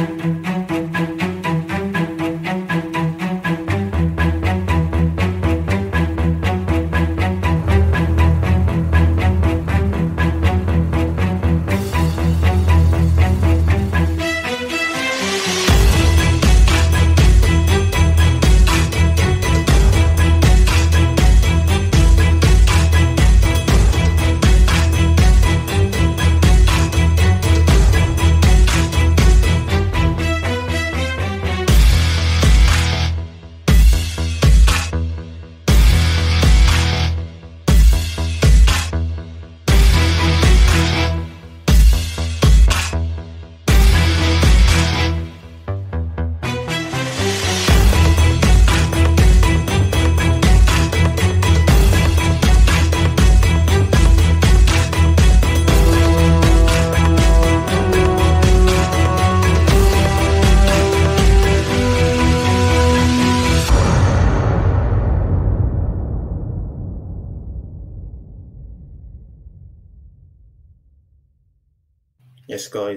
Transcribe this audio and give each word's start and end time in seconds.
Yes, 0.00 0.49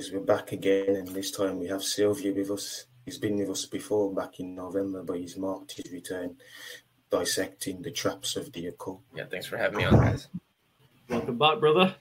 guys, 0.03 0.11
we're 0.11 0.19
back 0.19 0.51
again, 0.51 0.97
and 0.97 1.07
this 1.07 1.31
time 1.31 1.59
we 1.59 1.67
have 1.67 1.79
Silviu 1.79 2.35
with 2.35 2.51
us. 2.51 2.87
He's 3.05 3.17
been 3.17 3.37
with 3.37 3.49
us 3.49 3.65
before 3.65 4.13
back 4.13 4.41
in 4.41 4.53
November, 4.53 5.01
but 5.01 5.17
he's 5.17 5.37
marked 5.37 5.77
his 5.77 5.93
return 5.93 6.35
dissecting 7.09 7.81
the 7.81 7.91
traps 7.91 8.35
of 8.35 8.51
the 8.51 8.67
occult. 8.67 8.99
Yeah, 9.15 9.25
thanks 9.31 9.45
for 9.45 9.55
having 9.55 9.77
me 9.77 9.85
on, 9.85 9.93
guys. 9.93 10.27
Welcome 11.07 11.37
back, 11.37 11.61
brother. 11.61 11.95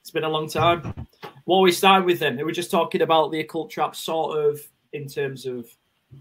It's 0.00 0.10
been 0.10 0.24
a 0.24 0.28
long 0.28 0.48
time. 0.48 1.06
What 1.44 1.60
we 1.60 1.70
started 1.70 2.06
with 2.06 2.18
then, 2.18 2.38
we 2.38 2.44
were 2.44 2.52
just 2.52 2.70
talking 2.70 3.02
about 3.02 3.30
the 3.30 3.40
occult 3.40 3.70
traps, 3.70 3.98
sort 3.98 4.38
of 4.38 4.60
in 4.94 5.06
terms 5.06 5.44
of 5.44 5.68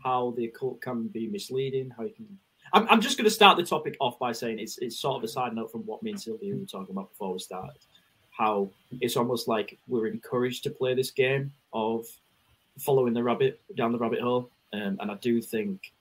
how 0.03 0.33
the 0.35 0.45
occult 0.45 0.81
can 0.81 1.07
be 1.07 1.27
misleading, 1.29 1.89
how 1.95 2.03
you 2.03 2.13
can. 2.13 2.27
I'm, 2.73 2.85
I'm 2.89 3.01
just 3.01 3.17
going 3.17 3.25
to 3.25 3.31
start 3.31 3.55
the 3.55 3.63
topic 3.63 3.95
off 4.01 4.19
by 4.19 4.33
saying 4.33 4.59
it's, 4.59 4.77
it's 4.79 4.99
sort 4.99 5.17
of 5.17 5.23
a 5.23 5.29
side 5.29 5.55
note 5.55 5.71
from 5.71 5.85
what 5.85 6.03
me 6.03 6.11
and 6.11 6.19
Silviu 6.19 6.59
were 6.59 6.65
talking 6.65 6.91
about 6.91 7.11
before 7.11 7.31
we 7.31 7.39
started 7.39 7.77
how 8.37 8.67
it's 8.99 9.15
almost 9.15 9.47
like 9.47 9.77
we're 9.87 10.07
encouraged 10.07 10.63
to 10.63 10.69
play 10.69 10.93
this 10.93 11.11
game 11.11 11.51
of 11.71 12.05
following 12.79 13.13
the 13.13 13.23
rabbit 13.23 13.61
down 13.75 13.91
the 13.91 13.97
rabbit 13.97 14.21
hole. 14.21 14.49
Um, 14.73 14.97
and 14.99 15.11
I 15.11 15.15
do 15.15 15.41
think 15.41 15.91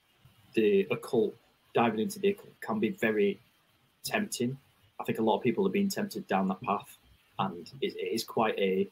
the 0.54 0.86
occult, 0.90 1.34
diving 1.74 2.00
into 2.00 2.18
the 2.18 2.30
occult, 2.30 2.60
can 2.60 2.80
be 2.80 2.90
very 2.90 3.38
tempting. 4.04 4.56
I 4.98 5.04
think 5.04 5.18
a 5.18 5.22
lot 5.22 5.36
of 5.36 5.42
people 5.42 5.64
have 5.64 5.72
been 5.72 5.88
tempted 5.88 6.26
down 6.26 6.48
that 6.48 6.62
path, 6.62 6.96
and 7.38 7.70
it, 7.80 7.94
it 7.96 8.14
is 8.14 8.24
quite 8.24 8.58
a 8.58 8.88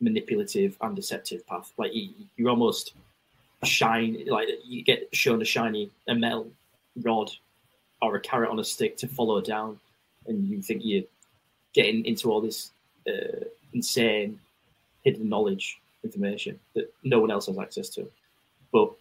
manipulative 0.00 0.76
and 0.80 0.94
deceptive 0.94 1.44
path. 1.46 1.72
Like 1.78 1.94
you, 1.94 2.10
you 2.36 2.48
almost 2.48 2.94
shine, 3.64 4.24
like 4.28 4.48
you 4.64 4.84
get 4.84 5.08
shown 5.12 5.42
a 5.42 5.44
shiny 5.44 5.90
a 6.06 6.14
metal 6.14 6.48
rod 7.02 7.30
or 8.00 8.14
a 8.14 8.20
carrot 8.20 8.50
on 8.50 8.60
a 8.60 8.64
stick 8.64 8.96
to 8.98 9.08
follow 9.08 9.40
down, 9.40 9.80
and 10.26 10.48
you 10.48 10.62
think 10.62 10.82
you're 10.84 11.04
getting 11.74 12.04
into 12.04 12.30
all 12.30 12.40
this 12.40 12.70
uh, 13.08 13.44
insane 13.72 14.38
hidden 15.04 15.28
knowledge 15.28 15.80
information 16.04 16.58
that 16.74 16.92
no 17.04 17.20
one 17.20 17.30
else 17.30 17.46
has 17.46 17.58
access 17.58 17.88
to. 17.90 18.08
But 18.72 18.92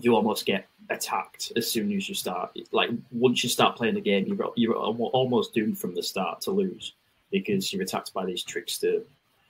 you 0.00 0.14
almost 0.14 0.46
get 0.46 0.66
attacked 0.90 1.52
as 1.56 1.70
soon 1.70 1.92
as 1.92 2.08
you 2.08 2.14
start. 2.14 2.56
Like 2.72 2.90
once 3.12 3.42
you 3.42 3.50
start 3.50 3.76
playing 3.76 3.94
the 3.94 4.00
game, 4.00 4.26
you're 4.26 4.52
you're 4.56 4.74
almost 4.76 5.54
doomed 5.54 5.78
from 5.78 5.94
the 5.94 6.02
start 6.02 6.40
to 6.42 6.50
lose 6.50 6.92
because 7.30 7.72
you're 7.72 7.82
attacked 7.82 8.12
by 8.12 8.24
these 8.24 8.42
trickster 8.42 9.00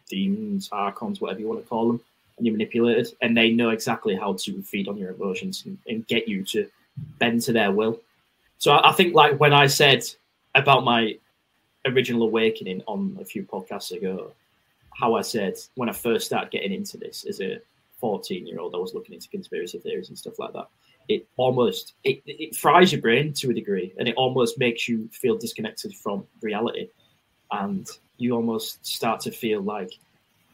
demons, 0.08 0.68
archons, 0.72 1.20
whatever 1.20 1.40
you 1.40 1.48
want 1.48 1.62
to 1.62 1.68
call 1.68 1.88
them, 1.88 2.00
and 2.36 2.46
you're 2.46 2.54
manipulated, 2.54 3.08
and 3.22 3.36
they 3.36 3.50
know 3.50 3.70
exactly 3.70 4.14
how 4.14 4.34
to 4.34 4.62
feed 4.62 4.88
on 4.88 4.98
your 4.98 5.12
emotions 5.12 5.64
and, 5.66 5.78
and 5.88 6.06
get 6.06 6.28
you 6.28 6.44
to 6.44 6.68
bend 7.18 7.40
to 7.42 7.52
their 7.52 7.72
will. 7.72 8.00
So 8.58 8.72
I, 8.72 8.90
I 8.90 8.92
think, 8.92 9.14
like 9.14 9.40
when 9.40 9.52
I 9.52 9.66
said 9.66 10.04
about 10.54 10.84
my 10.84 11.16
original 11.86 12.22
awakening 12.22 12.82
on 12.86 13.16
a 13.20 13.24
few 13.24 13.42
podcasts 13.42 13.92
ago, 13.92 14.32
how 14.94 15.14
I 15.14 15.22
said 15.22 15.54
when 15.74 15.88
I 15.88 15.92
first 15.92 16.26
started 16.26 16.50
getting 16.50 16.72
into 16.72 16.96
this 16.96 17.24
as 17.28 17.40
a 17.40 17.58
14 18.00 18.46
year 18.46 18.60
old, 18.60 18.74
I 18.74 18.78
was 18.78 18.94
looking 18.94 19.14
into 19.14 19.28
conspiracy 19.28 19.78
theories 19.78 20.08
and 20.08 20.18
stuff 20.18 20.38
like 20.38 20.52
that. 20.52 20.68
It 21.08 21.26
almost 21.36 21.94
it, 22.04 22.22
it 22.26 22.56
fries 22.56 22.92
your 22.92 23.00
brain 23.00 23.32
to 23.34 23.50
a 23.50 23.54
degree, 23.54 23.92
and 23.98 24.08
it 24.08 24.14
almost 24.16 24.58
makes 24.58 24.88
you 24.88 25.08
feel 25.12 25.36
disconnected 25.36 25.94
from 25.94 26.26
reality, 26.40 26.88
and 27.50 27.86
you 28.16 28.34
almost 28.34 28.84
start 28.86 29.20
to 29.20 29.30
feel 29.30 29.60
like 29.60 29.92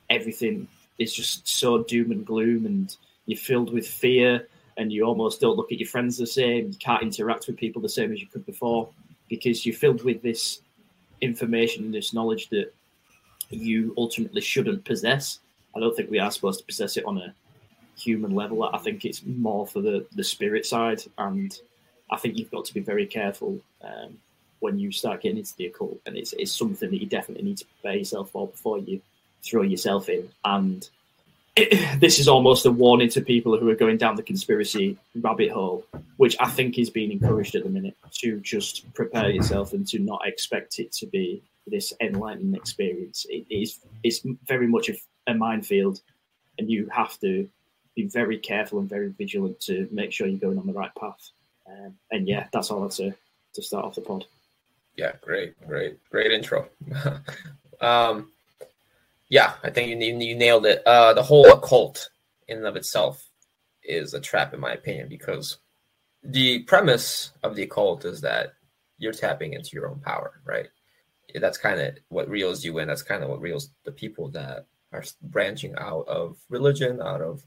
everything 0.09 0.67
is 0.99 1.15
just 1.15 1.47
so 1.47 1.85
doom 1.85 2.11
and 2.11 2.27
gloom, 2.27 2.67
and 2.67 2.97
you're 3.27 3.39
filled 3.39 3.73
with 3.73 3.87
fear, 3.87 4.49
and 4.77 4.93
you 4.93 5.05
almost 5.05 5.41
don't 5.41 5.57
look 5.57 5.71
at 5.71 5.79
your 5.79 5.89
friends 5.89 6.17
the 6.17 6.27
same. 6.27 6.69
You 6.69 6.79
can't 6.79 7.03
interact 7.03 7.47
with 7.47 7.57
people 7.57 7.81
the 7.81 7.89
same 7.89 8.13
as 8.13 8.21
you 8.21 8.27
could 8.27 8.45
before 8.45 8.89
because 9.29 9.65
you're 9.65 9.77
filled 9.77 10.03
with 10.03 10.21
this 10.23 10.61
information 11.21 11.85
and 11.85 11.95
this 11.95 12.13
knowledge 12.13 12.49
that 12.49 12.73
you 13.51 13.95
ultimately 13.97 14.41
shouldn't 14.41 14.85
possess. 14.85 15.41
I 15.77 15.81
don't 15.81 15.97
think 15.97 16.11
we 16.11 16.19
are 16.19 16.31
supposed 16.31 16.61
to 16.61 16.67
possess 16.67 16.97
it 16.97 17.05
on 17.05 17.19
a 17.19 17.35
human 17.97 18.35
level. 18.35 18.63
I 18.63 18.79
think 18.79 19.05
it's 19.05 19.25
more 19.25 19.67
for 19.67 19.81
the, 19.81 20.07
the 20.15 20.25
spirit 20.25 20.67
side. 20.67 21.03
And 21.19 21.59
I 22.11 22.17
think 22.17 22.37
you've 22.37 22.51
got 22.51 22.65
to 22.67 22.75
be 22.75 22.81
very 22.81 23.07
careful 23.07 23.59
um, 23.83 24.19
when 24.61 24.79
you 24.79 24.93
start 24.93 25.23
getting 25.23 25.39
into 25.39 25.57
the 25.57 25.67
occult. 25.67 26.01
And 26.07 26.17
it's, 26.17 26.33
it's 26.35 26.57
something 26.57 26.91
that 26.91 27.01
you 27.01 27.07
definitely 27.07 27.45
need 27.45 27.59
to 27.59 27.67
prepare 27.67 27.99
yourself 27.99 28.31
for 28.31 28.49
before 28.49 28.79
you 28.79 29.01
throw 29.43 29.63
yourself 29.63 30.09
in. 30.09 30.29
And 30.45 30.89
it, 31.61 32.01
this 32.01 32.19
is 32.19 32.29
almost 32.29 32.67
a 32.67 32.71
warning 32.71 33.09
to 33.11 33.21
people 33.21 33.59
who 33.59 33.69
are 33.69 33.75
going 33.75 33.97
down 33.97 34.17
the 34.17 34.23
conspiracy 34.23 34.99
rabbit 35.21 35.51
hole, 35.51 35.85
which 36.17 36.37
I 36.41 36.49
think 36.49 36.79
is 36.79 36.91
being 36.91 37.13
encouraged 37.13 37.55
at 37.55 37.65
the 37.65 37.71
minute 37.71 37.97
to 38.21 38.41
just 38.41 38.93
prepare 38.95 39.31
yourself 39.31 39.73
and 39.73 39.87
to 39.89 39.99
not 39.99 40.27
expect 40.27 40.79
it 40.79 40.93
to 40.93 41.07
be 41.07 41.43
this 41.67 41.93
enlightening 42.01 42.55
experience. 42.55 43.27
It 43.29 43.47
is 43.51 43.79
it's 44.03 44.25
very 44.47 44.67
much 44.67 44.89
a, 44.89 44.97
a 45.27 45.35
minefield, 45.35 46.01
and 46.59 46.71
you 46.71 46.89
have 46.93 47.19
to 47.21 47.49
be 47.95 48.07
very 48.07 48.39
careful 48.39 48.79
and 48.79 48.89
very 48.89 49.09
vigilant 49.09 49.61
to 49.61 49.89
make 49.91 50.13
sure 50.13 50.27
you're 50.27 50.39
going 50.39 50.59
on 50.59 50.67
the 50.67 50.73
right 50.73 50.95
path. 50.99 51.31
Um, 51.67 51.95
and 52.11 52.27
yeah, 52.27 52.47
that's 52.53 52.71
all 52.71 52.85
I'd 52.85 52.93
say 52.93 53.15
to 53.55 53.63
start 53.63 53.85
off 53.85 53.95
the 53.95 54.01
pod. 54.01 54.27
Yeah, 54.97 55.13
great, 55.21 55.55
great, 55.67 55.99
great 56.11 56.33
intro. 56.33 56.69
um, 57.81 58.31
yeah, 59.31 59.55
I 59.63 59.71
think 59.71 59.89
you 59.89 59.97
you 59.97 60.35
nailed 60.35 60.67
it. 60.67 60.83
Uh, 60.85 61.15
the 61.15 61.23
whole 61.23 61.51
occult 61.51 62.11
in 62.49 62.59
and 62.59 62.67
of 62.67 62.77
itself 62.77 63.25
is 63.83 64.13
a 64.13 64.21
trap, 64.21 64.53
in 64.53 64.61
my 64.61 64.73
opinion, 64.73 65.09
because 65.09 65.59
the 66.23 66.65
premise 66.65 67.33
of 67.43 67.55
the 67.55 67.63
occult 67.63 68.05
is 68.05 68.21
that 68.21 68.55
you're 68.99 69.13
tapping 69.13 69.55
into 69.55 69.71
your 69.73 69.89
own 69.89 70.01
power, 70.01 70.41
right? 70.45 70.69
That's 71.35 71.59
kind 71.59 71.81
of 71.81 71.97
what 72.09 72.29
reels 72.29 72.65
you 72.65 72.79
in. 72.79 72.89
That's 72.89 73.05
kind 73.05 73.23
of 73.23 73.31
what 73.31 73.41
reels 73.41 73.71
the 73.85 73.93
people 73.93 74.29
that 74.31 74.67
are 74.93 75.05
branching 75.23 75.75
out 75.79 76.09
of 76.09 76.37
religion, 76.49 77.01
out 77.01 77.23
of 77.23 77.47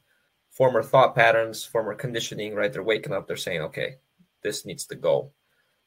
former 0.52 0.82
thought 0.82 1.16
patterns, 1.16 1.66
former 1.66 1.94
conditioning, 1.94 2.56
right? 2.56 2.72
They're 2.72 2.82
waking 2.82 3.12
up, 3.12 3.28
they're 3.28 3.36
saying, 3.36 3.62
okay, 3.62 3.96
this 4.42 4.66
needs 4.66 4.86
to 4.88 4.96
go. 4.96 5.32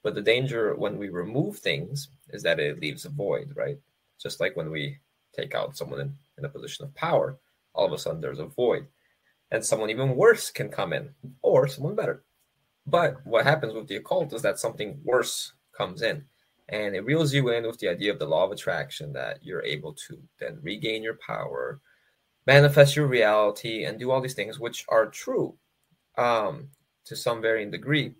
But 0.02 0.14
the 0.14 0.22
danger 0.22 0.74
when 0.76 0.98
we 0.98 1.08
remove 1.08 1.58
things 1.58 2.10
is 2.28 2.42
that 2.42 2.60
it 2.60 2.80
leaves 2.80 3.06
a 3.06 3.08
void, 3.08 3.52
right? 3.56 3.78
Just 4.20 4.40
like 4.40 4.56
when 4.56 4.70
we 4.70 4.98
take 5.36 5.54
out 5.54 5.76
someone 5.76 6.00
in, 6.00 6.14
in 6.38 6.44
a 6.44 6.48
position 6.48 6.84
of 6.84 6.94
power, 6.94 7.38
all 7.74 7.86
of 7.86 7.92
a 7.92 7.98
sudden 7.98 8.20
there's 8.20 8.38
a 8.38 8.46
void. 8.46 8.86
And 9.50 9.64
someone 9.64 9.90
even 9.90 10.16
worse 10.16 10.50
can 10.50 10.68
come 10.68 10.92
in, 10.92 11.10
or 11.42 11.68
someone 11.68 11.94
better. 11.94 12.24
But 12.86 13.24
what 13.24 13.44
happens 13.44 13.74
with 13.74 13.88
the 13.88 13.96
occult 13.96 14.32
is 14.32 14.42
that 14.42 14.58
something 14.58 15.00
worse 15.04 15.52
comes 15.76 16.02
in 16.02 16.24
and 16.68 16.96
it 16.96 17.04
reels 17.04 17.32
you 17.32 17.50
in 17.50 17.66
with 17.66 17.78
the 17.78 17.88
idea 17.88 18.12
of 18.12 18.18
the 18.18 18.26
law 18.26 18.44
of 18.44 18.52
attraction 18.52 19.12
that 19.12 19.38
you're 19.42 19.62
able 19.62 19.92
to 19.92 20.18
then 20.40 20.58
regain 20.62 21.02
your 21.02 21.18
power, 21.24 21.80
manifest 22.46 22.96
your 22.96 23.06
reality, 23.06 23.84
and 23.84 23.98
do 23.98 24.10
all 24.10 24.20
these 24.20 24.34
things, 24.34 24.58
which 24.58 24.84
are 24.88 25.06
true 25.06 25.54
um, 26.18 26.68
to 27.04 27.14
some 27.14 27.40
varying 27.40 27.70
degree, 27.70 28.14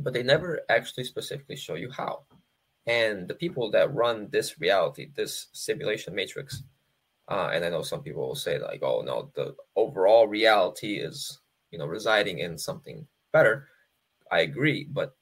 but 0.00 0.14
they 0.14 0.22
never 0.22 0.60
actually 0.70 1.04
specifically 1.04 1.56
show 1.56 1.74
you 1.74 1.90
how. 1.90 2.22
And 2.88 3.28
the 3.28 3.34
people 3.34 3.70
that 3.72 3.94
run 3.94 4.28
this 4.30 4.58
reality, 4.58 5.10
this 5.14 5.48
simulation 5.52 6.14
matrix, 6.14 6.64
Uh, 7.30 7.50
and 7.52 7.62
I 7.62 7.68
know 7.68 7.82
some 7.84 8.02
people 8.02 8.24
will 8.26 8.34
say 8.34 8.58
like, 8.58 8.82
"Oh 8.82 9.02
no, 9.02 9.30
the 9.34 9.54
overall 9.76 10.26
reality 10.26 10.96
is 10.96 11.40
you 11.70 11.78
know 11.78 11.86
residing 11.86 12.38
in 12.40 12.56
something 12.56 13.06
better." 13.32 13.68
I 14.32 14.40
agree, 14.48 14.88
but 14.88 15.12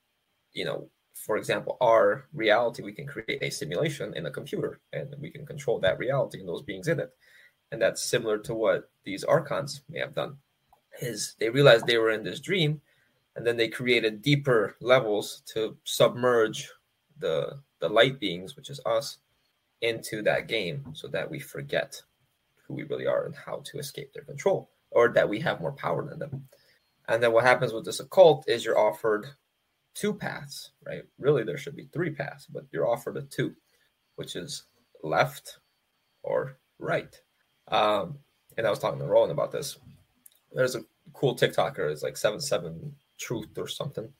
you 0.54 0.64
know, 0.64 0.88
for 1.14 1.36
example, 1.36 1.76
our 1.80 2.28
reality 2.32 2.82
we 2.82 2.94
can 2.94 3.08
create 3.10 3.42
a 3.42 3.50
simulation 3.50 4.14
in 4.14 4.26
a 4.26 4.30
computer, 4.30 4.78
and 4.92 5.14
we 5.18 5.30
can 5.34 5.44
control 5.44 5.80
that 5.80 5.98
reality 5.98 6.38
and 6.38 6.48
those 6.48 6.62
beings 6.62 6.86
in 6.86 7.00
it, 7.00 7.10
and 7.72 7.82
that's 7.82 8.02
similar 8.02 8.38
to 8.38 8.54
what 8.54 8.88
these 9.02 9.24
archons 9.26 9.82
may 9.88 9.98
have 9.98 10.14
done. 10.14 10.38
Is 11.02 11.34
they 11.40 11.50
realized 11.50 11.86
they 11.86 11.98
were 11.98 12.14
in 12.14 12.22
this 12.22 12.40
dream, 12.40 12.80
and 13.34 13.44
then 13.44 13.56
they 13.58 13.68
created 13.68 14.22
deeper 14.22 14.76
levels 14.80 15.42
to 15.54 15.76
submerge 15.82 16.70
the 17.18 17.60
the 17.80 17.88
light 17.88 18.18
beings, 18.20 18.56
which 18.56 18.70
is 18.70 18.80
us, 18.86 19.18
into 19.80 20.22
that 20.22 20.48
game 20.48 20.84
so 20.94 21.08
that 21.08 21.30
we 21.30 21.38
forget 21.38 22.00
who 22.66 22.74
we 22.74 22.84
really 22.84 23.06
are 23.06 23.26
and 23.26 23.34
how 23.34 23.60
to 23.64 23.78
escape 23.78 24.12
their 24.12 24.24
control 24.24 24.70
or 24.90 25.08
that 25.08 25.28
we 25.28 25.40
have 25.40 25.60
more 25.60 25.72
power 25.72 26.04
than 26.04 26.18
them. 26.18 26.48
And 27.08 27.22
then 27.22 27.32
what 27.32 27.44
happens 27.44 27.72
with 27.72 27.84
this 27.84 28.00
occult 28.00 28.48
is 28.48 28.64
you're 28.64 28.78
offered 28.78 29.26
two 29.94 30.12
paths, 30.12 30.70
right? 30.84 31.02
Really, 31.18 31.44
there 31.44 31.58
should 31.58 31.76
be 31.76 31.88
three 31.92 32.10
paths, 32.10 32.46
but 32.46 32.64
you're 32.72 32.88
offered 32.88 33.16
a 33.16 33.22
two, 33.22 33.54
which 34.16 34.34
is 34.36 34.64
left 35.02 35.58
or 36.22 36.58
right. 36.78 37.20
Um, 37.68 38.18
and 38.56 38.66
I 38.66 38.70
was 38.70 38.78
talking 38.78 38.98
to 38.98 39.06
Roland 39.06 39.32
about 39.32 39.52
this. 39.52 39.78
There's 40.52 40.74
a 40.74 40.84
cool 41.12 41.36
TikToker, 41.36 41.90
it's 41.90 42.02
like 42.02 42.16
seven 42.16 42.40
seven 42.40 42.94
truth 43.18 43.56
or 43.56 43.68
something. 43.68 44.12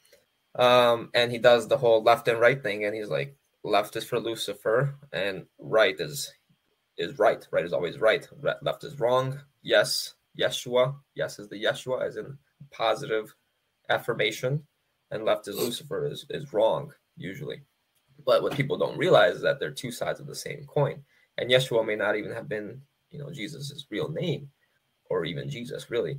Um, 0.56 1.11
and 1.14 1.31
he 1.31 1.38
does 1.38 1.69
the 1.69 1.76
whole 1.76 2.03
left 2.03 2.29
and 2.29 2.41
right 2.41 2.62
thing, 2.62 2.85
and 2.85 2.94
he's 2.94 3.11
like, 3.11 3.37
left 3.67 3.97
is 3.97 4.05
for 4.05 4.20
Lucifer 4.20 4.94
and 5.12 5.47
right 5.58 5.99
is 5.99 6.32
is 6.97 7.19
right. 7.19 7.47
Right 7.50 7.64
is 7.64 7.73
always 7.73 7.99
right. 7.99 8.26
Left 8.62 8.85
is 8.85 8.99
wrong. 8.99 9.38
Yes, 9.62 10.14
Yeshua. 10.38 10.94
Yes 11.14 11.38
is 11.38 11.49
the 11.49 11.62
Yeshua 11.62 12.06
as 12.06 12.17
in 12.17 12.38
positive 12.70 13.35
affirmation, 13.91 14.62
and 15.11 15.25
left 15.25 15.49
is 15.49 15.56
Lucifer 15.56 16.06
is 16.06 16.25
is 16.31 16.53
wrong 16.53 16.93
usually. 17.17 17.62
But 18.25 18.43
what 18.43 18.55
people 18.55 18.79
don't 18.79 18.99
realize 18.99 19.37
is 19.37 19.43
that 19.43 19.61
they're 19.61 19.70
two 19.70 19.91
sides 19.91 20.20
of 20.20 20.26
the 20.26 20.35
same 20.35 20.64
coin. 20.67 21.02
And 21.37 21.50
Yeshua 21.50 21.87
may 21.87 21.97
not 21.97 22.17
even 22.17 22.32
have 22.32 22.49
been, 22.49 22.81
you 23.11 23.19
know, 23.19 23.31
Jesus's 23.31 23.87
real 23.91 24.09
name, 24.09 24.49
or 25.11 25.26
even 25.26 25.50
Jesus 25.50 25.91
really, 25.91 26.19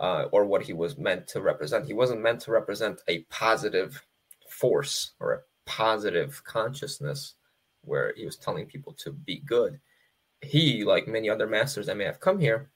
uh, 0.00 0.26
or 0.32 0.44
what 0.44 0.62
he 0.62 0.72
was 0.72 0.98
meant 0.98 1.26
to 1.28 1.40
represent. 1.40 1.86
He 1.86 1.94
wasn't 1.94 2.22
meant 2.22 2.40
to 2.42 2.52
represent 2.52 3.00
a 3.08 3.20
positive 3.24 4.02
force 4.48 5.12
or 5.20 5.32
a 5.32 5.40
positive 5.66 6.42
consciousness 6.44 7.34
where 7.82 8.12
he 8.16 8.24
was 8.24 8.36
telling 8.36 8.66
people 8.66 8.92
to 8.94 9.12
be 9.12 9.40
good. 9.46 9.78
He, 10.40 10.84
like 10.84 11.08
many 11.08 11.28
other 11.28 11.46
masters 11.46 11.86
that 11.86 11.96
may 11.96 12.04
have 12.04 12.20
come 12.20 12.38
here, 12.38 12.70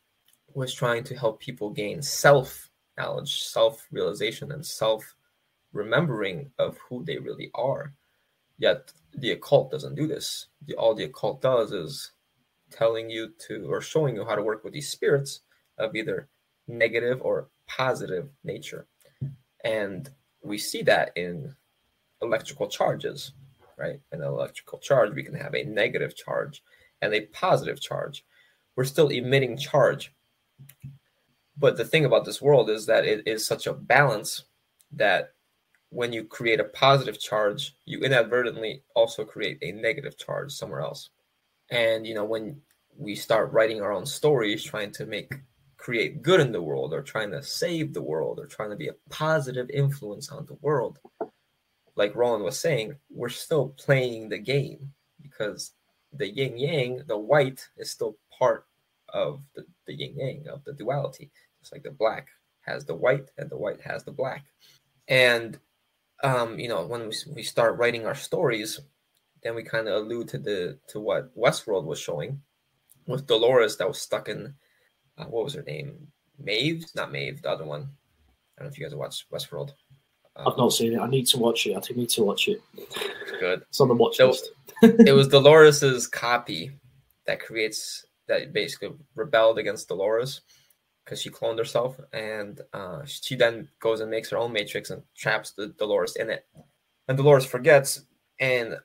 was 0.55 0.75
trying 0.75 1.05
to 1.05 1.17
help 1.17 1.41
people 1.41 1.71
gain 1.71 2.03
self 2.03 2.71
knowledge, 2.99 3.43
self 3.43 3.87
realization, 3.91 4.53
and 4.53 4.65
self 4.65 5.15
remembering 5.73 6.51
of 6.59 6.77
who 6.89 7.05
they 7.05 7.19
really 7.19 7.51
are. 7.55 7.95
Yet 8.59 8.93
the 9.15 9.33
occult 9.33 9.71
doesn't 9.71 9.95
do 9.95 10.07
this. 10.07 10.49
The, 10.67 10.75
all 10.75 10.95
the 10.95 11.05
occult 11.05 11.41
does 11.41 11.73
is 11.73 12.13
telling 12.71 13.11
you 13.11 13.33
to 13.47 13.67
or 13.71 13.81
showing 13.81 14.17
you 14.17 14.25
how 14.25 14.35
to 14.35 14.43
work 14.43 14.65
with 14.65 14.73
these 14.73 14.89
spirits 14.89 15.41
of 15.79 15.95
either 15.95 16.29
negative 16.69 17.20
or 17.23 17.49
positive 17.67 18.29
nature. 18.44 18.87
And 19.64 20.09
we 20.43 20.59
see 20.59 20.82
that 20.82 21.12
in 21.17 21.55
electrical 22.20 22.69
charges, 22.69 23.32
right? 23.79 24.00
An 24.12 24.23
electrical 24.23 24.79
charge, 24.79 25.14
we 25.14 25.23
can 25.23 25.35
have 25.35 25.55
a 25.55 25.64
negative 25.64 26.17
charge 26.17 26.62
and 27.00 27.12
a 27.14 27.26
positive 27.26 27.81
charge. 27.81 28.25
We're 28.76 28.85
still 28.85 29.09
emitting 29.09 29.56
charge. 29.59 30.12
But 31.59 31.76
the 31.76 31.85
thing 31.85 32.05
about 32.05 32.25
this 32.25 32.41
world 32.41 32.70
is 32.70 32.87
that 32.87 33.05
it 33.05 33.26
is 33.26 33.47
such 33.47 33.67
a 33.67 33.75
balance 33.75 34.44
that 34.93 35.35
when 35.91 36.12
you 36.12 36.25
create 36.25 36.59
a 36.59 36.64
positive 36.64 37.20
charge, 37.20 37.76
you 37.85 38.00
inadvertently 38.00 38.82
also 38.97 39.25
create 39.25 39.59
a 39.61 39.73
negative 39.73 40.17
charge 40.17 40.53
somewhere 40.53 40.81
else. 40.81 41.11
And 41.70 42.06
you 42.06 42.14
know, 42.14 42.25
when 42.25 42.61
we 42.97 43.14
start 43.14 43.53
writing 43.53 43.81
our 43.81 43.93
own 43.93 44.06
stories, 44.06 44.64
trying 44.64 44.91
to 44.93 45.06
make 45.06 45.32
create 45.82 46.23
good 46.23 46.38
in 46.38 46.52
the 46.52 46.62
world 46.62 46.94
or 46.94 47.02
trying 47.02 47.32
to 47.32 47.43
save 47.43 47.93
the 47.93 48.02
world 48.02 48.38
or 48.38 48.46
trying 48.46 48.70
to 48.70 48.76
be 48.76 48.87
a 48.87 48.94
positive 49.11 49.69
influence 49.70 50.31
on 50.31 50.46
the 50.46 50.56
world, 50.61 51.00
like 51.96 52.14
Roland 52.14 52.44
was 52.44 52.56
saying, 52.56 52.94
we're 53.11 53.29
still 53.29 53.70
playing 53.70 54.29
the 54.29 54.38
game 54.38 54.93
because 55.20 55.73
the 56.12 56.29
yin 56.29 56.56
yang, 56.56 57.02
the 57.08 57.19
white, 57.19 57.67
is 57.76 57.90
still 57.90 58.17
part 58.38 58.64
of 59.08 59.43
the, 59.56 59.67
the 59.88 59.94
yin 59.94 60.17
yang 60.17 60.46
of 60.49 60.62
the 60.62 60.73
duality. 60.73 61.32
It's 61.61 61.73
like 61.73 61.82
the 61.82 61.90
black 61.90 62.28
has 62.61 62.85
the 62.85 62.94
white 62.94 63.31
and 63.37 63.50
the 63.50 63.56
white 63.56 63.81
has 63.81 64.05
the 64.05 64.12
black. 64.12 64.44
And 65.08 65.58
um, 66.23 66.61
you 66.61 66.69
know, 66.69 66.87
when 66.87 67.08
we, 67.08 67.14
we 67.35 67.43
start 67.43 67.76
writing 67.76 68.06
our 68.06 68.14
stories, 68.14 68.78
then 69.43 69.56
we 69.56 69.64
kind 69.64 69.88
of 69.88 69.96
allude 69.96 70.28
to 70.28 70.38
the 70.38 70.78
to 70.90 71.00
what 71.00 71.37
Westworld 71.37 71.87
was 71.87 71.99
showing 71.99 72.40
with 73.08 73.26
Dolores 73.26 73.78
that 73.78 73.88
was 73.88 74.00
stuck 74.00 74.28
in 74.28 74.55
uh, 75.19 75.25
what 75.25 75.44
was 75.44 75.55
her 75.55 75.62
name? 75.62 76.09
Maeve, 76.38 76.87
not 76.94 77.12
Maeve, 77.12 77.43
the 77.43 77.50
other 77.50 77.64
one. 77.64 77.82
I 77.82 78.62
don't 78.62 78.67
know 78.67 78.73
if 78.73 78.79
you 78.79 78.85
guys 78.85 78.93
have 78.93 78.99
watched 78.99 79.31
Westworld. 79.31 79.73
Um, 80.37 80.49
I've 80.49 80.56
not 80.56 80.73
seen 80.73 80.94
it. 80.94 80.99
I 80.99 81.09
need 81.09 81.26
to 81.29 81.38
watch 81.38 81.67
it. 81.67 81.76
I 81.76 81.81
think 81.81 81.99
I 81.99 82.00
need 82.00 82.09
to 82.11 82.23
watch 82.23 82.49
it. 82.49 82.62
It's 82.76 83.32
good. 83.38 83.62
It's 83.69 83.81
on 83.81 83.88
the 83.88 83.94
watch 83.94 84.17
so, 84.17 84.29
list. 84.29 84.50
it 84.82 85.14
was 85.14 85.29
Dolores's 85.29 86.06
copy 86.06 86.73
that 87.26 87.41
creates 87.41 88.05
that 88.29 88.53
basically 88.53 88.93
rebelled 89.14 89.59
against 89.59 89.88
Dolores 89.88 90.41
because 91.05 91.20
she 91.20 91.31
cloned 91.31 91.59
herself, 91.59 91.99
and 92.12 92.61
uh, 92.73 93.05
she 93.05 93.35
then 93.35 93.69
goes 93.81 94.00
and 94.00 94.11
makes 94.11 94.31
her 94.31 94.38
own 94.38 94.53
matrix 94.53 94.91
and 94.91 95.03
traps 95.17 95.50
the 95.53 95.69
Dolores 95.79 96.17
in 96.17 96.31
it. 96.31 96.47
And 97.09 97.17
Dolores 97.17 97.44
forgets, 97.44 98.03
and 98.38 98.76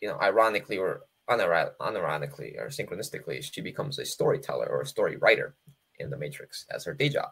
you 0.00 0.08
know, 0.08 0.18
ironically 0.20 0.78
or 0.78 1.02
unironically 1.28 2.58
or 2.58 2.68
synchronistically, 2.68 3.42
she 3.42 3.60
becomes 3.60 3.98
a 3.98 4.04
storyteller 4.04 4.66
or 4.66 4.82
a 4.82 4.86
story 4.86 5.16
writer 5.16 5.54
in 5.98 6.10
the 6.10 6.16
Matrix 6.16 6.66
as 6.70 6.84
her 6.84 6.94
day 6.94 7.08
job 7.08 7.30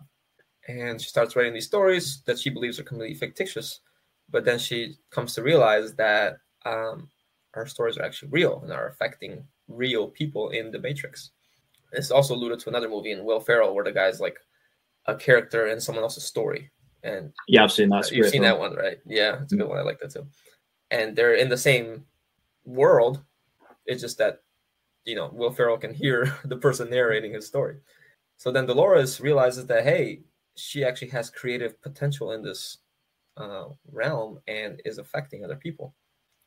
and 0.69 1.01
she 1.01 1.09
starts 1.09 1.35
writing 1.35 1.55
these 1.55 1.67
stories 1.67 2.23
that 2.27 2.39
she 2.39 2.51
believes 2.51 2.79
are 2.79 2.85
completely 2.85 3.17
fictitious. 3.17 3.81
But 4.31 4.45
then 4.45 4.59
she 4.59 4.97
comes 5.11 5.35
to 5.35 5.43
realize 5.43 5.95
that 5.95 6.39
um, 6.65 7.09
her 7.53 7.67
stories 7.67 7.99
are 7.99 8.05
actually 8.05 8.31
real 8.31 8.61
and 8.63 8.73
are 8.73 8.89
affecting 8.89 9.45
real 9.69 10.09
people 10.09 10.51
in 10.51 10.71
the 10.71 10.79
Matrix. 10.79 11.31
It's 11.93 12.11
also 12.11 12.35
alluded 12.35 12.61
to 12.61 12.69
another 12.69 12.89
movie 12.89 13.13
in 13.13 13.25
Will 13.25 13.41
Ferrell 13.41 13.75
where 13.75 13.85
the 13.85 13.93
guy's 13.93 14.21
like 14.21 14.39
a 15.07 15.17
character 15.17 15.67
in 15.67 15.81
someone 15.81 16.05
else's 16.05 16.25
story. 16.25 16.71
And 17.03 17.33
yeah, 17.49 17.65
I've 17.65 17.73
seen 17.73 17.89
that. 17.89 18.11
You've 18.13 18.31
seen 18.31 18.43
that 18.43 18.59
one, 18.59 18.75
right? 18.75 18.99
Yeah, 19.05 19.43
it's 19.43 19.53
a 19.53 19.57
good 19.57 19.69
one. 19.69 19.79
I 19.79 19.83
like 19.83 19.99
that 20.01 20.13
too. 20.13 20.27
And 20.91 21.17
they're 21.17 21.35
in 21.35 21.49
the 21.49 21.57
same 21.57 22.05
world. 22.65 23.21
It's 23.87 24.03
just 24.03 24.19
that 24.19 24.43
you 25.05 25.15
know 25.15 25.31
Will 25.33 25.53
Ferrell 25.53 25.79
can 25.79 25.95
hear 25.95 26.37
the 26.45 26.57
person 26.57 26.91
narrating 26.91 27.33
his 27.35 27.47
story. 27.47 27.77
So 28.37 28.51
then 28.51 28.67
Dolores 28.67 29.21
realizes 29.21 29.67
that 29.67 29.85
hey, 29.85 30.23
she 30.57 30.85
actually 30.85 31.09
has 31.09 31.31
creative 31.31 31.81
potential 31.83 32.33
in 32.33 32.43
this 32.43 32.79
uh, 33.37 33.65
realm 33.91 34.41
and 34.47 34.81
is 34.85 34.99
affecting 34.99 35.45
other 35.45 35.57
people. 35.57 35.95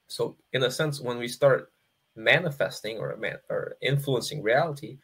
So, 0.08 0.38
in 0.54 0.64
a 0.64 0.72
sense, 0.72 1.02
when 1.02 1.18
we 1.18 1.28
start 1.28 1.72
manifesting 2.16 3.00
or 3.00 3.16
man- 3.18 3.40
or 3.50 3.76
influencing 3.82 4.44
reality 4.44 5.00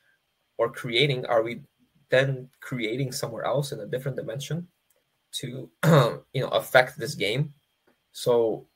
or 0.58 0.72
creating, 0.72 1.26
are 1.26 1.44
we 1.44 1.62
then 2.10 2.50
creating 2.62 3.12
somewhere 3.12 3.44
else 3.46 3.72
in 3.72 3.80
a 3.80 3.88
different 3.88 4.18
dimension 4.18 4.68
to 5.34 5.70
you 6.34 6.42
know 6.42 6.50
affect 6.50 7.00
this 7.00 7.16
game? 7.16 7.54
So, 8.12 8.68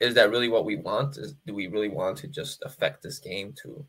is 0.00 0.14
that 0.14 0.30
really 0.30 0.48
what 0.48 0.64
we 0.64 0.76
want? 0.76 1.16
Is 1.16 1.34
do 1.46 1.54
we 1.54 1.66
really 1.68 1.88
want 1.88 2.18
to 2.18 2.28
just 2.28 2.62
affect 2.64 3.02
this 3.02 3.18
game 3.18 3.54
to 3.62 3.84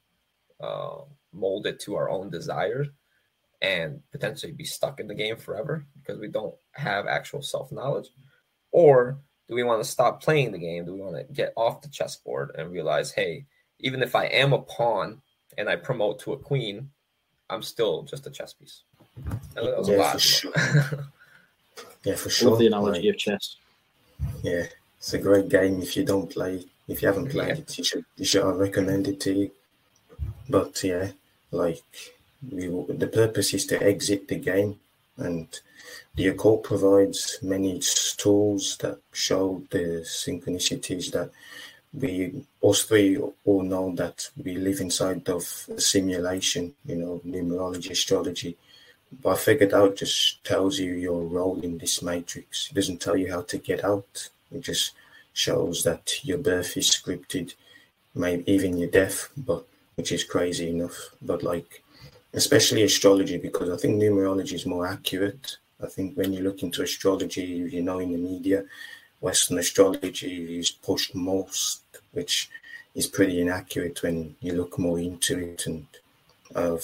uh, 0.59 0.97
mold 1.33 1.67
it 1.67 1.79
to 1.81 1.95
our 1.95 2.09
own 2.09 2.29
desires? 2.29 2.87
and 3.61 4.01
potentially 4.11 4.51
be 4.51 4.63
stuck 4.63 4.99
in 4.99 5.07
the 5.07 5.15
game 5.15 5.35
forever 5.35 5.85
because 5.99 6.19
we 6.19 6.27
don't 6.27 6.53
have 6.71 7.07
actual 7.07 7.41
self 7.41 7.71
knowledge? 7.71 8.09
Or 8.71 9.19
do 9.47 9.55
we 9.55 9.63
want 9.63 9.81
to 9.83 9.89
stop 9.89 10.21
playing 10.21 10.51
the 10.51 10.57
game? 10.57 10.85
Do 10.85 10.93
we 10.93 11.01
want 11.01 11.15
to 11.15 11.33
get 11.33 11.53
off 11.55 11.81
the 11.81 11.89
chessboard 11.89 12.51
and 12.57 12.71
realize, 12.71 13.11
hey, 13.11 13.45
even 13.79 14.03
if 14.03 14.15
I 14.15 14.25
am 14.25 14.53
a 14.53 14.59
pawn 14.59 15.21
and 15.57 15.69
I 15.69 15.75
promote 15.75 16.19
to 16.19 16.33
a 16.33 16.37
queen, 16.37 16.89
I'm 17.49 17.61
still 17.61 18.03
just 18.03 18.27
a 18.27 18.29
chess 18.29 18.53
piece? 18.53 18.83
That 19.55 19.63
was 19.63 19.89
yeah, 19.89 19.95
a 19.95 19.97
lot. 19.97 20.13
For 20.13 20.19
sure. 20.19 20.51
yeah, 22.03 22.15
for 22.15 22.29
sure. 22.29 22.51
Love 22.51 22.59
the 22.59 22.67
analogy 22.67 23.07
like, 23.07 23.15
of 23.15 23.17
chess. 23.17 23.55
Yeah, 24.43 24.65
it's 25.07 25.13
a 25.13 25.19
great 25.19 25.47
game 25.47 25.81
if 25.81 25.95
you 25.95 26.03
don't 26.03 26.29
play. 26.29 26.65
If 26.85 27.01
you 27.01 27.07
haven't 27.07 27.29
played 27.29 27.47
yeah. 27.47 27.63
it, 27.63 27.77
you 27.77 27.83
should 27.85 28.05
you 28.17 28.25
should 28.25 28.59
recommend 28.59 29.07
it 29.07 29.21
to 29.21 29.31
you. 29.33 29.51
But 30.49 30.83
yeah, 30.83 31.11
like 31.49 31.81
we, 32.51 32.67
the 32.89 33.07
purpose 33.07 33.53
is 33.53 33.65
to 33.67 33.81
exit 33.81 34.27
the 34.27 34.35
game, 34.35 34.81
and 35.15 35.47
the 36.15 36.27
occult 36.27 36.63
provides 36.63 37.39
many 37.41 37.79
tools 38.17 38.75
that 38.81 38.99
show 39.13 39.63
the 39.69 40.03
synchronicities 40.03 41.09
that 41.13 41.31
we 41.93 42.43
us 42.61 42.81
three 42.81 43.17
all 43.45 43.63
know 43.63 43.95
that 43.95 44.29
we 44.43 44.57
live 44.57 44.81
inside 44.81 45.29
of 45.29 45.69
a 45.73 45.79
simulation, 45.79 46.73
you 46.85 46.97
know, 46.97 47.21
numerology, 47.25 47.91
astrology. 47.91 48.57
But 49.23 49.29
I 49.29 49.35
figured 49.37 49.73
out 49.73 49.95
just 49.95 50.43
tells 50.43 50.79
you 50.79 50.95
your 50.95 51.21
role 51.21 51.61
in 51.61 51.77
this 51.77 52.01
matrix. 52.01 52.69
It 52.69 52.73
doesn't 52.73 52.99
tell 52.99 53.15
you 53.15 53.31
how 53.31 53.43
to 53.43 53.57
get 53.57 53.85
out. 53.85 54.27
It 54.51 54.61
just 54.61 54.93
shows 55.33 55.83
that 55.83 56.23
your 56.23 56.37
birth 56.37 56.77
is 56.77 56.89
scripted, 56.89 57.53
maybe 58.15 58.51
even 58.51 58.77
your 58.77 58.89
death, 58.89 59.29
but 59.37 59.65
which 59.95 60.11
is 60.11 60.23
crazy 60.23 60.69
enough. 60.69 61.09
But 61.21 61.43
like 61.43 61.83
especially 62.33 62.83
astrology, 62.83 63.37
because 63.37 63.69
I 63.69 63.77
think 63.77 64.01
numerology 64.01 64.53
is 64.53 64.65
more 64.65 64.85
accurate. 64.87 65.57
I 65.83 65.87
think 65.87 66.15
when 66.15 66.33
you 66.33 66.41
look 66.41 66.63
into 66.63 66.83
astrology, 66.83 67.41
you 67.41 67.81
know, 67.81 67.99
in 67.99 68.11
the 68.11 68.17
media, 68.17 68.65
Western 69.21 69.57
astrology 69.57 70.59
is 70.59 70.71
pushed 70.71 71.15
most, 71.15 71.81
which 72.11 72.49
is 72.95 73.07
pretty 73.07 73.41
inaccurate 73.41 74.01
when 74.03 74.35
you 74.41 74.53
look 74.53 74.77
more 74.77 74.99
into 74.99 75.39
it. 75.39 75.65
And 75.65 75.87
uh, 76.55 76.77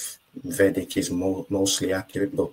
Vedic 0.44 0.98
is 0.98 1.12
more, 1.12 1.46
mostly 1.50 1.94
accurate, 1.94 2.36
but 2.36 2.50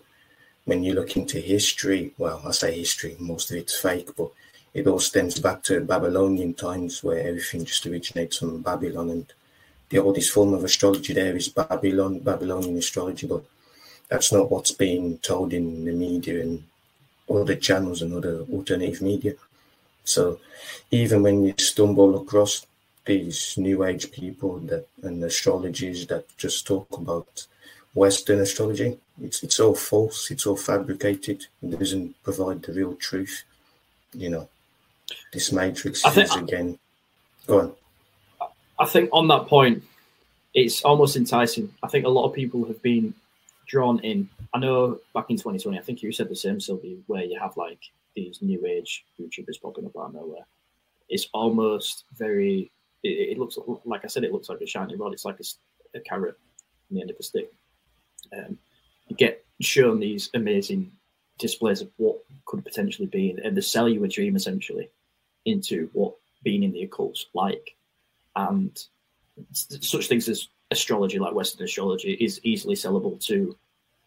when 0.65 0.83
you 0.83 0.95
look 0.95 1.17
into 1.17 1.41
history, 1.41 2.13
well, 2.19 2.43
I 2.47 2.51
say 2.53 2.79
history, 2.79 3.17
most 3.19 3.51
of 3.51 3.57
it's 3.57 3.79
fake, 3.79 4.11
but 4.17 4.31
it 4.73 4.87
all 4.87 5.01
stems 5.01 5.41
back 5.41 5.63
to 5.65 5.81
Babylonian 5.81 6.55
times 6.55 7.03
where 7.03 7.27
everything 7.27 7.65
just 7.65 7.87
originates 7.87 8.39
from 8.39 8.63
Babylon 8.63 9.11
and 9.11 9.33
the 9.89 9.99
oldest 9.99 10.33
form 10.33 10.55
of 10.55 10.63
astrology 10.63 11.13
there 11.13 11.37
is 11.37 11.49
Babylon, 11.49 12.21
Babylonian 12.21 12.77
astrology, 12.77 13.27
but 13.27 13.43
that's 14.09 14.33
not 14.33 14.51
what's 14.51 14.71
being 14.71 15.19
told 15.19 15.53
in 15.53 15.85
the 15.85 15.93
media 15.93 16.43
and 16.43 16.63
other 17.29 17.57
channels 17.57 18.01
and 18.03 18.15
other 18.15 18.41
alternative 18.53 19.03
media. 19.03 19.35
So 20.05 20.39
even 20.91 21.23
when 21.23 21.45
you 21.45 21.55
stumble 21.59 22.21
across 22.21 22.67
these 23.05 23.57
new 23.59 23.83
age 23.85 24.13
people 24.13 24.59
that 24.61 24.87
and 25.03 25.23
astrologies 25.23 26.07
that 26.09 26.25
just 26.37 26.67
talk 26.67 26.87
about 26.93 27.47
Western 27.95 28.39
astrology, 28.41 28.99
it's 29.21 29.43
it's 29.43 29.59
all 29.59 29.75
false, 29.75 30.31
it's 30.31 30.47
all 30.47 30.57
fabricated, 30.57 31.47
it 31.63 31.79
doesn't 31.79 32.23
provide 32.23 32.63
the 32.63 32.73
real 32.73 32.95
truth. 32.95 33.43
You 34.15 34.31
know. 34.31 34.49
This 35.33 35.53
matrix 35.53 36.05
I 36.05 36.11
think, 36.11 36.29
is 36.29 36.37
again 36.37 36.79
go 37.47 37.61
on. 37.61 38.49
I 38.79 38.87
think 38.87 39.11
on 39.13 39.29
that 39.29 39.47
point, 39.47 39.83
it's 40.55 40.83
almost 40.83 41.17
enticing. 41.17 41.73
I 41.83 41.89
think 41.89 42.07
a 42.07 42.09
lot 42.09 42.27
of 42.27 42.35
people 42.35 42.65
have 42.67 42.81
been 42.83 43.15
drawn 43.67 44.01
in. 44.01 44.29
I 44.55 44.59
know 44.59 44.99
back 45.15 45.27
in 45.29 45.37
2020, 45.37 45.79
I 45.79 45.83
think 45.83 46.03
you 46.03 46.11
said 46.13 46.29
the 46.29 46.37
same, 46.37 46.61
Sylvie, 46.61 47.03
where 47.07 47.23
you 47.23 47.39
have 47.39 47.57
like 47.57 47.79
these 48.17 48.39
new 48.41 48.65
age 48.67 49.05
YouTubers 49.21 49.61
popping 49.63 49.87
up 49.87 49.97
out 49.97 50.07
of 50.07 50.15
nowhere. 50.15 50.47
It's 51.09 51.29
almost 51.33 52.05
very. 52.17 52.71
It, 53.03 53.33
it, 53.33 53.39
looks 53.39 53.59
like 53.85 54.05
I 54.05 54.09
said. 54.09 54.25
It 54.25 54.33
looks 54.33 54.49
like 54.49 54.61
a 54.61 54.67
shiny 54.67 54.97
rod. 54.97 55.13
It's 55.13 55.25
like 55.25 55.41
a, 55.41 55.99
a 55.99 56.01
carrot 56.01 56.37
in 56.91 56.97
the 56.97 57.03
end 57.03 57.11
of 57.11 57.17
a 57.19 57.23
stick. 57.23 57.51
Um, 58.37 58.59
you 59.09 59.17
get 59.17 59.45
shown 59.61 60.01
these 60.01 60.31
amazing 60.35 60.91
displays 61.39 61.81
of 61.81 61.91
what 61.97 62.19
could 62.47 62.65
potentially 62.65 63.09
be, 63.09 63.37
and 63.43 63.57
they 63.57 63.61
sell 63.61 63.89
you 63.89 64.05
a 64.05 64.09
dream 64.09 64.37
essentially 64.37 64.91
into 65.45 65.89
what 65.93 66.15
being 66.43 66.63
in 66.63 66.73
the 66.73 66.83
occult's 66.83 67.27
like. 67.35 67.77
And 68.37 68.79
such 69.53 70.09
things 70.09 70.29
as 70.29 70.49
astrology, 70.71 71.19
like 71.19 71.35
Western 71.35 71.65
astrology, 71.65 72.13
is 72.15 72.41
easily 72.43 72.75
sellable 72.75 73.23
to 73.27 73.57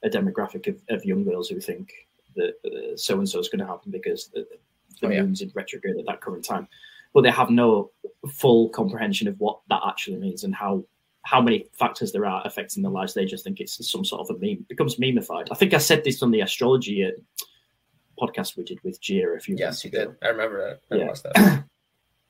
a 0.03 0.09
demographic 0.09 0.67
of, 0.67 0.81
of 0.89 1.05
young 1.05 1.23
girls 1.23 1.49
who 1.49 1.59
think 1.59 1.93
that 2.35 2.53
so 2.95 3.17
and 3.19 3.29
so 3.29 3.39
is 3.39 3.49
going 3.49 3.59
to 3.59 3.67
happen 3.67 3.91
because 3.91 4.27
the, 4.27 4.47
the 5.01 5.07
oh, 5.07 5.09
yeah. 5.09 5.21
moon's 5.21 5.41
in 5.41 5.51
retrograde 5.53 5.97
at 5.97 6.05
that 6.05 6.21
current 6.21 6.43
time. 6.43 6.67
But 7.13 7.21
they 7.21 7.31
have 7.31 7.49
no 7.49 7.91
full 8.31 8.69
comprehension 8.69 9.27
of 9.27 9.39
what 9.39 9.59
that 9.69 9.81
actually 9.87 10.17
means 10.17 10.43
and 10.43 10.55
how 10.55 10.83
how 11.25 11.41
many 11.41 11.65
factors 11.71 12.11
there 12.11 12.25
are 12.25 12.41
affecting 12.45 12.83
their 12.83 12.91
lives. 12.91 13.13
They 13.13 13.25
just 13.25 13.45
think 13.45 13.61
it's 13.61 13.89
some 13.89 14.03
sort 14.03 14.21
of 14.21 14.35
a 14.35 14.39
meme. 14.39 14.59
It 14.59 14.67
becomes 14.67 14.97
memeified. 14.97 15.47
I 15.51 15.55
think 15.55 15.73
I 15.73 15.77
said 15.77 16.03
this 16.03 16.21
on 16.21 16.31
the 16.31 16.41
astrology 16.41 17.09
podcast 18.19 18.57
we 18.57 18.63
did 18.63 18.83
with 18.83 19.01
Jira 19.01 19.37
a 19.37 19.39
few 19.39 19.55
yes, 19.57 19.83
you 19.83 19.89
ago. 19.89 20.05
did. 20.05 20.15
I 20.21 20.27
remember 20.29 20.79
that. 20.89 20.95
I 20.95 20.99
yeah. 20.99 21.13
that. 21.33 21.63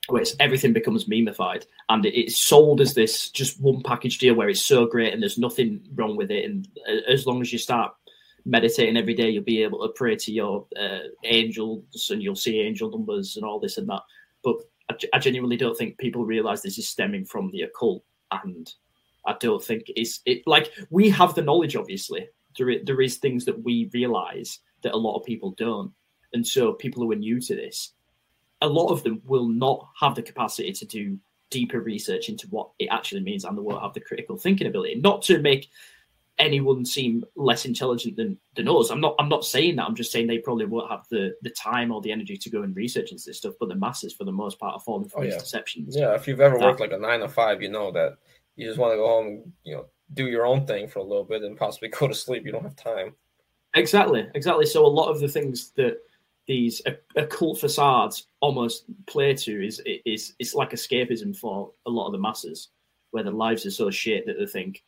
where 0.07 0.23
everything 0.39 0.73
becomes 0.73 1.05
memeified 1.05 1.65
and 1.87 2.05
it's 2.05 2.45
sold 2.45 2.81
as 2.81 2.93
this 2.93 3.29
just 3.29 3.61
one 3.61 3.81
package 3.83 4.17
deal 4.17 4.33
where 4.33 4.49
it's 4.49 4.65
so 4.65 4.85
great 4.85 5.13
and 5.13 5.21
there's 5.21 5.37
nothing 5.37 5.81
wrong 5.95 6.17
with 6.17 6.29
it. 6.29 6.43
And 6.43 6.67
as 7.07 7.25
long 7.25 7.41
as 7.41 7.53
you 7.53 7.59
start 7.59 7.93
meditating 8.45 8.97
every 8.97 9.13
day, 9.13 9.29
you'll 9.29 9.43
be 9.43 9.63
able 9.63 9.81
to 9.81 9.93
pray 9.93 10.15
to 10.17 10.31
your 10.31 10.65
uh, 10.77 11.07
angels 11.23 12.09
and 12.11 12.21
you'll 12.21 12.35
see 12.35 12.59
angel 12.59 12.91
numbers 12.91 13.37
and 13.37 13.45
all 13.45 13.59
this 13.59 13.77
and 13.77 13.87
that. 13.87 14.01
But 14.43 14.57
I, 14.91 14.95
I 15.13 15.19
genuinely 15.19 15.57
don't 15.57 15.77
think 15.77 15.97
people 15.97 16.25
realize 16.25 16.61
this 16.61 16.77
is 16.77 16.89
stemming 16.89 17.25
from 17.25 17.49
the 17.51 17.61
occult. 17.61 18.03
And 18.31 18.69
I 19.25 19.35
don't 19.39 19.63
think 19.63 19.83
it's 19.95 20.19
it 20.25 20.43
like 20.45 20.71
we 20.89 21.09
have 21.11 21.33
the 21.33 21.41
knowledge, 21.41 21.77
obviously. 21.77 22.27
There, 22.57 22.75
there 22.83 23.01
is 23.01 23.17
things 23.17 23.45
that 23.45 23.63
we 23.63 23.89
realize 23.93 24.59
that 24.83 24.93
a 24.93 24.97
lot 24.97 25.17
of 25.17 25.25
people 25.25 25.51
don't. 25.51 25.91
And 26.33 26.45
so 26.45 26.73
people 26.73 27.03
who 27.03 27.11
are 27.11 27.15
new 27.15 27.39
to 27.39 27.55
this, 27.55 27.93
a 28.61 28.67
lot 28.67 28.89
of 28.89 29.03
them 29.03 29.21
will 29.25 29.47
not 29.47 29.87
have 29.99 30.15
the 30.15 30.21
capacity 30.21 30.71
to 30.71 30.85
do 30.85 31.17
deeper 31.49 31.79
research 31.79 32.29
into 32.29 32.47
what 32.47 32.69
it 32.79 32.87
actually 32.87 33.21
means 33.21 33.43
and 33.43 33.57
they 33.57 33.61
won't 33.61 33.81
have 33.81 33.93
the 33.93 33.99
critical 33.99 34.37
thinking 34.37 34.67
ability. 34.67 34.95
Not 34.95 35.21
to 35.23 35.39
make 35.39 35.69
anyone 36.39 36.83
seem 36.85 37.23
less 37.35 37.65
intelligent 37.65 38.15
than, 38.15 38.37
than 38.55 38.67
us. 38.67 38.89
I'm 38.89 39.01
not 39.01 39.15
I'm 39.19 39.29
not 39.29 39.45
saying 39.45 39.75
that. 39.75 39.85
I'm 39.85 39.95
just 39.95 40.11
saying 40.11 40.27
they 40.27 40.39
probably 40.39 40.65
won't 40.65 40.89
have 40.89 41.05
the, 41.09 41.35
the 41.41 41.51
time 41.51 41.91
or 41.91 42.01
the 42.01 42.11
energy 42.11 42.37
to 42.37 42.49
go 42.49 42.63
and 42.63 42.75
research 42.75 43.11
into 43.11 43.23
this 43.25 43.37
stuff, 43.37 43.53
but 43.59 43.69
the 43.69 43.75
masses 43.75 44.13
for 44.13 44.23
the 44.23 44.31
most 44.31 44.59
part 44.59 44.73
are 44.73 44.79
falling 44.79 45.09
for 45.09 45.19
oh, 45.19 45.23
these 45.23 45.33
yeah. 45.33 45.39
deceptions. 45.39 45.95
Yeah, 45.95 46.15
if 46.15 46.27
you've 46.27 46.41
ever 46.41 46.57
that, 46.57 46.65
worked 46.65 46.79
like 46.79 46.91
a 46.91 46.97
nine 46.97 47.19
to 47.19 47.29
five, 47.29 47.61
you 47.61 47.69
know 47.69 47.91
that 47.91 48.17
you 48.55 48.67
just 48.67 48.79
want 48.79 48.93
to 48.93 48.97
go 48.97 49.07
home, 49.07 49.53
you 49.63 49.75
know, 49.75 49.85
do 50.13 50.27
your 50.27 50.45
own 50.45 50.65
thing 50.65 50.87
for 50.87 50.99
a 50.99 51.03
little 51.03 51.23
bit 51.23 51.43
and 51.43 51.57
possibly 51.57 51.89
go 51.99 52.07
to 52.07 52.15
sleep. 52.15 52.45
You 52.45 52.51
don't 52.51 52.63
have 52.63 52.75
time. 52.75 53.15
Exactly, 53.75 54.27
exactly. 54.35 54.65
So 54.65 54.85
a 54.85 54.87
lot 54.87 55.09
of 55.09 55.19
the 55.19 55.27
things 55.27 55.71
that 55.71 55.97
these 56.45 56.81
occult 57.15 57.59
facades 57.59 58.27
almost 58.41 58.85
play 59.05 59.33
to 59.33 59.65
is 59.65 59.81
is 60.05 60.33
it's 60.39 60.53
like 60.53 60.71
escapism 60.71 61.35
for 61.35 61.71
a 61.85 61.89
lot 61.89 62.07
of 62.07 62.11
the 62.11 62.19
masses, 62.19 62.69
where 63.11 63.23
their 63.23 63.33
lives 63.33 63.65
are 63.65 63.71
so 63.71 63.89
shit 63.89 64.25
that 64.25 64.37
they 64.37 64.45
think, 64.45 64.83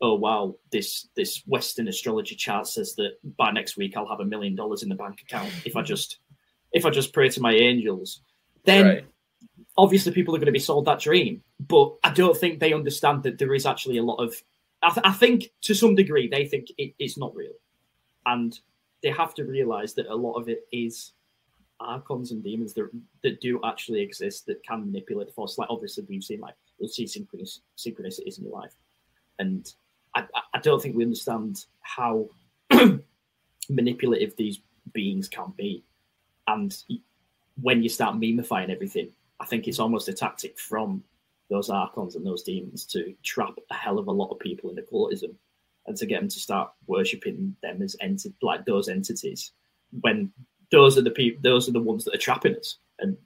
oh 0.00 0.14
wow, 0.14 0.54
this 0.70 1.08
this 1.16 1.42
Western 1.46 1.88
astrology 1.88 2.36
chart 2.36 2.66
says 2.66 2.94
that 2.96 3.12
by 3.36 3.50
next 3.50 3.76
week 3.76 3.96
I'll 3.96 4.08
have 4.08 4.20
a 4.20 4.24
million 4.24 4.54
dollars 4.54 4.82
in 4.82 4.88
the 4.88 4.94
bank 4.94 5.20
account 5.22 5.50
if 5.64 5.76
I 5.76 5.82
just 5.82 6.18
if 6.72 6.84
I 6.84 6.90
just 6.90 7.12
pray 7.12 7.28
to 7.30 7.40
my 7.40 7.52
angels. 7.52 8.20
Then 8.64 8.86
right. 8.86 9.06
obviously 9.76 10.12
people 10.12 10.34
are 10.34 10.38
going 10.38 10.46
to 10.46 10.52
be 10.52 10.58
sold 10.58 10.84
that 10.84 11.00
dream, 11.00 11.42
but 11.58 11.94
I 12.04 12.10
don't 12.10 12.36
think 12.36 12.60
they 12.60 12.74
understand 12.74 13.22
that 13.22 13.38
there 13.38 13.54
is 13.54 13.66
actually 13.66 13.98
a 13.98 14.02
lot 14.02 14.16
of. 14.16 14.34
I, 14.80 14.90
th- 14.90 15.06
I 15.06 15.12
think 15.12 15.50
to 15.62 15.74
some 15.74 15.96
degree 15.96 16.28
they 16.28 16.46
think 16.46 16.68
it, 16.78 16.94
it's 17.00 17.18
not 17.18 17.34
real 17.34 17.54
and 18.28 18.60
they 19.02 19.10
have 19.10 19.34
to 19.34 19.44
realize 19.44 19.94
that 19.94 20.06
a 20.06 20.14
lot 20.14 20.34
of 20.34 20.48
it 20.48 20.66
is 20.72 21.12
archons 21.80 22.32
and 22.32 22.42
demons 22.42 22.74
that, 22.74 22.90
that 23.22 23.40
do 23.40 23.60
actually 23.64 24.00
exist 24.00 24.46
that 24.46 24.62
can 24.64 24.84
manipulate 24.84 25.28
the 25.28 25.32
force. 25.32 25.56
Like 25.56 25.70
obviously 25.70 26.04
we've 26.08 26.24
seen 26.24 26.40
like 26.40 26.54
you'll 26.78 26.88
see 26.88 27.06
synchronous 27.06 27.60
synchronicities 27.76 28.38
in 28.38 28.44
your 28.44 28.52
life, 28.52 28.74
and 29.38 29.72
I, 30.14 30.24
I 30.54 30.58
don't 30.60 30.82
think 30.82 30.96
we 30.96 31.04
understand 31.04 31.64
how 31.80 32.28
manipulative 33.70 34.36
these 34.36 34.60
beings 34.92 35.28
can 35.28 35.52
be. 35.56 35.84
And 36.46 36.76
when 37.60 37.82
you 37.82 37.88
start 37.88 38.16
memifying 38.16 38.70
everything, 38.70 39.10
I 39.40 39.46
think 39.46 39.68
it's 39.68 39.78
almost 39.78 40.08
a 40.08 40.12
tactic 40.12 40.58
from 40.58 41.02
those 41.50 41.70
archons 41.70 42.14
and 42.16 42.26
those 42.26 42.42
demons 42.42 42.84
to 42.86 43.14
trap 43.22 43.54
a 43.70 43.74
hell 43.74 43.98
of 43.98 44.08
a 44.08 44.12
lot 44.12 44.30
of 44.30 44.38
people 44.38 44.70
in 44.70 44.78
occultism 44.78 45.36
and 45.88 45.96
to 45.96 46.06
get 46.06 46.20
them 46.20 46.28
to 46.28 46.38
start 46.38 46.70
worshiping 46.86 47.56
them 47.62 47.82
as 47.82 47.96
enti- 48.02 48.32
like 48.42 48.64
those 48.64 48.88
entities 48.88 49.52
when 50.02 50.30
those 50.70 50.96
are 50.98 51.02
the 51.02 51.10
people 51.10 51.40
those 51.42 51.68
are 51.68 51.72
the 51.72 51.80
ones 51.80 52.04
that 52.04 52.14
are 52.14 52.18
trapping 52.18 52.54
us 52.54 52.78
and 53.00 53.16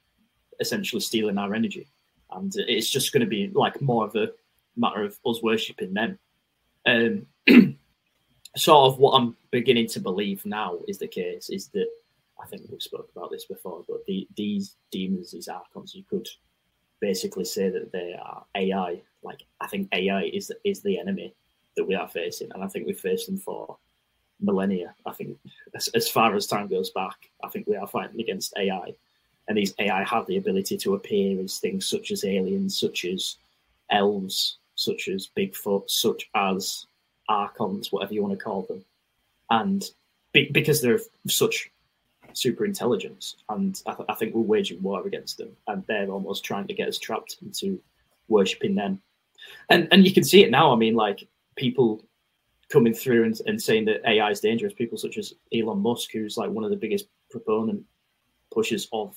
essentially 0.61 1.01
stealing 1.01 1.39
our 1.39 1.55
energy. 1.55 1.89
And 2.31 2.55
it's 2.57 2.89
just 2.89 3.13
going 3.13 3.21
to 3.21 3.27
be 3.27 3.51
like 3.53 3.83
more 3.83 4.07
of 4.07 4.15
a 4.17 4.29
matter 4.77 5.03
of 5.03 5.19
us 5.27 5.43
worshipping 5.43 5.93
them. 5.93 6.19
Um 6.87 7.27
sort 8.57 8.93
of 8.93 8.99
what 8.99 9.13
i'm 9.13 9.37
beginning 9.51 9.87
to 9.87 10.01
believe 10.01 10.45
now 10.45 10.79
is 10.87 10.99
the 10.99 11.07
case 11.07 11.49
is 11.49 11.69
that 11.69 11.87
i 12.43 12.47
think 12.47 12.63
we've 12.69 12.83
spoke 12.83 13.09
about 13.15 13.31
this 13.31 13.47
before 13.47 13.83
but 13.89 14.05
the, 14.07 14.29
these 14.37 14.77
demons 14.91 15.31
these 15.31 15.49
archons 15.49 15.95
you 15.95 16.05
could 16.09 16.29
basically 17.01 17.45
say 17.45 17.71
that 17.71 17.91
they 17.93 18.15
are 18.23 18.45
ai 18.57 19.01
like 19.23 19.43
i 19.61 19.67
think 19.67 19.89
ai 19.93 20.25
is 20.25 20.53
is 20.65 20.83
the 20.83 20.99
enemy 20.99 21.35
that 21.77 21.85
we 21.85 21.95
are 21.95 22.09
facing, 22.09 22.51
and 22.53 22.63
I 22.63 22.67
think 22.67 22.87
we've 22.87 22.99
faced 22.99 23.27
them 23.27 23.39
for 23.39 23.77
millennia. 24.41 24.95
I 25.07 25.13
think 25.13 25.39
as, 25.75 25.89
as 25.89 26.09
far 26.09 26.35
as 26.35 26.47
time 26.47 26.69
goes 26.69 26.91
back, 26.91 27.31
I 27.43 27.49
think 27.49 27.67
we 27.67 27.77
are 27.77 27.87
fighting 27.87 28.21
against 28.21 28.55
AI, 28.59 28.93
and 29.49 29.57
these 29.57 29.75
AI 29.79 30.05
have 30.05 30.27
the 30.27 30.37
ability 30.37 30.77
to 30.79 30.95
appear 30.95 31.41
as 31.41 31.59
things 31.59 31.87
such 31.87 32.11
as 32.11 32.25
aliens, 32.25 32.79
such 32.79 33.05
as 33.05 33.37
elves, 33.91 34.59
such 34.75 35.09
as 35.09 35.31
Bigfoot, 35.37 35.89
such 35.91 36.29
as 36.35 36.87
archons, 37.29 37.93
whatever 37.93 38.15
you 38.15 38.23
want 38.23 38.39
to 38.39 38.45
call 38.45 38.63
them, 38.63 38.85
and 39.51 39.91
be, 40.33 40.51
because 40.53 40.81
they're 40.81 41.01
such 41.27 41.71
super 42.35 42.65
intelligence, 42.65 43.37
and 43.49 43.81
I, 43.87 43.95
th- 43.95 44.09
I, 44.09 44.15
think 44.15 44.35
we're 44.35 44.43
waging 44.43 44.83
war 44.83 45.07
against 45.07 45.39
them, 45.39 45.51
and 45.69 45.85
they're 45.87 46.09
almost 46.09 46.45
trying 46.45 46.67
to 46.67 46.75
get 46.75 46.89
us 46.89 46.99
trapped 46.99 47.37
into 47.43 47.81
worshiping 48.29 48.75
them. 48.75 49.01
And 49.69 49.89
and 49.91 50.07
you 50.07 50.13
can 50.13 50.25
see 50.25 50.43
it 50.43 50.51
now. 50.51 50.73
I 50.73 50.77
mean, 50.77 50.95
like 50.95 51.27
people 51.57 52.05
coming 52.71 52.95
through 52.95 53.25
and, 53.25 53.39
and 53.47 53.61
saying 53.61 53.85
that 53.85 54.01
AI 54.09 54.31
is 54.31 54.41
dangerous. 54.41 54.73
People 54.73 54.99
such 54.99 55.19
as 55.19 55.35
Elon 55.55 55.81
Musk, 55.81 56.11
who's 56.13 56.37
like 56.37 56.51
one 56.51 56.65
of 56.65 56.71
the 56.71 56.77
biggest 56.77 57.07
proponent 57.31 57.83
pushers 58.53 58.89
of 58.93 59.17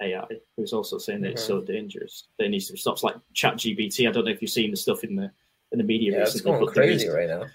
AI, 0.00 0.24
who's 0.56 0.72
also 0.72 0.98
saying 0.98 1.20
that 1.22 1.28
mm-hmm. 1.28 1.34
it's 1.34 1.44
so 1.44 1.60
dangerous 1.60 2.24
that 2.38 2.46
it 2.46 2.50
needs 2.50 2.68
to 2.68 2.76
stop. 2.76 2.94
It's 2.94 3.02
like 3.02 3.16
ChatGPT. 3.34 4.08
I 4.08 4.12
don't 4.12 4.24
know 4.24 4.30
if 4.30 4.40
you've 4.40 4.50
seen 4.50 4.70
the 4.70 4.76
stuff 4.76 5.04
in 5.04 5.16
the 5.16 5.30
in 5.72 5.78
the 5.78 5.84
media 5.84 6.12
yeah, 6.12 6.18
recently. 6.20 6.52
It's 6.52 6.60
going 6.60 6.72
crazy 6.72 7.08
right 7.08 7.28
now. 7.28 7.46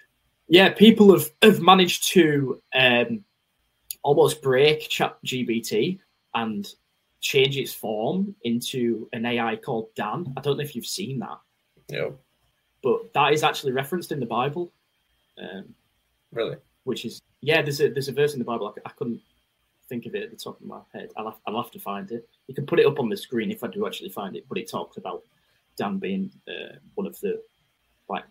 Yeah, 0.47 0.69
people 0.69 1.11
have, 1.13 1.29
have 1.41 1.61
managed 1.61 2.09
to 2.13 2.61
um, 2.73 3.23
almost 4.03 4.41
break 4.41 4.89
ChatGPT 4.89 5.99
and 6.33 6.67
change 7.21 7.57
its 7.57 7.73
form 7.73 8.35
into 8.43 9.07
an 9.13 9.25
AI 9.25 9.55
called 9.57 9.93
Dan. 9.95 10.33
I 10.35 10.41
don't 10.41 10.57
know 10.57 10.63
if 10.63 10.75
you've 10.75 10.85
seen 10.85 11.19
that. 11.19 11.38
Yeah. 11.88 12.09
But 12.81 13.13
that 13.13 13.33
is 13.33 13.43
actually 13.43 13.74
referenced 13.74 14.12
in 14.12 14.19
the 14.19 14.25
Bible. 14.25 14.71
Um, 15.38 15.74
really? 16.31 16.57
Which 16.83 17.05
is 17.05 17.21
yeah. 17.41 17.62
There's 17.62 17.81
a 17.81 17.89
there's 17.89 18.07
a 18.07 18.13
verse 18.13 18.33
in 18.33 18.39
the 18.39 18.45
Bible. 18.45 18.74
I, 18.75 18.89
I 18.89 18.91
couldn't 18.91 19.21
think 19.88 20.05
of 20.05 20.15
it 20.15 20.24
at 20.24 20.31
the 20.31 20.38
top 20.38 20.59
of 20.62 20.67
my 20.67 20.79
head. 20.93 21.12
I'll 21.17 21.25
have, 21.25 21.39
I'll 21.48 21.62
have 21.62 21.71
to 21.71 21.79
find 21.79 22.12
it. 22.12 22.27
You 22.48 22.55
can 22.55 22.65
put 22.65 22.79
it 22.79 22.86
up 22.86 23.00
on 23.00 23.09
the 23.09 23.17
screen 23.17 23.51
if 23.51 23.63
I 23.63 23.67
do 23.67 23.88
actually 23.88 24.09
find 24.09 24.36
it. 24.36 24.45
But 24.48 24.57
it 24.57 24.69
talks 24.69 24.98
about 24.98 25.24
Dan 25.77 25.98
being 25.98 26.31
uh, 26.48 26.75
one 26.95 27.07
of 27.07 27.19
the 27.19 27.41
like 28.07 28.24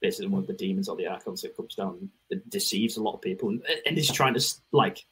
basically 0.00 0.28
one 0.28 0.42
of 0.42 0.46
the 0.46 0.52
demons 0.52 0.88
or 0.88 0.96
the 0.96 1.06
archons 1.06 1.42
that 1.42 1.56
comes 1.56 1.74
down 1.74 2.10
and 2.30 2.50
deceives 2.50 2.96
a 2.96 3.02
lot 3.02 3.14
of 3.14 3.22
people 3.22 3.48
and, 3.48 3.62
and 3.86 3.96
is 3.96 4.10
trying 4.10 4.34
to 4.34 4.44
like 4.72 5.04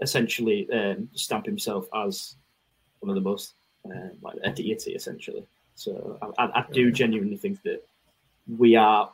essentially 0.00 0.68
um, 0.72 1.08
stamp 1.14 1.44
himself 1.44 1.86
as 1.94 2.36
one 3.00 3.10
of 3.10 3.16
the 3.16 3.28
most 3.28 3.54
uh, 3.84 4.08
like 4.22 4.36
a 4.44 4.52
deity 4.52 4.92
essentially. 4.92 5.44
So 5.78 6.18
I, 6.38 6.44
I, 6.44 6.64
do 6.72 6.90
genuinely 6.90 7.36
think 7.36 7.62
that 7.62 7.84
we 8.58 8.74
are 8.74 9.12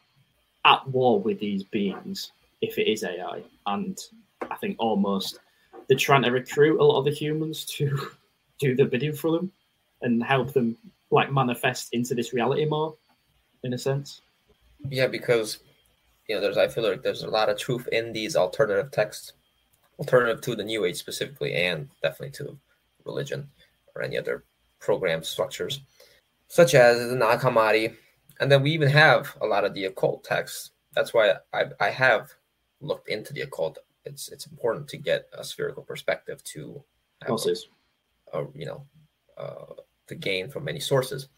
at 0.64 0.88
war 0.88 1.20
with 1.20 1.38
these 1.38 1.62
beings 1.62 2.32
if 2.62 2.78
it 2.78 2.90
is 2.90 3.04
AI, 3.04 3.42
and 3.66 3.98
I 4.50 4.56
think 4.56 4.76
almost 4.78 5.40
they're 5.88 5.98
trying 5.98 6.22
to 6.22 6.30
recruit 6.30 6.80
a 6.80 6.84
lot 6.84 6.98
of 6.98 7.04
the 7.04 7.10
humans 7.10 7.66
to 7.76 8.10
do 8.58 8.74
the 8.74 8.86
bidding 8.86 9.12
for 9.12 9.32
them 9.32 9.52
and 10.00 10.22
help 10.24 10.54
them 10.54 10.78
like 11.10 11.30
manifest 11.30 11.90
into 11.92 12.14
this 12.14 12.32
reality 12.32 12.64
more, 12.64 12.96
in 13.62 13.74
a 13.74 13.78
sense. 13.78 14.22
Yeah, 14.88 15.06
because 15.06 15.58
you 16.28 16.34
know, 16.34 16.40
there's 16.40 16.56
I 16.56 16.68
feel 16.68 16.88
like 16.88 17.02
there's 17.02 17.24
a 17.24 17.28
lot 17.28 17.50
of 17.50 17.58
truth 17.58 17.86
in 17.92 18.14
these 18.14 18.36
alternative 18.36 18.90
texts, 18.90 19.34
alternative 19.98 20.40
to 20.42 20.56
the 20.56 20.64
New 20.64 20.86
Age 20.86 20.96
specifically, 20.96 21.52
and 21.52 21.90
definitely 22.02 22.30
to 22.38 22.56
religion 23.04 23.50
or 23.94 24.00
any 24.00 24.16
other 24.16 24.44
program 24.80 25.22
structures, 25.22 25.80
such 26.54 26.76
as 26.76 27.08
the 27.08 27.16
Nag 27.16 27.40
Hammadi. 27.40 27.96
And 28.38 28.50
then 28.50 28.62
we 28.62 28.70
even 28.70 28.88
have 28.88 29.36
a 29.40 29.46
lot 29.46 29.64
of 29.64 29.74
the 29.74 29.86
occult 29.86 30.22
texts. 30.22 30.70
That's 30.94 31.12
why 31.12 31.34
I, 31.52 31.64
I 31.80 31.90
have 31.90 32.32
looked 32.80 33.08
into 33.08 33.32
the 33.32 33.40
occult 33.40 33.78
it's 34.04 34.28
it's 34.28 34.46
important 34.46 34.86
to 34.88 34.96
get 34.96 35.28
a 35.32 35.42
spherical 35.42 35.82
perspective 35.82 36.42
to 36.44 36.82
have 37.22 37.38
a, 38.32 38.38
a, 38.38 38.46
you 38.54 38.66
know 38.66 38.84
uh, 39.36 39.74
to 40.06 40.14
gain 40.14 40.48
from 40.48 40.64
many 40.64 40.80
sources 40.80 41.28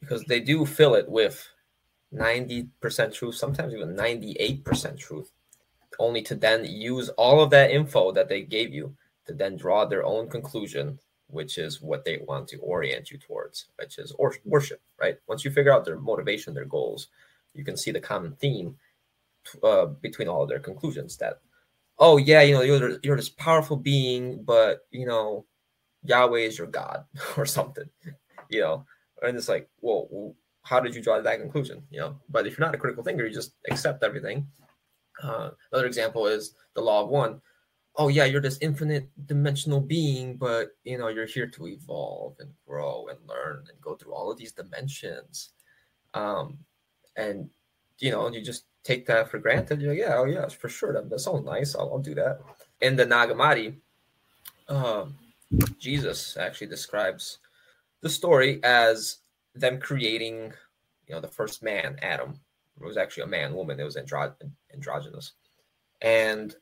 because 0.00 0.24
they 0.24 0.40
do 0.40 0.64
fill 0.64 0.94
it 0.94 1.08
with 1.08 1.46
90% 2.14 3.12
truth 3.12 3.34
sometimes 3.34 3.74
even 3.74 3.96
98% 3.96 4.96
truth 4.96 5.32
only 5.98 6.22
to 6.22 6.34
then 6.34 6.64
use 6.64 7.08
all 7.10 7.42
of 7.42 7.50
that 7.50 7.70
info 7.70 8.12
that 8.12 8.28
they 8.28 8.42
gave 8.42 8.72
you 8.72 8.94
to 9.26 9.32
then 9.32 9.56
draw 9.56 9.84
their 9.84 10.04
own 10.04 10.28
conclusion 10.28 10.98
which 11.28 11.58
is 11.58 11.80
what 11.80 12.04
they 12.04 12.18
want 12.28 12.46
to 12.48 12.58
orient 12.58 13.10
you 13.10 13.18
towards 13.18 13.66
which 13.78 13.98
is 13.98 14.12
or- 14.18 14.36
worship 14.44 14.80
right 15.00 15.18
once 15.26 15.44
you 15.44 15.50
figure 15.50 15.72
out 15.72 15.84
their 15.84 15.98
motivation 15.98 16.54
their 16.54 16.64
goals 16.64 17.08
you 17.54 17.64
can 17.64 17.76
see 17.76 17.90
the 17.90 18.00
common 18.00 18.34
theme 18.36 18.76
uh, 19.62 19.86
between 19.86 20.28
all 20.28 20.42
of 20.42 20.48
their 20.48 20.58
conclusions 20.58 21.16
that 21.16 21.40
oh 21.98 22.16
yeah, 22.16 22.42
you 22.42 22.54
know, 22.54 22.62
you're 22.62 22.98
you're 23.02 23.16
this 23.16 23.28
powerful 23.28 23.76
being, 23.76 24.42
but 24.44 24.86
you 24.90 25.06
know, 25.06 25.46
Yahweh 26.04 26.40
is 26.40 26.58
your 26.58 26.66
God 26.66 27.04
or 27.36 27.46
something, 27.46 27.88
you 28.48 28.60
know. 28.60 28.84
And 29.22 29.36
it's 29.36 29.48
like, 29.48 29.68
well, 29.80 30.34
how 30.62 30.80
did 30.80 30.94
you 30.94 31.02
draw 31.02 31.20
that 31.20 31.40
conclusion? 31.40 31.82
You 31.90 32.00
know, 32.00 32.16
but 32.28 32.46
if 32.46 32.58
you're 32.58 32.66
not 32.66 32.74
a 32.74 32.78
critical 32.78 33.04
thinker, 33.04 33.24
you 33.24 33.32
just 33.32 33.54
accept 33.70 34.02
everything. 34.02 34.46
Uh, 35.22 35.50
another 35.72 35.86
example 35.86 36.26
is 36.26 36.54
the 36.74 36.82
law 36.82 37.02
of 37.02 37.08
one. 37.08 37.40
Oh 37.96 38.08
yeah, 38.08 38.24
you're 38.24 38.40
this 38.40 38.58
infinite 38.60 39.08
dimensional 39.26 39.80
being, 39.80 40.36
but 40.36 40.76
you 40.84 40.98
know, 40.98 41.08
you're 41.08 41.26
here 41.26 41.46
to 41.46 41.68
evolve 41.68 42.36
and 42.40 42.50
grow 42.66 43.06
and 43.08 43.18
learn 43.28 43.64
and 43.68 43.80
go 43.80 43.94
through 43.94 44.14
all 44.14 44.30
of 44.32 44.38
these 44.38 44.52
dimensions. 44.52 45.50
Um, 46.12 46.58
and 47.16 47.50
you 48.00 48.10
know, 48.10 48.28
you 48.28 48.42
just 48.42 48.64
take 48.82 49.06
that 49.06 49.30
for 49.30 49.38
granted. 49.38 49.80
You're 49.80 49.92
like, 49.92 50.00
yeah, 50.00 50.16
oh 50.16 50.24
yeah, 50.24 50.48
for 50.48 50.68
sure. 50.68 50.92
That, 50.92 51.08
that 51.10 51.20
sounds 51.20 51.44
nice. 51.44 51.74
I'll, 51.74 51.90
I'll 51.92 51.98
do 51.98 52.14
that. 52.16 52.40
In 52.80 52.96
the 52.96 53.06
Nag 53.06 53.30
Hammadi, 53.30 53.76
um, 54.68 55.16
Jesus 55.78 56.36
actually 56.36 56.66
describes 56.66 57.38
the 58.00 58.10
story 58.10 58.60
as 58.64 59.18
them 59.54 59.78
creating, 59.78 60.52
you 61.06 61.14
know, 61.14 61.20
the 61.20 61.28
first 61.28 61.62
man, 61.62 61.96
Adam. 62.02 62.40
It 62.80 62.84
was 62.84 62.96
actually 62.96 63.22
a 63.24 63.28
man, 63.28 63.54
woman. 63.54 63.78
It 63.78 63.84
was 63.84 63.96
andro- 63.96 64.34
androgynous, 64.72 65.32
and 66.02 66.54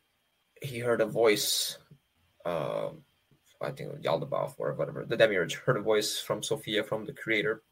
he 0.63 0.79
heard 0.79 1.01
a 1.01 1.07
voice. 1.07 1.79
Uh, 2.45 2.91
I 3.61 3.71
think 3.71 3.93
Yaldabaoth 4.03 4.55
or 4.59 4.73
whatever 4.75 5.05
the 5.05 5.17
demiurge 5.17 5.55
heard 5.55 5.77
a 5.77 5.83
voice 5.83 6.19
from 6.19 6.43
Sophia, 6.43 6.83
from 6.83 7.05
the 7.05 7.13
Creator, 7.13 7.63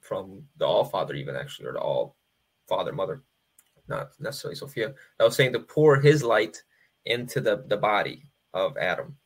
from 0.00 0.42
the 0.58 0.66
All 0.66 0.84
Father, 0.84 1.14
even 1.14 1.36
actually, 1.36 1.68
or 1.68 1.72
the 1.72 1.80
All 1.80 2.16
Father, 2.68 2.92
Mother, 2.92 3.22
not 3.88 4.10
necessarily 4.20 4.56
Sophia. 4.56 4.92
That 5.18 5.24
was 5.24 5.36
saying 5.36 5.54
to 5.54 5.60
pour 5.60 5.96
his 5.96 6.22
light 6.22 6.62
into 7.06 7.40
the, 7.40 7.64
the 7.66 7.76
body 7.76 8.24
of 8.52 8.76
Adam. 8.76 9.16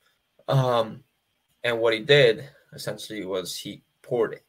Um, 0.49 1.03
and 1.65 1.81
what 1.81 1.95
he 1.95 2.01
did 2.01 2.49
essentially 2.73 3.25
was 3.25 3.57
he 3.57 3.83
poured 4.03 4.41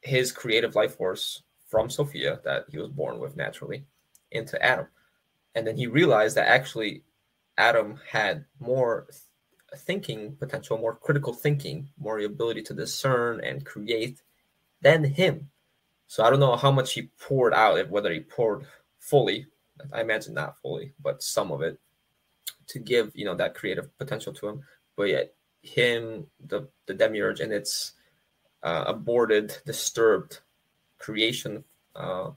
his 0.00 0.32
creative 0.32 0.74
life 0.74 0.96
force 0.96 1.42
from 1.66 1.90
Sophia 1.90 2.40
that 2.44 2.64
he 2.70 2.78
was 2.78 2.88
born 2.88 3.18
with 3.18 3.36
naturally 3.36 3.84
into 4.30 4.62
Adam. 4.64 4.86
And 5.54 5.66
then 5.66 5.76
he 5.76 5.86
realized 5.86 6.36
that 6.36 6.48
actually 6.48 7.02
Adam 7.58 8.00
had 8.10 8.46
more 8.58 9.06
thinking 9.76 10.34
potential, 10.36 10.78
more 10.78 10.94
critical 10.94 11.34
thinking, 11.34 11.90
more 11.98 12.18
ability 12.20 12.62
to 12.62 12.72
discern 12.72 13.40
and 13.44 13.66
create 13.66 14.22
than 14.80 15.04
him. 15.04 15.50
So 16.06 16.24
I 16.24 16.30
don't 16.30 16.40
know 16.40 16.56
how 16.56 16.70
much 16.70 16.94
he 16.94 17.10
poured 17.20 17.52
out, 17.52 17.90
whether 17.90 18.10
he 18.10 18.20
poured 18.20 18.64
fully 18.98 19.46
I 19.92 20.00
imagine 20.00 20.34
not 20.34 20.58
fully, 20.58 20.92
but 21.02 21.22
some 21.22 21.52
of 21.52 21.62
it 21.62 21.78
to 22.68 22.78
give 22.78 23.12
you 23.14 23.24
know 23.24 23.34
that 23.34 23.54
creative 23.54 23.96
potential 23.98 24.32
to 24.34 24.48
him. 24.48 24.62
But 24.96 25.04
yet 25.04 25.34
him, 25.62 26.26
the 26.46 26.68
the 26.86 26.94
demiurge, 26.94 27.40
and 27.40 27.52
its 27.52 27.92
uh, 28.62 28.84
aborted, 28.86 29.56
disturbed 29.64 30.40
creation 30.98 31.64
uh, 31.94 32.30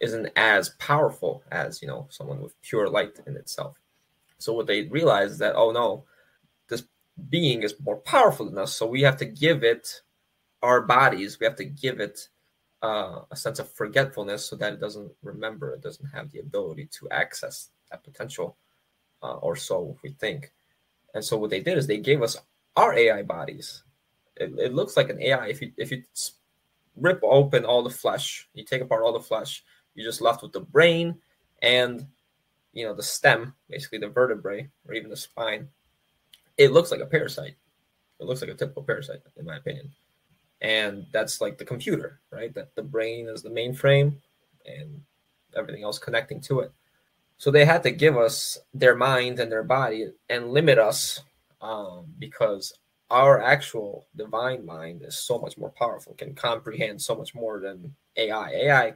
isn't 0.00 0.30
as 0.36 0.70
powerful 0.78 1.42
as 1.50 1.82
you 1.82 1.88
know 1.88 2.06
someone 2.10 2.40
with 2.40 2.60
pure 2.62 2.88
light 2.88 3.18
in 3.26 3.36
itself. 3.36 3.76
So 4.46 4.52
what 4.52 4.68
they 4.68 4.82
realize 4.82 5.32
is 5.32 5.38
that 5.38 5.56
oh 5.56 5.72
no, 5.72 6.04
this 6.68 6.84
being 7.30 7.64
is 7.64 7.74
more 7.80 7.96
powerful 7.96 8.46
than 8.46 8.58
us, 8.58 8.76
so 8.76 8.86
we 8.86 9.02
have 9.02 9.16
to 9.16 9.24
give 9.24 9.64
it 9.64 10.02
our 10.62 10.82
bodies. 10.82 11.40
We 11.40 11.46
have 11.46 11.56
to 11.56 11.64
give 11.64 11.98
it 11.98 12.28
uh, 12.80 13.22
a 13.28 13.34
sense 13.34 13.58
of 13.58 13.72
forgetfulness 13.72 14.46
so 14.46 14.54
that 14.54 14.72
it 14.72 14.80
doesn't 14.80 15.10
remember, 15.24 15.74
it 15.74 15.82
doesn't 15.82 16.06
have 16.06 16.30
the 16.30 16.38
ability 16.38 16.88
to 16.92 17.10
access 17.10 17.70
that 17.90 18.04
potential, 18.04 18.56
uh, 19.20 19.34
or 19.38 19.56
so 19.56 19.98
we 20.04 20.10
think. 20.10 20.52
And 21.12 21.24
so 21.24 21.36
what 21.36 21.50
they 21.50 21.60
did 21.60 21.76
is 21.76 21.88
they 21.88 21.98
gave 21.98 22.22
us 22.22 22.36
our 22.76 22.94
AI 22.94 23.22
bodies. 23.22 23.82
It, 24.36 24.52
it 24.58 24.74
looks 24.74 24.96
like 24.96 25.10
an 25.10 25.20
AI. 25.20 25.48
If 25.48 25.60
you 25.60 25.72
if 25.76 25.90
you 25.90 26.04
rip 26.94 27.18
open 27.24 27.64
all 27.64 27.82
the 27.82 27.90
flesh, 27.90 28.48
you 28.54 28.64
take 28.64 28.82
apart 28.82 29.02
all 29.02 29.12
the 29.12 29.18
flesh, 29.18 29.64
you're 29.96 30.08
just 30.08 30.20
left 30.20 30.44
with 30.44 30.52
the 30.52 30.60
brain 30.60 31.16
and 31.62 32.06
you 32.76 32.86
know 32.86 32.94
the 32.94 33.02
stem, 33.02 33.54
basically 33.68 33.98
the 33.98 34.08
vertebrae 34.08 34.68
or 34.86 34.94
even 34.94 35.10
the 35.10 35.16
spine. 35.16 35.68
It 36.56 36.72
looks 36.72 36.90
like 36.90 37.00
a 37.00 37.06
parasite. 37.06 37.56
It 38.20 38.26
looks 38.26 38.40
like 38.40 38.50
a 38.50 38.54
typical 38.54 38.82
parasite, 38.82 39.22
in 39.36 39.44
my 39.44 39.56
opinion 39.56 39.92
and 40.60 41.06
that's 41.12 41.40
like 41.40 41.58
the 41.58 41.64
computer 41.64 42.20
right 42.30 42.54
that 42.54 42.74
the 42.74 42.82
brain 42.82 43.28
is 43.28 43.42
the 43.42 43.50
mainframe 43.50 44.14
and 44.64 45.02
everything 45.54 45.82
else 45.82 45.98
connecting 45.98 46.40
to 46.40 46.60
it 46.60 46.72
so 47.38 47.50
they 47.50 47.64
had 47.64 47.82
to 47.82 47.90
give 47.90 48.16
us 48.16 48.58
their 48.72 48.94
mind 48.94 49.38
and 49.38 49.52
their 49.52 49.62
body 49.62 50.10
and 50.30 50.52
limit 50.52 50.78
us 50.78 51.22
um, 51.60 52.06
because 52.18 52.72
our 53.10 53.42
actual 53.42 54.06
divine 54.16 54.64
mind 54.64 55.02
is 55.02 55.18
so 55.18 55.38
much 55.38 55.58
more 55.58 55.70
powerful 55.70 56.14
can 56.14 56.34
comprehend 56.34 57.00
so 57.00 57.14
much 57.14 57.34
more 57.34 57.60
than 57.60 57.94
ai 58.16 58.50
ai 58.50 58.94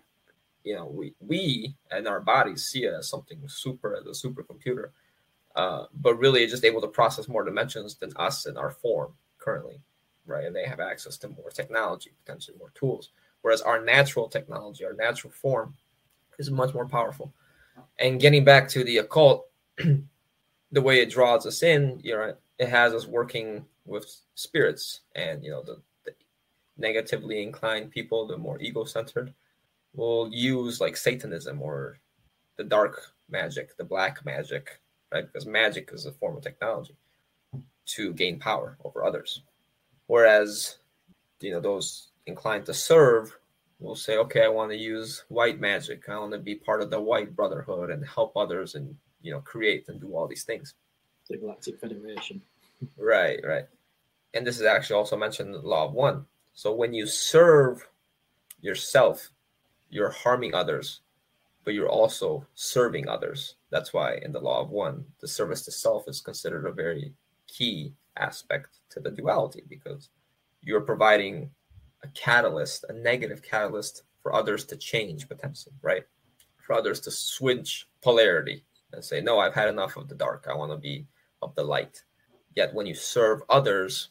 you 0.64 0.74
know 0.74 0.86
we 0.86 1.14
we 1.20 1.74
and 1.90 2.06
our 2.06 2.20
bodies 2.20 2.64
see 2.64 2.84
it 2.84 2.92
as 2.92 3.08
something 3.08 3.38
super 3.46 3.96
as 3.96 4.06
a 4.06 4.28
supercomputer 4.28 4.90
uh, 5.56 5.86
but 5.94 6.14
really 6.16 6.42
it's 6.42 6.52
just 6.52 6.64
able 6.64 6.80
to 6.80 6.88
process 6.88 7.28
more 7.28 7.44
dimensions 7.44 7.96
than 7.96 8.12
us 8.16 8.46
in 8.46 8.56
our 8.56 8.70
form 8.70 9.12
currently, 9.38 9.80
right? 10.26 10.44
And 10.44 10.54
they 10.54 10.64
have 10.64 10.80
access 10.80 11.16
to 11.18 11.28
more 11.28 11.50
technology, 11.50 12.12
potentially 12.24 12.56
more 12.58 12.70
tools. 12.74 13.10
Whereas 13.42 13.62
our 13.62 13.82
natural 13.82 14.28
technology, 14.28 14.84
our 14.84 14.92
natural 14.92 15.32
form, 15.32 15.74
is 16.38 16.50
much 16.50 16.72
more 16.72 16.86
powerful. 16.86 17.32
And 17.98 18.20
getting 18.20 18.44
back 18.44 18.68
to 18.70 18.84
the 18.84 18.98
occult, 18.98 19.46
the 19.78 20.82
way 20.82 21.00
it 21.00 21.10
draws 21.10 21.46
us 21.46 21.62
in, 21.62 22.00
you 22.02 22.14
know, 22.14 22.34
it 22.58 22.68
has 22.68 22.92
us 22.92 23.06
working 23.06 23.64
with 23.86 24.14
spirits, 24.34 25.00
and 25.16 25.42
you 25.42 25.50
know, 25.50 25.62
the, 25.62 25.80
the 26.04 26.12
negatively 26.76 27.42
inclined 27.42 27.90
people, 27.90 28.26
the 28.26 28.36
more 28.36 28.60
ego-centered, 28.60 29.32
will 29.94 30.28
use 30.32 30.80
like 30.80 30.96
Satanism 30.96 31.60
or 31.60 31.98
the 32.56 32.64
dark 32.64 33.02
magic, 33.28 33.76
the 33.76 33.84
black 33.84 34.24
magic, 34.24 34.80
right? 35.12 35.26
Because 35.26 35.46
magic 35.46 35.90
is 35.92 36.06
a 36.06 36.12
form 36.12 36.36
of 36.36 36.42
technology 36.42 36.94
to 37.86 38.12
gain 38.12 38.38
power 38.38 38.76
over 38.84 39.04
others. 39.04 39.42
Whereas, 40.06 40.78
you 41.40 41.52
know, 41.52 41.60
those 41.60 42.08
inclined 42.26 42.66
to 42.66 42.74
serve 42.74 43.36
will 43.80 43.96
say, 43.96 44.18
okay, 44.18 44.44
I 44.44 44.48
want 44.48 44.70
to 44.70 44.76
use 44.76 45.24
white 45.28 45.58
magic. 45.58 46.08
I 46.08 46.18
want 46.18 46.32
to 46.32 46.38
be 46.38 46.54
part 46.54 46.82
of 46.82 46.90
the 46.90 47.00
white 47.00 47.34
brotherhood 47.34 47.90
and 47.90 48.06
help 48.06 48.36
others 48.36 48.74
and, 48.74 48.94
you 49.22 49.32
know, 49.32 49.40
create 49.40 49.88
and 49.88 50.00
do 50.00 50.14
all 50.14 50.28
these 50.28 50.44
things. 50.44 50.74
The 51.28 51.38
Galactic 51.38 51.80
Federation. 51.80 52.42
right, 52.98 53.40
right. 53.44 53.64
And 54.34 54.46
this 54.46 54.56
is 54.60 54.66
actually 54.66 54.96
also 54.96 55.16
mentioned 55.16 55.54
in 55.54 55.62
the 55.62 55.68
Law 55.68 55.86
of 55.86 55.92
One. 55.92 56.26
So 56.52 56.74
when 56.74 56.92
you 56.92 57.06
serve 57.06 57.86
yourself, 58.60 59.30
you're 59.90 60.10
harming 60.10 60.54
others 60.54 61.00
but 61.64 61.74
you're 61.74 61.88
also 61.88 62.46
serving 62.54 63.08
others. 63.08 63.56
That's 63.70 63.92
why 63.92 64.18
in 64.22 64.32
the 64.32 64.40
law 64.40 64.60
of 64.60 64.70
one, 64.70 65.04
the 65.20 65.28
service 65.28 65.62
to 65.62 65.70
self 65.70 66.08
is 66.08 66.20
considered 66.20 66.66
a 66.66 66.72
very 66.72 67.12
key 67.46 67.92
aspect 68.16 68.78
to 68.90 69.00
the 69.00 69.10
duality 69.10 69.64
because 69.68 70.08
you're 70.62 70.80
providing 70.80 71.50
a 72.02 72.08
catalyst, 72.08 72.84
a 72.88 72.92
negative 72.92 73.42
catalyst 73.42 74.02
for 74.22 74.34
others 74.34 74.64
to 74.64 74.76
change 74.76 75.28
potentially, 75.28 75.74
right? 75.82 76.04
For 76.66 76.74
others 76.74 77.00
to 77.00 77.10
switch 77.10 77.86
polarity 78.02 78.64
and 78.92 79.04
say, 79.04 79.20
no, 79.20 79.38
I've 79.38 79.54
had 79.54 79.68
enough 79.68 79.96
of 79.96 80.08
the 80.08 80.14
dark. 80.14 80.46
I 80.50 80.54
want 80.54 80.72
to 80.72 80.78
be 80.78 81.06
of 81.42 81.54
the 81.54 81.64
light. 81.64 82.02
Yet 82.56 82.74
when 82.74 82.86
you 82.86 82.94
serve 82.94 83.42
others, 83.48 84.08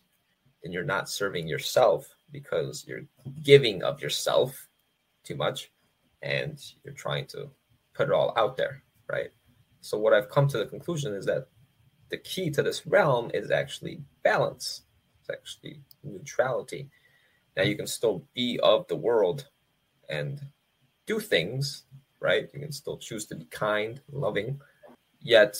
then 0.64 0.72
you're 0.72 0.84
not 0.84 1.10
serving 1.10 1.48
yourself 1.48 2.08
because 2.32 2.86
you're 2.88 3.06
giving 3.44 3.84
of 3.84 4.02
yourself 4.02 4.69
too 5.30 5.38
much 5.38 5.72
and 6.22 6.60
you're 6.84 6.94
trying 6.94 7.28
to 7.28 7.50
put 7.94 8.10
it 8.10 8.14
all 8.14 8.34
out 8.36 8.58
there, 8.58 8.84
right? 9.08 9.30
So 9.82 9.98
what 9.98 10.14
I've 10.14 10.30
come 10.30 10.48
to 10.50 10.58
the 10.58 10.66
conclusion 10.66 11.14
is 11.14 11.26
that 11.26 11.48
the 12.10 12.18
key 12.18 12.50
to 12.52 12.64
this 12.64 12.86
realm 12.88 13.30
is 13.34 13.52
actually 13.52 14.02
balance. 14.24 14.82
It's 15.22 15.30
actually 15.30 15.82
neutrality. 16.04 16.90
Now 17.56 17.64
you 17.64 17.76
can 17.76 17.88
still 17.88 18.26
be 18.34 18.60
of 18.62 18.88
the 18.88 18.96
world 18.96 19.48
and 20.10 20.42
do 21.06 21.20
things, 21.20 21.84
right? 22.20 22.50
You 22.54 22.60
can 22.60 22.72
still 22.72 22.98
choose 22.98 23.26
to 23.28 23.36
be 23.36 23.46
kind, 23.46 24.02
loving. 24.12 24.60
Yet 25.22 25.58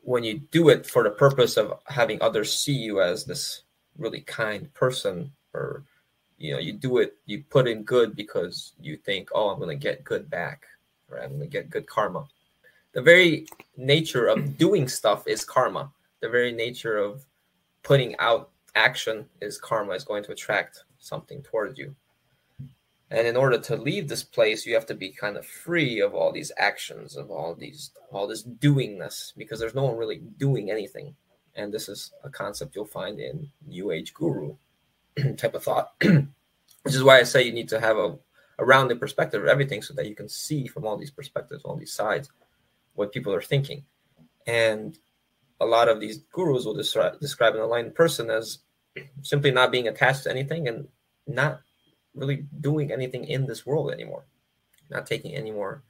when 0.00 0.24
you 0.24 0.40
do 0.50 0.68
it 0.68 0.84
for 0.86 1.02
the 1.02 1.10
purpose 1.10 1.56
of 1.56 1.72
having 1.86 2.20
others 2.20 2.52
see 2.52 2.74
you 2.74 3.00
as 3.00 3.24
this 3.24 3.62
really 3.96 4.20
kind 4.20 4.72
person 4.74 5.32
or 5.54 5.84
you 6.44 6.52
know 6.52 6.58
you 6.58 6.74
do 6.74 6.98
it 6.98 7.16
you 7.24 7.42
put 7.48 7.66
in 7.66 7.82
good 7.84 8.14
because 8.14 8.74
you 8.78 8.98
think 8.98 9.30
oh 9.34 9.48
i'm 9.48 9.58
going 9.58 9.70
to 9.70 9.82
get 9.82 10.04
good 10.04 10.28
back 10.28 10.66
or 11.10 11.18
i'm 11.18 11.30
going 11.30 11.40
to 11.40 11.46
get 11.46 11.70
good 11.70 11.86
karma. 11.86 12.26
The 12.92 13.02
very 13.02 13.46
nature 13.76 14.26
of 14.26 14.56
doing 14.56 14.86
stuff 14.86 15.26
is 15.26 15.44
karma. 15.44 15.90
The 16.20 16.28
very 16.28 16.52
nature 16.52 16.96
of 16.96 17.26
putting 17.82 18.16
out 18.18 18.50
action 18.76 19.26
is 19.40 19.58
karma 19.58 19.94
is 19.94 20.04
going 20.04 20.22
to 20.24 20.32
attract 20.32 20.84
something 20.98 21.42
towards 21.42 21.76
you. 21.76 21.96
And 23.10 23.26
in 23.26 23.36
order 23.36 23.58
to 23.58 23.76
leave 23.76 24.06
this 24.06 24.22
place 24.22 24.66
you 24.66 24.74
have 24.74 24.86
to 24.86 24.94
be 24.94 25.10
kind 25.10 25.36
of 25.38 25.46
free 25.46 26.00
of 26.00 26.14
all 26.14 26.30
these 26.30 26.52
actions 26.58 27.16
of 27.16 27.30
all 27.30 27.54
these 27.54 27.90
all 28.12 28.26
this 28.26 28.44
doingness 28.44 29.32
because 29.36 29.58
there's 29.58 29.74
no 29.74 29.84
one 29.84 29.96
really 29.96 30.20
doing 30.38 30.70
anything. 30.70 31.16
And 31.56 31.72
this 31.72 31.88
is 31.88 32.12
a 32.22 32.28
concept 32.28 32.76
you'll 32.76 32.84
find 33.00 33.18
in 33.18 33.48
new 33.66 33.92
age 33.92 34.12
guru 34.12 34.56
type 35.36 35.54
of 35.54 35.62
thought, 35.62 35.92
which 36.02 36.94
is 36.94 37.02
why 37.04 37.18
I 37.18 37.24
say 37.24 37.42
you 37.42 37.52
need 37.52 37.68
to 37.70 37.80
have 37.80 37.96
a, 37.96 38.16
a 38.58 38.64
rounded 38.64 39.00
perspective 39.00 39.42
of 39.42 39.48
everything 39.48 39.82
so 39.82 39.94
that 39.94 40.08
you 40.08 40.14
can 40.14 40.28
see 40.28 40.66
from 40.66 40.86
all 40.86 40.96
these 40.96 41.10
perspectives, 41.10 41.64
all 41.64 41.76
these 41.76 41.92
sides, 41.92 42.30
what 42.94 43.12
people 43.12 43.32
are 43.32 43.42
thinking. 43.42 43.84
And 44.46 44.98
a 45.60 45.66
lot 45.66 45.88
of 45.88 46.00
these 46.00 46.18
gurus 46.32 46.64
will 46.64 46.74
describe, 46.74 47.20
describe 47.20 47.54
an 47.54 47.60
aligned 47.60 47.94
person 47.94 48.30
as 48.30 48.58
simply 49.22 49.50
not 49.50 49.72
being 49.72 49.88
attached 49.88 50.24
to 50.24 50.30
anything 50.30 50.68
and 50.68 50.88
not 51.26 51.60
really 52.14 52.46
doing 52.60 52.92
anything 52.92 53.24
in 53.24 53.46
this 53.46 53.66
world 53.66 53.90
anymore, 53.90 54.24
not 54.90 55.06
taking 55.06 55.34
any 55.34 55.50
more, 55.50 55.82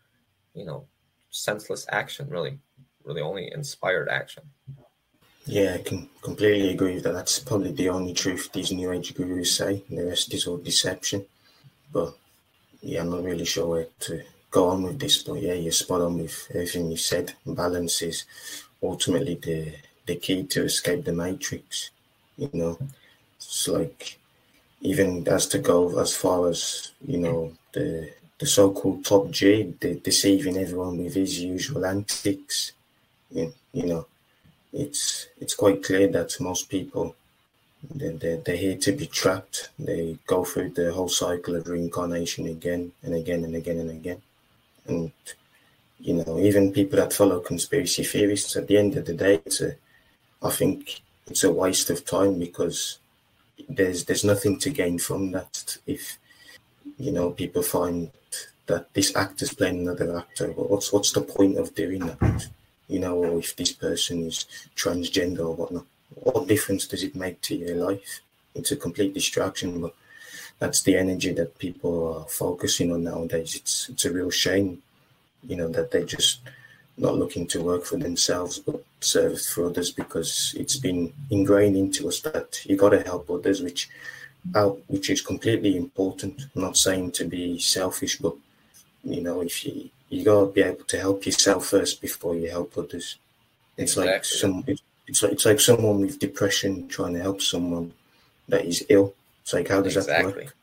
you 0.54 0.64
know, 0.64 0.86
senseless 1.30 1.86
action, 1.90 2.28
really, 2.28 2.58
really 3.02 3.20
only 3.20 3.50
inspired 3.52 4.08
action. 4.08 4.44
Yeah, 5.46 5.74
I 5.74 5.78
can 5.78 6.08
completely 6.22 6.70
agree 6.70 6.94
with 6.94 7.04
that. 7.04 7.12
That's 7.14 7.38
probably 7.38 7.72
the 7.72 7.88
only 7.90 8.12
truth 8.14 8.50
these 8.52 8.72
New 8.72 8.90
Age 8.92 9.14
gurus 9.14 9.56
say. 9.56 9.82
The 9.90 10.04
rest 10.06 10.32
is 10.34 10.46
all 10.46 10.56
deception. 10.58 11.26
But 11.92 12.14
yeah, 12.82 13.02
I'm 13.02 13.10
not 13.10 13.24
really 13.24 13.44
sure 13.46 13.68
where 13.68 13.88
to 14.00 14.22
go 14.50 14.68
on 14.70 14.82
with 14.84 14.98
this. 15.00 15.22
But 15.22 15.42
yeah, 15.42 15.54
you're 15.54 15.72
spot 15.72 16.02
on 16.02 16.18
with 16.18 16.48
everything 16.50 16.90
you 16.90 16.96
said. 16.98 17.34
Balance 17.46 18.02
is 18.02 18.24
ultimately 18.82 19.36
the 19.36 19.74
the 20.06 20.16
key 20.16 20.44
to 20.44 20.64
escape 20.64 21.04
the 21.04 21.12
matrix. 21.12 21.90
You 22.38 22.50
know, 22.54 22.78
it's 23.38 23.68
like 23.68 24.18
even 24.82 25.26
as 25.28 25.46
to 25.48 25.58
go 25.58 25.98
as 26.00 26.16
far 26.16 26.48
as 26.48 26.92
you 27.06 27.18
know 27.18 27.52
the 27.72 28.12
the 28.40 28.46
so-called 28.46 29.04
top 29.04 29.30
G, 29.30 29.74
the 29.80 29.96
deceiving 29.96 30.58
everyone 30.58 30.98
with 30.98 31.14
his 31.14 31.40
usual 31.40 31.86
antics. 31.86 32.72
You, 33.30 33.52
you 33.72 33.86
know, 33.86 34.06
it's 34.74 35.28
it's 35.40 35.54
quite 35.54 35.82
clear 35.82 36.08
that 36.08 36.40
most 36.40 36.68
people 36.68 37.14
they're, 37.94 38.12
they're, 38.12 38.36
they're 38.38 38.56
here 38.56 38.76
to 38.78 38.92
be 38.92 39.06
trapped. 39.06 39.68
They 39.78 40.18
go 40.26 40.44
through 40.44 40.70
the 40.70 40.92
whole 40.92 41.08
cycle 41.08 41.54
of 41.56 41.68
reincarnation 41.68 42.46
again 42.46 42.92
and 43.02 43.14
again 43.14 43.44
and 43.44 43.54
again 43.54 43.78
and 43.78 43.90
again. 43.90 44.22
And 44.86 45.12
you 46.00 46.14
know, 46.14 46.38
even 46.38 46.72
people 46.72 46.98
that 46.98 47.12
follow 47.12 47.40
conspiracy 47.40 48.04
theorists, 48.04 48.56
at 48.56 48.66
the 48.66 48.76
end 48.78 48.96
of 48.96 49.06
the 49.06 49.14
day, 49.14 49.40
it's 49.46 49.60
a, 49.60 49.76
I 50.42 50.50
think 50.50 51.02
it's 51.26 51.44
a 51.44 51.52
waste 51.52 51.90
of 51.90 52.04
time 52.04 52.38
because 52.38 52.98
there's 53.68 54.04
there's 54.04 54.24
nothing 54.24 54.58
to 54.58 54.70
gain 54.70 54.98
from 54.98 55.30
that. 55.32 55.78
If 55.86 56.18
you 56.98 57.12
know, 57.12 57.30
people 57.30 57.62
find 57.62 58.10
that 58.66 58.92
this 58.94 59.14
actor's 59.14 59.54
playing 59.54 59.80
another 59.80 60.18
actor, 60.18 60.48
what's 60.48 60.92
what's 60.92 61.12
the 61.12 61.20
point 61.20 61.58
of 61.58 61.74
doing 61.74 62.06
that? 62.06 62.48
You 62.88 62.98
know, 62.98 63.16
or 63.16 63.38
if 63.38 63.56
this 63.56 63.72
person 63.72 64.26
is 64.26 64.46
transgender 64.76 65.40
or 65.40 65.54
whatnot. 65.54 65.86
What 66.14 66.48
difference 66.48 66.86
does 66.86 67.02
it 67.02 67.16
make 67.16 67.40
to 67.42 67.56
your 67.56 67.76
life? 67.76 68.20
It's 68.54 68.70
a 68.70 68.76
complete 68.76 69.14
distraction, 69.14 69.80
but 69.80 69.94
that's 70.58 70.82
the 70.82 70.96
energy 70.96 71.32
that 71.32 71.58
people 71.58 72.14
are 72.14 72.28
focusing 72.28 72.92
on 72.92 73.04
nowadays. 73.04 73.56
It's 73.56 73.88
it's 73.88 74.04
a 74.04 74.12
real 74.12 74.30
shame, 74.30 74.82
you 75.42 75.56
know, 75.56 75.68
that 75.68 75.90
they're 75.90 76.04
just 76.04 76.40
not 76.96 77.16
looking 77.16 77.46
to 77.48 77.60
work 77.60 77.84
for 77.84 77.96
themselves 77.96 78.60
but 78.60 78.80
serve 79.00 79.40
for 79.40 79.66
others 79.66 79.90
because 79.90 80.54
it's 80.56 80.76
been 80.76 81.12
ingrained 81.30 81.76
into 81.76 82.06
us 82.08 82.20
that 82.20 82.64
you 82.64 82.76
got 82.76 82.90
to 82.90 83.02
help 83.02 83.28
others, 83.28 83.60
which 83.60 83.88
out 84.54 84.78
which 84.86 85.10
is 85.10 85.20
completely 85.20 85.76
important. 85.76 86.42
I'm 86.54 86.62
not 86.62 86.76
saying 86.76 87.12
to 87.12 87.24
be 87.24 87.58
selfish, 87.58 88.18
but 88.18 88.34
you 89.02 89.22
know, 89.22 89.40
if 89.40 89.64
you 89.64 89.90
you 90.14 90.24
gotta 90.24 90.46
be 90.46 90.62
able 90.62 90.84
to 90.84 90.98
help 90.98 91.26
yourself 91.26 91.66
first 91.66 92.00
before 92.00 92.36
you 92.36 92.48
help 92.48 92.76
others. 92.78 93.18
It's 93.76 93.96
exactly. 93.96 94.12
like 94.12 94.24
some 94.24 94.64
it's, 94.66 94.82
it's 95.06 95.22
like 95.22 95.32
it's 95.32 95.44
like 95.44 95.60
someone 95.60 96.00
with 96.00 96.18
depression 96.18 96.88
trying 96.88 97.14
to 97.14 97.20
help 97.20 97.42
someone 97.42 97.92
that 98.48 98.64
is 98.64 98.84
ill. 98.88 99.14
It's 99.42 99.52
like 99.52 99.68
how 99.68 99.80
does 99.80 99.96
exactly. 99.96 100.32
that 100.32 100.36
work? 100.36 100.56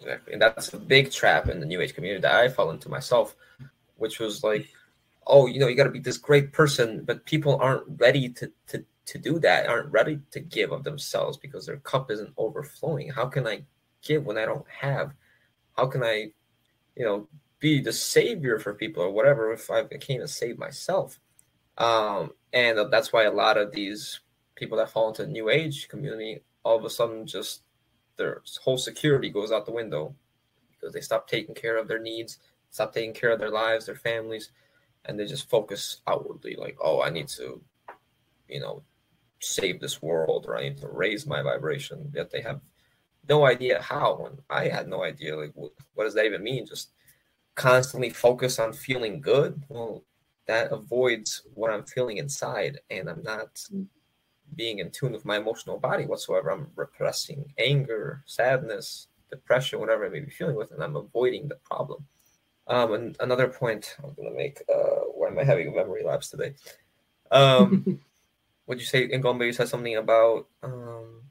Exactly. 0.00 0.32
And 0.32 0.42
that's 0.42 0.72
a 0.72 0.78
big 0.78 1.12
trap 1.12 1.48
in 1.48 1.60
the 1.60 1.66
new 1.66 1.80
age 1.80 1.94
community 1.94 2.22
that 2.22 2.34
I 2.34 2.48
fell 2.48 2.70
into 2.70 2.88
myself, 2.88 3.34
which 3.96 4.18
was 4.18 4.42
like, 4.42 4.68
oh, 5.26 5.46
you 5.46 5.60
know, 5.60 5.68
you 5.68 5.76
gotta 5.76 5.90
be 5.90 6.00
this 6.00 6.18
great 6.18 6.52
person, 6.52 7.04
but 7.04 7.24
people 7.24 7.56
aren't 7.60 7.84
ready 8.00 8.28
to 8.30 8.50
to 8.68 8.84
to 9.06 9.18
do 9.18 9.38
that, 9.38 9.68
aren't 9.68 9.92
ready 9.92 10.18
to 10.32 10.40
give 10.40 10.72
of 10.72 10.84
themselves 10.84 11.36
because 11.36 11.66
their 11.66 11.78
cup 11.78 12.10
isn't 12.10 12.32
overflowing. 12.36 13.08
How 13.08 13.26
can 13.26 13.46
I 13.46 13.62
give 14.02 14.26
when 14.26 14.36
I 14.36 14.44
don't 14.44 14.66
have? 14.68 15.12
How 15.76 15.86
can 15.86 16.02
I, 16.02 16.30
you 16.96 17.04
know, 17.04 17.28
be 17.60 17.80
the 17.80 17.92
savior 17.92 18.58
for 18.58 18.74
people 18.74 19.02
or 19.02 19.10
whatever 19.10 19.52
if 19.52 19.70
I 19.70 19.82
can't 19.84 20.10
even 20.10 20.28
save 20.28 20.58
myself. 20.58 21.18
Um, 21.76 22.32
and 22.52 22.78
that's 22.90 23.12
why 23.12 23.24
a 23.24 23.32
lot 23.32 23.56
of 23.56 23.72
these 23.72 24.20
people 24.54 24.78
that 24.78 24.90
fall 24.90 25.08
into 25.08 25.24
the 25.24 25.30
new 25.30 25.48
age 25.48 25.88
community 25.88 26.40
all 26.64 26.76
of 26.76 26.84
a 26.84 26.90
sudden 26.90 27.24
just 27.24 27.62
their 28.16 28.42
whole 28.62 28.78
security 28.78 29.30
goes 29.30 29.52
out 29.52 29.64
the 29.64 29.72
window 29.72 30.14
because 30.72 30.92
they 30.92 31.00
stop 31.00 31.28
taking 31.28 31.54
care 31.54 31.78
of 31.78 31.86
their 31.86 32.00
needs, 32.00 32.38
stop 32.70 32.92
taking 32.92 33.14
care 33.14 33.30
of 33.30 33.38
their 33.38 33.50
lives, 33.50 33.86
their 33.86 33.94
families, 33.94 34.50
and 35.04 35.18
they 35.18 35.24
just 35.24 35.48
focus 35.48 36.02
outwardly 36.08 36.56
like, 36.56 36.76
oh, 36.80 37.00
I 37.00 37.10
need 37.10 37.28
to 37.28 37.62
you 38.48 38.60
know, 38.60 38.82
save 39.40 39.80
this 39.80 40.02
world 40.02 40.46
or 40.48 40.56
I 40.56 40.62
need 40.62 40.78
to 40.78 40.88
raise 40.88 41.26
my 41.26 41.42
vibration. 41.42 42.10
Yet 42.14 42.30
they 42.30 42.40
have 42.40 42.60
no 43.28 43.46
idea 43.46 43.80
how. 43.80 44.26
And 44.26 44.38
I 44.50 44.68
had 44.68 44.88
no 44.88 45.04
idea 45.04 45.36
like 45.36 45.52
what, 45.54 45.72
what 45.94 46.04
does 46.04 46.14
that 46.14 46.26
even 46.26 46.42
mean? 46.42 46.66
Just 46.66 46.90
constantly 47.58 48.08
focus 48.08 48.58
on 48.58 48.72
feeling 48.72 49.20
good. 49.20 49.60
Well, 49.68 50.04
that 50.46 50.72
avoids 50.72 51.42
what 51.54 51.70
I'm 51.70 51.84
feeling 51.84 52.16
inside, 52.16 52.78
and 52.88 53.10
I'm 53.10 53.22
not 53.22 53.60
being 54.54 54.78
in 54.78 54.90
tune 54.90 55.12
with 55.12 55.26
my 55.26 55.36
emotional 55.36 55.78
body 55.78 56.06
whatsoever. 56.06 56.50
I'm 56.50 56.68
repressing 56.76 57.52
anger, 57.58 58.22
sadness, 58.24 59.08
depression, 59.28 59.80
whatever 59.80 60.06
I 60.06 60.08
may 60.08 60.20
be 60.20 60.30
feeling 60.30 60.56
with, 60.56 60.70
and 60.70 60.82
I'm 60.82 60.96
avoiding 60.96 61.48
the 61.48 61.56
problem. 61.56 62.06
Um, 62.68 62.92
and 62.94 63.16
another 63.20 63.48
point 63.48 63.96
I'm 64.02 64.14
going 64.14 64.30
to 64.30 64.36
make. 64.36 64.62
Uh, 64.72 65.00
why 65.14 65.28
am 65.28 65.38
I 65.38 65.44
having 65.44 65.68
a 65.68 65.74
memory 65.74 66.04
lapse 66.04 66.30
today? 66.30 66.54
Um, 67.30 68.00
would 68.66 68.78
you 68.78 68.86
say 68.86 69.08
Ngombe? 69.08 69.44
You 69.44 69.52
said 69.52 69.68
something 69.68 69.96
about. 69.96 70.46
Um... 70.62 71.22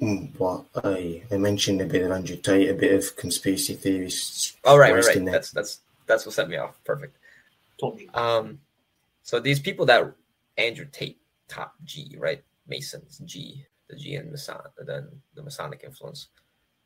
Mm, 0.00 0.38
what 0.38 0.66
I 0.84 1.22
I 1.30 1.38
mentioned 1.38 1.80
a 1.80 1.86
bit 1.86 2.02
of 2.02 2.12
Andrew 2.12 2.36
Tate, 2.36 2.68
a 2.68 2.74
bit 2.74 2.92
of 2.92 3.16
conspiracy 3.16 3.74
theories. 3.74 4.54
Oh 4.64 4.76
right, 4.76 4.92
right, 4.92 5.04
right. 5.04 5.24
That's 5.24 5.50
that's 5.50 5.80
that's 6.06 6.26
what 6.26 6.34
set 6.34 6.48
me 6.48 6.56
off. 6.56 6.78
Perfect. 6.84 7.16
Totally. 7.80 8.08
Um, 8.12 8.60
so 9.22 9.40
these 9.40 9.60
people 9.60 9.86
that 9.86 10.12
Andrew 10.58 10.86
Tate, 10.90 11.18
top 11.48 11.74
G, 11.84 12.14
right? 12.18 12.42
Masons, 12.68 13.20
G, 13.24 13.64
the 13.88 13.96
G 13.96 14.16
and 14.16 14.30
Mason, 14.30 14.56
then 14.86 15.08
the 15.34 15.42
Masonic 15.42 15.82
influence, 15.84 16.28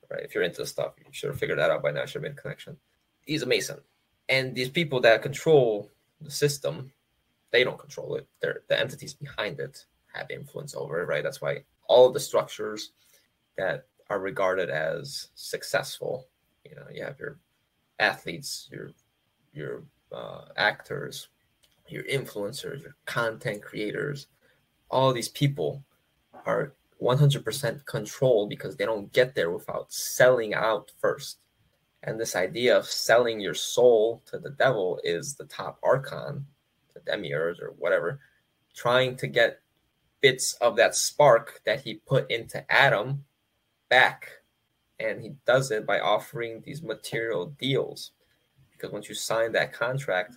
right? 0.08 0.22
If 0.22 0.34
you're 0.34 0.44
into 0.44 0.60
this 0.60 0.70
stuff, 0.70 0.92
you 0.98 1.06
should 1.10 1.30
have 1.30 1.38
figured 1.38 1.58
that 1.58 1.70
out 1.70 1.82
by 1.82 1.90
now. 1.90 2.04
Should 2.04 2.22
have 2.22 2.30
made 2.30 2.38
a 2.38 2.40
connection. 2.40 2.76
He's 3.22 3.42
a 3.42 3.46
Mason, 3.46 3.78
and 4.28 4.54
these 4.54 4.70
people 4.70 5.00
that 5.00 5.22
control 5.22 5.90
the 6.20 6.30
system, 6.30 6.92
they 7.50 7.64
don't 7.64 7.78
control 7.78 8.14
it. 8.14 8.28
They're 8.40 8.62
the 8.68 8.78
entities 8.78 9.14
behind 9.14 9.58
it 9.58 9.84
have 10.12 10.30
influence 10.30 10.74
over 10.74 11.02
it, 11.02 11.06
right? 11.06 11.22
That's 11.22 11.40
why 11.40 11.64
all 11.90 12.06
of 12.06 12.14
the 12.14 12.20
structures 12.20 12.92
that 13.58 13.86
are 14.08 14.20
regarded 14.20 14.70
as 14.70 15.28
successful, 15.34 16.28
you 16.64 16.76
know, 16.76 16.86
you 16.92 17.02
have 17.02 17.18
your 17.18 17.38
athletes, 17.98 18.68
your 18.70 18.92
your 19.52 19.82
uh, 20.12 20.42
actors, 20.56 21.28
your 21.88 22.04
influencers, 22.04 22.82
your 22.82 22.94
content 23.06 23.60
creators, 23.60 24.28
all 24.88 25.12
these 25.12 25.28
people 25.28 25.84
are 26.46 26.74
100% 27.02 27.84
controlled 27.86 28.48
because 28.48 28.76
they 28.76 28.84
don't 28.84 29.12
get 29.12 29.34
there 29.34 29.50
without 29.50 29.92
selling 29.92 30.54
out 30.54 30.92
first. 31.00 31.38
And 32.04 32.18
this 32.18 32.36
idea 32.36 32.76
of 32.76 32.86
selling 32.86 33.40
your 33.40 33.54
soul 33.54 34.22
to 34.26 34.38
the 34.38 34.50
devil 34.50 35.00
is 35.02 35.34
the 35.34 35.46
top 35.46 35.78
archon, 35.82 36.46
the 36.94 37.00
demiurge 37.00 37.60
or 37.60 37.74
whatever, 37.78 38.20
trying 38.74 39.16
to 39.16 39.26
get 39.26 39.60
bits 40.20 40.54
of 40.54 40.76
that 40.76 40.94
spark 40.94 41.60
that 41.64 41.80
he 41.82 41.94
put 41.94 42.30
into 42.30 42.64
Adam 42.70 43.24
back. 43.88 44.28
And 44.98 45.22
he 45.22 45.32
does 45.46 45.70
it 45.70 45.86
by 45.86 46.00
offering 46.00 46.62
these 46.64 46.82
material 46.82 47.54
deals. 47.58 48.12
Because 48.72 48.92
once 48.92 49.08
you 49.08 49.14
sign 49.14 49.52
that 49.52 49.72
contract, 49.72 50.36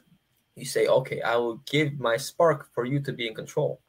you 0.55 0.65
say, 0.65 0.87
okay, 0.87 1.21
I 1.21 1.35
will 1.35 1.57
give 1.65 1.99
my 1.99 2.17
spark 2.17 2.69
for 2.73 2.85
you 2.85 2.99
to 3.01 3.11
be 3.11 3.27
in 3.27 3.33
control 3.33 3.81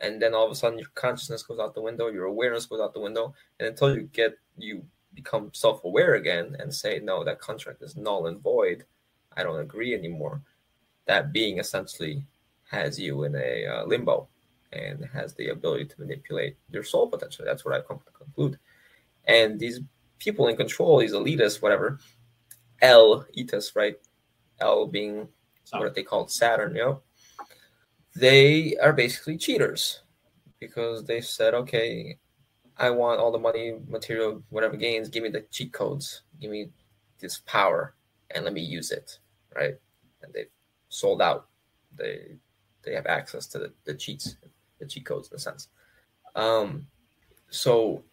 and 0.00 0.20
then 0.20 0.34
all 0.34 0.44
of 0.44 0.52
a 0.52 0.54
sudden 0.54 0.78
your 0.78 0.88
consciousness 0.94 1.42
goes 1.42 1.58
out 1.58 1.74
the 1.74 1.80
window 1.80 2.08
your 2.08 2.24
awareness 2.24 2.66
goes 2.66 2.80
out 2.80 2.92
the 2.94 3.00
window 3.00 3.34
and 3.58 3.68
until 3.68 3.94
you 3.94 4.02
get 4.12 4.36
you 4.56 4.84
become 5.14 5.50
self-aware 5.54 6.14
again 6.14 6.56
and 6.58 6.72
say 6.72 7.00
no 7.02 7.24
that 7.24 7.40
contract 7.40 7.82
is 7.82 7.96
null 7.96 8.26
and 8.26 8.42
void 8.42 8.84
i 9.36 9.42
don't 9.42 9.60
agree 9.60 9.94
anymore 9.94 10.42
that 11.06 11.32
being 11.32 11.58
essentially 11.58 12.22
has 12.70 12.98
you 12.98 13.24
in 13.24 13.34
a 13.36 13.66
uh, 13.66 13.84
limbo 13.84 14.28
and 14.76 15.04
has 15.12 15.34
the 15.34 15.48
ability 15.48 15.84
to 15.86 16.00
manipulate 16.00 16.56
your 16.70 16.82
soul 16.82 17.08
potential 17.08 17.44
that's 17.44 17.64
what 17.64 17.74
i 17.74 17.80
come 17.80 17.98
to 18.04 18.12
conclude. 18.12 18.58
And 19.26 19.58
these 19.58 19.80
people 20.18 20.48
in 20.48 20.56
control 20.56 20.98
these 20.98 21.12
elitists 21.12 21.62
whatever 21.62 21.98
l 22.82 23.26
etus 23.36 23.74
right? 23.74 23.96
L 24.60 24.86
being 24.86 25.28
what 25.72 25.94
they 25.94 26.02
call 26.02 26.28
saturn 26.28 26.74
you 26.74 26.82
know? 26.82 27.02
They 28.14 28.76
are 28.76 28.92
basically 28.92 29.36
cheaters 29.36 30.00
because 30.58 31.04
they 31.04 31.20
said, 31.20 31.54
okay, 31.54 32.18
I 32.78 32.90
want 32.90 33.20
all 33.20 33.32
the 33.32 33.38
money, 33.38 33.74
material, 33.88 34.42
whatever 34.50 34.76
gains, 34.76 35.08
give 35.08 35.22
me 35.22 35.30
the 35.30 35.44
cheat 35.50 35.72
codes, 35.72 36.22
give 36.40 36.50
me 36.50 36.70
this 37.18 37.38
power, 37.46 37.94
and 38.34 38.44
let 38.44 38.52
me 38.52 38.60
use 38.60 38.90
it, 38.90 39.18
right? 39.54 39.74
And 40.22 40.32
they 40.32 40.46
sold 40.88 41.22
out. 41.22 41.48
They 41.94 42.36
they 42.82 42.94
have 42.94 43.06
access 43.06 43.46
to 43.48 43.58
the, 43.58 43.72
the 43.84 43.94
cheats, 43.94 44.36
the 44.78 44.86
cheat 44.86 45.06
codes 45.06 45.28
in 45.30 45.36
a 45.36 45.38
sense. 45.38 45.68
Um, 46.34 46.86
so 47.48 48.04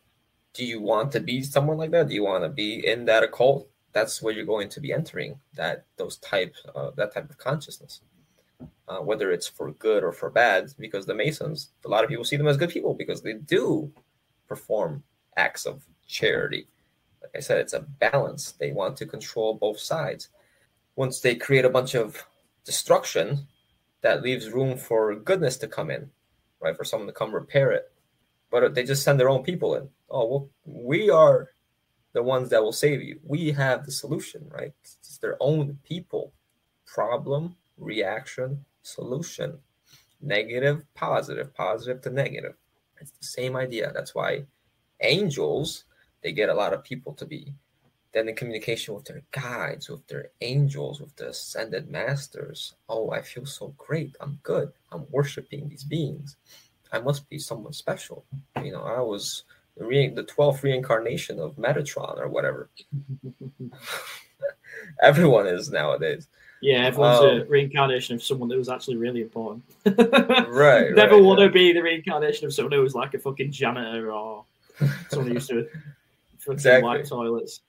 do 0.54 0.66
you 0.66 0.82
want 0.82 1.12
to 1.14 1.20
be 1.20 1.42
someone 1.42 1.78
like 1.78 1.92
that? 1.92 2.08
Do 2.08 2.14
you 2.14 2.24
want 2.24 2.44
to 2.44 2.50
be 2.50 2.86
in 2.86 3.06
that 3.06 3.24
occult? 3.24 3.68
That's 3.92 4.22
where 4.22 4.34
you're 4.34 4.46
going 4.46 4.70
to 4.70 4.80
be 4.80 4.94
entering 4.94 5.40
that 5.56 5.86
those 5.98 6.18
type 6.18 6.56
uh, 6.76 6.92
that 6.96 7.14
type 7.14 7.30
of 7.30 7.38
consciousness 7.38 8.02
uh, 8.88 9.00
whether 9.00 9.32
it's 9.32 9.48
for 9.48 9.72
good 9.74 10.04
or 10.04 10.12
for 10.12 10.30
bad, 10.30 10.72
because 10.78 11.06
the 11.06 11.14
Masons, 11.14 11.72
a 11.86 11.90
lot 11.90 12.04
of 12.04 12.10
people 12.10 12.26
see 12.26 12.36
them 12.36 12.48
as 12.48 12.58
good 12.58 12.70
people 12.70 12.94
because 12.94 13.22
they 13.22 13.34
do 13.34 13.92
perform 14.48 15.04
acts 15.38 15.66
of 15.66 15.84
charity. 16.08 16.68
Like 17.22 17.32
I 17.38 17.40
said, 17.40 17.60
it's 17.60 17.74
a 17.74 17.82
balance. 17.82 18.54
They 18.54 18.72
want 18.72 18.98
to 18.98 19.06
control 19.06 19.56
both 19.56 19.80
sides. 19.80 20.30
Once 20.96 21.22
they 21.22 21.36
create 21.36 21.66
a 21.66 21.70
bunch 21.70 21.96
of 21.96 22.24
destruction, 22.66 23.48
that 24.02 24.22
leaves 24.22 24.50
room 24.50 24.78
for 24.78 25.16
goodness 25.16 25.58
to 25.58 25.68
come 25.68 25.90
in, 25.90 26.10
right? 26.64 26.76
For 26.76 26.86
someone 26.86 27.08
to 27.08 27.14
come 27.14 27.36
repair 27.36 27.72
it. 27.72 27.92
But 28.50 28.64
uh, 28.64 28.70
they 28.70 28.84
just 28.84 29.04
send 29.04 29.20
their 29.20 29.30
own 29.30 29.44
people 29.44 29.76
in. 29.76 29.90
Oh, 30.10 30.28
well, 30.28 30.50
we 30.66 31.10
are 31.10 31.50
the 32.14 32.24
ones 32.24 32.50
that 32.50 32.64
will 32.64 32.72
save 32.72 33.02
you. 33.02 33.20
We 33.24 33.52
have 33.52 33.86
the 33.86 33.92
solution, 33.92 34.50
right? 34.50 34.74
It's 34.84 35.18
their 35.18 35.38
own 35.40 35.80
people. 35.84 36.34
Problem, 36.86 37.56
reaction, 37.78 38.64
solution. 38.84 39.58
Negative, 40.22 40.86
positive, 40.94 41.54
positive 41.54 42.02
to 42.04 42.10
negative. 42.10 42.54
It's 43.02 43.12
the 43.12 43.26
same 43.26 43.56
idea. 43.56 43.92
That's 43.94 44.16
why 44.16 44.46
angels, 45.02 45.86
they 46.22 46.32
get 46.32 46.50
a 46.50 46.54
lot 46.54 46.74
of 46.74 46.84
people 46.84 47.14
to 47.16 47.26
be 47.26 47.54
then 48.14 48.30
in 48.30 48.36
communication 48.36 48.94
with 48.94 49.06
their 49.06 49.22
guides, 49.32 49.90
with 49.90 50.06
their 50.08 50.30
angels, 50.42 51.02
with 51.02 51.16
the 51.16 51.30
ascended 51.30 51.90
masters. 51.90 52.76
Oh, 52.88 53.12
I 53.12 53.22
feel 53.22 53.46
so 53.46 53.74
great. 53.78 54.16
I'm 54.22 54.40
good. 54.44 54.72
I'm 54.92 55.06
worshiping 55.10 55.68
these 55.68 55.84
beings. 55.84 56.38
I 56.92 57.00
must 57.00 57.28
be 57.30 57.40
someone 57.40 57.74
special. 57.74 58.24
You 58.64 58.72
know, 58.72 58.84
I 58.84 59.02
was 59.02 59.44
the, 59.78 59.86
re- 59.86 60.10
the 60.10 60.24
12th 60.24 60.62
reincarnation 60.62 61.40
of 61.40 61.56
Metatron 61.56 62.20
or 62.20 62.28
whatever. 62.28 62.70
Everyone 65.02 65.48
is 65.48 65.72
nowadays. 65.72 66.28
Yeah, 66.62 66.86
everyone's 66.86 67.20
um, 67.20 67.42
a 67.42 67.46
reincarnation 67.46 68.16
of 68.16 68.24
someone 68.24 68.48
that 68.48 68.58
was 68.58 68.70
actually 68.70 68.96
really 68.96 69.22
important. 69.22 69.64
right. 69.86 69.96
Never 70.96 71.16
right, 71.16 71.22
want 71.22 71.42
yeah. 71.42 71.48
to 71.48 71.52
be 71.52 71.74
the 71.74 71.82
reincarnation 71.82 72.46
of 72.46 72.54
someone 72.54 72.72
who 72.72 72.80
was 72.80 72.96
like 72.96 73.14
a 73.14 73.20
fucking 73.20 73.52
janitor 73.52 74.14
or 74.14 74.46
someone 75.10 75.28
who 75.28 75.34
used 75.34 75.50
to 75.50 75.68
fucking 76.40 76.54
Exactly. 76.54 76.88
wipe 76.88 77.06
toilets. 77.06 77.60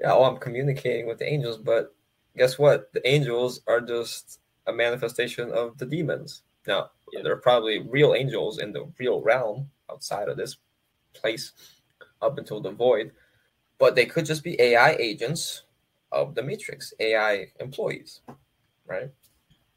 Yeah, 0.00 0.12
oh, 0.12 0.24
I'm 0.24 0.38
communicating 0.38 1.06
with 1.06 1.18
the 1.18 1.30
angels, 1.32 1.58
but 1.58 1.94
guess 2.36 2.58
what? 2.58 2.92
The 2.92 3.06
angels 3.08 3.60
are 3.66 3.80
just 3.80 4.40
a 4.66 4.72
manifestation 4.72 5.50
of 5.52 5.76
the 5.78 5.86
demons. 5.86 6.42
Now, 6.66 6.90
Yeah. 7.12 7.22
there 7.22 7.32
are 7.32 7.36
probably 7.40 7.78
real 7.80 8.14
angels 8.14 8.58
in 8.58 8.72
the 8.72 8.90
real 8.98 9.20
realm 9.20 9.70
outside 9.90 10.28
of 10.28 10.36
this 10.36 10.56
place 11.12 11.52
up 12.22 12.38
until 12.38 12.60
the 12.60 12.70
void, 12.70 13.12
but 13.78 13.94
they 13.94 14.06
could 14.06 14.24
just 14.24 14.42
be 14.42 14.60
AI 14.60 14.92
agents 14.94 15.62
of 16.10 16.34
the 16.34 16.42
Matrix, 16.42 16.92
AI 16.98 17.52
employees, 17.60 18.20
right? 18.86 19.10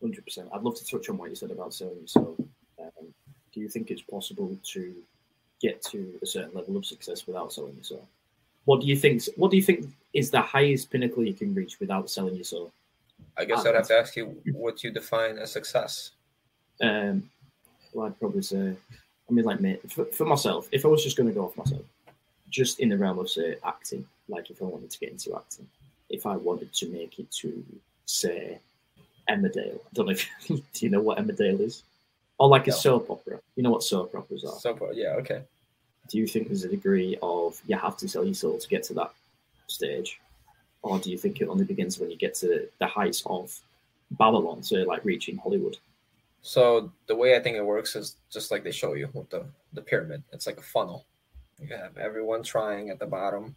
Hundred 0.01 0.23
percent. 0.23 0.49
I'd 0.53 0.61
love 0.61 0.75
to 0.75 0.85
touch 0.85 1.09
on 1.09 1.17
what 1.17 1.29
you 1.29 1.35
said 1.35 1.51
about 1.51 1.73
selling 1.73 1.99
yourself. 2.01 2.39
Um, 2.79 3.13
do 3.51 3.59
you 3.59 3.67
think 3.67 3.89
it's 3.91 4.01
possible 4.03 4.57
to 4.73 4.95
get 5.59 5.81
to 5.83 6.19
a 6.21 6.25
certain 6.25 6.53
level 6.53 6.77
of 6.77 6.85
success 6.85 7.25
without 7.27 7.51
selling 7.51 7.75
yourself? 7.75 8.07
What 8.65 8.81
do 8.81 8.87
you 8.87 8.95
think? 8.95 9.23
What 9.35 9.49
do 9.51 9.57
you 9.57 9.63
think 9.63 9.87
is 10.17 10.31
the 10.31 10.41
highest 10.41 10.89
pinnacle 10.89 11.23
you 11.23 11.33
can 11.35 11.53
reach 11.53 11.79
without 11.79 12.09
selling 12.09 12.33
your 12.33 12.43
soul. 12.43 12.71
I 13.37 13.45
guess 13.45 13.67
I'd 13.67 13.75
have 13.75 13.87
to 13.89 13.99
ask 13.99 14.15
you 14.15 14.35
what 14.51 14.83
you 14.83 14.89
define 14.89 15.37
as 15.37 15.51
success. 15.51 16.09
Um, 16.81 17.29
well, 17.93 18.07
I'd 18.07 18.19
probably 18.19 18.41
say, 18.41 18.73
I 19.29 19.31
mean, 19.31 19.45
like 19.45 19.61
me, 19.61 19.77
for, 19.87 20.05
for 20.05 20.25
myself, 20.25 20.69
if 20.71 20.85
I 20.85 20.87
was 20.87 21.03
just 21.03 21.17
going 21.17 21.29
to 21.29 21.35
go 21.35 21.45
off 21.45 21.55
myself, 21.55 21.83
just 22.49 22.79
in 22.79 22.89
the 22.89 22.97
realm 22.97 23.19
of 23.19 23.29
say 23.29 23.57
acting, 23.63 24.07
like 24.27 24.49
if 24.49 24.59
I 24.59 24.65
wanted 24.65 24.89
to 24.89 24.99
get 24.99 25.11
into 25.11 25.35
acting, 25.35 25.67
if 26.09 26.25
I 26.25 26.35
wanted 26.35 26.73
to 26.73 26.87
make 26.89 27.19
it 27.19 27.29
to 27.33 27.63
say 28.07 28.57
Emmerdale, 29.29 29.75
I 29.75 29.89
don't 29.93 30.07
know 30.07 30.13
if 30.13 30.27
do 30.47 30.61
you 30.79 30.89
know 30.89 31.01
what 31.01 31.19
Emmerdale 31.19 31.59
is, 31.59 31.83
or 32.39 32.47
like 32.47 32.67
a 32.67 32.71
soap 32.71 33.11
opera. 33.11 33.39
You 33.55 33.61
know 33.61 33.69
what 33.69 33.83
soap 33.83 34.15
operas 34.15 34.43
are. 34.45 34.57
Soap 34.59 34.81
opera, 34.81 34.95
yeah, 34.95 35.13
okay. 35.19 35.43
do 36.09 36.17
you 36.17 36.25
think 36.25 36.47
there's 36.47 36.63
a 36.63 36.69
degree 36.69 37.19
of 37.21 37.61
you 37.67 37.77
have 37.77 37.97
to 37.97 38.07
sell 38.07 38.25
your 38.25 38.33
soul 38.33 38.57
to 38.57 38.67
get 38.67 38.81
to 38.85 38.95
that 38.95 39.11
stage, 39.67 40.19
or 40.81 40.99
do 40.99 41.11
you 41.11 41.17
think 41.17 41.41
it 41.41 41.47
only 41.47 41.65
begins 41.65 41.99
when 41.99 42.09
you 42.09 42.17
get 42.17 42.33
to 42.35 42.67
the 42.79 42.87
heights 42.87 43.23
of 43.25 43.57
Babylon, 44.11 44.63
so 44.63 44.77
like 44.77 45.03
reaching 45.03 45.37
Hollywood? 45.37 45.77
So 46.41 46.91
the 47.07 47.15
way 47.15 47.35
I 47.35 47.39
think 47.39 47.57
it 47.57 47.65
works 47.65 47.95
is 47.95 48.15
just 48.31 48.51
like 48.51 48.63
they 48.63 48.71
show 48.71 48.93
you 48.93 49.09
with 49.13 49.29
the, 49.29 49.45
the 49.73 49.81
pyramid. 49.81 50.23
It's 50.31 50.47
like 50.47 50.57
a 50.57 50.63
funnel. 50.63 51.05
You 51.59 51.75
have 51.75 51.97
everyone 51.97 52.43
trying 52.43 52.89
at 52.89 52.99
the 52.99 53.05
bottom, 53.05 53.55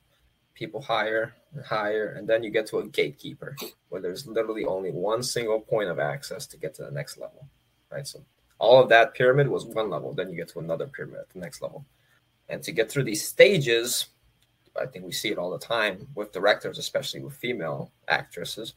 people 0.54 0.80
higher 0.80 1.34
and 1.54 1.64
higher, 1.64 2.14
and 2.16 2.28
then 2.28 2.42
you 2.42 2.50
get 2.50 2.66
to 2.68 2.78
a 2.78 2.86
gatekeeper 2.88 3.54
where 3.90 4.00
there's 4.00 4.26
literally 4.26 4.64
only 4.64 4.90
one 4.90 5.22
single 5.22 5.60
point 5.60 5.88
of 5.88 5.98
access 5.98 6.46
to 6.46 6.56
get 6.56 6.74
to 6.74 6.82
the 6.82 6.90
next 6.90 7.18
level. 7.18 7.46
Right. 7.92 8.06
So 8.06 8.20
all 8.58 8.82
of 8.82 8.88
that 8.88 9.14
pyramid 9.14 9.48
was 9.48 9.64
one 9.64 9.90
level. 9.90 10.12
Then 10.12 10.30
you 10.30 10.36
get 10.36 10.48
to 10.48 10.58
another 10.60 10.86
pyramid 10.86 11.20
at 11.20 11.30
the 11.30 11.38
next 11.38 11.62
level. 11.62 11.84
And 12.48 12.62
to 12.62 12.72
get 12.72 12.90
through 12.90 13.04
these 13.04 13.26
stages, 13.26 14.06
I 14.80 14.86
think 14.86 15.04
we 15.04 15.12
see 15.12 15.30
it 15.30 15.38
all 15.38 15.50
the 15.50 15.58
time 15.58 16.08
with 16.14 16.32
directors, 16.32 16.78
especially 16.78 17.20
with 17.20 17.34
female 17.34 17.92
actresses. 18.08 18.74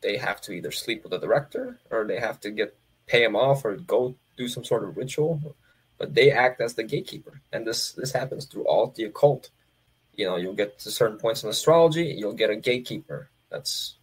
They 0.00 0.16
have 0.16 0.40
to 0.42 0.52
either 0.52 0.70
sleep 0.70 1.02
with 1.02 1.10
the 1.10 1.18
director 1.18 1.80
or 1.90 2.06
they 2.06 2.20
have 2.20 2.40
to 2.40 2.50
get 2.50 2.76
pay 3.06 3.24
him 3.24 3.34
off 3.34 3.64
or 3.64 3.76
go 3.76 4.14
do 4.36 4.48
some 4.48 4.64
sort 4.64 4.84
of 4.84 4.96
ritual. 4.96 5.56
But 5.98 6.14
they 6.14 6.30
act 6.30 6.60
as 6.60 6.74
the 6.74 6.84
gatekeeper, 6.84 7.40
and 7.52 7.66
this 7.66 7.92
this 7.92 8.12
happens 8.12 8.44
through 8.44 8.64
all 8.66 8.92
the 8.94 9.04
occult. 9.04 9.50
You 10.14 10.26
know, 10.26 10.36
you'll 10.36 10.54
get 10.54 10.78
to 10.80 10.90
certain 10.90 11.18
points 11.18 11.42
in 11.42 11.50
astrology, 11.50 12.14
you'll 12.16 12.34
get 12.34 12.50
a 12.50 12.56
gatekeeper 12.56 13.30
that's 13.50 13.96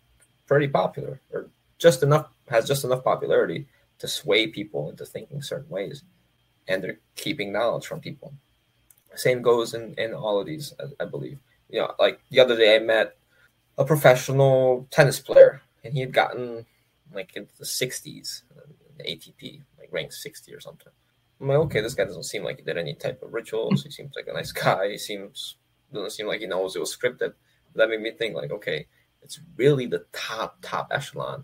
pretty 0.47 0.67
popular 0.67 1.19
or 1.31 1.49
just 1.77 2.03
enough 2.03 2.27
has 2.49 2.67
just 2.67 2.83
enough 2.83 3.03
popularity 3.03 3.67
to 3.99 4.07
sway 4.07 4.47
people 4.47 4.89
into 4.89 5.05
thinking 5.05 5.41
certain 5.41 5.69
ways, 5.69 6.03
and 6.67 6.83
they're 6.83 6.99
keeping 7.15 7.51
knowledge 7.51 7.87
from 7.87 7.99
people. 7.99 8.33
Same 9.15 9.41
goes 9.41 9.73
in 9.73 9.93
in 9.97 10.13
all 10.13 10.39
of 10.39 10.45
these, 10.45 10.73
I, 10.79 11.03
I 11.03 11.05
believe. 11.05 11.39
You 11.69 11.81
know, 11.81 11.93
like 11.99 12.19
the 12.29 12.39
other 12.39 12.55
day, 12.55 12.75
I 12.75 12.79
met 12.79 13.17
a 13.77 13.85
professional 13.85 14.87
tennis 14.91 15.19
player, 15.19 15.61
and 15.83 15.93
he 15.93 15.99
had 15.99 16.13
gotten 16.13 16.65
like 17.13 17.35
into 17.35 17.55
the 17.57 17.65
60s, 17.65 18.43
the 18.97 19.03
ATP, 19.03 19.61
like 19.79 19.89
ranked 19.91 20.13
60 20.13 20.53
or 20.53 20.59
something. 20.59 20.91
I'm 21.39 21.47
like, 21.47 21.57
okay, 21.57 21.81
this 21.81 21.93
guy 21.93 22.05
doesn't 22.05 22.23
seem 22.23 22.43
like 22.43 22.57
he 22.57 22.63
did 22.63 22.77
any 22.77 22.93
type 22.93 23.21
of 23.21 23.33
rituals. 23.33 23.83
He 23.83 23.91
seems 23.91 24.15
like 24.15 24.27
a 24.27 24.33
nice 24.33 24.51
guy. 24.51 24.91
He 24.91 24.97
seems 24.97 25.57
doesn't 25.93 26.11
seem 26.11 26.27
like 26.27 26.41
he 26.41 26.47
knows 26.47 26.75
it 26.75 26.79
was 26.79 26.95
scripted. 26.95 27.33
That 27.75 27.89
made 27.89 28.01
me 28.01 28.11
think, 28.11 28.35
like, 28.35 28.51
okay, 28.51 28.87
it's 29.21 29.39
really 29.57 29.85
the 29.85 30.05
top 30.13 30.57
top 30.61 30.87
echelon, 30.91 31.43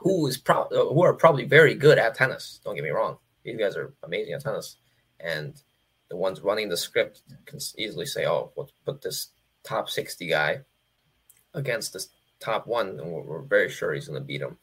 who 0.00 0.26
is 0.26 0.38
pro- 0.38 0.68
who 0.70 1.02
are 1.02 1.12
probably 1.12 1.44
very 1.44 1.74
good 1.74 1.98
at 1.98 2.14
tennis. 2.14 2.60
Don't 2.64 2.74
get 2.74 2.84
me 2.84 2.90
wrong; 2.90 3.18
these 3.42 3.58
guys 3.58 3.76
are 3.76 3.92
amazing 4.02 4.32
at 4.34 4.42
tennis, 4.42 4.76
and 5.20 5.60
the 6.08 6.16
ones 6.16 6.40
running 6.40 6.68
the 6.68 6.76
script 6.76 7.22
can 7.46 7.58
easily 7.76 8.06
say, 8.06 8.26
"Oh, 8.26 8.52
let's 8.56 8.72
put 8.84 9.02
this 9.02 9.28
top 9.64 9.88
sixty 9.88 10.26
guy 10.26 10.60
against 11.54 11.92
this 11.92 12.08
top 12.40 12.66
one, 12.66 13.00
and 13.00 13.12
we're, 13.12 13.22
we're 13.22 13.42
very 13.42 13.68
sure 13.68 13.92
he's 13.92 14.08
going 14.08 14.20
to 14.20 14.26
beat 14.26 14.42
him." 14.42 14.58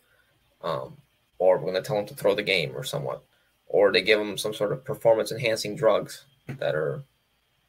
Um, 0.61 0.97
or 1.37 1.57
we're 1.57 1.71
going 1.71 1.75
to 1.75 1.81
tell 1.81 1.99
him 1.99 2.07
to 2.07 2.15
throw 2.15 2.33
the 2.33 2.43
game, 2.43 2.71
or 2.75 2.83
somewhat, 2.83 3.23
or 3.67 3.91
they 3.91 4.01
give 4.01 4.19
him 4.19 4.37
some 4.37 4.53
sort 4.53 4.71
of 4.71 4.85
performance 4.85 5.31
enhancing 5.31 5.75
drugs 5.75 6.25
that 6.47 6.75
are, 6.75 7.03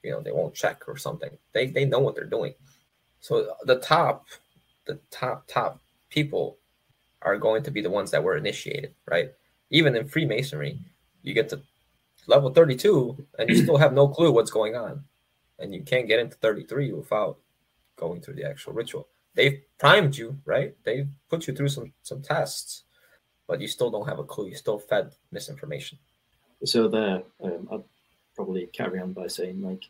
you 0.02 0.10
know, 0.10 0.20
they 0.20 0.32
won't 0.32 0.54
check 0.54 0.88
or 0.88 0.96
something. 0.96 1.30
They 1.52 1.66
they 1.66 1.84
know 1.84 1.98
what 1.98 2.14
they're 2.14 2.24
doing. 2.24 2.54
So 3.20 3.54
the 3.64 3.76
top, 3.76 4.26
the 4.86 4.98
top 5.10 5.46
top 5.48 5.80
people 6.08 6.58
are 7.22 7.36
going 7.38 7.62
to 7.64 7.70
be 7.70 7.80
the 7.80 7.90
ones 7.90 8.10
that 8.12 8.22
were 8.22 8.36
initiated, 8.36 8.94
right? 9.10 9.32
Even 9.70 9.96
in 9.96 10.06
Freemasonry, 10.06 10.78
you 11.22 11.34
get 11.34 11.48
to 11.48 11.60
level 12.26 12.50
32 12.52 13.26
and 13.38 13.48
you 13.48 13.56
still 13.56 13.76
have 13.76 13.92
no 13.92 14.08
clue 14.08 14.32
what's 14.32 14.50
going 14.50 14.76
on. 14.76 15.04
And 15.58 15.74
you 15.74 15.82
can't 15.82 16.08
get 16.08 16.18
into 16.18 16.36
33 16.36 16.92
without 16.92 17.38
going 17.96 18.20
through 18.20 18.34
the 18.34 18.44
actual 18.44 18.74
ritual. 18.74 19.08
They've 19.34 19.60
primed 19.78 20.16
you, 20.16 20.38
right? 20.44 20.74
They've 20.84 21.08
put 21.28 21.46
you 21.46 21.54
through 21.54 21.68
some 21.68 21.92
some 22.02 22.22
tests, 22.22 22.84
but 23.46 23.60
you 23.60 23.68
still 23.68 23.90
don't 23.90 24.08
have 24.08 24.18
a 24.18 24.24
clue. 24.24 24.48
You 24.48 24.54
still 24.54 24.78
fed 24.78 25.12
misinformation. 25.30 25.98
So 26.64 26.88
there, 26.88 27.22
um, 27.42 27.68
I'd 27.70 27.84
probably 28.34 28.66
carry 28.66 28.98
on 29.00 29.12
by 29.12 29.26
saying, 29.26 29.62
like, 29.62 29.84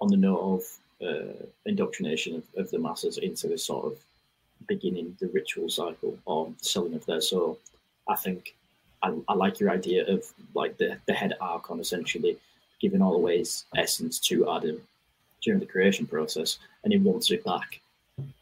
on 0.00 0.08
the 0.08 0.16
note 0.16 0.40
of 1.00 1.06
uh, 1.06 1.46
indoctrination 1.66 2.36
of, 2.36 2.44
of 2.56 2.70
the 2.70 2.78
masses 2.78 3.18
into 3.18 3.48
this 3.48 3.64
sort 3.64 3.86
of 3.86 3.98
beginning 4.66 5.16
the 5.20 5.28
ritual 5.28 5.68
cycle 5.68 6.18
or 6.24 6.52
selling 6.60 6.94
of 6.94 7.06
their 7.06 7.20
soul, 7.20 7.58
I 8.08 8.16
think 8.16 8.54
I, 9.02 9.14
I 9.28 9.34
like 9.34 9.60
your 9.60 9.70
idea 9.70 10.06
of 10.06 10.24
like 10.54 10.76
the, 10.76 10.98
the 11.06 11.14
head 11.14 11.34
archon 11.40 11.80
essentially 11.80 12.36
giving 12.80 13.02
all 13.02 13.14
away 13.14 13.38
his 13.38 13.64
essence 13.76 14.18
to 14.18 14.50
Adam 14.50 14.80
during 15.42 15.60
the 15.60 15.66
creation 15.66 16.06
process, 16.06 16.58
and 16.84 16.92
he 16.92 16.98
wants 16.98 17.30
it 17.30 17.44
back. 17.44 17.80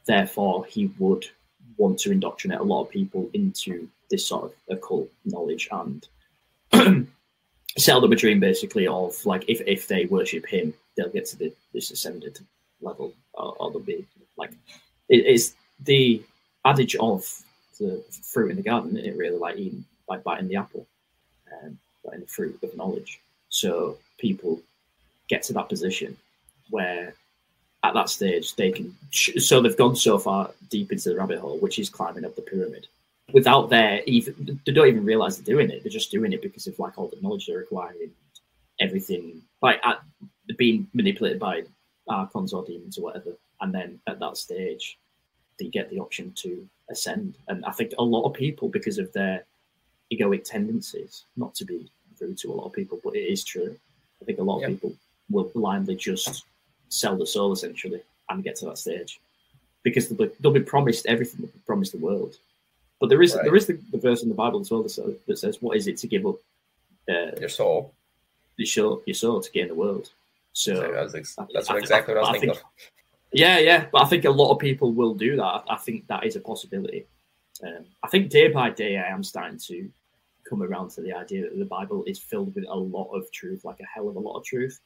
Therefore, 0.07 0.65
he 0.65 0.91
would 0.99 1.27
want 1.77 1.99
to 2.01 2.11
indoctrinate 2.11 2.59
a 2.59 2.65
lot 2.65 2.83
of 2.83 2.91
people 2.91 3.31
into 3.35 3.89
this 4.11 4.27
sort 4.27 4.45
of 4.45 4.53
occult 4.69 5.09
knowledge 5.25 5.69
and 5.71 6.09
sell 7.77 8.01
them 8.01 8.13
a 8.13 8.17
dream 8.17 8.41
basically 8.41 8.87
of 8.87 9.25
like 9.25 9.45
if, 9.49 9.61
if 9.67 9.87
they 9.87 10.07
worship 10.07 10.47
him, 10.47 10.75
they'll 10.97 11.09
get 11.11 11.27
to 11.27 11.37
the, 11.37 11.53
this 11.73 11.91
ascended 11.91 12.39
level, 12.81 13.13
or, 13.35 13.55
or 13.59 13.71
they'll 13.71 13.81
be 13.81 14.05
like 14.37 14.51
it 15.09 15.27
is 15.27 15.55
the 15.85 16.23
adage 16.65 16.97
of 16.97 17.43
the 17.79 18.03
fruit 18.11 18.51
in 18.51 18.57
the 18.57 18.63
garden, 18.63 18.97
it 18.97 19.17
really 19.17 19.39
like 19.39 19.57
eating 19.57 19.85
by 20.09 20.17
biting 20.17 20.49
the 20.49 20.57
apple, 20.57 20.87
um, 21.53 21.79
biting 22.05 22.21
the 22.21 22.27
fruit 22.27 22.59
of 22.63 22.77
knowledge. 22.77 23.21
So 23.49 23.99
people 24.19 24.61
get 25.29 25.43
to 25.45 25.53
that 25.53 25.69
position 25.69 26.17
where 26.71 27.15
at 27.85 27.95
that 27.95 28.09
stage 28.09 28.55
they 28.57 28.73
can 28.73 28.95
so 29.11 29.61
they've 29.61 29.77
gone 29.77 29.95
so 29.95 30.19
far 30.19 30.51
deep 30.69 30.91
into 30.91 31.11
the 31.11 31.17
rabbit 31.17 31.39
hole 31.39 31.59
which 31.59 31.79
is 31.79 31.89
climbing 31.89 32.25
up 32.25 32.35
the 32.35 32.43
pyramid. 32.43 32.87
Without 33.33 33.71
their 33.71 34.03
even 34.05 34.61
they 34.67 34.73
don't 34.73 34.89
even 34.89 35.05
realize 35.05 35.39
they're 35.39 35.55
doing 35.55 35.71
it. 35.71 35.83
They're 35.83 35.93
just 35.93 36.11
doing 36.11 36.33
it 36.33 36.43
because 36.43 36.67
of 36.67 36.79
like 36.79 36.99
all 36.99 37.09
the 37.09 37.21
knowledge 37.21 37.47
they're 37.47 37.61
acquiring 37.61 38.11
everything. 38.81 39.43
Like 39.63 39.81
at, 39.85 40.01
being 40.57 40.89
manipulated 40.95 41.39
by 41.39 41.65
archons 42.09 42.55
or 42.55 42.65
demons 42.65 42.97
or 42.97 43.03
whatever. 43.03 43.33
And 43.61 43.73
then 43.73 44.01
at 44.07 44.19
that 44.19 44.37
stage 44.37 44.99
they 45.59 45.67
get 45.67 45.91
the 45.91 46.01
option 46.01 46.33
to 46.37 46.67
ascend. 46.91 47.35
And 47.49 47.65
i 47.65 47.73
think 47.73 47.93
a 47.99 48.03
lot 48.03 48.25
of 48.25 48.35
people 48.35 48.69
because 48.69 48.99
of 48.99 49.13
their 49.13 49.45
egoic 50.13 50.45
tendencies 50.45 51.25
not 51.37 51.55
to 51.55 51.65
be 51.65 51.91
rude 52.21 52.39
to 52.39 52.51
a 52.51 52.53
lot 52.53 52.67
of 52.67 52.73
people 52.73 53.01
but 53.05 53.15
it 53.15 53.21
is 53.21 53.45
true. 53.45 53.77
I 54.21 54.25
think 54.25 54.39
a 54.39 54.43
lot 54.43 54.63
of 54.63 54.69
people 54.69 54.93
will 55.31 55.51
blindly 55.55 55.95
just 55.95 56.45
sell 56.89 57.17
the 57.17 57.27
soul 57.27 57.53
essentially 57.53 58.01
and 58.29 58.43
get 58.43 58.57
to 58.57 58.67
that 58.67 58.79
stage. 58.79 59.21
Because 59.85 60.09
they'll 60.09 60.27
be, 60.27 60.35
they'll 60.41 60.53
be 60.53 60.61
promised 60.61 61.07
everything 61.07 61.41
they'll 61.41 61.51
be 61.51 61.61
promised 61.67 61.93
the 61.93 61.99
world. 61.99 62.37
But 63.01 63.09
there 63.09 63.23
is 63.23 63.35
right. 63.35 63.45
there 63.45 63.55
is 63.55 63.67
the, 63.67 63.79
the, 63.93 63.99
verse 63.99 64.23
in 64.23 64.29
the 64.29 64.35
bible 64.35 64.61
as 64.61 64.71
well 64.71 64.83
that, 64.83 65.21
that 65.27 65.39
says 65.39 65.63
what 65.63 65.77
is 65.77 65.87
it 65.87 65.97
to 65.99 66.09
give 66.09 66.27
up 66.27 66.37
uh, 67.09 67.31
your 67.39 67.49
soul? 67.49 67.95
your 68.57 68.67
soul 68.67 69.03
your 69.07 69.15
soul 69.15 69.41
to 69.41 69.51
gain 69.53 69.69
the 69.69 69.75
world? 69.75 70.11
So 70.53 70.73
that's, 71.13 71.37
that's 71.53 71.71
I, 71.71 71.77
exactly 71.77 72.15
I, 72.15 72.19
what 72.19 72.27
i 72.27 72.31
was 72.31 72.37
I 72.37 72.41
thinking 72.41 72.55
think, 72.55 72.67
yeah 73.33 73.59
yeah 73.59 73.87
but 73.93 74.03
i 74.03 74.07
think 74.07 74.25
a 74.25 74.31
lot 74.31 74.51
of 74.51 74.59
people 74.59 74.91
will 74.93 75.15
do 75.15 75.37
that. 75.37 75.63
I 75.69 75.77
think 75.77 76.07
that 76.09 76.25
is 76.25 76.35
a 76.35 76.41
possibility 76.41 77.07
um, 77.65 77.85
i 78.03 78.09
think 78.09 78.31
day 78.31 78.49
by 78.49 78.71
day 78.71 78.97
i 78.97 79.09
am 79.09 79.23
starting 79.23 79.59
to 79.59 79.89
come 80.49 80.63
around 80.63 80.91
to 80.91 81.01
the 81.03 81.13
idea 81.13 81.43
that 81.43 81.59
the 81.59 81.65
bible 81.65 82.05
is 82.07 82.19
filled 82.19 82.55
with 82.55 82.65
a 82.69 82.77
lot 82.77 83.11
of 83.13 83.31
truth 83.33 83.65
like 83.65 83.81
a 83.81 83.87
hell 83.95 84.09
of 84.09 84.17
a 84.17 84.21
lot 84.21 84.37
of 84.37 84.45
truth 84.45 84.81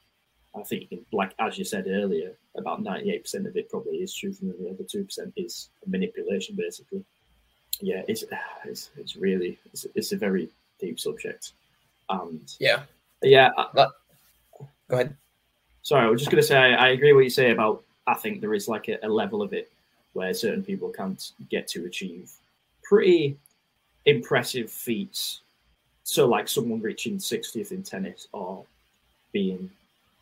I 0.55 0.61
think, 0.61 0.89
can, 0.89 1.05
like 1.11 1.33
as 1.39 1.57
you 1.57 1.65
said 1.65 1.87
earlier, 1.87 2.33
about 2.55 2.83
ninety-eight 2.83 3.23
percent 3.23 3.47
of 3.47 3.57
it 3.57 3.69
probably 3.69 3.97
is 3.97 4.13
truth, 4.13 4.39
and 4.41 4.53
the 4.53 4.69
other 4.69 4.83
two 4.83 5.03
percent 5.03 5.33
is 5.35 5.69
manipulation, 5.87 6.55
basically. 6.55 7.03
Yeah, 7.81 8.03
it's 8.07 8.23
it's, 8.65 8.91
it's 8.97 9.15
really 9.15 9.57
it's, 9.65 9.87
it's 9.95 10.11
a 10.11 10.17
very 10.17 10.49
deep 10.79 10.99
subject, 10.99 11.53
and 12.09 12.53
yeah, 12.59 12.83
yeah. 13.23 13.49
go 13.75 13.87
ahead. 14.91 15.15
Sorry, 15.81 16.05
I 16.05 16.09
was 16.09 16.21
just 16.21 16.31
going 16.31 16.41
to 16.41 16.47
say 16.47 16.57
I, 16.57 16.87
I, 16.87 16.89
agree 16.89 17.13
what 17.13 17.23
you 17.23 17.29
say 17.29 17.51
about. 17.51 17.83
I 18.07 18.13
think 18.13 18.39
there 18.39 18.53
is 18.53 18.67
like 18.67 18.87
a, 18.87 18.99
a 19.03 19.09
level 19.09 19.41
of 19.41 19.53
it 19.53 19.71
where 20.13 20.33
certain 20.33 20.63
people 20.63 20.89
can't 20.89 21.31
get 21.49 21.67
to 21.69 21.85
achieve 21.85 22.31
pretty 22.83 23.37
impressive 24.05 24.69
feats. 24.69 25.41
So, 26.03 26.27
like 26.27 26.47
someone 26.47 26.81
reaching 26.81 27.17
60th 27.17 27.71
in 27.71 27.83
tennis 27.83 28.27
or 28.33 28.65
being 29.31 29.69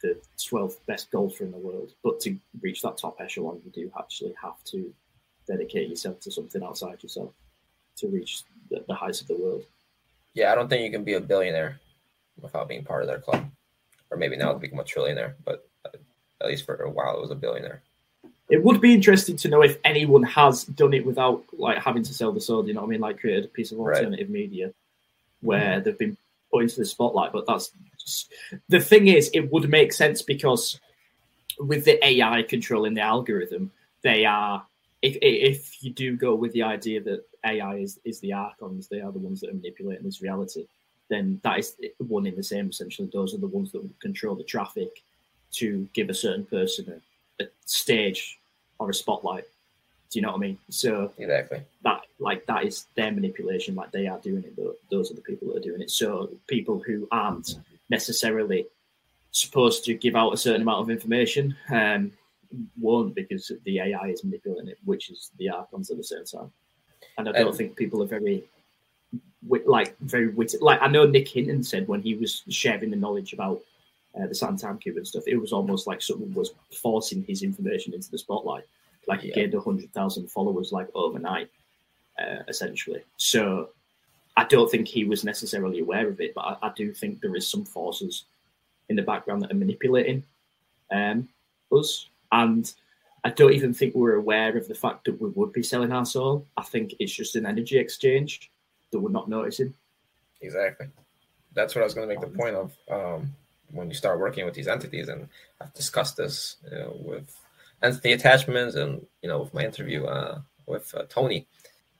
the 0.01 0.17
12th 0.37 0.77
best 0.87 1.11
golfer 1.11 1.43
in 1.43 1.51
the 1.51 1.57
world. 1.57 1.93
But 2.03 2.19
to 2.21 2.35
reach 2.61 2.81
that 2.81 2.97
top 2.97 3.19
echelon, 3.19 3.61
you 3.65 3.71
do 3.71 3.91
actually 3.97 4.33
have 4.41 4.63
to 4.65 4.93
dedicate 5.47 5.89
yourself 5.89 6.19
to 6.21 6.31
something 6.31 6.63
outside 6.63 7.01
yourself 7.03 7.33
to 7.97 8.07
reach 8.07 8.43
the, 8.69 8.83
the 8.87 8.93
heights 8.93 9.21
of 9.21 9.27
the 9.27 9.35
world. 9.35 9.63
Yeah, 10.33 10.51
I 10.51 10.55
don't 10.55 10.69
think 10.69 10.83
you 10.83 10.91
can 10.91 11.03
be 11.03 11.15
a 11.15 11.19
billionaire 11.19 11.79
without 12.39 12.67
being 12.67 12.83
part 12.83 13.03
of 13.03 13.07
their 13.07 13.19
club. 13.19 13.49
Or 14.09 14.17
maybe 14.17 14.37
now 14.37 14.51
it's 14.51 14.61
become 14.61 14.79
a 14.79 14.83
trillionaire, 14.83 15.33
but 15.45 15.67
at 15.85 16.47
least 16.47 16.65
for 16.65 16.75
a 16.75 16.89
while 16.89 17.17
it 17.17 17.21
was 17.21 17.31
a 17.31 17.35
billionaire. 17.35 17.81
It 18.51 18.61
would 18.63 18.81
be 18.81 18.93
interesting 18.93 19.37
to 19.37 19.47
know 19.47 19.61
if 19.61 19.77
anyone 19.85 20.23
has 20.23 20.65
done 20.65 20.93
it 20.93 21.05
without 21.05 21.43
like 21.53 21.77
having 21.77 22.03
to 22.03 22.13
sell 22.13 22.33
the 22.33 22.41
soul. 22.41 22.67
You 22.67 22.73
know 22.73 22.81
what 22.81 22.87
I 22.87 22.89
mean? 22.89 23.01
Like 23.01 23.19
created 23.19 23.45
a 23.45 23.47
piece 23.47 23.71
of 23.71 23.79
alternative 23.79 24.27
right. 24.27 24.29
media 24.29 24.73
where 25.41 25.61
mm-hmm. 25.61 25.83
they've 25.83 25.97
been 25.97 26.17
put 26.51 26.63
into 26.63 26.75
the 26.77 26.85
spotlight. 26.85 27.31
But 27.31 27.47
that's 27.47 27.71
just... 27.97 28.31
the 28.67 28.81
thing 28.81 29.07
is, 29.07 29.31
it 29.33 29.51
would 29.51 29.69
make 29.69 29.93
sense 29.93 30.21
because 30.21 30.79
with 31.59 31.85
the 31.85 32.05
AI 32.05 32.43
controlling 32.43 32.93
the 32.93 33.01
algorithm, 33.01 33.71
they 34.01 34.25
are 34.25 34.65
if 35.01 35.17
if 35.21 35.83
you 35.83 35.91
do 35.91 36.15
go 36.15 36.35
with 36.35 36.51
the 36.51 36.63
idea 36.63 37.01
that 37.01 37.23
AI 37.45 37.77
is 37.77 37.99
is 38.03 38.19
the 38.19 38.33
archons, 38.33 38.87
they 38.87 39.01
are 39.01 39.11
the 39.11 39.19
ones 39.19 39.41
that 39.41 39.49
are 39.49 39.53
manipulating 39.53 40.05
this 40.05 40.21
reality, 40.21 40.67
then 41.09 41.39
that 41.43 41.59
is 41.59 41.75
one 41.99 42.27
in 42.27 42.35
the 42.35 42.43
same. 42.43 42.69
Essentially, 42.69 43.09
those 43.11 43.33
are 43.33 43.39
the 43.39 43.47
ones 43.47 43.71
that 43.71 43.87
control 43.99 44.35
the 44.35 44.43
traffic 44.43 44.89
to 45.53 45.87
give 45.93 46.09
a 46.09 46.13
certain 46.13 46.45
person 46.45 47.01
a, 47.39 47.43
a 47.43 47.47
stage 47.65 48.39
or 48.81 48.89
a 48.89 48.93
spotlight. 48.93 49.45
Do 50.09 50.19
you 50.19 50.23
know 50.23 50.31
what 50.31 50.37
I 50.37 50.39
mean? 50.39 50.57
So 50.69 51.13
exactly 51.17 51.61
that 51.83 52.01
like 52.19 52.45
that 52.47 52.65
is 52.65 52.87
their 52.95 53.11
manipulation. 53.11 53.75
Like 53.75 53.91
they 53.91 54.07
are 54.07 54.17
doing 54.19 54.43
it. 54.43 54.55
But 54.57 54.77
those 54.89 55.11
are 55.11 55.13
the 55.13 55.21
people 55.21 55.47
that 55.49 55.57
are 55.57 55.67
doing 55.69 55.81
it. 55.81 55.91
So 55.91 56.31
people 56.47 56.81
who 56.85 57.07
aren't 57.11 57.55
necessarily 57.89 58.65
supposed 59.31 59.85
to 59.85 59.93
give 59.93 60.15
out 60.15 60.33
a 60.33 60.37
certain 60.37 60.63
amount 60.63 60.81
of 60.81 60.89
information 60.89 61.55
um, 61.69 62.11
won't 62.79 63.15
because 63.15 63.51
the 63.63 63.79
AI 63.79 64.07
is 64.07 64.23
manipulating 64.23 64.67
it, 64.67 64.79
which 64.83 65.11
is 65.11 65.31
the 65.37 65.49
archons 65.49 65.91
at 65.91 65.97
the 65.97 66.03
same 66.03 66.25
time. 66.25 66.51
And 67.17 67.29
I 67.29 67.31
don't 67.31 67.49
um, 67.49 67.53
think 67.55 67.77
people 67.77 68.01
are 68.03 68.07
very 68.07 68.43
like 69.65 69.97
very 69.99 70.27
witty. 70.29 70.57
Like 70.59 70.81
I 70.81 70.87
know 70.87 71.05
Nick 71.05 71.27
Hinton 71.27 71.63
said 71.63 71.87
when 71.87 72.01
he 72.01 72.15
was 72.15 72.43
sharing 72.49 72.89
the 72.89 72.97
knowledge 72.97 73.31
about 73.33 73.61
uh, 74.19 74.27
the 74.27 74.35
Saturn 74.35 74.57
Time 74.57 74.77
Cube 74.77 74.97
and 74.97 75.07
stuff, 75.07 75.23
it 75.27 75.37
was 75.37 75.53
almost 75.53 75.87
like 75.87 76.01
someone 76.01 76.33
was 76.33 76.53
forcing 76.81 77.23
his 77.23 77.43
information 77.43 77.93
into 77.93 78.11
the 78.11 78.17
spotlight. 78.17 78.63
Like 79.07 79.21
he 79.21 79.29
yeah. 79.29 79.35
gained 79.35 79.53
hundred 79.53 79.91
thousand 79.93 80.29
followers 80.29 80.71
like 80.71 80.87
overnight, 80.93 81.49
uh, 82.19 82.43
essentially. 82.47 83.01
So 83.17 83.69
I 84.37 84.45
don't 84.45 84.69
think 84.69 84.87
he 84.87 85.05
was 85.05 85.23
necessarily 85.23 85.79
aware 85.79 86.07
of 86.07 86.19
it, 86.21 86.33
but 86.35 86.41
I, 86.41 86.67
I, 86.67 86.71
do 86.75 86.93
think 86.93 87.19
there 87.19 87.35
is 87.35 87.47
some 87.47 87.65
forces 87.65 88.25
in 88.89 88.95
the 88.95 89.01
background 89.01 89.41
that 89.41 89.51
are 89.51 89.55
manipulating 89.55 90.23
um, 90.91 91.27
us. 91.71 92.07
And 92.31 92.71
I 93.23 93.29
don't 93.29 93.53
even 93.53 93.73
think 93.73 93.95
we're 93.95 94.15
aware 94.15 94.55
of 94.57 94.67
the 94.67 94.75
fact 94.75 95.05
that 95.05 95.19
we 95.21 95.29
would 95.29 95.51
be 95.51 95.63
selling 95.63 95.91
our 95.91 96.05
soul. 96.05 96.45
I 96.57 96.63
think 96.63 96.95
it's 96.99 97.13
just 97.13 97.35
an 97.35 97.45
energy 97.45 97.77
exchange 97.77 98.51
that 98.91 98.99
we're 98.99 99.09
not 99.09 99.29
noticing. 99.29 99.73
Exactly. 100.41 100.87
That's 101.53 101.75
what 101.75 101.81
I 101.81 101.85
was 101.85 101.93
going 101.93 102.07
to 102.07 102.13
make 102.15 102.21
the 102.21 102.37
point 102.37 102.55
of. 102.55 102.73
Um, 102.89 103.33
when 103.71 103.87
you 103.89 103.93
start 103.95 104.19
working 104.19 104.45
with 104.45 104.53
these 104.53 104.67
entities, 104.67 105.07
and 105.07 105.27
I've 105.59 105.73
discussed 105.73 106.17
this 106.17 106.57
with 106.93 107.35
entity 107.81 108.13
attachments, 108.13 108.75
and 108.75 109.05
you 109.21 109.29
know, 109.29 109.39
with 109.39 109.53
my 109.53 109.63
interview 109.63 110.05
uh, 110.05 110.41
with 110.65 110.93
uh, 110.95 111.03
Tony. 111.09 111.47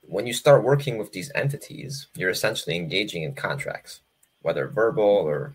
When 0.02 0.26
you 0.26 0.32
start 0.32 0.64
working 0.64 0.98
with 0.98 1.12
these 1.12 1.30
entities, 1.34 2.08
you're 2.14 2.30
essentially 2.30 2.76
engaging 2.76 3.22
in 3.22 3.34
contracts, 3.34 4.00
whether 4.42 4.66
verbal 4.66 5.04
or 5.04 5.54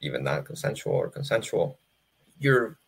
even 0.00 0.22
non-consensual 0.24 0.94
or 0.94 1.08
consensual. 1.08 1.78
Your 2.38 2.78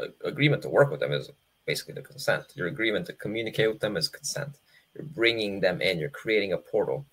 uh, 0.00 0.06
agreement 0.24 0.62
to 0.62 0.68
work 0.68 0.90
with 0.90 1.00
them 1.00 1.12
is 1.12 1.30
basically 1.66 1.94
the 1.94 2.02
consent. 2.02 2.44
Your 2.54 2.68
agreement 2.68 3.06
to 3.06 3.12
communicate 3.12 3.68
with 3.68 3.80
them 3.80 3.96
is 3.96 4.08
consent. 4.08 4.56
You're 4.94 5.04
bringing 5.04 5.60
them 5.60 5.80
in. 5.80 5.98
You're 5.98 6.10
creating 6.10 6.52
a 6.52 6.58
portal. 6.58 7.06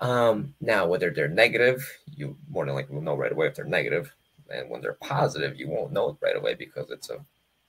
Um, 0.00 0.54
now, 0.60 0.86
whether 0.86 1.10
they're 1.10 1.28
negative, 1.28 1.84
you 2.14 2.36
more 2.48 2.64
than 2.64 2.74
likely 2.74 2.94
will 2.94 3.02
know 3.02 3.16
right 3.16 3.32
away 3.32 3.46
if 3.48 3.54
they're 3.54 3.64
negative, 3.64 4.12
and 4.48 4.70
when 4.70 4.80
they're 4.80 4.94
positive, 4.94 5.58
you 5.58 5.68
won't 5.68 5.92
know 5.92 6.10
it 6.10 6.16
right 6.20 6.36
away 6.36 6.54
because 6.54 6.90
it's 6.90 7.10
a 7.10 7.24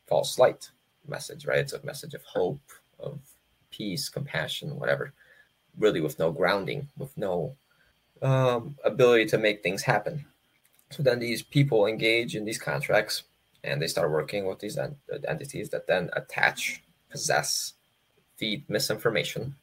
false 0.08 0.38
light 0.38 0.70
message, 1.08 1.46
right? 1.46 1.60
It's 1.60 1.74
a 1.74 1.86
message 1.86 2.14
of 2.14 2.24
hope, 2.24 2.62
of 3.00 3.20
peace, 3.72 4.10
compassion, 4.10 4.80
whatever. 4.80 5.14
Really, 5.78 6.02
with 6.02 6.20
no 6.20 6.32
grounding, 6.32 6.88
with 6.98 7.18
no 7.18 7.56
um, 8.22 8.76
ability 8.84 9.26
to 9.28 9.38
make 9.38 9.64
things 9.64 9.84
happen. 9.84 10.26
So 10.92 11.04
then 11.04 11.20
these 11.20 11.42
people 11.42 11.86
engage 11.86 12.36
in 12.36 12.46
these 12.46 12.58
contracts 12.58 13.24
and 13.64 13.82
they 13.82 13.88
start 13.88 14.12
working 14.12 14.46
with 14.46 14.60
these 14.60 14.78
entities 15.28 15.70
that 15.70 15.88
then 15.88 16.10
attach, 16.14 16.82
possess, 17.10 17.74
feed 18.38 18.64
misinformation, 18.70 19.56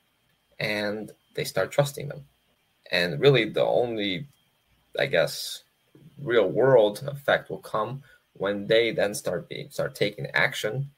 and 0.58 1.12
they 1.34 1.44
start 1.44 1.72
trusting 1.72 2.08
them. 2.08 2.24
And 2.90 3.20
really, 3.20 3.48
the 3.48 3.64
only, 3.64 4.26
I 4.98 5.06
guess, 5.06 5.62
real 6.18 6.48
world 6.48 7.02
effect 7.06 7.50
will 7.50 7.58
come 7.58 8.02
when 8.34 8.66
they 8.66 8.92
then 8.92 9.14
start 9.14 9.48
being 9.48 9.70
start 9.70 9.94
taking 9.94 10.26
action, 10.34 10.90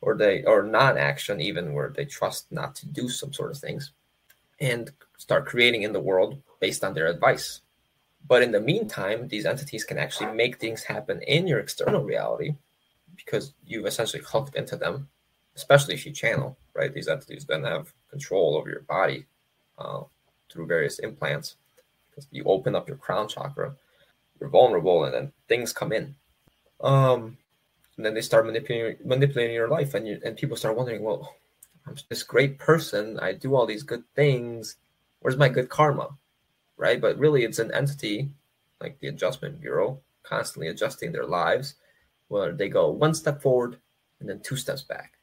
or 0.00 0.16
they 0.16 0.44
or 0.44 0.62
non-action 0.62 1.40
even 1.40 1.74
where 1.74 1.90
they 1.90 2.04
trust 2.04 2.50
not 2.50 2.74
to 2.76 2.86
do 2.86 3.08
some 3.08 3.32
sort 3.32 3.50
of 3.50 3.58
things, 3.58 3.92
and 4.60 4.90
start 5.16 5.46
creating 5.46 5.82
in 5.82 5.92
the 5.92 6.00
world 6.00 6.40
based 6.60 6.84
on 6.84 6.94
their 6.94 7.06
advice. 7.06 7.60
But 8.26 8.42
in 8.42 8.52
the 8.52 8.60
meantime, 8.60 9.28
these 9.28 9.46
entities 9.46 9.84
can 9.84 9.98
actually 9.98 10.32
make 10.32 10.58
things 10.58 10.84
happen 10.84 11.22
in 11.22 11.46
your 11.46 11.58
external 11.58 12.04
reality 12.04 12.54
because 13.16 13.54
you've 13.66 13.86
essentially 13.86 14.22
hooked 14.24 14.54
into 14.54 14.76
them, 14.76 15.08
especially 15.56 15.94
if 15.94 16.06
you 16.06 16.12
channel, 16.12 16.56
right? 16.74 16.92
These 16.92 17.08
entities 17.08 17.44
then 17.44 17.64
have 17.64 17.92
control 18.10 18.56
over 18.56 18.70
your 18.70 18.82
body 18.82 19.26
uh, 19.78 20.02
through 20.52 20.66
various 20.66 20.98
implants 20.98 21.56
because 22.10 22.28
you 22.30 22.44
open 22.44 22.74
up 22.74 22.88
your 22.88 22.98
crown 22.98 23.28
chakra, 23.28 23.74
you're 24.38 24.50
vulnerable, 24.50 25.04
and 25.04 25.14
then 25.14 25.32
things 25.48 25.72
come 25.72 25.92
in. 25.92 26.14
Um, 26.80 27.38
and 27.96 28.04
then 28.04 28.14
they 28.14 28.20
start 28.20 28.46
manipulating 28.46 29.06
manipulating 29.06 29.54
your 29.54 29.68
life, 29.68 29.94
and 29.94 30.06
you 30.06 30.20
and 30.24 30.36
people 30.36 30.56
start 30.56 30.76
wondering, 30.76 31.02
well, 31.02 31.34
I'm 31.86 31.96
this 32.08 32.22
great 32.22 32.58
person, 32.58 33.18
I 33.20 33.32
do 33.32 33.54
all 33.54 33.66
these 33.66 33.82
good 33.82 34.04
things. 34.14 34.76
Where's 35.20 35.36
my 35.36 35.48
good 35.48 35.68
karma? 35.68 36.10
Right? 36.76 37.00
But 37.00 37.18
really, 37.18 37.44
it's 37.44 37.58
an 37.58 37.72
entity 37.72 38.30
like 38.80 38.98
the 38.98 39.08
Adjustment 39.08 39.60
Bureau 39.60 40.00
constantly 40.22 40.68
adjusting 40.68 41.12
their 41.12 41.26
lives, 41.26 41.74
where 42.28 42.52
they 42.52 42.68
go 42.68 42.90
one 42.90 43.14
step 43.14 43.42
forward 43.42 43.78
and 44.20 44.28
then 44.28 44.40
two 44.40 44.56
steps 44.56 44.82
back. 44.82 45.18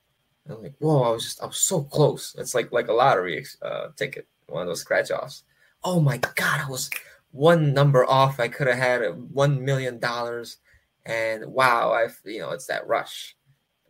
And 0.45 0.55
I'm 0.55 0.63
like, 0.63 0.75
whoa, 0.79 1.03
I 1.03 1.09
was 1.11 1.23
just, 1.23 1.41
I 1.41 1.45
was 1.45 1.59
so 1.59 1.83
close. 1.83 2.35
It's 2.37 2.55
like 2.55 2.71
like 2.71 2.87
a 2.87 2.93
lottery 2.93 3.45
uh, 3.61 3.89
ticket, 3.95 4.27
one 4.51 4.61
of 4.61 4.67
those 4.67 4.81
scratch 4.81 5.11
offs. 5.11 5.43
Oh 5.83 5.99
my 5.99 6.17
God, 6.17 6.61
I 6.61 6.69
was 6.69 6.89
one 7.31 7.73
number 7.73 8.05
off. 8.05 8.39
I 8.39 8.47
could 8.47 8.67
have 8.67 8.77
had 8.77 9.01
one 9.31 9.63
million 9.63 9.99
dollars, 9.99 10.57
and 11.05 11.45
wow, 11.45 11.91
I 11.91 12.07
you 12.25 12.39
know 12.39 12.51
it's 12.51 12.67
that 12.67 12.87
rush. 12.87 13.35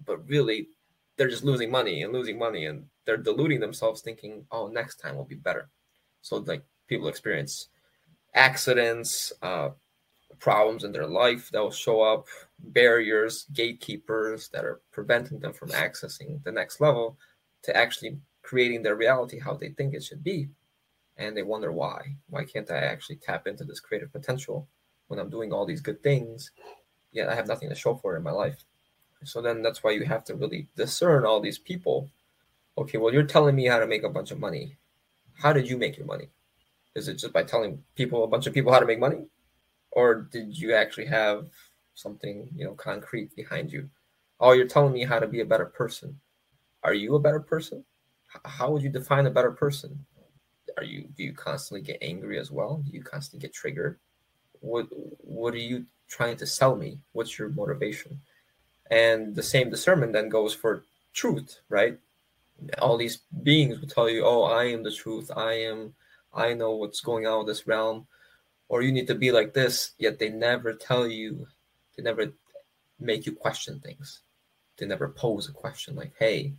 But 0.05 0.27
really, 0.27 0.69
they're 1.17 1.29
just 1.29 1.43
losing 1.43 1.71
money 1.71 2.03
and 2.03 2.13
losing 2.13 2.37
money, 2.37 2.65
and 2.65 2.85
they're 3.05 3.17
deluding 3.17 3.59
themselves, 3.59 4.01
thinking, 4.01 4.45
oh, 4.51 4.67
next 4.67 4.97
time 4.97 5.15
will 5.15 5.25
be 5.25 5.35
better. 5.35 5.69
So 6.21 6.37
like 6.37 6.63
people 6.87 7.07
experience 7.07 7.69
accidents, 8.35 9.33
uh, 9.41 9.69
problems 10.39 10.83
in 10.83 10.91
their 10.91 11.07
life 11.07 11.49
that 11.51 11.61
will 11.61 11.71
show 11.71 12.01
up, 12.01 12.25
barriers, 12.59 13.45
gatekeepers 13.53 14.49
that 14.49 14.63
are 14.63 14.81
preventing 14.91 15.39
them 15.39 15.53
from 15.53 15.69
accessing 15.69 16.43
the 16.43 16.51
next 16.51 16.79
level 16.81 17.17
to 17.63 17.75
actually 17.75 18.17
creating 18.49 18.81
their 18.81 18.95
reality 18.95 19.37
how 19.37 19.53
they 19.53 19.69
think 19.69 19.93
it 19.93 20.03
should 20.03 20.23
be. 20.23 20.49
And 21.17 21.37
they 21.37 21.43
wonder 21.43 21.71
why. 21.71 22.15
Why 22.29 22.45
can't 22.45 22.71
I 22.71 22.77
actually 22.77 23.17
tap 23.17 23.45
into 23.45 23.63
this 23.63 23.79
creative 23.79 24.11
potential 24.11 24.67
when 25.07 25.19
I'm 25.19 25.29
doing 25.29 25.53
all 25.53 25.67
these 25.67 25.81
good 25.81 26.01
things, 26.01 26.49
yet 27.11 27.29
I 27.29 27.35
have 27.35 27.47
nothing 27.47 27.69
to 27.69 27.75
show 27.75 27.93
for 27.93 28.15
it 28.15 28.17
in 28.17 28.23
my 28.23 28.31
life? 28.31 28.65
So 29.23 29.39
then 29.39 29.61
that's 29.61 29.83
why 29.83 29.91
you 29.91 30.03
have 30.05 30.23
to 30.25 30.35
really 30.35 30.67
discern 30.75 31.25
all 31.25 31.39
these 31.39 31.59
people. 31.59 32.09
Okay, 32.75 32.97
well, 32.97 33.13
you're 33.13 33.21
telling 33.21 33.55
me 33.55 33.67
how 33.67 33.77
to 33.77 33.85
make 33.85 34.03
a 34.03 34.09
bunch 34.09 34.31
of 34.31 34.39
money. 34.39 34.77
How 35.35 35.53
did 35.53 35.69
you 35.69 35.77
make 35.77 35.95
your 35.95 36.07
money? 36.07 36.29
Is 36.95 37.07
it 37.07 37.15
just 37.19 37.33
by 37.33 37.43
telling 37.43 37.83
people, 37.95 38.23
a 38.23 38.27
bunch 38.27 38.47
of 38.47 38.53
people, 38.53 38.73
how 38.73 38.79
to 38.79 38.87
make 38.87 38.99
money? 38.99 39.27
Or 39.91 40.27
did 40.31 40.57
you 40.57 40.73
actually 40.73 41.05
have 41.05 41.49
something, 41.93 42.49
you 42.55 42.65
know, 42.65 42.73
concrete 42.73 43.35
behind 43.35 43.71
you? 43.71 43.89
Oh, 44.39 44.53
you're 44.53 44.67
telling 44.67 44.93
me 44.93 45.03
how 45.03 45.19
to 45.19 45.27
be 45.27 45.41
a 45.41 45.45
better 45.45 45.65
person. 45.65 46.19
Are 46.81 46.95
you 46.95 47.13
a 47.13 47.19
better 47.19 47.41
person? 47.41 47.85
How 48.45 48.71
would 48.71 48.83
you 48.83 48.89
define 48.89 49.25
a 49.25 49.31
better 49.31 49.51
person? 49.51 50.05
Are 50.77 50.83
you 50.83 51.09
do 51.15 51.23
you 51.23 51.33
constantly 51.33 51.81
get 51.81 51.97
angry 52.01 52.39
as 52.39 52.51
well? 52.51 52.83
Do 52.85 52.91
you 52.91 53.03
constantly 53.03 53.45
get 53.45 53.53
triggered? 53.53 53.99
What 54.59 54.87
what 54.91 55.53
are 55.53 55.57
you 55.57 55.85
trying 56.07 56.37
to 56.37 56.45
sell 56.45 56.75
me? 56.75 56.99
What's 57.11 57.37
your 57.37 57.49
motivation? 57.49 58.21
And 58.91 59.35
the 59.35 59.43
same 59.43 59.69
discernment 59.69 60.13
then 60.13 60.29
goes 60.29 60.53
for 60.53 60.85
truth, 61.13 61.59
right? 61.69 61.99
All 62.79 62.97
these 62.97 63.19
beings 63.43 63.79
will 63.79 63.87
tell 63.87 64.09
you, 64.09 64.25
"Oh, 64.25 64.43
I 64.43 64.65
am 64.65 64.83
the 64.83 64.91
truth. 64.91 65.31
I 65.35 65.53
am. 65.53 65.95
I 66.33 66.53
know 66.53 66.75
what's 66.75 67.01
going 67.01 67.25
on 67.25 67.39
with 67.39 67.47
this 67.47 67.67
realm." 67.67 68.07
or 68.69 68.83
you 68.83 68.91
need 68.91 69.07
to 69.07 69.15
be 69.15 69.31
like 69.31 69.53
this 69.53 69.91
yet 69.97 70.17
they 70.17 70.29
never 70.29 70.73
tell 70.73 71.07
you 71.07 71.45
they 71.97 72.03
never 72.03 72.31
make 72.99 73.25
you 73.25 73.33
question 73.33 73.79
things 73.79 74.21
they 74.77 74.85
never 74.85 75.09
pose 75.09 75.49
a 75.49 75.51
question 75.51 75.95
like 75.95 76.13
hey 76.17 76.53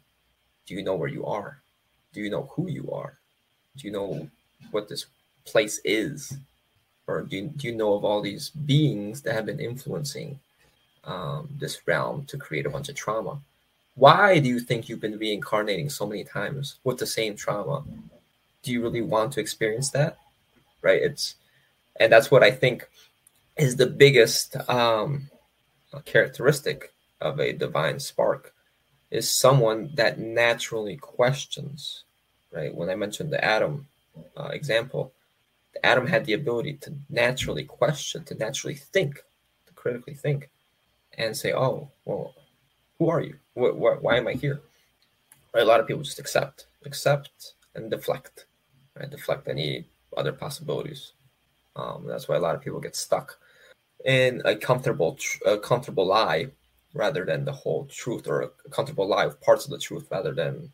do 0.66 0.74
you 0.74 0.82
know 0.82 0.94
where 0.94 1.08
you 1.08 1.24
are? 1.26 1.60
Do 2.12 2.20
you 2.20 2.30
know 2.30 2.50
who 2.54 2.68
you 2.68 2.90
are? 2.92 3.18
Do 3.76 3.86
you 3.86 3.92
know 3.92 4.28
what 4.70 4.88
this 4.88 5.06
place 5.44 5.80
is? 5.84 6.36
Or 7.06 7.22
do 7.22 7.36
you, 7.36 7.48
do 7.48 7.66
you 7.68 7.74
know 7.74 7.94
of 7.94 8.04
all 8.04 8.22
these 8.22 8.50
beings 8.50 9.22
that 9.22 9.34
have 9.34 9.46
been 9.46 9.60
influencing 9.60 10.38
um, 11.04 11.48
this 11.58 11.80
realm 11.86 12.24
to 12.26 12.36
create 12.36 12.66
a 12.66 12.70
bunch 12.70 12.88
of 12.88 12.94
trauma? 12.94 13.40
Why 13.94 14.38
do 14.38 14.48
you 14.48 14.60
think 14.60 14.88
you've 14.88 15.00
been 15.00 15.18
reincarnating 15.18 15.90
so 15.90 16.06
many 16.06 16.24
times 16.24 16.76
with 16.84 16.98
the 16.98 17.06
same 17.06 17.34
trauma? 17.36 17.82
Do 18.62 18.72
you 18.72 18.82
really 18.82 19.02
want 19.02 19.32
to 19.32 19.40
experience 19.40 19.90
that? 19.90 20.18
Right? 20.82 21.02
It's 21.02 21.34
and 21.96 22.12
that's 22.12 22.30
what 22.30 22.42
I 22.42 22.50
think 22.50 22.88
is 23.56 23.76
the 23.76 23.86
biggest 23.86 24.56
um, 24.70 25.28
characteristic 26.04 26.92
of 27.20 27.38
a 27.40 27.52
divine 27.52 28.00
spark 28.00 28.54
is 29.10 29.28
someone 29.28 29.90
that 29.94 30.18
naturally 30.18 30.96
questions, 30.96 32.04
right? 32.52 32.74
When 32.74 32.90
I 32.90 32.94
mentioned 32.94 33.32
the 33.32 33.44
Adam 33.44 33.86
uh, 34.36 34.48
example, 34.52 35.12
Adam 35.84 36.06
had 36.06 36.24
the 36.24 36.34
ability 36.34 36.74
to 36.74 36.92
naturally 37.08 37.64
question, 37.64 38.24
to 38.24 38.34
naturally 38.34 38.74
think, 38.74 39.22
to 39.66 39.72
critically 39.74 40.14
think, 40.14 40.50
and 41.16 41.36
say, 41.36 41.52
"Oh, 41.52 41.90
well, 42.04 42.34
who 42.98 43.08
are 43.08 43.20
you? 43.20 43.36
Wh- 43.54 43.76
wh- 43.76 44.02
why 44.02 44.16
am 44.16 44.28
I 44.28 44.34
here?" 44.34 44.60
Right? 45.54 45.62
A 45.62 45.66
lot 45.66 45.80
of 45.80 45.86
people 45.86 46.02
just 46.02 46.18
accept, 46.18 46.66
accept, 46.84 47.54
and 47.74 47.90
deflect, 47.90 48.46
right? 48.96 49.10
Deflect 49.10 49.48
any 49.48 49.86
other 50.16 50.32
possibilities. 50.32 51.12
Um, 51.76 52.04
that's 52.06 52.28
why 52.28 52.36
a 52.36 52.40
lot 52.40 52.54
of 52.54 52.60
people 52.60 52.80
get 52.80 52.96
stuck 52.96 53.38
in 54.04 54.42
a 54.44 54.56
comfortable, 54.56 55.18
a 55.46 55.58
comfortable 55.58 56.06
lie 56.06 56.48
rather 56.94 57.24
than 57.24 57.44
the 57.44 57.52
whole 57.52 57.86
truth, 57.86 58.26
or 58.26 58.42
a 58.42 58.48
comfortable 58.70 59.06
lie 59.06 59.26
with 59.26 59.40
parts 59.40 59.64
of 59.64 59.70
the 59.70 59.78
truth 59.78 60.06
rather 60.10 60.32
than 60.32 60.70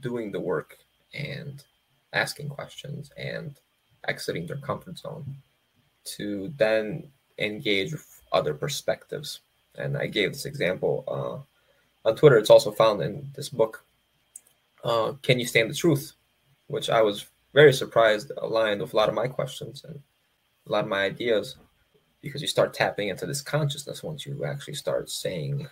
doing 0.00 0.30
the 0.30 0.40
work 0.40 0.78
and 1.14 1.64
asking 2.12 2.48
questions 2.48 3.10
and 3.16 3.58
exiting 4.06 4.46
their 4.46 4.58
comfort 4.58 4.98
zone 4.98 5.36
to 6.04 6.52
then 6.56 7.10
engage 7.38 7.92
with 7.92 8.22
other 8.32 8.54
perspectives. 8.54 9.40
And 9.76 9.96
I 9.96 10.06
gave 10.06 10.32
this 10.32 10.46
example 10.46 11.04
uh, 11.08 12.08
on 12.08 12.16
Twitter. 12.16 12.38
It's 12.38 12.50
also 12.50 12.70
found 12.70 13.02
in 13.02 13.30
this 13.34 13.48
book, 13.48 13.84
uh, 14.84 15.12
Can 15.22 15.38
You 15.38 15.46
Stand 15.46 15.70
the 15.70 15.74
Truth? 15.74 16.12
Which 16.68 16.90
I 16.90 17.02
was 17.02 17.26
very 17.54 17.72
surprised 17.72 18.30
aligned 18.36 18.80
with 18.80 18.92
a 18.92 18.96
lot 18.96 19.08
of 19.08 19.14
my 19.14 19.26
questions 19.26 19.84
and 19.84 20.00
a 20.66 20.72
lot 20.72 20.84
of 20.84 20.90
my 20.90 21.04
ideas 21.04 21.56
because 22.20 22.42
you 22.42 22.48
start 22.48 22.74
tapping 22.74 23.08
into 23.08 23.26
this 23.26 23.42
consciousness 23.42 24.02
once 24.02 24.26
you 24.26 24.44
actually 24.44 24.74
start 24.74 25.10
saying 25.10 25.68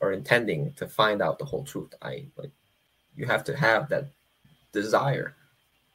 or 0.00 0.12
intending 0.12 0.72
to 0.74 0.86
find 0.86 1.22
out 1.22 1.38
the 1.38 1.44
whole 1.44 1.64
truth. 1.64 1.94
I 2.02 2.26
like 2.36 2.50
you 3.14 3.26
have 3.26 3.44
to 3.44 3.56
have 3.56 3.88
that 3.88 4.06
desire, 4.72 5.34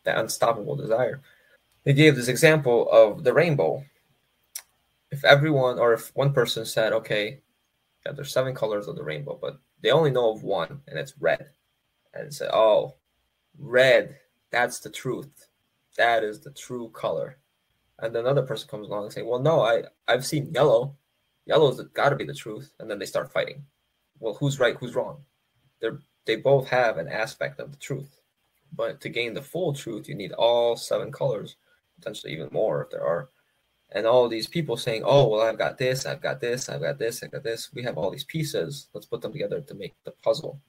that 0.03 0.17
unstoppable 0.17 0.75
desire. 0.75 1.21
They 1.83 1.93
gave 1.93 2.15
this 2.15 2.27
example 2.27 2.89
of 2.91 3.23
the 3.23 3.33
rainbow. 3.33 3.83
If 5.11 5.23
everyone 5.23 5.79
or 5.79 5.93
if 5.93 6.15
one 6.15 6.33
person 6.33 6.65
said, 6.65 6.93
okay, 6.93 7.39
yeah, 8.05 8.11
there's 8.11 8.31
seven 8.31 8.53
colors 8.53 8.87
of 8.87 8.95
the 8.95 9.03
rainbow, 9.03 9.37
but 9.41 9.59
they 9.81 9.91
only 9.91 10.11
know 10.11 10.31
of 10.31 10.43
one 10.43 10.81
and 10.87 10.99
it's 10.99 11.13
red. 11.19 11.49
And 12.13 12.33
say, 12.33 12.49
oh, 12.51 12.95
red, 13.59 14.17
that's 14.49 14.79
the 14.79 14.89
truth. 14.89 15.47
That 15.97 16.23
is 16.23 16.39
the 16.39 16.51
true 16.51 16.89
color. 16.89 17.37
And 17.99 18.15
another 18.15 18.43
person 18.43 18.69
comes 18.69 18.87
along 18.87 19.05
and 19.05 19.13
say, 19.13 19.23
well, 19.23 19.39
no, 19.39 19.61
I, 19.61 19.83
I've 20.07 20.25
seen 20.25 20.53
yellow. 20.53 20.95
Yellow's 21.45 21.81
got 21.93 22.09
to 22.09 22.15
be 22.15 22.25
the 22.25 22.33
truth. 22.33 22.71
And 22.79 22.89
then 22.89 22.99
they 22.99 23.05
start 23.05 23.31
fighting. 23.31 23.63
Well, 24.19 24.35
who's 24.35 24.59
right? 24.59 24.75
Who's 24.79 24.95
wrong? 24.95 25.23
They're, 25.81 25.99
they 26.25 26.35
both 26.35 26.67
have 26.67 26.97
an 26.97 27.07
aspect 27.07 27.59
of 27.59 27.71
the 27.71 27.77
truth. 27.77 28.21
But 28.75 29.01
to 29.01 29.09
gain 29.09 29.33
the 29.33 29.41
full 29.41 29.73
truth, 29.73 30.07
you 30.07 30.15
need 30.15 30.33
all 30.33 30.75
seven 30.75 31.11
colors, 31.11 31.55
potentially 31.95 32.33
even 32.33 32.49
more 32.51 32.83
if 32.83 32.91
there 32.91 33.05
are. 33.05 33.29
And 33.91 34.05
all 34.05 34.27
these 34.27 34.47
people 34.47 34.75
saying, 34.75 35.03
oh, 35.05 35.27
well, 35.29 35.41
I've 35.41 35.57
got 35.57 35.77
this, 35.77 36.05
I've 36.05 36.21
got 36.21 36.41
this, 36.41 36.67
I've 36.67 36.81
got 36.81 36.99
this, 36.99 37.23
I've 37.23 37.31
got 37.31 37.43
this. 37.43 37.73
We 37.73 37.83
have 37.83 37.97
all 37.97 38.11
these 38.11 38.25
pieces. 38.25 38.89
Let's 38.93 39.05
put 39.07 39.21
them 39.21 39.31
together 39.31 39.61
to 39.61 39.73
make 39.73 39.95
the 40.03 40.11
puzzle. 40.11 40.59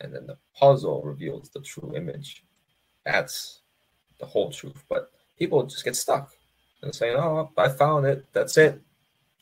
And 0.00 0.14
then 0.14 0.26
the 0.26 0.38
puzzle 0.56 1.02
reveals 1.02 1.50
the 1.50 1.60
true 1.60 1.92
image. 1.96 2.44
That's 3.04 3.62
the 4.20 4.26
whole 4.26 4.50
truth. 4.50 4.84
But 4.88 5.10
people 5.36 5.64
just 5.66 5.84
get 5.84 5.96
stuck 5.96 6.32
and 6.82 6.94
saying, 6.94 7.16
"Oh, 7.16 7.50
I 7.56 7.68
found 7.68 8.06
it. 8.06 8.26
That's 8.32 8.56
it. 8.56 8.80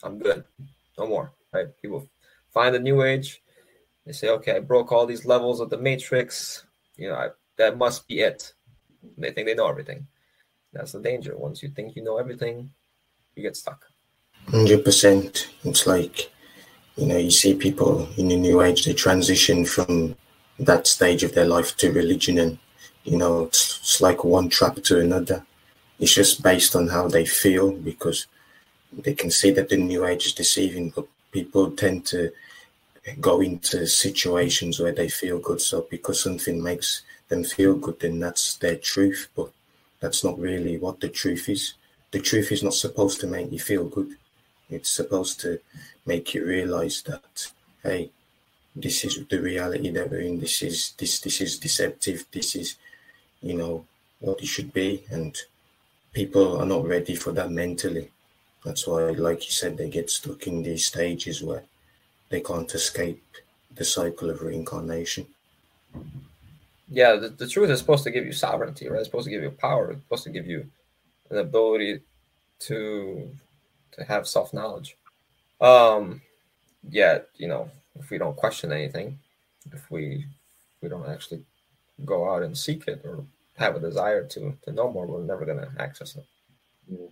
I'm 0.03 0.19
good. 0.19 0.45
No 0.99 1.07
more." 1.07 1.33
Right? 1.53 1.69
People 1.81 2.09
find 2.53 2.75
the 2.75 2.79
new 2.79 3.03
age. 3.03 3.43
They 4.07 4.13
say, 4.13 4.29
"Okay, 4.29 4.57
I 4.57 4.61
broke 4.61 4.93
all 4.93 5.07
these 5.07 5.27
levels 5.27 5.61
of 5.61 5.71
the 5.71 5.79
matrix. 5.79 6.65
You 6.97 7.09
know, 7.09 7.15
I, 7.15 7.29
that 7.57 7.79
must 7.79 8.07
be 8.07 8.21
it." 8.21 8.53
And 9.03 9.25
they 9.25 9.33
think 9.33 9.47
they 9.47 9.55
know 9.55 9.69
everything. 9.69 10.07
That's 10.73 10.93
the 10.93 11.01
danger. 11.01 11.37
Once 11.37 11.63
you 11.63 11.71
think 11.71 11.97
you 11.97 12.03
know 12.03 12.19
everything, 12.19 12.71
you 13.35 13.43
get 13.43 13.57
stuck. 13.57 13.85
Hundred 14.49 14.85
percent. 14.85 15.49
It's 15.65 15.87
like 15.87 16.31
you 16.97 17.07
know, 17.07 17.17
you 17.17 17.31
see 17.31 17.55
people 17.55 18.09
in 18.17 18.29
the 18.29 18.37
new 18.37 18.61
age. 18.61 18.85
They 18.85 18.93
transition 18.93 19.65
from 19.65 20.17
that 20.59 20.87
stage 20.87 21.23
of 21.23 21.35
their 21.35 21.47
life 21.47 21.77
to 21.79 21.91
religion, 21.91 22.39
and 22.39 22.59
you 23.05 23.17
know, 23.17 23.45
it's, 23.45 23.79
it's 23.79 24.01
like 24.01 24.25
one 24.25 24.49
trap 24.49 24.77
to 24.77 25.01
another 25.01 25.45
it's 26.01 26.15
just 26.15 26.43
based 26.43 26.75
on 26.75 26.89
how 26.89 27.09
they 27.09 27.27
feel 27.27 27.73
because 27.73 28.27
they 28.93 29.15
can 29.15 29.31
see 29.31 29.51
that 29.53 29.69
the 29.69 29.77
new 29.77 30.05
age 30.07 30.27
is 30.27 30.33
deceiving, 30.33 30.91
but 30.91 31.07
people 31.31 31.71
tend 31.71 32.07
to 32.07 32.33
go 33.21 33.41
into 33.41 33.87
situations 33.87 34.81
where 34.81 34.93
they 34.93 35.09
feel 35.09 35.39
good. 35.39 35.61
So 35.61 35.87
because 35.91 36.23
something 36.23 36.63
makes 36.63 37.03
them 37.29 37.45
feel 37.45 37.75
good, 37.75 38.01
then 38.01 38.19
that's 38.19 38.57
their 38.57 38.77
truth. 38.77 39.29
But 39.37 39.51
that's 40.01 40.25
not 40.25 40.39
really 40.39 40.79
what 40.79 41.01
the 41.01 41.09
truth 41.09 41.49
is. 41.49 41.75
The 42.11 42.21
truth 42.21 42.51
is 42.51 42.63
not 42.63 42.75
supposed 42.75 43.21
to 43.21 43.27
make 43.27 43.53
you 43.53 43.61
feel 43.61 43.85
good. 43.85 44.17
It's 44.69 44.91
supposed 44.91 45.41
to 45.41 45.61
make 46.07 46.35
you 46.35 46.45
realize 46.45 47.03
that, 47.03 47.53
hey, 47.83 48.11
this 48.75 49.05
is 49.05 49.25
the 49.29 49.41
reality 49.41 49.91
that 49.91 50.11
we're 50.11 50.21
in. 50.21 50.41
This 50.41 50.63
is 50.63 50.93
this 50.97 51.21
this 51.21 51.41
is 51.41 51.59
deceptive. 51.59 52.25
This 52.33 52.55
is, 52.55 52.77
you 53.43 53.55
know, 53.55 53.85
what 54.21 54.41
it 54.41 54.47
should 54.47 54.73
be. 54.73 55.05
And 55.11 55.37
people 56.13 56.59
are 56.59 56.67
not 56.67 56.87
ready 56.87 57.15
for 57.15 57.33
that 57.33 57.51
mentally. 57.51 58.11
That's 58.65 58.87
why, 58.87 59.11
like 59.11 59.45
you 59.47 59.53
said, 59.53 59.77
they 59.77 59.89
get 59.89 60.11
stuck 60.11 60.47
in 60.47 60.63
these 60.63 60.87
stages 60.87 61.43
where 61.43 61.63
they 62.29 62.41
can't 62.41 62.73
escape 62.75 63.23
the 63.75 63.85
cycle 63.85 64.31
of 64.31 64.43
reincarnation. 64.43 65.27
Yeah, 66.91 67.17
the, 67.17 67.29
the 67.29 67.47
truth 67.47 67.71
is 67.71 67.79
supposed 67.79 68.05
to 68.05 68.11
give 68.11 68.27
you 68.27 68.33
sovereignty, 68.33 68.89
right? 68.89 68.99
It's 68.99 69.07
supposed 69.07 69.27
to 69.27 69.31
give 69.31 69.43
you 69.43 69.51
power. 69.51 69.93
It's 69.93 70.03
supposed 70.03 70.25
to 70.25 70.31
give 70.31 70.47
you 70.47 70.67
an 71.31 71.39
ability 71.39 72.01
to 72.61 73.31
to 73.93 74.05
have 74.05 74.27
self 74.27 74.53
knowledge. 74.53 74.97
Um, 75.61 76.21
yeah, 76.89 77.21
you 77.37 77.49
know, 77.49 77.71
if 77.99 78.11
we 78.11 78.19
don't 78.19 78.37
question 78.37 78.73
anything, 78.73 79.19
if 79.73 79.91
we 79.91 80.27
we 80.83 80.89
don't 80.89 81.09
actually 81.09 81.45
go 82.05 82.31
out 82.31 82.43
and 82.43 82.57
seek 82.57 82.89
it 82.89 83.03
or 83.05 83.25
have 83.61 83.77
a 83.77 83.81
desire 83.81 84.25
to 84.25 84.57
to 84.63 84.73
know 84.73 84.91
more, 84.91 85.07
we're 85.07 85.23
never 85.23 85.45
going 85.45 85.59
to 85.59 85.71
access 85.79 86.17
it. 86.17 86.25
Yeah. 86.89 87.07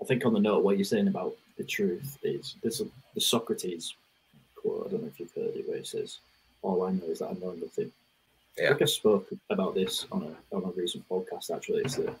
I 0.00 0.04
think 0.04 0.24
on 0.24 0.34
the 0.34 0.40
note, 0.40 0.62
what 0.62 0.76
you're 0.76 0.84
saying 0.84 1.08
about 1.08 1.34
the 1.56 1.64
truth 1.64 2.18
is 2.22 2.56
this: 2.62 2.82
the 3.14 3.20
Socrates 3.20 3.94
quote. 4.54 4.86
I 4.86 4.90
don't 4.90 5.02
know 5.02 5.08
if 5.08 5.18
you've 5.18 5.32
heard 5.32 5.56
it, 5.56 5.68
where 5.68 5.78
it 5.78 5.86
says, 5.86 6.18
"All 6.62 6.84
I 6.84 6.92
know 6.92 7.06
is 7.06 7.20
that 7.20 7.30
I 7.30 7.32
know 7.32 7.52
nothing." 7.52 7.90
Yeah. 8.58 8.66
I 8.66 8.68
think 8.68 8.82
I 8.82 8.84
spoke 8.84 9.28
about 9.50 9.74
this 9.74 10.06
on 10.12 10.22
a 10.22 10.56
on 10.56 10.64
a 10.64 10.80
recent 10.80 11.08
podcast. 11.08 11.50
Actually, 11.54 11.82
is 11.82 11.96
that 11.96 12.14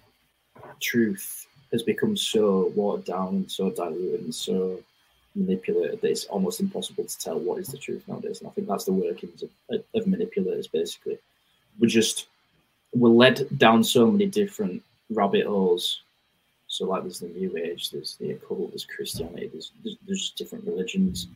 truth 0.80 1.46
has 1.72 1.82
become 1.82 2.16
so 2.16 2.72
watered 2.74 3.04
down 3.04 3.28
and 3.28 3.50
so 3.50 3.70
diluted 3.70 4.20
and 4.20 4.34
so 4.34 4.80
manipulated 5.34 6.00
that 6.00 6.10
it's 6.10 6.26
almost 6.26 6.60
impossible 6.60 7.04
to 7.04 7.18
tell 7.18 7.38
what 7.38 7.58
is 7.58 7.68
the 7.68 7.78
truth 7.78 8.06
nowadays. 8.06 8.40
And 8.40 8.48
I 8.48 8.52
think 8.52 8.68
that's 8.68 8.84
the 8.84 8.92
workings 8.92 9.42
of, 9.42 9.50
of 9.94 10.06
manipulators. 10.06 10.68
Basically, 10.68 11.18
we're 11.78 11.88
just 11.88 12.28
we're 12.94 13.10
led 13.10 13.46
down 13.58 13.82
so 13.84 14.10
many 14.10 14.26
different 14.26 14.82
rabbit 15.10 15.46
holes. 15.46 16.02
So, 16.68 16.86
like, 16.86 17.02
there's 17.02 17.20
the 17.20 17.28
New 17.28 17.56
Age, 17.56 17.90
there's 17.90 18.16
the 18.16 18.32
occult, 18.32 18.70
there's 18.70 18.86
Christianity, 18.86 19.48
there's, 19.52 19.72
there's, 19.82 19.96
there's 20.06 20.20
just 20.20 20.36
different 20.36 20.66
religions 20.66 21.28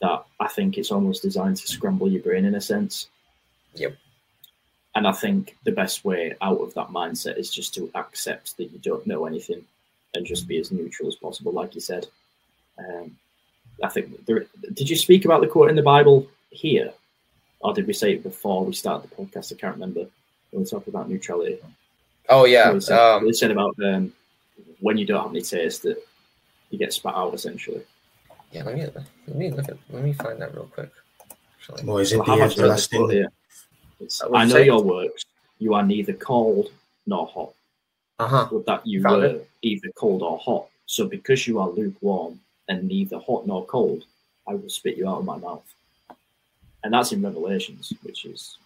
that 0.00 0.24
I 0.40 0.48
think 0.48 0.76
it's 0.76 0.90
almost 0.90 1.22
designed 1.22 1.56
to 1.58 1.68
scramble 1.68 2.10
your 2.10 2.22
brain 2.22 2.44
in 2.44 2.56
a 2.56 2.60
sense. 2.60 3.08
Yep. 3.74 3.96
And 4.94 5.06
I 5.06 5.12
think 5.12 5.56
the 5.64 5.72
best 5.72 6.04
way 6.04 6.34
out 6.42 6.60
of 6.60 6.74
that 6.74 6.88
mindset 6.88 7.38
is 7.38 7.50
just 7.50 7.72
to 7.74 7.90
accept 7.94 8.56
that 8.56 8.70
you 8.72 8.78
don't 8.78 9.06
know 9.06 9.24
anything 9.24 9.64
and 10.14 10.26
just 10.26 10.46
be 10.46 10.58
as 10.58 10.70
neutral 10.70 11.08
as 11.08 11.14
possible, 11.14 11.52
like 11.52 11.74
you 11.74 11.80
said. 11.80 12.06
Um, 12.78 13.16
I 13.82 13.88
think 13.88 14.26
there, 14.26 14.44
did 14.74 14.90
you 14.90 14.96
speak 14.96 15.24
about 15.24 15.40
the 15.40 15.46
quote 15.46 15.70
in 15.70 15.76
the 15.76 15.82
Bible 15.82 16.26
here, 16.50 16.92
or 17.60 17.72
did 17.72 17.86
we 17.86 17.94
say 17.94 18.12
it 18.12 18.22
before 18.22 18.64
we 18.64 18.74
started 18.74 19.10
the 19.10 19.16
podcast? 19.16 19.52
I 19.52 19.56
can't 19.56 19.74
remember 19.74 20.06
when 20.52 20.62
we 20.62 20.68
talk 20.70 20.86
about 20.86 21.08
neutrality. 21.10 21.58
Oh 22.28 22.44
yeah, 22.44 22.72
They 22.72 22.80
said, 22.80 22.98
um, 22.98 23.26
they 23.26 23.32
said 23.32 23.50
about 23.50 23.74
um, 23.84 24.12
when 24.80 24.96
you 24.96 25.04
don't 25.06 25.22
have 25.22 25.30
any 25.30 25.42
taste 25.42 25.82
that 25.82 25.98
you 26.70 26.78
get 26.78 26.92
spat 26.92 27.14
out 27.14 27.34
essentially. 27.34 27.82
yeah. 28.52 28.62
Let 28.64 28.74
me 28.76 28.86
let 29.26 29.36
me 29.36 29.50
look 29.50 29.68
at 29.68 29.76
let 29.90 30.04
me 30.04 30.12
find 30.12 30.40
that 30.40 30.54
real 30.54 30.70
quick. 30.72 30.90
Actually, 31.58 31.88
Or 31.88 32.00
is 32.00 32.12
it 32.12 32.18
Well, 32.18 32.26
the 32.26 32.32
how 32.32 32.38
much 32.38 32.58
everlasting? 32.58 32.98
quote 33.00 33.12
here? 33.12 33.28
I 34.34 34.44
know 34.44 34.54
say- 34.54 34.66
your 34.66 34.82
works. 34.82 35.24
You 35.58 35.74
are 35.74 35.84
neither 35.84 36.12
cold 36.14 36.70
nor 37.06 37.26
hot. 37.26 37.52
uh 38.18 38.26
huh. 38.26 38.48
With 38.50 38.66
that, 38.66 38.84
you 38.86 39.00
Found 39.02 39.22
were 39.22 39.40
either 39.62 39.88
cold 39.96 40.22
or 40.22 40.38
hot. 40.38 40.66
So 40.86 41.06
because 41.06 41.46
you 41.46 41.60
are 41.60 41.68
lukewarm 41.68 42.40
and 42.68 42.88
neither 42.88 43.18
hot 43.20 43.46
nor 43.46 43.64
cold, 43.66 44.04
I 44.48 44.54
will 44.54 44.68
spit 44.68 44.96
you 44.96 45.08
out 45.08 45.18
of 45.18 45.24
my 45.24 45.36
mouth. 45.38 45.62
And 46.82 46.92
that's 46.92 47.12
in 47.12 47.22
Revelations, 47.22 47.92
which 48.02 48.24
is 48.24 48.58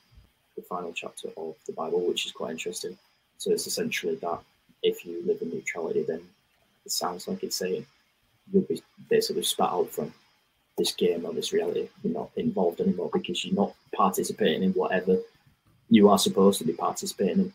the 0.56 0.62
final 0.62 0.92
chapter 0.92 1.28
of 1.36 1.54
the 1.66 1.72
Bible, 1.72 2.00
which 2.06 2.26
is 2.26 2.32
quite 2.32 2.52
interesting. 2.52 2.96
So 3.38 3.52
it's 3.52 3.66
essentially 3.66 4.16
that 4.16 4.40
if 4.82 5.04
you 5.04 5.22
live 5.26 5.42
in 5.42 5.50
neutrality, 5.50 6.02
then 6.02 6.22
it 6.84 6.92
sounds 6.92 7.28
like 7.28 7.42
it's 7.42 7.56
saying 7.56 7.86
you'll 8.52 8.62
be 8.62 8.82
basically 9.08 9.42
spat 9.42 9.70
out 9.70 9.90
from. 9.90 10.12
this 10.78 10.92
game 10.92 11.24
or 11.24 11.32
this 11.32 11.54
reality. 11.54 11.88
You're 12.02 12.12
not 12.12 12.30
involved 12.36 12.80
anymore 12.80 13.10
because 13.10 13.42
you're 13.42 13.54
not 13.54 13.74
participating 13.94 14.62
in 14.62 14.72
whatever 14.72 15.18
you 15.88 16.10
are 16.10 16.18
supposed 16.18 16.58
to 16.58 16.66
be 16.66 16.74
participating 16.74 17.38
in. 17.44 17.52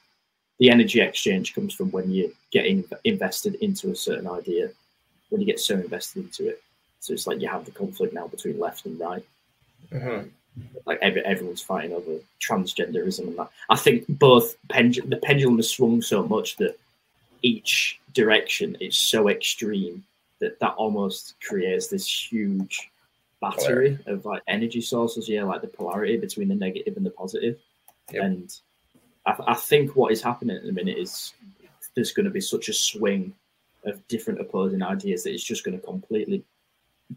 The 0.60 0.72
energy 0.72 1.02
exchange 1.02 1.54
comes 1.54 1.74
from 1.74 1.92
when 1.92 2.10
you're 2.12 2.32
getting 2.52 2.84
invested 3.04 3.56
into 3.62 3.92
a 3.92 3.96
certain 3.96 4.28
idea, 4.28 4.70
when 5.30 5.40
you 5.42 5.48
get 5.48 5.60
so 5.60 5.76
invested 5.76 6.24
into 6.24 6.50
it. 6.50 6.64
So 7.00 7.14
it's 7.14 7.28
like 7.28 7.42
you 7.42 7.48
have 7.48 7.66
the 7.66 7.72
conflict 7.72 8.14
now 8.14 8.28
between 8.28 8.60
left 8.60 8.86
and 8.86 9.00
right. 9.00 9.26
Mm-hmm. 9.92 10.30
Like 10.86 11.00
every, 11.02 11.24
everyone's 11.24 11.62
fighting 11.62 11.94
over 11.94 12.18
transgenderism 12.42 13.28
and 13.28 13.38
that. 13.38 13.50
I 13.70 13.78
think 13.78 14.06
both 14.08 14.56
pendulum, 14.70 15.10
the 15.10 15.18
pendulum 15.18 15.58
has 15.58 15.70
swung 15.70 16.02
so 16.02 16.24
much 16.24 16.58
that 16.58 16.78
each 17.42 18.00
direction 18.14 18.76
is 18.80 18.96
so 18.98 19.30
extreme 19.30 20.04
that 20.40 20.60
that 20.60 20.74
almost 20.74 21.36
creates 21.42 21.88
this 21.88 22.32
huge 22.32 22.90
battery 23.40 23.98
of 24.06 24.26
like 24.26 24.42
energy 24.48 24.82
sources. 24.82 25.30
Yeah, 25.30 25.44
like 25.44 25.62
the 25.62 25.68
polarity 25.68 26.18
between 26.18 26.48
the 26.48 26.56
negative 26.56 26.98
and 26.98 27.06
the 27.06 27.12
positive. 27.12 27.58
Yep. 28.12 28.24
And 28.24 28.60
I, 29.26 29.36
I 29.48 29.54
think 29.54 29.96
what 29.96 30.12
is 30.12 30.22
happening 30.22 30.58
at 30.58 30.64
the 30.64 30.72
minute 30.72 30.98
is 30.98 31.34
there's 31.96 32.12
going 32.12 32.26
to 32.26 32.32
be 32.32 32.42
such 32.42 32.70
a 32.70 32.74
swing 32.74 33.34
of 33.86 34.06
different 34.08 34.40
opposing 34.40 34.84
ideas 34.84 35.24
that 35.24 35.34
it's 35.34 35.44
just 35.44 35.64
going 35.64 35.80
to 35.80 35.86
completely 35.86 36.44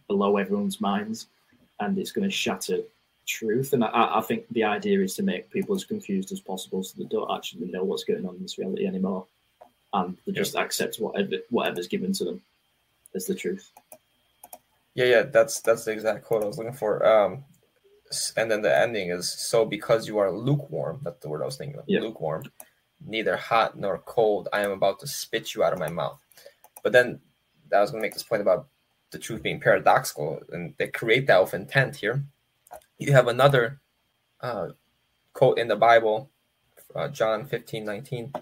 blow 0.08 0.36
everyone's 0.36 0.80
minds 0.80 1.26
and 1.80 1.98
it's 1.98 2.12
going 2.12 2.28
to 2.28 2.34
shatter 2.34 2.78
truth. 3.26 3.72
And 3.72 3.84
I, 3.84 4.18
I 4.18 4.20
think 4.20 4.48
the 4.50 4.64
idea 4.64 5.00
is 5.00 5.14
to 5.16 5.22
make 5.22 5.50
people 5.50 5.74
as 5.74 5.84
confused 5.84 6.32
as 6.32 6.40
possible 6.40 6.82
so 6.82 6.94
they 6.96 7.08
don't 7.08 7.30
actually 7.34 7.70
know 7.70 7.84
what's 7.84 8.04
going 8.04 8.26
on 8.26 8.36
in 8.36 8.42
this 8.42 8.58
reality 8.58 8.86
anymore. 8.86 9.26
And 9.92 10.16
they 10.26 10.32
just 10.32 10.56
accept 10.56 10.96
whatever 10.96 11.36
whatever's 11.50 11.86
given 11.86 12.12
to 12.14 12.24
them 12.24 12.42
as 13.14 13.26
the 13.26 13.34
truth. 13.34 13.70
Yeah, 14.94 15.06
yeah, 15.06 15.22
that's 15.22 15.60
that's 15.60 15.84
the 15.84 15.92
exact 15.92 16.24
quote 16.24 16.42
I 16.42 16.46
was 16.46 16.58
looking 16.58 16.72
for. 16.72 17.04
Um, 17.06 17.44
and 18.36 18.50
then 18.50 18.62
the 18.62 18.76
ending 18.76 19.10
is 19.10 19.30
so 19.30 19.64
because 19.64 20.06
you 20.06 20.18
are 20.18 20.30
lukewarm. 20.30 21.00
That's 21.02 21.20
the 21.20 21.28
word 21.28 21.42
I 21.42 21.46
was 21.46 21.56
thinking 21.56 21.78
of. 21.78 21.84
Yeah. 21.86 22.00
Lukewarm, 22.00 22.44
neither 23.04 23.36
hot 23.36 23.78
nor 23.78 23.98
cold. 23.98 24.48
I 24.52 24.60
am 24.60 24.70
about 24.70 25.00
to 25.00 25.06
spit 25.06 25.54
you 25.54 25.64
out 25.64 25.72
of 25.72 25.78
my 25.78 25.88
mouth. 25.88 26.20
But 26.82 26.92
then 26.92 27.20
I 27.74 27.80
was 27.80 27.90
going 27.90 28.02
to 28.02 28.06
make 28.06 28.14
this 28.14 28.22
point 28.22 28.42
about 28.42 28.68
the 29.10 29.18
truth 29.18 29.42
being 29.42 29.60
paradoxical, 29.60 30.40
and 30.52 30.74
they 30.78 30.88
create 30.88 31.26
that 31.26 31.40
with 31.40 31.54
intent 31.54 31.96
here. 31.96 32.24
You 32.98 33.12
have 33.12 33.28
another 33.28 33.80
uh, 34.40 34.68
quote 35.32 35.58
in 35.58 35.68
the 35.68 35.76
Bible, 35.76 36.30
uh, 36.94 37.08
John 37.08 37.46
15, 37.46 37.84
19, 37.84 38.32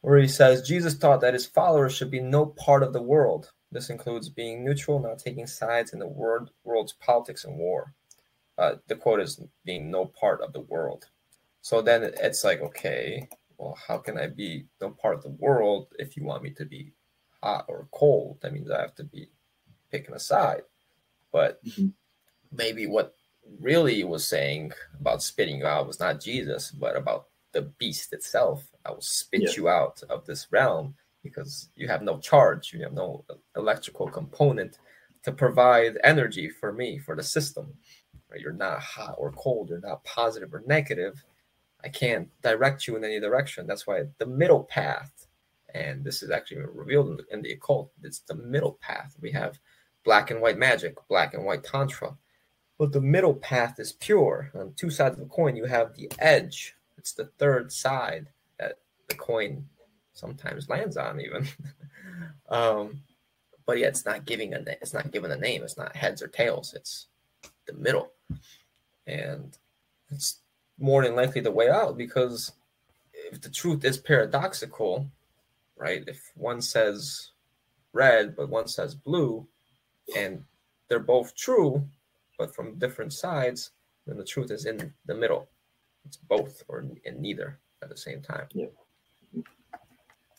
where 0.00 0.18
he 0.18 0.28
says, 0.28 0.66
Jesus 0.66 0.98
taught 0.98 1.20
that 1.20 1.34
his 1.34 1.46
followers 1.46 1.94
should 1.94 2.10
be 2.10 2.20
no 2.20 2.46
part 2.46 2.82
of 2.82 2.92
the 2.92 3.02
world. 3.02 3.52
This 3.70 3.90
includes 3.90 4.28
being 4.28 4.64
neutral, 4.64 4.98
not 5.00 5.18
taking 5.18 5.46
sides 5.46 5.92
in 5.92 5.98
the 5.98 6.06
world, 6.06 6.50
world's 6.64 6.92
politics 6.94 7.44
and 7.44 7.56
war. 7.56 7.92
Uh, 8.58 8.76
the 8.86 8.96
quote 8.96 9.20
is 9.20 9.40
being 9.64 9.90
no 9.90 10.06
part 10.06 10.40
of 10.40 10.52
the 10.52 10.60
world. 10.60 11.06
So 11.60 11.82
then 11.82 12.02
it's 12.04 12.44
like, 12.44 12.60
okay, 12.60 13.28
well, 13.58 13.76
how 13.86 13.98
can 13.98 14.18
I 14.18 14.28
be 14.28 14.66
no 14.80 14.90
part 14.90 15.16
of 15.16 15.22
the 15.22 15.30
world 15.30 15.88
if 15.98 16.16
you 16.16 16.24
want 16.24 16.42
me 16.42 16.50
to 16.50 16.64
be 16.64 16.92
hot 17.42 17.66
or 17.68 17.88
cold? 17.92 18.38
That 18.40 18.52
means 18.52 18.70
I 18.70 18.80
have 18.80 18.94
to 18.96 19.04
be 19.04 19.28
picking 19.90 20.14
a 20.14 20.20
side. 20.20 20.62
But 21.32 21.62
Mhm. 21.64 21.92
maybe 22.50 22.86
what 22.86 23.14
really 23.60 24.04
was 24.04 24.26
saying 24.26 24.72
about 25.00 25.22
spitting 25.22 25.58
you 25.58 25.66
out 25.66 25.86
was 25.86 26.00
not 26.00 26.20
Jesus, 26.20 26.70
but 26.70 26.96
about 26.96 27.26
the 27.52 27.62
beast 27.78 28.12
itself. 28.12 28.70
I 28.84 28.90
will 28.90 29.00
spit 29.00 29.42
Yeah. 29.42 29.50
you 29.56 29.68
out 29.68 30.02
of 30.08 30.26
this 30.26 30.50
realm 30.52 30.94
because 31.22 31.70
you 31.74 31.88
have 31.88 32.02
no 32.02 32.18
charge, 32.18 32.72
you 32.72 32.82
have 32.82 32.92
no 32.92 33.24
electrical 33.56 34.08
component 34.08 34.78
to 35.24 35.32
provide 35.32 35.98
energy 36.04 36.48
for 36.48 36.72
me, 36.72 36.98
for 36.98 37.16
the 37.16 37.22
system. 37.22 37.76
Right? 38.30 38.40
You're 38.40 38.52
not 38.52 38.80
hot 38.80 39.16
or 39.18 39.32
cold, 39.32 39.70
you're 39.70 39.80
not 39.80 40.04
positive 40.04 40.52
or 40.54 40.62
negative. 40.66 41.24
I 41.82 41.88
can't 41.88 42.28
direct 42.42 42.86
you 42.86 42.96
in 42.96 43.04
any 43.04 43.20
direction. 43.20 43.66
That's 43.66 43.86
why 43.86 44.04
the 44.18 44.26
middle 44.26 44.64
path, 44.64 45.26
and 45.74 46.04
this 46.04 46.22
is 46.22 46.30
actually 46.30 46.62
revealed 46.62 47.10
in 47.10 47.16
the, 47.16 47.24
in 47.32 47.42
the 47.42 47.52
occult, 47.52 47.92
it's 48.02 48.20
the 48.20 48.34
middle 48.34 48.78
path. 48.80 49.16
We 49.20 49.30
have 49.32 49.58
black 50.04 50.30
and 50.30 50.40
white 50.40 50.58
magic, 50.58 50.96
black 51.08 51.34
and 51.34 51.44
white 51.44 51.64
tantra. 51.64 52.16
But 52.78 52.92
the 52.92 53.00
middle 53.00 53.34
path 53.34 53.80
is 53.80 53.92
pure. 53.92 54.50
On 54.54 54.72
two 54.76 54.90
sides 54.90 55.14
of 55.14 55.20
the 55.20 55.34
coin, 55.34 55.56
you 55.56 55.64
have 55.64 55.94
the 55.94 56.10
edge. 56.18 56.74
It's 56.98 57.12
the 57.12 57.26
third 57.38 57.72
side 57.72 58.28
that 58.58 58.78
the 59.08 59.14
coin 59.14 59.66
sometimes 60.12 60.68
lands 60.68 60.96
on, 60.96 61.20
even. 61.20 61.48
um, 62.48 63.00
but 63.66 63.78
yeah, 63.78 63.88
it's 63.88 64.04
not 64.04 64.24
giving 64.24 64.54
a 64.54 64.62
it's 64.80 64.94
not 64.94 65.10
given 65.10 65.30
a 65.30 65.36
name. 65.36 65.62
It's 65.62 65.76
not 65.76 65.96
heads 65.96 66.22
or 66.22 66.28
tails. 66.28 66.74
It's 66.74 67.08
the 67.66 67.72
middle, 67.74 68.12
and 69.06 69.56
it's 70.10 70.40
more 70.78 71.02
than 71.02 71.16
likely 71.16 71.40
the 71.40 71.50
way 71.50 71.68
out 71.68 71.96
because 71.96 72.52
if 73.12 73.40
the 73.40 73.50
truth 73.50 73.84
is 73.84 73.98
paradoxical, 73.98 75.06
right? 75.76 76.04
If 76.06 76.30
one 76.36 76.60
says 76.60 77.30
red 77.92 78.36
but 78.36 78.48
one 78.48 78.68
says 78.68 78.94
blue, 78.94 79.46
and 80.16 80.44
they're 80.88 81.00
both 81.00 81.34
true, 81.34 81.84
but 82.38 82.54
from 82.54 82.78
different 82.78 83.12
sides, 83.12 83.70
then 84.06 84.16
the 84.16 84.24
truth 84.24 84.50
is 84.50 84.66
in 84.66 84.92
the 85.06 85.14
middle. 85.14 85.48
It's 86.04 86.16
both 86.16 86.62
or 86.68 86.80
in 87.04 87.20
neither 87.20 87.58
at 87.82 87.88
the 87.88 87.96
same 87.96 88.22
time. 88.22 88.46
Yeah. 88.52 88.66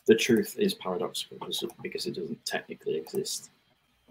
The 0.06 0.14
truth 0.14 0.56
is 0.58 0.72
paradoxical 0.74 1.36
because, 1.82 2.06
it 2.06 2.14
doesn't 2.14 2.44
technically 2.46 2.96
exist. 2.96 3.50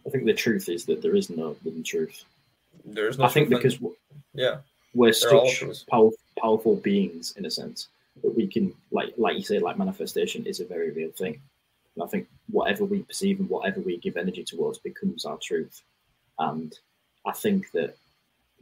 I 0.06 0.10
think 0.10 0.26
the 0.26 0.34
truth 0.34 0.70
is 0.70 0.86
that 0.86 1.02
there 1.02 1.16
is 1.16 1.30
no 1.30 1.56
hidden 1.64 1.84
truth. 1.84 2.24
There's 2.86 3.18
no. 3.18 3.26
I 3.26 3.30
think 3.30 3.50
because 3.50 3.76
w- 3.76 3.96
yeah, 4.34 4.58
we're 4.94 5.12
such 5.12 5.64
powerful, 5.90 6.14
powerful 6.40 6.76
beings 6.76 7.34
in 7.38 7.46
a 7.46 7.52
sense 7.52 7.88
that 8.22 8.36
we 8.36 8.48
can, 8.48 8.74
like, 8.92 9.14
like 9.18 9.36
you 9.36 9.44
say, 9.44 9.60
like 9.60 9.78
manifestation 9.78 10.46
is 10.46 10.60
a 10.60 10.66
very 10.66 10.92
real 10.92 11.12
thing. 11.12 11.42
And 11.96 12.04
I 12.04 12.08
think 12.08 12.28
whatever 12.50 12.86
we 12.86 13.02
perceive 13.02 13.40
and 13.40 13.50
whatever 13.50 13.82
we 13.82 13.98
give 13.98 14.18
energy 14.18 14.44
towards 14.44 14.78
becomes 14.78 15.26
our 15.26 15.38
truth. 15.38 15.82
And 16.38 16.78
I 17.28 17.34
think 17.34 17.72
that 17.72 17.96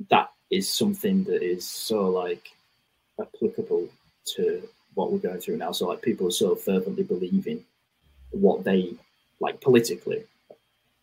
that 0.10 0.32
is 0.50 0.72
something 0.72 1.24
that 1.26 1.44
is 1.44 1.66
so 1.66 2.10
like 2.10 2.50
applicable 3.22 3.88
to 4.36 4.68
what 4.96 5.12
we're 5.12 5.20
going 5.20 5.40
through 5.40 5.58
now. 5.58 5.72
So 5.72 5.88
like 5.88 6.02
people 6.02 6.28
are 6.28 6.32
so 6.32 6.56
fervently 6.56 7.04
believing 7.04 7.64
what 8.32 8.64
they 8.64 8.96
like 9.40 9.62
politically, 9.62 10.24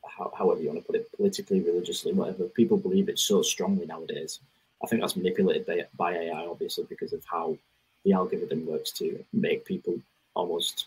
how, 0.04 0.32
however 0.36 0.60
you 0.60 0.68
want 0.68 0.80
to 0.80 0.86
put 0.86 0.96
it, 0.96 1.12
politically, 1.16 1.60
religiously, 1.60 2.12
whatever. 2.12 2.44
People 2.44 2.76
believe 2.76 3.08
it 3.08 3.18
so 3.18 3.42
strongly 3.42 3.86
nowadays. 3.86 4.40
I 4.82 4.88
think 4.88 5.00
that's 5.00 5.16
manipulated 5.16 5.64
by, 5.64 5.84
by 5.96 6.14
AI, 6.14 6.46
obviously, 6.46 6.84
because 6.88 7.12
of 7.12 7.24
how 7.30 7.56
the 8.04 8.12
algorithm 8.12 8.66
works 8.66 8.90
to 8.92 9.24
make 9.32 9.64
people 9.64 9.94
almost 10.34 10.86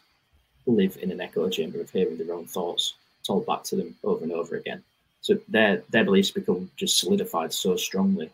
live 0.65 0.97
in 1.01 1.11
an 1.11 1.21
echo 1.21 1.47
chamber 1.47 1.79
of 1.79 1.89
hearing 1.89 2.17
their 2.17 2.33
own 2.33 2.45
thoughts 2.45 2.95
told 3.23 3.45
back 3.45 3.63
to 3.63 3.77
them 3.77 3.95
over 4.03 4.23
and 4.23 4.33
over 4.33 4.57
again. 4.57 4.83
So 5.25 5.39
their 5.47 5.81
their 5.89 6.03
beliefs 6.03 6.29
become 6.29 6.69
just 6.77 6.99
solidified 6.99 7.51
so 7.51 7.75
strongly, 7.77 8.29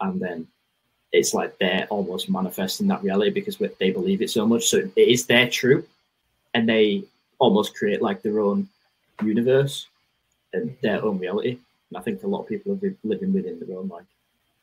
and 0.00 0.18
then 0.18 0.46
it's 1.12 1.34
like 1.34 1.58
they're 1.58 1.86
almost 1.90 2.30
manifesting 2.30 2.86
that 2.86 3.02
reality 3.02 3.28
because 3.28 3.58
they 3.58 3.90
believe 3.90 4.22
it 4.22 4.30
so 4.30 4.46
much. 4.46 4.64
So 4.64 4.78
it 4.96 5.08
is 5.14 5.26
their 5.26 5.50
truth, 5.50 5.86
and 6.54 6.66
they 6.66 7.04
almost 7.38 7.76
create 7.76 8.00
like 8.00 8.22
their 8.22 8.40
own 8.40 8.70
universe 9.22 9.86
and 10.54 10.74
their 10.80 11.04
own 11.04 11.18
reality. 11.18 11.58
And 11.90 11.98
I 11.98 12.00
think 12.00 12.22
a 12.22 12.26
lot 12.26 12.44
of 12.44 12.48
people 12.48 12.72
are 12.72 12.96
living 13.04 13.34
within 13.34 13.60
their 13.60 13.76
own 13.76 13.88
like 13.88 14.06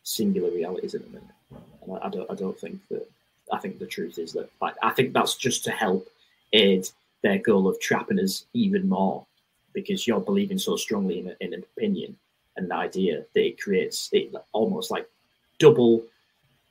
singular 0.01 0.49
realities 0.49 0.95
at 0.95 1.03
the 1.03 1.09
minute. 1.09 1.35
And 1.83 1.95
I, 1.95 2.07
I 2.07 2.09
don't 2.09 2.31
I 2.31 2.33
don't 2.33 2.59
think 2.59 2.79
that 2.89 3.07
I 3.53 3.59
think 3.59 3.77
the 3.77 3.85
truth 3.85 4.17
is 4.17 4.33
that 4.33 4.49
like 4.59 4.73
I 4.81 4.89
think 4.89 5.13
that's 5.13 5.35
just 5.35 5.63
to 5.65 5.71
help 5.71 6.09
aid 6.53 6.89
their 7.21 7.37
goal 7.37 7.67
of 7.67 7.79
trapping 7.79 8.19
us 8.19 8.45
even 8.55 8.89
more 8.89 9.27
because 9.77 10.07
you're 10.07 10.19
believing 10.19 10.57
so 10.57 10.75
strongly 10.75 11.19
in, 11.19 11.27
a, 11.27 11.35
in 11.39 11.53
an 11.53 11.63
opinion 11.77 12.17
and 12.55 12.65
an 12.65 12.71
idea 12.71 13.23
that 13.33 13.45
it 13.45 13.61
creates 13.61 14.09
it 14.11 14.33
almost 14.51 14.89
like 14.89 15.07
double 15.59 16.03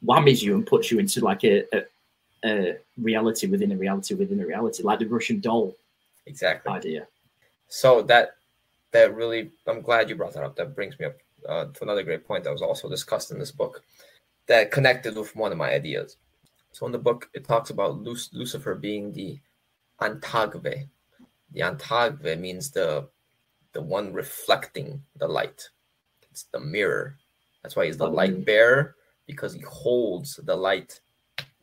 whammies 0.05 0.43
you 0.43 0.57
and 0.57 0.67
puts 0.67 0.91
you 0.91 0.99
into 0.99 1.21
like 1.21 1.45
a, 1.45 1.63
a, 1.73 1.85
a 2.45 2.77
reality 3.01 3.47
within 3.47 3.71
a 3.71 3.77
reality 3.77 4.15
within 4.15 4.41
a 4.41 4.47
reality, 4.47 4.83
like 4.83 4.99
the 4.99 5.07
Russian 5.07 5.39
doll 5.39 5.77
exactly. 6.27 6.73
idea. 6.73 7.07
So 7.69 8.03
that 8.03 8.35
that 8.91 9.15
really, 9.15 9.53
I'm 9.69 9.83
glad 9.83 10.09
you 10.09 10.17
brought 10.17 10.35
that 10.35 10.43
up. 10.43 10.57
That 10.57 10.75
brings 10.75 10.99
me 10.99 11.07
up 11.07 11.17
uh, 11.49 11.67
to 11.67 11.83
another 11.83 12.03
great 12.03 12.27
point 12.27 12.43
that 12.43 12.53
was 12.53 12.63
also 12.63 12.89
discussed 12.89 13.31
in 13.31 13.39
this 13.39 13.53
book 13.53 13.83
that 14.47 14.73
connected 14.73 15.15
with 15.17 15.37
one 15.37 15.53
of 15.53 15.59
my 15.59 15.71
ideas. 15.71 16.17
So 16.73 16.87
in 16.87 16.93
the 16.93 16.99
book, 16.99 17.29
it 17.35 17.47
talks 17.47 17.71
about 17.71 17.99
Luc- 17.99 18.33
Lucifer 18.33 18.75
being 18.75 19.13
the 19.13 19.39
antagve. 20.01 20.89
The 21.57 21.63
antagve 21.63 22.39
means 22.39 22.71
the 22.71 23.09
the 23.73 23.81
one 23.81 24.13
reflecting 24.13 25.03
the 25.17 25.27
light. 25.27 25.67
It's 26.31 26.45
the 26.53 26.61
mirror. 26.61 27.17
That's 27.63 27.75
why 27.75 27.87
he's 27.87 27.97
the 27.97 28.07
light 28.07 28.45
bearer 28.45 28.97
because 29.27 29.55
he 29.55 29.63
holds 29.63 30.39
the 30.45 30.55
light 30.55 31.01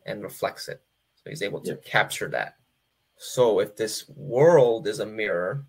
and 0.04 0.24
reflects 0.24 0.68
it. 0.68 0.82
So 1.14 1.30
he's 1.30 1.42
able 1.42 1.60
to 1.60 1.76
capture 1.76 2.28
that. 2.30 2.56
So 3.18 3.60
if 3.60 3.76
this 3.76 4.08
world 4.08 4.88
is 4.88 4.98
a 4.98 5.06
mirror, 5.06 5.64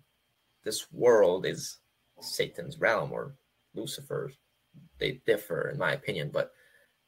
this 0.64 0.90
world 0.92 1.46
is 1.46 1.78
Satan's 2.20 2.80
realm 2.80 3.12
or 3.12 3.36
Lucifer, 3.74 4.32
they 4.98 5.20
differ 5.24 5.70
in 5.70 5.78
my 5.78 5.92
opinion, 5.92 6.30
but 6.32 6.52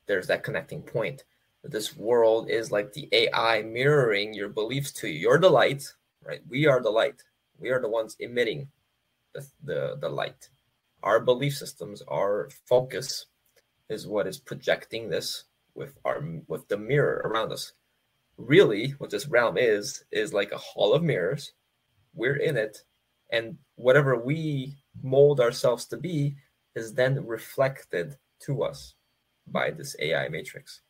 there's 0.06 0.28
that 0.28 0.44
connecting 0.44 0.82
point. 0.82 1.24
This 1.64 1.96
world 1.96 2.48
is 2.48 2.70
like 2.70 2.92
the 2.92 3.08
AI 3.10 3.62
mirroring 3.62 4.34
your 4.34 4.48
beliefs 4.48 4.92
to 4.92 5.08
you. 5.08 5.18
You're 5.18 5.40
the 5.40 5.50
light, 5.50 5.92
right? 6.24 6.40
We 6.48 6.66
are 6.66 6.80
the 6.80 6.90
light. 6.90 7.22
We 7.58 7.70
are 7.70 7.80
the 7.80 7.88
ones 7.88 8.16
emitting 8.20 8.68
the, 9.34 9.46
the, 9.64 9.98
the 10.00 10.08
light. 10.08 10.48
Our 11.02 11.20
belief 11.20 11.56
systems, 11.56 12.02
our 12.08 12.50
focus 12.66 13.26
is 13.88 14.06
what 14.06 14.26
is 14.26 14.38
projecting 14.38 15.08
this 15.08 15.44
with 15.74 15.94
our 16.04 16.22
with 16.48 16.66
the 16.68 16.76
mirror 16.76 17.22
around 17.24 17.52
us. 17.52 17.72
Really, 18.36 18.90
what 18.98 19.10
this 19.10 19.26
realm 19.26 19.56
is 19.56 20.04
is 20.12 20.32
like 20.32 20.52
a 20.52 20.58
hall 20.58 20.92
of 20.92 21.02
mirrors. 21.02 21.52
We're 22.14 22.36
in 22.36 22.56
it, 22.56 22.82
and 23.30 23.56
whatever 23.76 24.16
we 24.16 24.76
mold 25.02 25.40
ourselves 25.40 25.86
to 25.86 25.96
be 25.96 26.36
is 26.74 26.92
then 26.92 27.24
reflected 27.26 28.16
to 28.40 28.62
us 28.62 28.94
by 29.46 29.70
this 29.70 29.96
AI 30.00 30.28
matrix. 30.28 30.80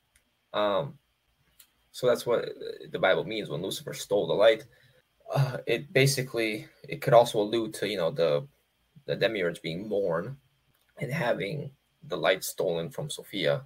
Um, 0.52 0.98
so 1.92 2.06
that's 2.06 2.26
what 2.26 2.48
the 2.90 2.98
Bible 2.98 3.24
means 3.24 3.48
when 3.50 3.62
Lucifer 3.62 3.94
stole 3.94 4.26
the 4.26 4.34
light. 4.34 4.64
Uh, 5.30 5.58
it 5.66 5.92
basically 5.92 6.66
it 6.88 7.02
could 7.02 7.12
also 7.12 7.40
allude 7.40 7.74
to 7.74 7.86
you 7.86 7.98
know 7.98 8.10
the 8.10 8.46
the 9.04 9.14
demiurge 9.14 9.60
being 9.60 9.88
born 9.88 10.36
and 10.98 11.12
having 11.12 11.70
the 12.02 12.16
light 12.16 12.44
stolen 12.44 12.90
from 12.90 13.10
Sophia 13.10 13.62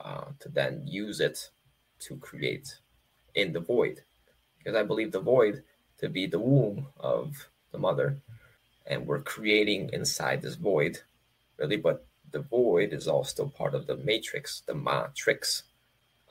uh, 0.00 0.24
to 0.40 0.48
then 0.48 0.82
use 0.86 1.20
it 1.20 1.50
to 2.00 2.16
create 2.16 2.78
in 3.34 3.52
the 3.52 3.60
void. 3.60 4.02
Because 4.58 4.76
I 4.76 4.82
believe 4.82 5.12
the 5.12 5.20
void 5.20 5.62
to 5.98 6.08
be 6.08 6.26
the 6.26 6.38
womb 6.38 6.86
of 6.98 7.48
the 7.72 7.78
mother, 7.78 8.18
and 8.86 9.06
we're 9.06 9.20
creating 9.20 9.90
inside 9.92 10.42
this 10.42 10.54
void, 10.54 11.00
really. 11.56 11.76
But 11.76 12.06
the 12.30 12.40
void 12.40 12.92
is 12.92 13.08
all 13.08 13.24
still 13.24 13.48
part 13.48 13.74
of 13.74 13.86
the 13.86 13.96
matrix, 13.96 14.62
the 14.66 14.74
matrix, 14.74 15.64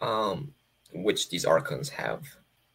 um, 0.01 0.53
which 0.93 1.29
these 1.29 1.45
archons 1.45 1.89
have 1.89 2.23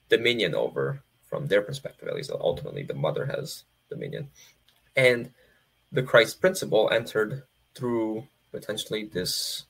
dominion 0.08 0.54
over 0.54 1.02
from 1.32 1.46
their 1.46 1.62
perspective, 1.62 2.06
at 2.08 2.14
least. 2.14 2.30
Ultimately, 2.30 2.82
the 2.82 2.92
mother 2.92 3.24
has 3.24 3.64
dominion. 3.88 4.28
And 4.94 5.30
the 5.90 6.02
Christ 6.02 6.42
principle 6.42 6.90
entered 6.92 7.44
through 7.74 8.24
potentially 8.50 9.04
this 9.04 9.64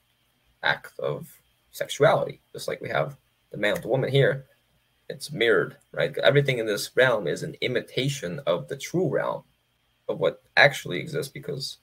act 0.65 0.99
of 0.99 1.29
sexuality, 1.71 2.41
just 2.53 2.67
like 2.67 2.81
we 2.81 2.89
have 2.89 3.17
the 3.53 3.59
man 3.59 3.75
with 3.75 3.83
the 3.83 3.89
woman 3.89 4.11
here. 4.11 4.47
It's 5.09 5.31
mirrored, 5.31 5.77
right? 5.93 6.19
Everything 6.19 6.59
in 6.59 6.67
this 6.67 6.91
realm 6.97 7.29
is 7.29 7.45
an 7.45 7.55
imitation 7.61 8.41
of 8.45 8.67
the 8.67 8.77
true 8.77 9.09
realm 9.09 9.45
of 10.09 10.19
what 10.19 10.43
actually 10.57 10.99
exists 10.99 11.31
because 11.31 11.79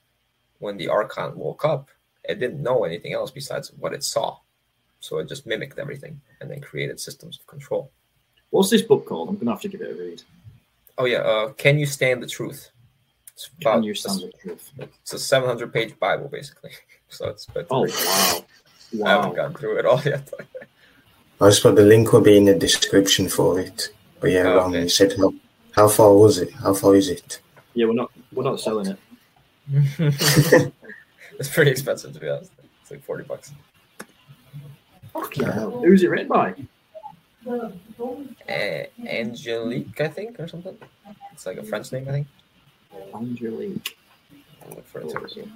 when 0.58 0.76
the 0.76 0.88
Archon 0.88 1.38
woke 1.38 1.64
up, 1.64 1.88
it 2.24 2.38
didn't 2.38 2.62
know 2.62 2.84
anything 2.84 3.14
else 3.14 3.30
besides 3.30 3.72
what 3.78 3.94
it 3.94 4.04
saw. 4.04 4.36
So 5.00 5.20
it 5.20 5.28
just 5.28 5.46
mimicked 5.46 5.78
everything 5.78 6.20
and 6.38 6.50
then 6.50 6.60
created 6.60 7.00
systems 7.00 7.38
of 7.38 7.46
control. 7.46 7.90
What's 8.50 8.70
this 8.70 8.82
book 8.82 9.06
called? 9.06 9.28
I'm 9.28 9.36
going 9.36 9.46
to 9.46 9.52
have 9.52 9.60
to 9.62 9.68
give 9.68 9.80
it 9.80 9.92
a 9.92 9.94
read. 9.94 10.22
Oh, 10.98 11.04
yeah. 11.06 11.18
Uh, 11.18 11.52
Can 11.52 11.78
You 11.78 11.86
Stand 11.86 12.22
the 12.22 12.26
Truth? 12.26 12.70
It's 13.32 13.48
about, 13.60 13.74
Can 13.74 13.82
You 13.84 13.94
Stand 13.94 14.20
the 14.20 14.32
Truth? 14.42 14.70
It's 14.78 15.12
a 15.12 15.18
700 15.18 15.72
page 15.72 15.98
Bible, 15.98 16.28
basically. 16.28 16.70
So 17.12 17.26
it's 17.30 17.44
but 17.46 17.66
Oh, 17.72 17.80
wow. 17.88 18.44
wow. 18.92 19.06
I 19.06 19.10
haven't 19.16 19.34
gone 19.34 19.52
through 19.54 19.78
it 19.80 19.84
all 19.84 20.00
yet. 20.02 20.32
I 21.40 21.48
just 21.48 21.60
put 21.60 21.74
the 21.74 21.82
link 21.82 22.12
will 22.12 22.20
be 22.20 22.36
in 22.36 22.44
the 22.44 22.54
description 22.54 23.28
for 23.28 23.58
it. 23.58 23.88
But 24.20 24.30
yeah, 24.30 24.44
oh, 24.44 24.68
okay. 24.68 24.82
you 24.82 24.88
said 24.88 25.14
how, 25.18 25.34
how 25.72 25.88
far 25.88 26.14
was 26.14 26.38
it? 26.38 26.52
How 26.52 26.72
far 26.72 26.94
is 26.94 27.08
it? 27.08 27.40
Yeah, 27.74 27.86
we're 27.86 27.94
not 27.94 28.12
we're 28.32 28.44
not 28.44 28.60
selling 28.60 28.86
it. 28.86 28.98
it's 31.38 31.48
pretty 31.48 31.72
expensive 31.72 32.12
to 32.12 32.20
be 32.20 32.28
honest. 32.28 32.52
It's 32.82 32.90
like 32.92 33.02
forty 33.02 33.24
bucks. 33.24 33.52
Fucking 35.12 35.46
hell. 35.46 35.82
Who's 35.82 36.04
it 36.04 36.10
written 36.10 36.28
by? 36.28 36.54
Uh, 37.46 37.70
Angelique, 39.06 40.00
I 40.00 40.08
think, 40.08 40.38
or 40.38 40.48
something. 40.48 40.76
It's 41.32 41.46
like 41.46 41.56
a 41.56 41.64
French 41.64 41.90
name, 41.92 42.06
I 42.08 42.12
think. 42.12 42.26
Angelique. 43.14 43.96
I'll 44.62 44.76
look 44.76 44.86
for 44.86 45.00
it. 45.00 45.48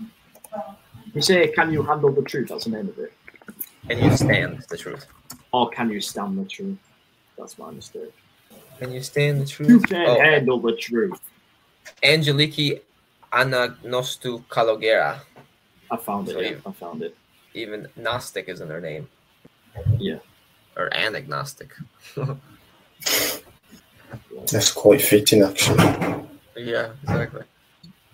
You 1.12 1.20
say, 1.20 1.48
"Can 1.48 1.72
you 1.72 1.82
handle 1.82 2.10
the 2.10 2.22
truth?" 2.22 2.48
That's 2.48 2.64
the 2.64 2.70
name 2.70 2.88
of 2.88 2.98
it. 2.98 3.12
Can 3.88 3.98
you 4.02 4.16
stand 4.16 4.64
the 4.70 4.78
truth? 4.78 5.06
Or 5.52 5.68
can 5.70 5.90
you 5.90 6.00
stand 6.00 6.38
the 6.38 6.44
truth? 6.46 6.78
That's 7.36 7.58
my 7.58 7.70
mistake. 7.70 8.14
Can 8.78 8.92
you 8.92 9.02
stand 9.02 9.42
the 9.42 9.46
truth? 9.46 9.68
You 9.68 9.80
can 9.80 10.06
oh. 10.08 10.18
handle 10.18 10.58
the 10.58 10.74
truth. 10.76 11.20
Angeliki 12.02 12.80
Anagnostou 13.32 14.44
Kalogera. 14.46 15.20
I 15.90 15.96
found 15.96 16.28
it. 16.28 16.32
So 16.32 16.40
yeah, 16.40 16.56
I 16.66 16.72
found 16.72 17.02
it. 17.02 17.16
Even 17.52 17.88
Gnostic 17.96 18.48
is 18.48 18.60
in 18.60 18.68
their 18.68 18.80
name. 18.80 19.08
Yeah. 19.98 20.18
Or 20.76 20.92
anagnostic. 20.94 21.72
That's 24.50 24.72
quite 24.72 25.00
fitting, 25.00 25.42
actually. 25.42 25.78
Yeah, 26.56 26.92
exactly. 27.02 27.42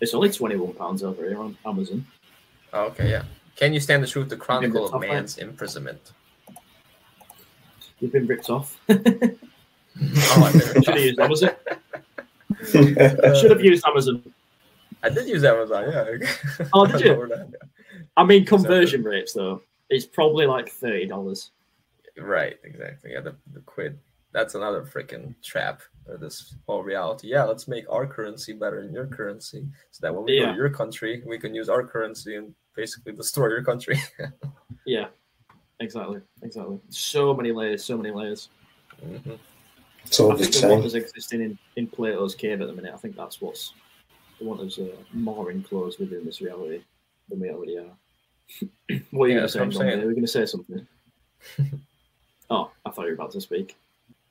It's 0.00 0.14
only 0.14 0.30
twenty-one 0.30 0.74
pounds 0.74 1.02
over 1.02 1.26
here 1.28 1.38
on 1.40 1.56
Amazon. 1.64 2.06
Oh, 2.72 2.84
okay, 2.86 3.10
yeah. 3.10 3.24
Can 3.56 3.74
you 3.74 3.80
stand 3.80 4.02
the 4.02 4.06
truth? 4.06 4.28
The 4.28 4.36
chronicle 4.36 4.92
of 4.92 5.00
man's 5.00 5.36
off, 5.36 5.42
imprisonment. 5.42 6.12
You've 7.98 8.12
been 8.12 8.26
ripped 8.26 8.48
off. 8.48 8.80
oh, 8.88 9.00
Should 10.82 10.86
have 10.86 10.98
used 10.98 11.18
Amazon. 11.20 11.50
I 12.60 13.34
should 13.34 13.50
have 13.50 13.64
used 13.64 13.84
Amazon. 13.86 14.32
I 15.02 15.08
did 15.10 15.28
use 15.28 15.44
Amazon, 15.44 15.90
yeah. 15.90 16.66
Oh, 16.72 16.86
did 16.86 17.00
you? 17.02 17.52
I 18.16 18.24
mean, 18.24 18.44
conversion 18.44 19.02
rates 19.02 19.32
though, 19.32 19.62
it's 19.88 20.06
probably 20.06 20.46
like 20.46 20.68
thirty 20.68 21.06
dollars. 21.06 21.50
Right, 22.20 22.56
exactly. 22.64 23.12
Yeah, 23.12 23.20
the, 23.20 23.36
the 23.52 23.60
quid. 23.60 23.98
That's 24.32 24.54
another 24.54 24.82
freaking 24.82 25.34
trap. 25.42 25.80
Or 26.06 26.16
this 26.16 26.54
whole 26.66 26.82
reality. 26.82 27.28
Yeah, 27.28 27.44
let's 27.44 27.68
make 27.68 27.84
our 27.90 28.06
currency 28.06 28.52
better 28.52 28.82
than 28.82 28.92
your 28.92 29.06
currency, 29.06 29.66
so 29.90 29.98
that 30.02 30.14
when 30.14 30.24
we 30.24 30.38
yeah. 30.38 30.46
go 30.46 30.52
to 30.52 30.56
your 30.56 30.70
country, 30.70 31.22
we 31.26 31.38
can 31.38 31.54
use 31.54 31.68
our 31.68 31.86
currency 31.86 32.36
and 32.36 32.54
basically 32.74 33.12
destroy 33.12 33.48
your 33.48 33.62
country. 33.62 34.00
yeah, 34.86 35.06
exactly, 35.80 36.20
exactly. 36.42 36.80
So 36.88 37.34
many 37.34 37.52
layers, 37.52 37.84
so 37.84 37.96
many 37.96 38.10
layers. 38.10 38.48
Mm-hmm. 39.04 39.34
So 40.06 40.32
I 40.32 40.36
think 40.36 40.52
the 40.52 40.68
one 40.68 40.80
that's 40.82 40.94
existing 40.94 41.42
in, 41.42 41.58
in 41.76 41.86
Plato's 41.86 42.34
cave 42.34 42.60
at 42.60 42.66
the 42.66 42.72
minute, 42.72 42.92
I 42.94 42.96
think 42.96 43.16
that's 43.16 43.40
what's 43.40 43.74
the 44.38 44.46
one 44.46 44.58
that's 44.58 44.78
uh, 44.78 44.88
more 45.12 45.50
enclosed 45.50 46.00
within 46.00 46.24
this 46.24 46.40
reality 46.40 46.82
than 47.28 47.40
we 47.40 47.50
already 47.50 47.78
are. 47.78 47.92
what 49.10 49.26
are 49.26 49.28
you 49.28 49.40
yeah, 49.40 49.46
going 49.46 49.70
to 49.70 49.76
say? 49.76 49.96
We're 49.96 50.08
we 50.08 50.14
going 50.14 50.22
to 50.22 50.26
say 50.26 50.46
something? 50.46 50.86
oh, 52.50 52.70
I 52.84 52.90
thought 52.90 53.02
you 53.02 53.08
were 53.08 53.14
about 53.14 53.32
to 53.32 53.40
speak. 53.40 53.76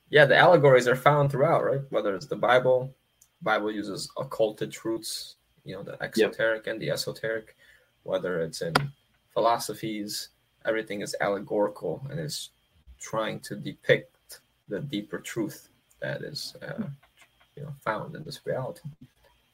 Yeah, 0.09 0.25
the 0.25 0.37
allegories 0.37 0.87
are 0.87 0.95
found 0.95 1.31
throughout, 1.31 1.63
right? 1.63 1.81
Whether 1.89 2.15
it's 2.15 2.25
the 2.25 2.35
Bible, 2.35 2.93
Bible 3.41 3.71
uses 3.71 4.09
occulted 4.17 4.71
truths, 4.71 5.35
you 5.65 5.75
know, 5.75 5.83
the 5.83 6.01
exoteric 6.01 6.65
yep. 6.65 6.73
and 6.73 6.81
the 6.81 6.89
esoteric 6.89 7.55
whether 8.03 8.41
it's 8.41 8.61
in 8.61 8.73
philosophies, 9.33 10.29
everything 10.65 11.01
is 11.01 11.15
allegorical 11.21 12.05
and 12.09 12.19
is 12.19 12.49
trying 12.99 13.39
to 13.41 13.55
depict 13.55 14.41
the 14.67 14.79
deeper 14.79 15.19
truth 15.19 15.69
that 16.01 16.21
is 16.21 16.55
uh, 16.61 16.83
you 17.55 17.63
know 17.63 17.73
found 17.83 18.15
in 18.15 18.23
this 18.23 18.45
reality. 18.45 18.81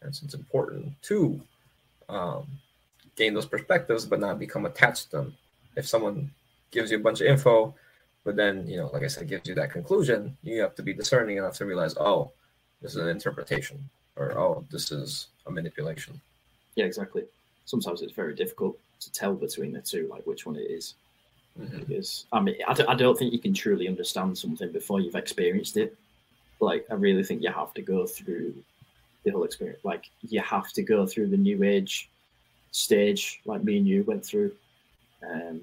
And 0.01 0.16
so 0.16 0.26
it's 0.26 0.36
important 0.36 0.93
to 1.03 1.41
um, 2.09 2.47
gain 3.16 3.34
those 3.34 3.45
perspectives, 3.45 4.05
but 4.05 4.20
not 4.20 4.39
become 4.39 4.66
attached 4.66 5.11
to 5.11 5.18
them. 5.18 5.38
If 5.76 5.88
someone 5.88 6.32
gives 6.72 6.91
you 6.91 6.97
a 6.97 7.01
bunch 7.01 7.22
of 7.22 7.28
info, 7.28 7.74
but 8.26 8.36
then 8.36 8.67
you 8.67 8.78
know, 8.78 8.89
like 8.91 9.03
I 9.03 9.07
said, 9.07 9.30
gives 9.30 9.47
you 9.47 9.55
that 9.55 9.71
conclusion, 9.71 10.36
you 10.43 10.59
have 10.61 10.76
to 10.76 10.84
be 10.84 10.93
discerning 10.93 11.38
enough 11.38 11.55
to 11.57 11.65
realize, 11.65 11.95
oh, 11.97 12.32
this 12.82 12.91
is 12.91 12.97
an 12.97 13.07
interpretation, 13.07 13.89
or 14.17 14.38
oh, 14.38 14.65
this 14.69 14.91
is 14.91 15.28
a 15.47 15.51
manipulation. 15.51 16.19
Yeah, 16.76 16.86
exactly 16.86 17.23
sometimes 17.65 18.01
it's 18.01 18.13
very 18.13 18.34
difficult 18.34 18.78
to 19.01 19.11
tell 19.11 19.34
between 19.34 19.73
the 19.73 19.82
two, 19.82 20.07
like 20.09 20.26
which 20.26 20.45
one 20.45 20.55
it 20.55 20.71
is. 20.71 20.93
Mm-hmm. 21.59 21.80
Because 21.80 22.26
I 22.32 22.39
mean, 22.39 22.55
I 22.67 22.73
don't, 22.73 22.97
don't 22.97 23.17
think 23.17 23.34
you 23.34 23.39
can 23.39 23.53
truly 23.53 23.88
understand 23.88 24.38
something 24.38 24.71
before 24.71 25.01
you've 25.01 25.15
experienced 25.15 25.78
it. 25.78 25.95
Like, 26.59 26.86
I 26.89 26.93
really 26.93 27.23
think 27.23 27.41
you 27.41 27.51
have 27.51 27.73
to 27.73 27.82
go 27.82 28.05
through 28.05 28.53
the 29.23 29.32
whole 29.32 29.43
experience. 29.43 29.84
Like, 29.84 30.05
you 30.21 30.39
have 30.41 30.71
to 30.73 30.84
go 30.84 31.05
through 31.05 31.28
the 31.28 31.38
new 31.38 31.63
age 31.63 32.09
stage, 32.71 33.41
like 33.45 33.63
me 33.63 33.78
and 33.78 33.88
you 33.88 34.03
went 34.03 34.26
through. 34.26 34.51
Um, 35.30 35.61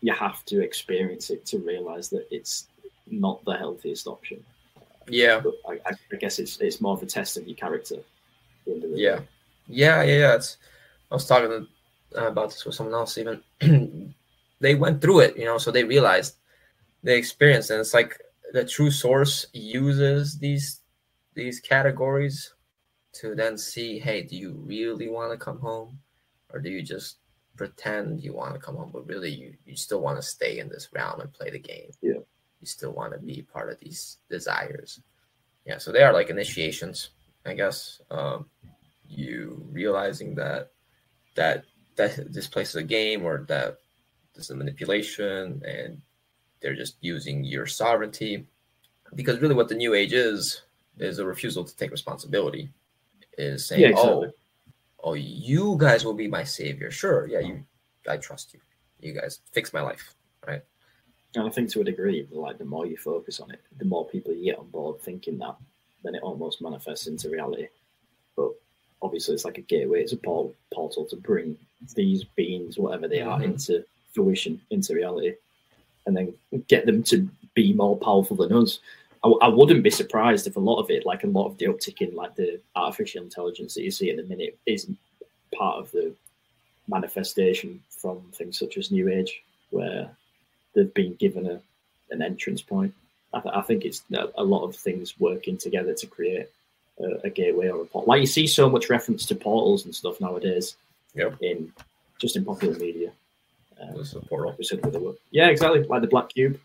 you 0.00 0.12
have 0.12 0.44
to 0.46 0.62
experience 0.62 1.30
it 1.30 1.46
to 1.46 1.58
realize 1.58 2.08
that 2.10 2.26
it's 2.30 2.68
not 3.06 3.44
the 3.44 3.56
healthiest 3.56 4.06
option. 4.06 4.44
Yeah, 5.08 5.40
but 5.40 5.54
I, 5.68 5.92
I 6.12 6.16
guess 6.16 6.38
it's 6.38 6.58
it's 6.60 6.80
more 6.80 6.94
of 6.94 7.02
a 7.02 7.06
test 7.06 7.36
of 7.36 7.46
your 7.46 7.56
character. 7.56 7.96
Yeah, 8.66 9.20
yeah, 9.68 10.02
yeah, 10.02 10.02
yeah. 10.02 10.34
It's 10.34 10.56
I 11.10 11.14
was 11.14 11.26
talking 11.26 11.66
uh, 12.16 12.26
about 12.26 12.50
this 12.50 12.64
with 12.64 12.74
someone 12.74 12.94
else. 12.94 13.16
Even 13.16 14.14
they 14.60 14.74
went 14.74 15.00
through 15.00 15.20
it, 15.20 15.36
you 15.36 15.44
know, 15.44 15.58
so 15.58 15.70
they 15.70 15.84
realized 15.84 16.36
they 17.02 17.16
experienced, 17.16 17.70
and 17.70 17.80
it's 17.80 17.94
like 17.94 18.20
the 18.52 18.64
true 18.64 18.90
source 18.90 19.46
uses 19.52 20.38
these 20.38 20.80
these 21.34 21.60
categories 21.60 22.52
to 23.12 23.34
then 23.34 23.56
see, 23.56 23.98
hey, 23.98 24.22
do 24.22 24.36
you 24.36 24.52
really 24.66 25.08
want 25.08 25.30
to 25.32 25.38
come 25.38 25.58
home? 25.60 25.98
or 26.52 26.60
do 26.60 26.70
you 26.70 26.82
just 26.82 27.18
pretend 27.56 28.22
you 28.22 28.32
want 28.32 28.54
to 28.54 28.60
come 28.60 28.76
home, 28.76 28.90
but 28.92 29.06
really 29.06 29.30
you, 29.30 29.54
you 29.64 29.76
still 29.76 30.00
want 30.00 30.16
to 30.18 30.22
stay 30.22 30.58
in 30.58 30.68
this 30.68 30.88
realm 30.92 31.20
and 31.20 31.32
play 31.32 31.50
the 31.50 31.58
game? 31.58 31.90
Yeah. 32.02 32.20
You 32.60 32.66
still 32.66 32.92
want 32.92 33.12
to 33.12 33.18
be 33.18 33.42
part 33.42 33.70
of 33.70 33.78
these 33.80 34.18
desires. 34.30 35.00
Yeah, 35.64 35.78
so 35.78 35.92
they 35.92 36.02
are 36.02 36.12
like 36.12 36.30
initiations, 36.30 37.10
I 37.44 37.54
guess. 37.54 38.00
Um, 38.10 38.46
you 39.08 39.64
realizing 39.70 40.34
that 40.36 40.70
that 41.34 41.64
that 41.96 42.32
this 42.32 42.46
place 42.46 42.70
is 42.70 42.76
a 42.76 42.82
game 42.82 43.24
or 43.24 43.44
that 43.48 43.78
this 44.34 44.44
is 44.44 44.50
a 44.50 44.56
manipulation 44.56 45.62
and 45.64 46.00
they're 46.60 46.74
just 46.74 46.96
using 47.00 47.44
your 47.44 47.66
sovereignty 47.66 48.46
because 49.14 49.40
really 49.40 49.54
what 49.54 49.68
the 49.68 49.74
new 49.74 49.94
age 49.94 50.12
is 50.12 50.62
is 50.98 51.18
a 51.18 51.26
refusal 51.26 51.64
to 51.64 51.76
take 51.76 51.90
responsibility 51.90 52.70
is 53.38 53.66
saying 53.66 53.82
Yeah, 53.82 53.88
exactly. 53.88 54.28
oh 54.28 54.32
oh 55.04 55.14
you 55.14 55.76
guys 55.78 56.04
will 56.04 56.14
be 56.14 56.28
my 56.28 56.42
savior 56.44 56.90
sure 56.90 57.26
yeah 57.28 57.40
you 57.40 57.62
i 58.08 58.16
trust 58.16 58.54
you 58.54 58.60
you 59.00 59.12
guys 59.12 59.40
fix 59.52 59.72
my 59.72 59.80
life 59.80 60.14
right 60.46 60.62
And 61.34 61.46
I 61.46 61.50
think 61.50 61.68
to 61.70 61.80
a 61.82 61.84
degree, 61.84 62.26
like 62.30 62.56
the 62.58 62.64
more 62.64 62.86
you 62.86 62.96
focus 62.96 63.40
on 63.40 63.50
it, 63.50 63.60
the 63.78 63.84
more 63.84 64.06
people 64.08 64.32
you 64.32 64.44
get 64.44 64.58
on 64.58 64.70
board 64.70 65.02
thinking 65.02 65.36
that, 65.38 65.56
then 66.02 66.14
it 66.14 66.22
almost 66.22 66.62
manifests 66.62 67.08
into 67.08 67.28
reality. 67.28 67.68
But 68.36 68.50
obviously, 69.02 69.34
it's 69.34 69.44
like 69.44 69.58
a 69.58 69.68
gateway, 69.74 70.00
it's 70.02 70.14
a 70.14 70.16
port- 70.16 70.54
portal 70.72 71.04
to 71.10 71.16
bring 71.16 71.58
these 71.94 72.24
beings, 72.24 72.78
whatever 72.78 73.06
they 73.06 73.20
are, 73.20 73.38
Mhm. 73.38 73.44
into 73.50 73.84
fruition, 74.14 74.62
into 74.70 74.94
reality, 74.94 75.34
and 76.06 76.16
then 76.16 76.32
get 76.68 76.86
them 76.86 77.02
to 77.10 77.28
be 77.52 77.74
more 77.74 77.98
powerful 77.98 78.36
than 78.38 78.52
us. 78.54 78.80
I, 79.40 79.46
I 79.46 79.48
wouldn't 79.48 79.82
be 79.82 79.90
surprised 79.90 80.46
if 80.46 80.56
a 80.56 80.60
lot 80.60 80.80
of 80.80 80.90
it, 80.90 81.06
like 81.06 81.24
a 81.24 81.28
lot 81.28 81.46
of 81.46 81.58
the 81.58 81.66
uptick 81.66 82.00
in 82.00 82.14
like 82.14 82.34
the 82.36 82.60
artificial 82.74 83.22
intelligence 83.22 83.74
that 83.74 83.82
you 83.82 83.90
see 83.90 84.10
at 84.10 84.16
the 84.16 84.22
minute, 84.24 84.58
is 84.66 84.88
part 85.54 85.78
of 85.78 85.90
the 85.92 86.12
manifestation 86.88 87.82
from 87.90 88.20
things 88.32 88.58
such 88.58 88.76
as 88.76 88.90
New 88.90 89.08
Age, 89.08 89.42
where 89.70 90.08
they've 90.74 90.92
been 90.94 91.14
given 91.14 91.46
a, 91.46 91.60
an 92.10 92.22
entrance 92.22 92.62
point. 92.62 92.94
I, 93.34 93.40
th- 93.40 93.54
I 93.54 93.60
think 93.62 93.84
it's 93.84 94.02
a, 94.14 94.28
a 94.36 94.44
lot 94.44 94.64
of 94.64 94.76
things 94.76 95.18
working 95.18 95.56
together 95.56 95.94
to 95.94 96.06
create 96.06 96.48
a, 97.00 97.26
a 97.26 97.30
gateway 97.30 97.68
or 97.68 97.82
a 97.82 97.84
portal. 97.86 98.08
Like 98.08 98.20
you 98.20 98.26
see 98.26 98.46
so 98.46 98.68
much 98.70 98.88
reference 98.88 99.26
to 99.26 99.34
portals 99.34 99.84
and 99.84 99.94
stuff 99.94 100.20
nowadays 100.20 100.76
Yep. 101.14 101.36
in 101.40 101.72
just 102.18 102.36
in 102.36 102.44
popular 102.44 102.78
media. 102.78 103.10
Um, 103.80 103.96
this 103.96 104.08
is 104.08 104.14
a 104.14 104.20
portal 104.20 104.50
like 104.50 104.58
we 104.58 104.64
said 104.64 104.84
with 104.84 104.92
the. 104.94 105.16
Yeah, 105.30 105.48
exactly. 105.48 105.82
Like 105.82 106.02
the 106.02 106.08
black 106.08 106.28
cube. 106.28 106.60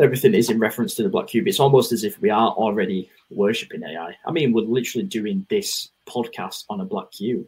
Everything 0.00 0.34
is 0.34 0.50
in 0.50 0.58
reference 0.58 0.94
to 0.96 1.02
the 1.02 1.08
black 1.08 1.28
cube. 1.28 1.46
It's 1.48 1.60
almost 1.60 1.92
as 1.92 2.04
if 2.04 2.20
we 2.20 2.30
are 2.30 2.50
already 2.50 3.10
worshipping 3.30 3.82
AI. 3.82 4.16
I 4.26 4.30
mean, 4.30 4.52
we're 4.52 4.62
literally 4.64 5.06
doing 5.06 5.46
this 5.50 5.90
podcast 6.08 6.64
on 6.70 6.80
a 6.80 6.84
black 6.84 7.10
cube. 7.10 7.46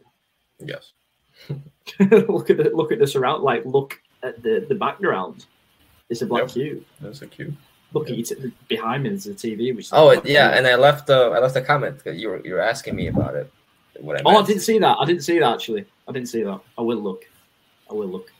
yes 0.59 0.93
look 1.99 2.49
at 2.49 2.57
the 2.57 2.71
look 2.73 2.91
at 2.91 2.99
the 2.99 3.07
surround. 3.07 3.43
Like 3.43 3.65
look 3.65 3.99
at 4.21 4.41
the 4.43 4.65
the 4.69 4.75
background. 4.75 5.45
It's 6.09 6.21
a 6.21 6.25
black 6.25 6.43
Yep. 6.43 6.51
cube. 6.51 6.85
that's 7.01 7.21
a 7.21 7.27
cube 7.27 7.55
Look 7.93 8.09
at 8.09 8.17
it 8.17 8.67
behind 8.67 9.03
me. 9.03 9.09
There's 9.09 9.27
a 9.27 9.33
TV. 9.33 9.75
Which 9.75 9.85
is 9.85 9.93
oh 9.93 10.09
a 10.09 10.13
it, 10.13 10.15
black 10.23 10.27
yeah 10.27 10.47
cube. 10.49 10.57
and 10.57 10.67
i 10.67 10.75
left 10.75 11.09
uh, 11.09 11.29
i 11.31 11.39
left 11.39 11.55
a 11.55 11.61
comment 11.61 11.97
because 11.97 12.19
you 12.21 12.29
were 12.29 12.41
you 12.45 12.53
were 12.53 12.61
asking 12.61 12.95
me 12.95 13.07
about 13.07 13.35
it 13.35 13.51
what 13.99 14.15
I 14.17 14.21
Oh, 14.25 14.37
I 14.41 14.45
didn't 14.45 14.61
see 14.61 14.77
that. 14.79 14.97
I 14.99 15.05
didn't 15.05 15.23
see 15.23 15.37
that 15.39 15.53
actually. 15.53 15.85
I 16.07 16.11
didn't 16.11 16.29
see 16.29 16.43
that. 16.43 16.59
I 16.77 16.81
will 16.81 16.97
look. 16.97 17.25
I 17.89 17.93
will 17.93 18.07
look. 18.07 18.31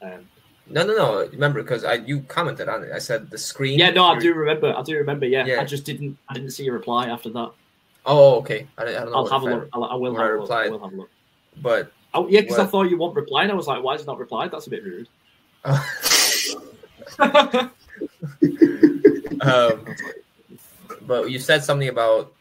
Um, 0.00 0.28
no 0.68 0.84
no 0.86 0.94
no 0.94 1.26
remember 1.28 1.62
because 1.62 1.84
i 1.84 1.94
you 1.94 2.20
commented 2.28 2.68
on 2.68 2.84
it 2.84 2.92
i 2.92 2.98
said 2.98 3.28
the 3.30 3.38
screen 3.38 3.78
yeah, 3.78 3.90
no, 3.90 4.04
I 4.06 4.18
do 4.18 4.32
remember. 4.34 4.72
I 4.76 4.82
do 4.82 4.96
remember. 4.96 5.26
Yeah, 5.26 5.44
Yeah. 5.44 5.60
I 5.60 5.64
just 5.64 5.84
didn't. 5.84 6.16
I 6.28 6.34
didn't 6.34 6.50
see 6.50 6.66
a 6.68 6.72
reply 6.72 7.06
after 7.08 7.30
that. 7.30 7.50
oh 8.06 8.36
okay 8.36 8.66
i, 8.78 8.84
don't- 8.84 8.94
I 8.96 9.00
don't 9.00 9.10
know 9.12 9.18
I'll 9.18 9.26
have 9.26 9.42
a 9.42 9.46
look. 9.54 9.68
I'll, 9.72 9.84
I 9.84 9.94
will 9.94 10.12
where 10.12 10.22
I 10.22 10.26
have 10.26 10.34
a 10.38 10.42
look. 10.42 10.50
I 10.50 10.68
will 10.68 10.78
have 10.80 10.92
a 10.92 10.96
look. 10.96 11.10
but 11.60 11.92
Oh, 12.14 12.28
yeah, 12.28 12.42
because 12.42 12.58
I 12.58 12.66
thought 12.66 12.90
you 12.90 12.98
want 12.98 13.14
reply, 13.16 13.42
and 13.44 13.50
I 13.50 13.54
was 13.54 13.66
like, 13.66 13.82
why 13.82 13.94
is 13.94 14.02
it 14.02 14.06
not 14.06 14.18
replied? 14.18 14.50
That's 14.50 14.66
a 14.66 14.70
bit 14.70 14.84
rude. 14.84 15.08
um, 19.42 19.84
but 21.06 21.30
you 21.30 21.38
said 21.38 21.64
something 21.64 21.88
about 21.88 22.32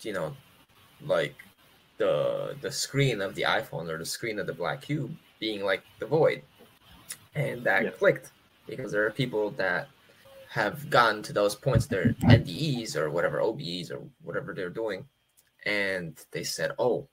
you 0.00 0.12
know 0.12 0.34
like 1.06 1.34
the 1.98 2.56
the 2.60 2.70
screen 2.70 3.20
of 3.20 3.34
the 3.34 3.42
iphone 3.42 3.88
or 3.88 3.98
the 3.98 4.04
screen 4.06 4.38
of 4.38 4.46
the 4.46 4.52
black 4.52 4.82
cube 4.82 5.14
being 5.38 5.64
like 5.64 5.82
the 5.98 6.06
void 6.06 6.42
and 7.34 7.64
that 7.64 7.84
Yeah. 7.84 7.90
clicked 7.90 8.30
because 8.66 8.92
there 8.92 9.06
are 9.06 9.10
people 9.10 9.50
that 9.52 9.88
have 10.48 10.90
gotten 10.90 11.22
to 11.22 11.32
those 11.32 11.54
points 11.54 11.86
their 11.86 12.12
ndes 12.24 12.94
or 12.96 13.10
whatever 13.10 13.40
obes 13.40 13.90
or 13.90 14.00
whatever 14.22 14.52
they're 14.54 14.68
doing 14.70 15.06
and 15.64 16.24
they 16.32 16.44
said 16.44 16.72
oh 16.78 17.08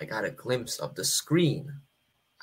i 0.00 0.04
got 0.04 0.24
a 0.24 0.30
glimpse 0.30 0.78
of 0.78 0.94
the 0.94 1.04
screen. 1.04 1.72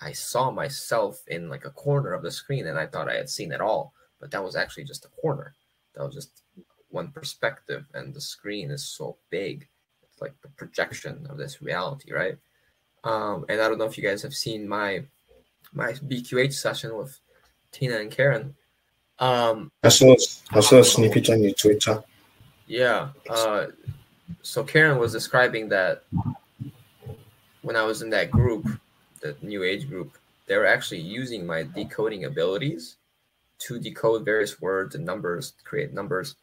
I 0.03 0.13
saw 0.13 0.49
myself 0.49 1.21
in 1.27 1.47
like 1.49 1.65
a 1.65 1.69
corner 1.69 2.13
of 2.13 2.23
the 2.23 2.31
screen 2.31 2.65
and 2.67 2.79
i 2.79 2.87
thought 2.87 3.09
i 3.09 3.15
had 3.15 3.29
seen 3.29 3.51
it 3.51 3.61
all 3.61 3.93
but 4.19 4.31
that 4.31 4.43
was 4.43 4.55
actually 4.55 4.83
just 4.83 5.05
a 5.05 5.09
corner. 5.09 5.55
That 5.95 6.05
was 6.05 6.13
just 6.13 6.43
one 6.89 7.11
perspective 7.11 7.85
and 7.93 8.13
the 8.13 8.21
screen 8.21 8.69
is 8.71 8.85
so 8.85 9.17
big. 9.31 9.67
It's 10.03 10.21
like 10.21 10.35
the 10.41 10.49
projection 10.49 11.25
of 11.29 11.37
this 11.37 11.61
reality 11.61 12.13
right? 12.13 12.37
Um 13.03 13.45
and 13.49 13.59
i 13.61 13.67
don't 13.67 13.77
know 13.79 13.85
if 13.85 13.97
you 13.97 14.03
guys 14.03 14.21
have 14.21 14.33
seen 14.33 14.67
my 14.67 15.03
my 15.73 15.91
bqh 15.93 16.53
session 16.53 16.95
with 16.95 17.19
tina 17.71 17.97
and 17.97 18.11
karen 18.11 18.55
um 19.19 19.71
I 19.83 19.89
saw 19.89 20.15
I 20.51 20.59
saw 20.61 20.79
a 20.79 20.83
snippet 20.83 21.29
on 21.29 21.43
your 21.43 21.53
Twitter. 21.53 22.03
yeah. 22.67 23.09
Uh, 23.29 23.67
so 24.41 24.63
Karen 24.63 24.97
was 24.97 25.11
describing 25.11 25.69
that 25.69 26.03
when 27.61 27.75
I 27.75 27.83
was 27.83 28.01
in 28.01 28.09
that 28.11 28.31
group, 28.31 28.67
the 29.21 29.35
New 29.41 29.63
Age 29.63 29.87
group, 29.87 30.17
they 30.47 30.57
were 30.57 30.65
actually 30.65 31.01
using 31.01 31.45
my 31.45 31.63
decoding 31.63 32.25
abilities 32.25 32.97
to 33.59 33.79
decode 33.79 34.25
various 34.25 34.59
words 34.59 34.95
and 34.95 35.05
numbers, 35.05 35.53
create 35.63 35.93
numbers 35.93 36.35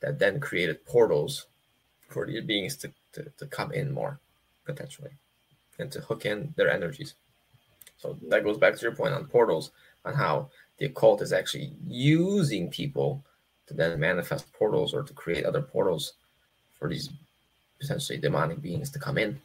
that 0.00 0.18
then 0.18 0.40
created 0.40 0.84
portals 0.86 1.46
for 2.08 2.26
these 2.26 2.44
beings 2.44 2.76
to, 2.78 2.92
to, 3.12 3.30
to 3.36 3.46
come 3.46 3.72
in 3.72 3.92
more 3.92 4.18
potentially 4.64 5.10
and 5.78 5.92
to 5.92 6.00
hook 6.00 6.24
in 6.24 6.54
their 6.56 6.70
energies. 6.70 7.14
So 8.04 8.18
that 8.28 8.44
goes 8.44 8.58
back 8.58 8.74
to 8.76 8.82
your 8.82 8.94
point 8.94 9.14
on 9.14 9.24
portals, 9.24 9.70
on 10.04 10.12
how 10.12 10.50
the 10.78 10.84
occult 10.86 11.22
is 11.22 11.32
actually 11.32 11.72
using 11.86 12.68
people 12.68 13.24
to 13.66 13.72
then 13.72 13.98
manifest 13.98 14.52
portals 14.52 14.92
or 14.92 15.02
to 15.02 15.14
create 15.14 15.46
other 15.46 15.62
portals 15.62 16.12
for 16.78 16.86
these 16.86 17.08
potentially 17.80 18.18
demonic 18.18 18.60
beings 18.60 18.90
to 18.90 18.98
come 18.98 19.16
in 19.16 19.40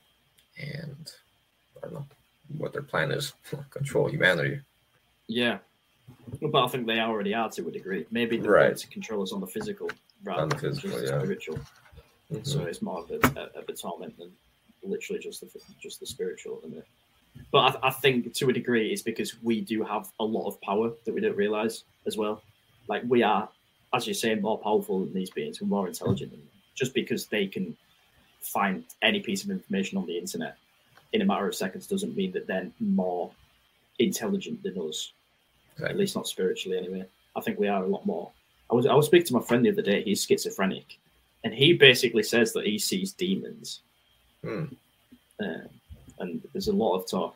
and 0.62 1.14
I 1.78 1.86
don't 1.86 1.94
know 1.94 2.06
what 2.58 2.74
their 2.74 2.82
plan 2.82 3.12
is 3.14 3.32
control 3.70 4.10
humanity. 4.10 4.60
Yeah, 5.28 5.60
but 6.42 6.62
I 6.62 6.68
think 6.68 6.86
they 6.86 7.00
already 7.00 7.34
are 7.34 7.50
to 7.52 7.68
a 7.70 7.72
degree. 7.72 8.06
Maybe 8.12 8.36
the 8.38 8.50
Right. 8.50 8.76
to 8.76 8.88
control 8.90 9.24
us 9.24 9.32
on 9.32 9.40
the 9.40 9.48
physical 9.48 9.90
rather 10.26 10.42
On 10.42 10.50
the 10.50 10.56
than 10.58 10.72
physical, 10.76 11.00
just 11.00 11.06
yeah. 11.06 11.18
the 11.20 11.24
spiritual. 11.24 11.60
Mhm. 12.34 12.46
So 12.46 12.66
it's 12.66 12.82
more 12.82 13.00
of 13.04 13.12
a, 13.12 13.50
a, 13.56 13.62
a 13.70 13.74
torment 13.74 14.18
than 14.18 14.34
literally 14.84 15.22
just 15.22 15.40
the 15.40 15.50
just 15.80 16.02
the 16.02 16.06
spiritual 16.06 16.58
at 16.58 16.64
the 16.64 16.68
minute. 16.70 16.88
But 17.52 17.78
I, 17.84 17.88
I 17.88 17.92
think 17.92 18.34
to 18.34 18.50
a 18.50 18.54
degree 18.54 18.92
it's 18.92 19.02
because 19.02 19.42
we 19.42 19.62
do 19.62 19.84
have 19.84 20.12
a 20.20 20.24
lot 20.24 20.48
of 20.48 20.62
power 20.62 20.92
that 21.06 21.14
we 21.14 21.22
don't 21.22 21.36
realize 21.36 21.84
as 22.06 22.18
well. 22.18 22.42
Like 22.88 23.04
we 23.08 23.24
are, 23.24 23.50
as 23.94 24.08
you're 24.08 24.14
saying, 24.14 24.42
more 24.42 24.58
powerful 24.58 25.04
than 25.04 25.14
these 25.14 25.30
beings. 25.30 25.62
We're 25.62 25.68
more 25.68 25.88
intelligent 25.88 26.32
than 26.32 26.40
them. 26.40 26.50
Just 26.76 26.94
because 26.94 27.26
they 27.26 27.48
can 27.48 27.76
find 28.42 28.84
any 29.02 29.20
piece 29.20 29.44
of 29.44 29.50
information 29.50 29.98
on 29.98 30.06
the 30.06 30.18
internet 30.18 30.58
in 31.14 31.22
a 31.22 31.26
matter 31.26 31.48
of 31.48 31.56
seconds 31.56 31.88
doesn't 31.88 32.16
mean 32.16 32.32
that 32.32 32.48
they're 32.48 32.70
more 32.80 33.32
intelligent 33.98 34.62
than 34.64 34.78
us 34.80 35.12
at 35.88 35.98
least 35.98 36.16
not 36.16 36.28
spiritually 36.28 36.78
anyway. 36.78 37.06
I 37.36 37.42
think 37.42 37.60
we 37.60 37.68
are 37.68 37.84
a 37.84 37.88
lot 37.88 38.06
more. 38.06 38.32
I 38.72 38.76
was 38.76 38.86
I 38.86 38.94
was 38.94 39.08
speaking 39.08 39.28
to 39.28 39.34
my 39.34 39.42
friend 39.42 39.66
the 39.66 39.72
other 39.72 39.82
day. 39.82 40.04
He's 40.04 40.26
schizophrenic, 40.26 41.00
and 41.44 41.54
he 41.54 41.74
basically 41.74 42.24
says 42.24 42.54
that 42.54 42.66
he 42.66 42.78
sees 42.78 43.14
demons. 43.14 43.82
Hmm. 44.44 44.66
Uh, 45.40 45.68
and 46.20 46.42
there's 46.54 46.68
a 46.68 46.74
lot 46.74 46.96
of 46.96 47.10
talk 47.10 47.36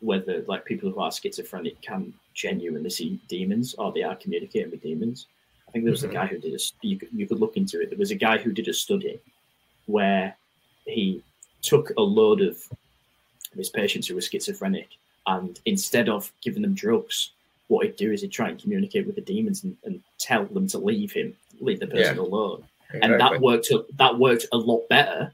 whether 0.00 0.42
like 0.48 0.64
people 0.64 0.90
who 0.90 0.98
are 1.00 1.12
schizophrenic 1.12 1.80
can 1.80 2.12
genuinely 2.34 2.90
see 2.90 3.20
demons 3.28 3.74
or 3.74 3.92
they 3.92 4.02
are 4.02 4.16
communicating 4.16 4.70
with 4.70 4.82
demons. 4.82 5.26
I 5.68 5.70
think 5.70 5.84
there 5.84 5.92
was 5.92 6.02
Mhm. 6.02 6.10
a 6.10 6.12
guy 6.12 6.26
who 6.26 6.38
did 6.38 6.54
a 6.54 6.58
you 6.86 6.98
could, 6.98 7.08
you 7.12 7.26
could 7.26 7.38
look 7.38 7.56
into 7.56 7.80
it. 7.80 7.88
There 7.90 7.98
was 7.98 8.10
a 8.10 8.16
guy 8.16 8.36
who 8.38 8.52
did 8.52 8.66
a 8.68 8.74
study 8.74 9.20
where 9.86 10.36
he 10.86 11.22
took 11.62 11.90
a 11.96 12.02
load 12.02 12.40
of 12.40 12.58
his 13.56 13.68
patients 13.70 14.08
who 14.08 14.14
were 14.16 14.20
schizophrenic 14.20 14.88
and 15.28 15.60
instead 15.66 16.08
of 16.08 16.32
giving 16.42 16.62
them 16.62 16.74
drugs, 16.74 17.30
what 17.68 17.86
he'd 17.86 17.96
do 17.96 18.10
is 18.12 18.22
he'd 18.22 18.32
try 18.32 18.48
and 18.48 18.60
communicate 18.60 19.06
with 19.06 19.14
the 19.14 19.20
demons 19.20 19.62
and, 19.62 19.76
and 19.84 20.02
tell 20.18 20.44
them 20.46 20.66
to 20.66 20.78
leave 20.78 21.12
him, 21.12 21.36
leave 21.60 21.78
the 21.78 21.86
person 21.86 22.16
Yeah. 22.16 22.22
alone 22.22 22.64
and 23.00 23.18
that 23.20 23.40
worked 23.40 23.70
that 23.96 24.18
worked 24.18 24.46
a 24.52 24.56
lot 24.56 24.86
better 24.88 25.32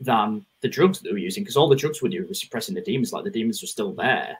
than 0.00 0.44
the 0.62 0.68
drugs 0.68 0.98
that 0.98 1.04
they 1.04 1.12
were 1.12 1.18
using 1.18 1.42
because 1.42 1.56
all 1.56 1.68
the 1.68 1.76
drugs 1.76 2.00
were 2.00 2.08
doing 2.08 2.26
was 2.28 2.40
suppressing 2.40 2.74
the 2.74 2.80
demons 2.80 3.12
like 3.12 3.24
the 3.24 3.30
demons 3.30 3.60
were 3.62 3.66
still 3.68 3.92
there 3.92 4.36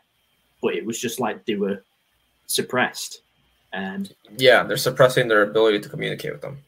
but 0.62 0.74
it 0.74 0.84
was 0.84 0.98
just 0.98 1.20
like 1.20 1.44
they 1.44 1.54
were 1.54 1.82
suppressed 2.46 3.20
and 3.72 4.14
yeah, 4.36 4.62
they're 4.64 4.76
suppressing 4.76 5.28
their 5.28 5.42
ability 5.42 5.78
to 5.80 5.88
communicate 5.88 6.32
with 6.32 6.40
them. 6.40 6.58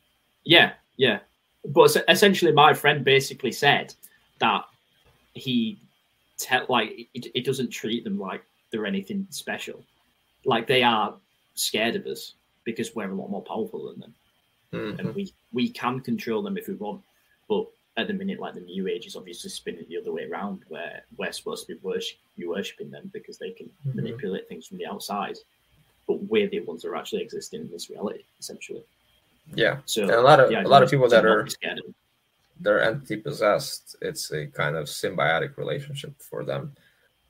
yeah 0.44 0.72
yeah 0.96 1.18
but 1.64 1.96
essentially 2.08 2.52
my 2.52 2.72
friend 2.74 3.04
basically 3.04 3.52
said 3.52 3.94
that 4.38 4.64
he 5.34 5.78
tell 6.38 6.66
like 6.68 7.08
it, 7.14 7.26
it 7.34 7.44
doesn't 7.44 7.70
treat 7.70 8.04
them 8.04 8.18
like 8.18 8.42
they're 8.70 8.86
anything 8.86 9.26
special. 9.30 9.80
Like 10.44 10.66
they 10.66 10.82
are 10.82 11.14
scared 11.54 11.94
of 11.94 12.06
us 12.06 12.34
because 12.64 12.94
we're 12.94 13.10
a 13.10 13.14
lot 13.14 13.30
more 13.30 13.42
powerful 13.42 13.86
than 13.90 14.00
them, 14.00 14.14
Mhm. 14.72 14.98
and 14.98 15.14
we 15.14 15.32
we 15.52 15.68
can 15.68 16.00
control 16.00 16.42
them 16.42 16.56
if 16.56 16.66
we 16.68 16.74
want. 16.74 17.02
But 17.48 17.66
at 17.96 18.06
the 18.06 18.14
minute, 18.14 18.40
like 18.40 18.54
the 18.54 18.60
new 18.60 18.88
age 18.88 19.06
is 19.06 19.16
obviously 19.16 19.50
spinning 19.50 19.84
the 19.88 19.98
other 19.98 20.12
way 20.12 20.24
around, 20.24 20.62
where 20.68 21.04
we're 21.18 21.32
supposed 21.32 21.66
to 21.66 21.74
be 21.74 21.80
worship, 21.82 22.18
you 22.36 22.48
worshiping 22.50 22.90
them 22.90 23.10
because 23.12 23.36
they 23.38 23.50
can 23.50 23.68
Mhm. 23.86 23.94
manipulate 23.96 24.48
things 24.48 24.66
from 24.66 24.78
the 24.78 24.86
outside, 24.86 25.36
but 26.06 26.22
we're 26.24 26.48
the 26.48 26.60
ones 26.60 26.82
that 26.82 26.88
are 26.88 26.96
actually 26.96 27.22
existing 27.22 27.60
in 27.62 27.70
this 27.70 27.90
reality, 27.90 28.24
essentially. 28.38 28.82
Yeah, 29.54 29.80
So 29.86 30.02
and 30.02 30.12
a 30.12 30.20
lot 30.22 30.40
of 30.40 30.50
a 30.50 30.62
lot 30.68 30.82
of 30.82 30.90
people 30.90 31.08
that 31.08 31.26
are 31.26 31.46
scared 31.48 31.80
they're 32.60 32.80
entity 32.80 33.16
possessed. 33.16 33.96
It's 34.00 34.30
a 34.30 34.46
kind 34.46 34.76
of 34.76 34.86
symbiotic 34.86 35.56
relationship 35.56 36.12
for 36.20 36.44
them, 36.44 36.76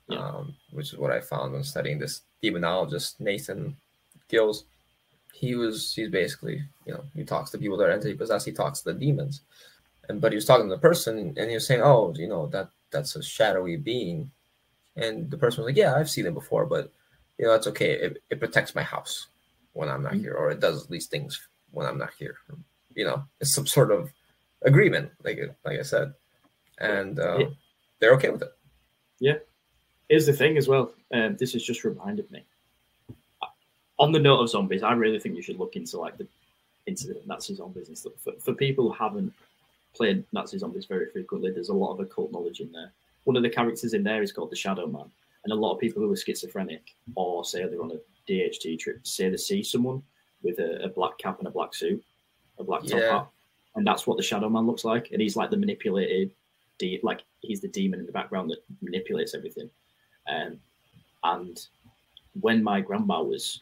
Yeah. 0.07 0.19
um, 0.19 0.55
which 0.71 0.93
is 0.93 0.99
what 0.99 1.09
I 1.11 1.21
found 1.21 1.53
when 1.53 1.63
studying 1.63 1.97
this 1.97 2.21
demonologist 2.43 3.19
Nathan 3.19 3.75
Gills. 4.27 4.65
He 5.33 5.55
was 5.55 5.93
he's 5.95 6.09
basically 6.09 6.63
you 6.85 6.93
know 6.93 7.03
he 7.15 7.23
talks 7.25 7.49
to 7.51 7.57
people 7.57 7.77
that 7.77 7.89
are 7.89 7.91
entity 7.91 8.13
possessed. 8.13 8.45
He 8.45 8.51
talks 8.51 8.81
to 8.81 8.93
the 8.93 8.99
demons, 8.99 9.41
and 10.09 10.19
but 10.21 10.31
he 10.31 10.35
was 10.35 10.45
talking 10.45 10.67
to 10.67 10.75
the 10.75 10.81
person 10.81 11.33
and 11.37 11.49
he 11.49 11.55
was 11.55 11.65
saying, 11.67 11.81
oh, 11.81 12.13
you 12.15 12.27
know 12.27 12.47
that 12.47 12.69
that's 12.91 13.15
a 13.15 13.23
shadowy 13.23 13.77
being, 13.77 14.29
and 14.95 15.29
the 15.31 15.37
person 15.37 15.63
was 15.63 15.69
like, 15.71 15.77
yeah, 15.77 15.95
I've 15.95 16.09
seen 16.09 16.25
it 16.25 16.33
before, 16.33 16.65
but 16.65 16.91
you 17.37 17.45
know 17.45 17.51
that's 17.51 17.67
okay. 17.67 17.91
It, 17.93 18.23
it 18.29 18.39
protects 18.39 18.75
my 18.75 18.83
house 18.83 19.27
when 19.73 19.89
I'm 19.89 20.03
not 20.03 20.13
Mhm. 20.13 20.21
here, 20.21 20.33
or 20.35 20.51
it 20.51 20.59
does 20.59 20.87
these 20.87 21.07
things 21.07 21.47
when 21.71 21.87
I'm 21.87 21.97
not 21.97 22.13
here. 22.19 22.35
You 22.95 23.05
know, 23.05 23.23
it's 23.41 23.55
some 23.55 23.65
sort 23.65 23.91
of 23.91 24.11
agreement, 24.61 25.11
like 25.23 25.39
like 25.65 25.79
I 25.79 25.83
said, 25.83 26.13
and 26.79 27.19
uh, 27.19 27.37
Yeah. 27.39 27.47
they're 27.99 28.13
okay 28.15 28.29
with 28.29 28.43
it. 28.43 28.53
Yeah. 29.19 29.37
Here's 30.09 30.25
the 30.27 30.33
thing 30.33 30.57
as 30.57 30.67
well. 30.67 30.93
Um, 31.11 31.37
this 31.37 31.53
has 31.53 31.63
just 31.63 31.83
reminded 31.83 32.29
me. 32.29 32.43
On 33.99 34.11
the 34.11 34.19
note 34.19 34.39
of 34.41 34.49
zombies, 34.49 34.83
I 34.83 34.93
really 34.93 35.19
think 35.19 35.35
you 35.35 35.41
should 35.41 35.59
look 35.59 35.75
into 35.75 35.97
like 35.99 36.17
the 36.17 36.27
into 36.85 37.07
the 37.07 37.21
Nazi 37.25 37.55
zombies 37.55 37.87
and 37.87 37.97
stuff. 37.97 38.13
For, 38.19 38.33
for 38.39 38.53
people 38.53 38.85
who 38.89 38.93
haven't 38.93 39.33
played 39.95 40.23
Nazi 40.33 40.57
zombies 40.57 40.85
very 40.85 41.09
frequently, 41.09 41.51
there's 41.51 41.69
a 41.69 41.73
lot 41.73 41.93
of 41.93 41.99
occult 41.99 42.31
knowledge 42.31 42.59
in 42.59 42.71
there. 42.71 42.91
One 43.25 43.37
of 43.37 43.43
the 43.43 43.49
characters 43.49 43.93
in 43.93 44.03
there 44.03 44.21
is 44.21 44.31
called 44.31 44.51
the 44.51 44.55
Shadow 44.55 44.87
Man, 44.87 45.09
and 45.43 45.53
a 45.53 45.55
lot 45.55 45.73
of 45.73 45.79
people 45.79 46.01
who 46.01 46.11
are 46.11 46.15
schizophrenic 46.17 46.95
or 47.15 47.45
say 47.45 47.65
they're 47.65 47.81
on 47.81 47.91
a 47.91 48.31
DMT 48.31 48.79
trip 48.79 49.05
say 49.05 49.29
they 49.29 49.37
see 49.37 49.63
someone 49.63 50.01
with 50.41 50.59
a, 50.59 50.83
a 50.83 50.89
black 50.89 51.17
cap 51.17 51.39
and 51.39 51.47
a 51.47 51.51
black 51.51 51.73
suit, 51.73 52.03
a 52.59 52.63
black 52.63 52.81
top 52.81 52.99
Yeah. 52.99 53.11
hat, 53.19 53.27
and 53.75 53.85
that's 53.87 54.05
what 54.07 54.17
the 54.17 54.23
Shadow 54.23 54.49
Man 54.49 54.65
looks 54.67 54.83
like. 54.83 55.11
And 55.11 55.21
he's 55.21 55.35
like 55.35 55.49
the 55.49 55.57
manipulated, 55.57 56.31
de- 56.79 56.99
like 57.03 57.21
he's 57.41 57.61
the 57.61 57.67
demon 57.67 57.99
in 57.99 58.05
the 58.05 58.11
background 58.11 58.49
that 58.51 58.63
manipulates 58.81 59.33
everything. 59.33 59.69
Um, 60.27 60.59
and 61.23 61.59
when 62.41 62.63
my 62.63 62.81
grandma 62.81 63.21
was 63.21 63.61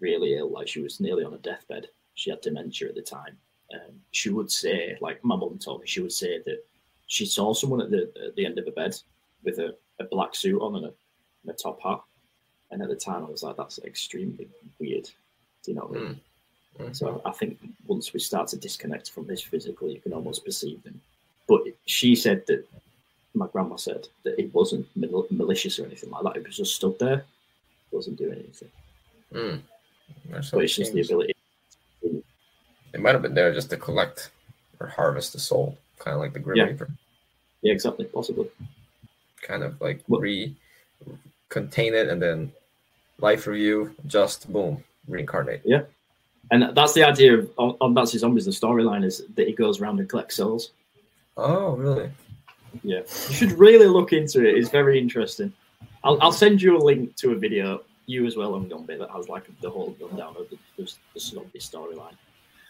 really 0.00 0.34
ill, 0.36 0.50
like 0.50 0.68
she 0.68 0.80
was 0.80 1.00
nearly 1.00 1.24
on 1.24 1.34
a 1.34 1.38
deathbed, 1.38 1.88
she 2.14 2.30
had 2.30 2.40
dementia 2.40 2.88
at 2.88 2.94
the 2.94 3.02
time. 3.02 3.36
Um, 3.74 4.00
she 4.12 4.30
would 4.30 4.50
say, 4.50 4.96
like 5.00 5.24
my 5.24 5.36
mum 5.36 5.58
told 5.58 5.80
me, 5.80 5.86
she 5.86 6.00
would 6.00 6.12
say 6.12 6.38
that 6.46 6.64
she 7.06 7.26
saw 7.26 7.52
someone 7.52 7.80
at 7.80 7.90
the 7.90 8.10
at 8.24 8.34
the 8.36 8.46
end 8.46 8.58
of 8.58 8.66
a 8.66 8.70
bed 8.70 8.94
with 9.42 9.58
a, 9.58 9.74
a 10.00 10.04
black 10.04 10.34
suit 10.34 10.60
on 10.60 10.76
and 10.76 10.86
a, 10.86 10.92
and 11.42 11.50
a 11.50 11.52
top 11.52 11.82
hat. 11.82 12.00
And 12.70 12.82
at 12.82 12.88
the 12.88 12.96
time, 12.96 13.24
I 13.24 13.30
was 13.30 13.42
like, 13.42 13.56
that's 13.56 13.78
extremely 13.80 14.48
weird. 14.78 15.04
Do 15.62 15.70
you 15.70 15.74
know 15.76 15.82
what 15.86 15.98
I 15.98 16.02
mean? 16.02 16.20
Mhm. 16.78 16.96
So 16.96 17.22
I 17.24 17.30
think 17.30 17.58
once 17.86 18.12
we 18.12 18.20
start 18.20 18.48
to 18.48 18.56
disconnect 18.56 19.10
from 19.10 19.26
this 19.26 19.40
physically, 19.40 19.92
you 19.94 20.00
can 20.00 20.12
almost 20.12 20.44
perceive 20.44 20.82
them. 20.82 21.00
But 21.46 21.62
she 21.86 22.16
said 22.16 22.44
that 22.46 22.66
my 23.34 23.46
grandma 23.46 23.76
said 23.76 24.08
that 24.24 24.38
it 24.40 24.52
wasn't 24.52 24.86
mal- 24.96 25.26
malicious 25.30 25.78
or 25.78 25.84
anything 25.86 26.10
like 26.10 26.24
that. 26.24 26.36
It 26.36 26.46
was 26.46 26.56
just 26.56 26.74
stood 26.74 26.98
there, 26.98 27.18
it 27.18 27.92
wasn't 27.92 28.18
doing 28.18 28.38
anything. 28.38 28.70
Mm. 29.32 29.60
But 30.30 30.64
it's 30.64 30.74
just 30.74 30.92
the 30.92 31.02
ability. 31.02 31.33
It 32.94 33.00
might 33.00 33.12
have 33.12 33.22
been 33.22 33.34
there 33.34 33.52
just 33.52 33.70
to 33.70 33.76
collect 33.76 34.30
or 34.80 34.86
harvest 34.86 35.32
the 35.32 35.40
soul, 35.40 35.76
kind 35.98 36.14
of 36.14 36.20
like 36.20 36.32
the 36.32 36.38
Grim 36.38 36.56
Yeah. 36.56 36.64
Reaper, 36.64 36.88
Yeah, 37.62 37.72
exactly. 37.72 38.06
Possibly. 38.06 38.48
kind 39.42 39.62
of 39.62 39.78
like 39.80 40.00
re 40.08 40.54
contain 41.50 41.92
it 41.94 42.08
and 42.08 42.22
then 42.22 42.50
life 43.18 43.46
review, 43.46 43.94
just 44.06 44.50
boom, 44.52 44.82
reincarnate. 45.08 45.60
Yeah. 45.64 45.82
And 46.50 46.74
that's 46.76 46.92
the 46.94 47.04
idea 47.04 47.38
of 47.38 47.50
on, 47.58 47.94
Nazi 47.94 48.18
Zombies. 48.18 48.44
The 48.44 48.50
storyline 48.52 49.04
is 49.04 49.24
that 49.34 49.46
he 49.46 49.52
goes 49.52 49.80
around 49.80 49.98
and 49.98 50.08
collects 50.08 50.36
souls. 50.36 50.70
Oh, 51.36 51.74
really? 51.76 52.10
Yeah, 52.82 53.00
you 53.28 53.34
should 53.34 53.52
really 53.52 53.86
look 53.86 54.12
into 54.12 54.46
it. 54.46 54.56
It's 54.56 54.68
very 54.68 54.98
interesting. 54.98 55.52
I'll, 56.02 56.20
I'll 56.20 56.32
send 56.32 56.60
you 56.60 56.76
a 56.76 56.82
link 56.90 57.16
to 57.16 57.32
a 57.32 57.36
video, 57.36 57.82
you 58.06 58.26
as 58.26 58.36
well, 58.36 58.54
on 58.54 58.68
Gombe, 58.68 58.98
that 58.98 59.10
has 59.10 59.28
like 59.28 59.44
the 59.60 59.70
whole 59.70 59.96
rundown 60.00 60.36
of 60.36 60.50
the, 60.50 60.58
the, 60.76 60.92
the 61.14 61.20
zombie 61.20 61.58
storyline. 61.60 62.16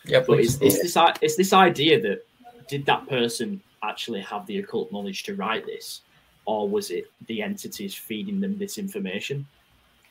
Yeah, 0.07 0.21
But 0.27 0.41
it's, 0.41 0.59
it's 0.61 0.83
this 0.83 0.97
it's 1.23 1.37
this 1.37 1.53
idea 1.53 2.01
that 2.01 2.27
did 2.69 2.85
that 2.87 3.09
person 3.09 3.61
actually 3.83 4.21
have 4.21 4.47
the 4.47 4.59
occult 4.59 4.93
knowledge 4.93 5.23
to 5.25 5.35
write 5.35 5.65
this, 5.67 6.03
or 6.45 6.69
was 6.69 6.91
it 6.91 7.07
the 7.27 7.43
entities 7.43 7.95
feeding 7.95 8.41
them 8.41 8.59
this 8.59 8.77
information 8.79 9.47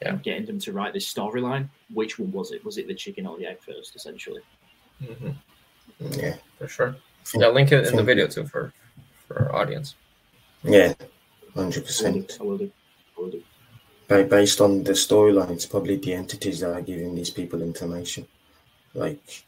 Yeah. 0.01 0.09
and 0.09 0.23
getting 0.23 0.45
them 0.45 0.59
to 0.59 0.71
write 0.71 0.93
this 0.93 1.11
storyline? 1.11 1.67
Which 1.93 2.17
one 2.19 2.31
was 2.31 2.51
it? 2.51 2.63
Was 2.65 2.77
it 2.77 2.87
the 2.87 2.95
chicken 2.95 3.27
or 3.27 3.37
the 3.37 3.45
egg 3.45 3.59
first, 3.61 3.95
essentially? 3.95 4.41
Mhm, 5.03 5.35
Yeah, 5.99 6.35
for 6.57 6.67
sure. 6.67 6.95
Yeah, 7.35 7.47
link 7.49 7.71
it 7.71 7.87
in 7.87 7.95
the 7.95 8.03
video 8.03 8.27
too 8.27 8.45
for 8.47 8.73
for 9.27 9.43
our 9.43 9.55
audience. 9.61 9.95
yeah, 10.63 10.93
hundred 11.55 11.55
I 11.55 11.59
will 11.61 11.71
do. 11.71 11.81
percent. 11.81 12.37
I 12.39 12.43
will 12.43 12.57
do. 12.57 12.71
I 13.17 13.21
will 13.21 13.29
do. 13.31 13.43
Ba- 14.07 14.23
Based 14.25 14.59
on 14.59 14.83
the 14.83 14.93
storyline, 14.93 15.51
it's 15.51 15.65
probably 15.67 15.97
the 15.97 16.13
entities 16.13 16.59
that 16.61 16.73
are 16.73 16.81
giving 16.81 17.15
these 17.15 17.29
people 17.29 17.61
information. 17.61 18.27
Like, 18.93 19.45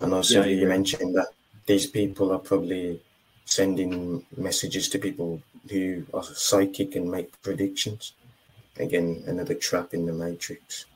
and 0.00 0.14
also 0.14 0.42
Yeah, 0.42 0.46
you 0.46 0.66
mentioned 0.66 1.14
that 1.16 1.28
these 1.66 1.86
people 1.86 2.32
are 2.32 2.38
probably 2.38 3.00
sending 3.44 4.24
messages 4.36 4.88
to 4.90 4.98
people 4.98 5.40
who 5.70 6.04
are 6.14 6.22
psychic 6.22 6.96
and 6.96 7.10
make 7.10 7.40
predictions. 7.42 8.12
Again, 8.78 9.22
another 9.26 9.54
trap 9.54 9.94
in 9.94 10.06
the 10.06 10.12
matrix. 10.12 10.86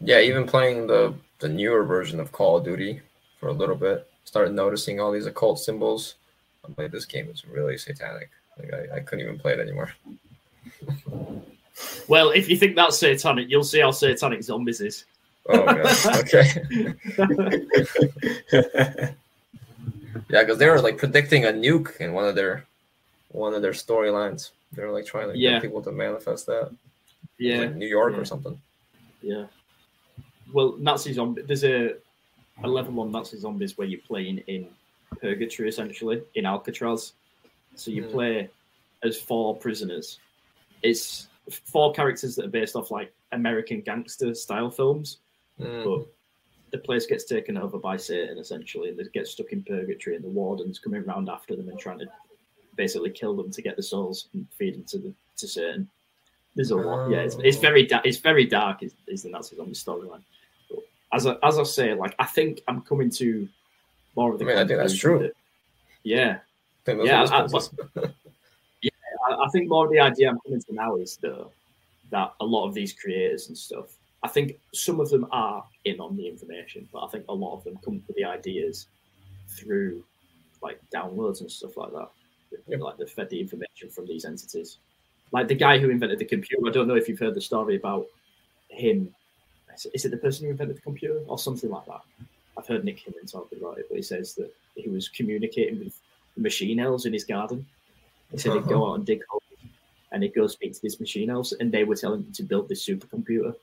Yeah, 0.00 0.20
even 0.20 0.46
playing 0.46 0.86
the 0.86 1.14
the 1.40 1.48
newer 1.48 1.84
version 1.84 2.20
of 2.20 2.32
Call 2.32 2.58
of 2.58 2.64
Duty 2.64 3.00
for 3.40 3.48
a 3.48 3.52
little 3.52 3.76
bit, 3.76 4.08
started 4.24 4.54
noticing 4.54 5.00
all 5.00 5.12
these 5.12 5.26
occult 5.26 5.58
symbols. 5.58 6.14
I'm 6.64 6.74
like, 6.78 6.90
this 6.90 7.04
game 7.04 7.28
is 7.28 7.46
really 7.46 7.76
satanic. 7.76 8.30
Like, 8.58 8.72
I, 8.72 8.96
I 8.96 9.00
couldn't 9.00 9.26
even 9.26 9.38
play 9.38 9.52
it 9.52 9.60
anymore. 9.60 9.92
Well, 12.06 12.30
if 12.30 12.48
you 12.48 12.56
think 12.56 12.76
that's 12.76 12.98
satanic, 12.98 13.50
you'll 13.50 13.64
see 13.64 13.80
how 13.80 13.90
satanic 13.90 14.42
zombies 14.42 14.80
is. 14.80 15.06
Oh 15.48 15.64
god. 15.66 16.16
Okay. 16.20 16.94
Yeah, 20.30 20.42
because 20.42 20.58
they 20.58 20.68
were 20.68 20.80
like 20.80 20.96
predicting 20.96 21.44
a 21.44 21.48
nuke 21.48 21.96
in 21.98 22.12
one 22.12 22.24
of 22.24 22.34
their 22.34 22.64
one 23.28 23.52
of 23.54 23.62
their 23.62 23.72
storylines. 23.72 24.50
They 24.72 24.82
were 24.84 24.92
like 24.92 25.06
trying 25.06 25.30
to 25.30 25.36
Yeah. 25.38 25.52
get 25.54 25.62
people 25.62 25.82
to 25.82 25.92
manifest 25.92 26.46
that. 26.46 26.70
Yeah, 27.38 27.58
like 27.60 27.74
New 27.74 27.86
York 27.86 28.12
yeah. 28.14 28.20
or 28.20 28.24
something. 28.24 28.60
yeah. 29.22 29.46
Well, 30.52 30.76
Nazi 30.78 31.12
zombie. 31.12 31.42
There's 31.42 31.64
a 31.64 31.94
a 32.62 32.68
level 32.68 33.00
on 33.00 33.10
Nazi 33.10 33.38
zombies 33.38 33.76
where 33.76 33.88
you're 33.88 34.00
playing 34.06 34.38
in 34.46 34.68
purgatory, 35.20 35.68
essentially 35.68 36.22
in 36.36 36.46
Alcatraz. 36.46 37.14
So 37.74 37.90
you 37.90 38.04
Hmm. 38.04 38.10
play 38.10 38.50
as 39.02 39.20
four 39.20 39.56
prisoners. 39.56 40.20
It's 40.82 41.28
four 41.50 41.92
characters 41.92 42.36
that 42.36 42.44
are 42.46 42.48
based 42.60 42.76
off 42.76 42.90
like 42.92 43.12
American 43.32 43.80
gangster 43.80 44.32
style 44.34 44.70
films, 44.70 45.18
Mm. 45.60 45.84
but 45.84 46.06
the 46.72 46.78
place 46.78 47.06
gets 47.06 47.24
taken 47.24 47.56
over 47.56 47.78
by 47.78 47.96
Satan 47.96 48.38
essentially, 48.38 48.88
and 48.88 48.98
they 48.98 49.04
get 49.12 49.28
stuck 49.28 49.52
in 49.52 49.62
purgatory, 49.62 50.16
and 50.16 50.24
the 50.24 50.28
warden's 50.28 50.78
coming 50.80 51.02
around 51.04 51.28
after 51.28 51.54
them 51.54 51.68
and 51.68 51.78
trying 51.78 52.00
to 52.00 52.06
basically 52.76 53.10
kill 53.10 53.36
them 53.36 53.50
to 53.52 53.62
get 53.62 53.76
the 53.76 53.82
souls 53.82 54.26
and 54.34 54.46
feed 54.58 54.74
them 54.74 54.84
to 54.84 54.98
the 54.98 55.14
to 55.36 55.48
Satan. 55.48 55.88
There's 56.56 56.70
a 56.70 56.76
lot, 56.76 57.10
yeah. 57.10 57.18
It's, 57.18 57.36
it's 57.42 57.56
very 57.58 57.84
da- 57.86 58.02
it's 58.04 58.18
very 58.18 58.44
dark. 58.46 58.82
Is, 58.82 58.94
is 59.06 59.22
the 59.22 59.32
on 59.32 59.42
the 59.42 59.74
storyline? 59.74 60.22
But 60.70 60.80
as 61.12 61.26
I, 61.26 61.36
as 61.42 61.58
I 61.58 61.64
say, 61.64 61.94
like 61.94 62.14
I 62.18 62.26
think 62.26 62.62
I'm 62.68 62.80
coming 62.82 63.10
to 63.10 63.48
more 64.16 64.32
of 64.32 64.38
the. 64.38 64.44
I 64.44 64.48
mean, 64.48 64.58
I 64.58 64.66
think 64.66 64.78
that's 64.78 64.96
true. 64.96 65.18
that- 65.20 65.32
yeah, 66.04 66.38
I 66.82 66.84
think 66.84 67.04
Yeah, 67.04 67.22
I-. 67.22 67.46
I, 69.28 69.44
I 69.44 69.48
think 69.52 69.68
more 69.68 69.86
of 69.86 69.92
the 69.92 70.00
idea 70.00 70.28
I'm 70.30 70.38
coming 70.44 70.60
to 70.60 70.74
now 70.74 70.96
is 70.96 71.16
though 71.20 71.50
that 72.10 72.34
a 72.40 72.44
lot 72.44 72.66
of 72.68 72.74
these 72.74 72.92
creators 72.92 73.48
and 73.48 73.56
stuff, 73.56 73.96
I 74.24 74.28
think 74.28 74.58
some 74.72 75.00
of 75.00 75.10
them 75.10 75.26
are 75.30 75.62
in 75.84 76.00
on 76.00 76.16
the 76.16 76.26
information, 76.26 76.88
but 76.90 77.04
I 77.04 77.08
think 77.08 77.26
a 77.28 77.34
lot 77.34 77.58
of 77.58 77.64
them 77.64 77.78
come 77.84 78.00
to 78.06 78.12
the 78.14 78.24
ideas 78.24 78.86
through 79.48 80.02
like 80.62 80.80
downloads 80.92 81.42
and 81.42 81.52
stuff 81.52 81.76
like 81.76 81.92
that. 81.92 82.08
Yep. 82.68 82.80
Like 82.80 82.96
they 82.96 83.04
fed 83.04 83.28
the 83.28 83.38
information 83.38 83.90
from 83.90 84.06
these 84.06 84.24
entities. 84.24 84.78
Like 85.30 85.46
the 85.46 85.54
guy 85.54 85.78
who 85.78 85.90
invented 85.90 86.18
the 86.18 86.24
computer. 86.24 86.66
I 86.66 86.70
don't 86.70 86.88
know 86.88 86.94
if 86.94 87.06
you've 87.06 87.18
heard 87.18 87.34
the 87.34 87.40
story 87.40 87.76
about 87.76 88.06
him. 88.68 89.14
Is 89.92 90.06
it- 90.06 90.10
the 90.10 90.16
person 90.16 90.46
who 90.46 90.52
invented 90.52 90.78
the 90.78 90.80
computer 90.80 91.20
or 91.26 91.38
something 91.38 91.68
like 91.68 91.84
that? 91.84 92.00
I've 92.56 92.66
heard 92.66 92.82
Nick 92.82 93.00
Hinton 93.00 93.26
talking 93.26 93.58
about 93.58 93.78
it, 93.78 93.86
but 93.90 93.96
he 93.96 94.02
says 94.02 94.34
that 94.36 94.50
he 94.74 94.88
was 94.88 95.08
communicating 95.08 95.80
with 95.80 96.00
machine 96.38 96.80
elves 96.80 97.04
in 97.04 97.12
his 97.12 97.24
garden. 97.24 97.66
He 98.30 98.38
said 98.38 98.54
he'd 98.54 98.64
go 98.68 98.84
uh-huh. 98.84 98.92
out 98.92 98.94
and 98.94 99.06
dig 99.06 99.20
holes 99.28 99.42
and 100.12 100.22
he'd 100.22 100.34
go 100.34 100.46
speak 100.46 100.72
to 100.72 100.80
these 100.80 101.00
machine 101.00 101.28
elves, 101.28 101.52
and 101.52 101.70
they 101.70 101.84
were 101.84 101.96
telling 101.96 102.20
him 102.20 102.32
to 102.32 102.42
build 102.44 102.68
this 102.68 102.86
supercomputer. 102.86 103.54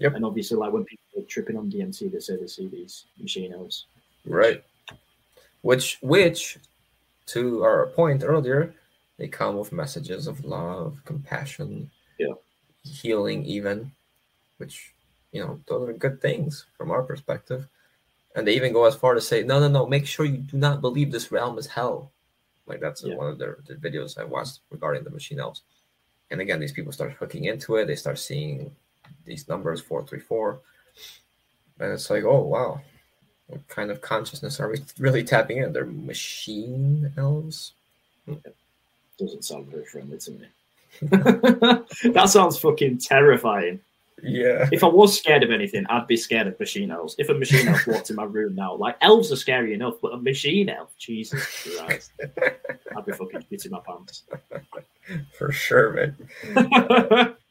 Yep. 0.00 0.14
And 0.14 0.24
obviously, 0.24 0.56
like 0.56 0.72
when 0.72 0.84
people 0.84 1.22
are 1.22 1.26
tripping 1.26 1.56
on 1.56 1.70
DMT, 1.70 2.12
they 2.12 2.18
say 2.20 2.36
they 2.36 2.46
see 2.46 2.68
these 2.68 3.04
machine 3.18 3.52
elves. 3.52 3.86
Right. 4.24 4.62
Which, 5.62 5.98
which, 6.02 6.58
to 7.26 7.62
our 7.64 7.86
point 7.88 8.22
earlier, 8.24 8.74
they 9.18 9.28
come 9.28 9.56
with 9.56 9.72
messages 9.72 10.26
of 10.26 10.44
love, 10.44 10.98
compassion, 11.04 11.90
Yeah. 12.18 12.34
healing, 12.82 13.44
even, 13.44 13.90
which 14.58 14.92
you 15.32 15.42
know 15.42 15.60
those 15.66 15.88
are 15.88 15.92
good 15.92 16.20
things 16.20 16.66
from 16.76 16.90
our 16.90 17.02
perspective. 17.02 17.68
And 18.34 18.46
they 18.46 18.54
even 18.54 18.72
go 18.72 18.84
as 18.84 18.94
far 18.94 19.14
to 19.14 19.20
say, 19.20 19.42
no, 19.42 19.58
no, 19.60 19.68
no, 19.68 19.86
make 19.86 20.06
sure 20.06 20.26
you 20.26 20.36
do 20.38 20.58
not 20.58 20.82
believe 20.82 21.10
this 21.10 21.32
realm 21.32 21.56
is 21.58 21.66
hell. 21.66 22.12
Like 22.66 22.80
that's 22.80 23.02
Yeah. 23.02 23.16
one 23.16 23.28
of 23.28 23.38
their, 23.38 23.58
their 23.66 23.78
videos 23.78 24.18
I 24.18 24.24
watched 24.24 24.60
regarding 24.70 25.04
the 25.04 25.10
machine 25.10 25.40
elves. 25.40 25.62
And 26.30 26.40
again, 26.40 26.60
these 26.60 26.72
people 26.72 26.92
start 26.92 27.12
hooking 27.12 27.44
into 27.44 27.76
it. 27.76 27.86
They 27.86 27.96
start 27.96 28.18
seeing 28.18 28.74
these 29.24 29.48
numbers 29.48 29.80
four 29.80 30.04
three 30.04 30.20
four, 30.20 30.60
and 31.80 31.92
it's 31.92 32.10
like, 32.10 32.24
oh 32.24 32.42
wow, 32.42 32.80
what 33.48 33.66
kind 33.68 33.90
of 33.90 34.00
consciousness 34.00 34.60
are 34.60 34.70
we 34.70 34.78
really 34.98 35.24
tapping 35.24 35.58
in? 35.58 35.72
They're 35.72 35.86
machine 35.86 37.12
elves. 37.16 37.72
Doesn't 39.18 39.44
sound 39.44 39.66
very 39.68 39.84
friendly 39.84 40.18
to 40.18 40.30
me. 40.32 40.46
that 41.02 42.28
sounds 42.28 42.58
fucking 42.58 42.98
terrifying. 42.98 43.80
Yeah, 44.22 44.66
If 44.72 44.82
I 44.82 44.86
was 44.86 45.18
scared 45.18 45.42
of 45.42 45.50
anything, 45.50 45.84
I'd 45.90 46.06
be 46.06 46.16
scared 46.16 46.46
of 46.46 46.58
machine 46.58 46.90
elves. 46.90 47.14
If 47.18 47.28
a 47.28 47.34
machine 47.34 47.68
elf 47.68 47.86
walked 47.86 48.08
in 48.08 48.16
my 48.16 48.24
room 48.24 48.54
now, 48.54 48.74
like 48.74 48.96
elves 49.02 49.30
are 49.30 49.36
scary 49.36 49.74
enough, 49.74 49.96
but 50.00 50.14
a 50.14 50.16
machine 50.16 50.70
elf, 50.70 50.90
Jesus 50.98 51.44
Christ, 51.76 52.12
I'd 52.96 53.04
be 53.04 53.12
fucking 53.12 53.44
shitting 53.52 53.72
my 53.72 53.80
pants. 53.86 54.22
for 55.36 55.52
sure, 55.52 56.14
man. 56.54 57.36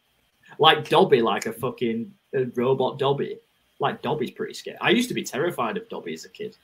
like 0.59 0.87
Dobby, 0.89 1.21
like 1.21 1.45
a 1.45 1.53
fucking 1.53 2.11
uh, 2.35 2.45
robot 2.55 2.99
Dobby. 2.99 3.37
Like 3.79 4.01
Dobby's 4.01 4.31
pretty 4.31 4.53
scary. 4.53 4.77
I 4.81 4.89
used 4.91 5.09
to 5.09 5.13
be 5.15 5.23
terrified 5.23 5.77
of 5.77 5.87
Dobby 5.89 6.13
as 6.13 6.25
a 6.25 6.29
kid. 6.29 6.55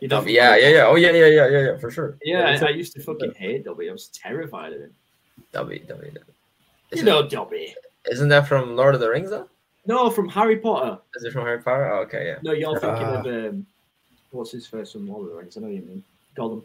You 0.00 0.08
know, 0.08 0.22
Yeah, 0.26 0.56
yeah, 0.56 0.68
yeah. 0.68 0.86
Oh 0.86 0.96
yeah, 0.96 1.10
yeah, 1.12 1.26
yeah, 1.26 1.48
yeah, 1.48 1.58
yeah, 1.72 1.76
for 1.78 1.90
sure. 1.90 2.16
Yeah, 2.22 2.50
it's 2.50 2.62
I, 2.62 2.66
I 2.66 2.70
a- 2.70 2.74
used 2.74 2.92
to 2.94 3.02
fucking 3.02 3.34
hate 3.36 3.64
Dobby. 3.64 3.88
I 3.88 3.92
was 3.92 4.08
terrified 4.08 4.72
of 4.72 4.80
him. 4.80 4.94
W, 5.52 5.78
W, 5.80 6.10
W. 6.10 6.12
You 6.12 6.24
Isn't, 6.92 7.06
know 7.06 7.26
Dobby. 7.28 7.74
isn't 8.10 8.28
that 8.28 8.48
from 8.48 8.76
Lord 8.76 8.94
of 8.94 9.00
the 9.00 9.08
Rings 9.10 9.30
though? 9.30 9.48
No, 9.86 10.10
from 10.10 10.28
Harry 10.28 10.56
Potter. 10.58 10.98
Is 11.16 11.24
it 11.24 11.32
from 11.32 11.44
Harry 11.44 11.60
Potter? 11.62 11.90
Oh, 11.92 12.00
okay, 12.00 12.26
yeah. 12.26 12.36
No, 12.42 12.52
you're 12.52 12.78
thinking 12.78 13.04
Ah. 13.04 13.20
of 13.20 13.26
um, 13.26 13.66
what's 14.30 14.50
his 14.52 14.66
first 14.66 14.92
from 14.92 15.08
Lord 15.08 15.26
of 15.26 15.32
the 15.32 15.38
Rings? 15.38 15.56
I 15.56 15.60
know 15.60 15.66
what 15.68 15.76
you 15.76 15.82
mean 15.82 16.04
Gollum. 16.36 16.62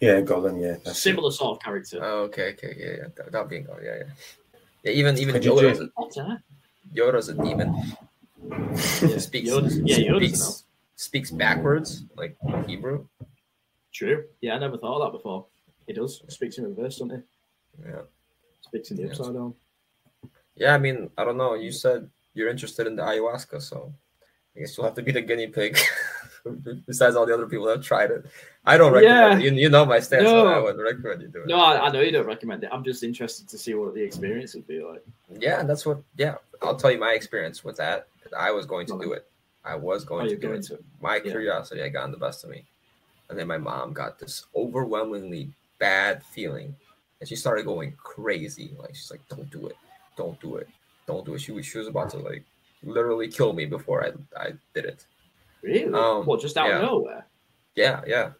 Yeah, 0.00 0.20
Gollum. 0.20 0.60
Yeah, 0.60 0.76
that's 0.84 0.98
it. 0.98 1.02
Similar 1.02 1.30
sort 1.30 1.56
of 1.58 1.62
character. 1.62 2.00
Oh, 2.02 2.22
okay, 2.24 2.52
okay, 2.52 2.74
yeah, 2.78 2.90
yeah. 3.02 3.06
That, 3.16 3.32
that 3.32 3.48
being, 3.48 3.66
oh, 3.70 3.78
yeah, 3.82 3.96
yeah. 3.98 4.04
Yeah, 4.84 4.92
even 4.92 5.18
even 5.18 5.32
Could 5.34 5.44
you 5.44 5.52
Yoda's 5.52 5.80
a, 5.80 6.42
Yoda's 6.94 7.28
a 7.30 7.34
demon. 7.34 7.74
Yeah, 8.50 9.18
Speaks, 9.18 9.48
Yoda's, 9.48 9.78
yeah, 9.78 9.96
Yoda's 9.96 10.38
speaks, 10.38 10.64
speaks 10.96 11.30
backwards, 11.30 12.04
like 12.16 12.36
Hebrew. 12.66 13.06
True. 13.92 14.24
Yeah, 14.42 14.54
I 14.54 14.58
never 14.58 14.76
thought 14.76 15.00
of 15.00 15.12
that 15.12 15.16
before. 15.18 15.46
He 15.86 15.92
does. 15.94 16.22
Speaks 16.28 16.58
in 16.58 16.64
reverse, 16.64 16.98
doesn't 16.98 17.10
he? 17.16 17.88
Yeah. 17.88 18.02
Speaks 18.60 18.90
in 18.90 18.96
the 18.98 19.04
Yes. 19.04 19.18
upside 19.20 19.34
down. 19.34 19.54
Yeah, 20.56 20.74
I 20.74 20.78
mean, 20.78 21.10
I 21.16 21.24
don't 21.24 21.36
know. 21.36 21.54
You 21.54 21.72
said 21.72 22.10
you're 22.34 22.48
interested 22.50 22.86
in 22.86 22.96
the 22.96 23.02
ayahuasca, 23.02 23.62
so 23.62 23.92
I 24.54 24.60
guess 24.60 24.76
you'll 24.76 24.86
have 24.86 24.94
to 24.96 25.02
be 25.02 25.12
the 25.12 25.22
guinea 25.22 25.46
pig. 25.48 25.78
Besides 26.86 27.16
all 27.16 27.26
the 27.26 27.34
other 27.34 27.46
people 27.46 27.66
that 27.66 27.82
tried 27.82 28.10
it, 28.10 28.26
I 28.64 28.76
don't 28.76 28.92
recommend. 28.92 29.42
Yeah. 29.42 29.48
it. 29.48 29.52
You, 29.54 29.60
you 29.60 29.68
know 29.68 29.84
my 29.84 30.00
stance. 30.00 30.24
No. 30.24 30.46
I 30.46 30.58
would 30.58 30.78
recommend 30.78 31.22
you 31.22 31.28
do 31.28 31.40
it. 31.42 31.48
No, 31.48 31.56
I, 31.56 31.86
I 31.86 31.90
know 31.90 32.00
you 32.00 32.10
don't 32.12 32.26
recommend 32.26 32.64
it. 32.64 32.70
I'm 32.72 32.84
just 32.84 33.02
interested 33.02 33.48
to 33.48 33.58
see 33.58 33.74
what 33.74 33.94
the 33.94 34.02
experience 34.02 34.54
would 34.54 34.66
be 34.66 34.82
like. 34.82 35.04
Yeah, 35.38 35.62
that's 35.62 35.84
what. 35.86 35.98
Yeah, 36.16 36.36
I'll 36.62 36.76
tell 36.76 36.90
you 36.90 36.98
my 36.98 37.12
experience 37.12 37.64
with 37.64 37.76
that. 37.76 38.08
I 38.36 38.50
was 38.50 38.66
going 38.66 38.86
to 38.88 38.98
do 38.98 39.12
it. 39.12 39.26
I 39.64 39.74
was 39.76 40.04
going 40.04 40.26
to 40.26 40.30
you 40.32 40.36
do 40.38 40.48
going 40.48 40.60
it. 40.60 40.66
to? 40.66 40.78
My 41.00 41.16
Yeah. 41.16 41.30
curiosity 41.32 41.80
had 41.80 41.92
gotten 41.92 42.10
the 42.10 42.18
best 42.18 42.44
of 42.44 42.50
me, 42.50 42.64
and 43.30 43.38
then 43.38 43.46
my 43.46 43.58
mom 43.58 43.92
got 43.92 44.18
this 44.18 44.44
overwhelmingly 44.54 45.50
bad 45.78 46.22
feeling, 46.24 46.74
and 47.20 47.28
she 47.28 47.36
started 47.36 47.64
going 47.64 47.92
crazy. 48.02 48.72
Like 48.78 48.94
she's 48.94 49.10
like, 49.10 49.26
"Don't 49.28 49.50
do 49.50 49.66
it, 49.66 49.76
don't 50.16 50.38
do 50.40 50.56
it, 50.56 50.68
don't 51.06 51.24
do 51.24 51.34
it." 51.34 51.40
She 51.40 51.52
was 51.52 51.64
she 51.66 51.78
was 51.78 51.88
about 51.88 52.10
to 52.10 52.18
like 52.18 52.44
literally 52.82 53.28
kill 53.28 53.52
me 53.54 53.64
before 53.64 54.04
I 54.04 54.12
I 54.38 54.52
did 54.74 54.84
it. 54.84 55.06
Really? 55.64 55.92
Um, 55.94 56.26
what, 56.26 56.40
just 56.42 56.58
out 56.58 56.68
yeah. 56.68 56.76
of 56.76 56.82
nowhere? 56.82 57.26
Yeah, 57.74 58.02
yeah. 58.06 58.32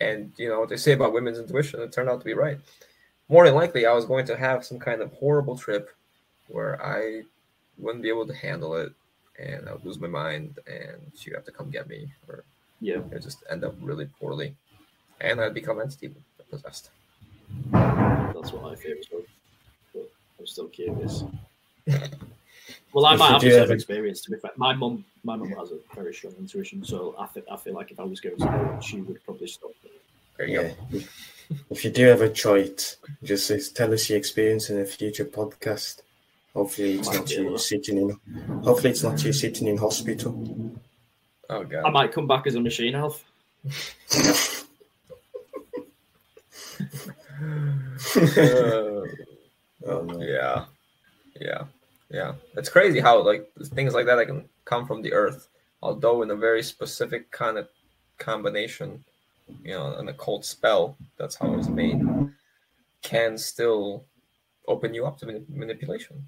And 0.00 0.32
you 0.36 0.48
know 0.50 0.60
what 0.60 0.68
they 0.68 0.76
say 0.76 0.92
about 0.92 1.14
women's 1.14 1.38
intuition, 1.38 1.80
it 1.80 1.92
turned 1.92 2.10
out 2.10 2.20
to 2.20 2.24
be 2.24 2.34
right. 2.34 2.58
More 3.30 3.46
than 3.46 3.54
likely, 3.54 3.86
I 3.86 3.92
was 3.92 4.04
going 4.04 4.26
to 4.26 4.36
have 4.36 4.64
some 4.64 4.78
kind 4.78 5.00
of 5.00 5.10
horrible 5.14 5.56
trip 5.56 5.90
where 6.48 6.80
I 6.84 7.22
wouldn't 7.78 8.02
be 8.02 8.08
able 8.10 8.26
to 8.26 8.34
handle 8.34 8.74
it, 8.76 8.92
and 9.38 9.68
I 9.68 9.72
would 9.72 9.84
lose 9.84 9.98
my 9.98 10.08
mind, 10.08 10.58
and 10.66 11.00
she'd 11.16 11.34
have 11.34 11.44
to 11.46 11.52
come 11.52 11.70
get 11.70 11.88
me, 11.88 12.12
or 12.28 12.44
Yeah. 12.80 12.96
it 12.96 13.04
would 13.10 13.22
just 13.22 13.44
end 13.50 13.64
up 13.64 13.74
really 13.80 14.06
poorly, 14.20 14.54
and 15.20 15.40
I'd 15.40 15.54
become 15.54 15.80
entity 15.80 16.14
possessed. 16.50 16.90
That's 17.72 18.52
what 18.52 18.72
I 18.72 18.76
fear 18.76 18.96
as 18.98 19.06
well. 19.10 19.22
But 19.94 20.10
I'm 20.38 20.46
still 20.46 20.68
curious. 20.68 21.24
Well, 22.92 23.06
I 23.06 23.14
If 23.14 23.18
might 23.18 23.30
have 23.32 23.40
do 23.40 23.50
the 23.50 23.66
same 23.66 23.72
experience. 23.72 24.20
To 24.22 24.30
be 24.30 24.36
fair, 24.38 24.50
my 24.56 24.74
mum, 24.74 25.04
my 25.24 25.36
mum 25.36 25.50
has 25.50 25.70
a 25.72 25.78
very 25.94 26.14
strong 26.14 26.34
intuition, 26.38 26.84
so 26.84 27.14
I 27.18 27.26
think 27.26 27.46
I 27.50 27.56
feel 27.56 27.74
like 27.74 27.90
if 27.90 28.00
I 28.00 28.04
was 28.04 28.20
going 28.20 28.36
to 28.36 28.42
do 28.44 28.50
it, 28.76 28.84
she 28.84 29.00
would 29.00 29.22
probably 29.24 29.46
stop 29.46 29.70
me. 29.84 29.90
There 30.36 30.46
you 30.48 30.60
Yeah. 30.60 30.72
If, 30.92 31.36
if 31.70 31.84
you 31.84 31.90
do 31.90 32.08
ever 32.08 32.28
try 32.28 32.58
it, 32.58 32.96
just 33.22 33.76
tell 33.76 33.92
us 33.92 34.08
your 34.08 34.18
experience 34.18 34.70
in 34.70 34.78
a 34.80 34.84
future 34.84 35.24
podcast. 35.24 36.02
Hopefully, 36.54 36.98
it's 36.98 37.12
not 37.12 37.30
you 37.30 37.46
able. 37.48 37.58
sitting 37.58 37.98
in. 37.98 38.62
Hopefully, 38.62 38.90
it's 38.90 39.02
not 39.02 39.22
you 39.24 39.32
sitting 39.32 39.68
in 39.68 39.76
hospital. 39.76 40.32
go. 40.32 40.84
Oh 41.50 41.64
I 41.84 41.90
might 41.90 42.12
come 42.12 42.26
back 42.26 42.46
as 42.46 42.54
a 42.54 42.60
machine 42.60 42.94
elf. 42.94 43.24
Uh, 48.16 49.02
Oh 49.86 50.02
no. 50.02 50.20
yeah, 50.20 50.64
yeah, 51.40 51.64
yeah. 52.10 52.34
It's 52.56 52.68
crazy 52.68 53.00
how 53.00 53.22
like 53.22 53.50
things 53.74 53.94
like 53.94 54.06
that 54.06 54.26
can 54.26 54.48
come 54.64 54.86
from 54.86 55.02
the 55.02 55.12
earth, 55.12 55.48
although 55.82 56.22
in 56.22 56.30
a 56.30 56.36
very 56.36 56.62
specific 56.62 57.30
kind 57.30 57.58
of 57.58 57.68
combination, 58.18 59.04
you 59.62 59.72
know, 59.72 59.94
an 59.96 60.08
occult 60.08 60.44
spell. 60.44 60.96
That's 61.18 61.36
how 61.36 61.52
it 61.52 61.56
was 61.56 61.68
made. 61.68 62.00
Can 63.02 63.38
still 63.38 64.04
open 64.66 64.94
you 64.94 65.06
up 65.06 65.18
to 65.18 65.26
manip- 65.26 65.48
manipulation. 65.48 66.24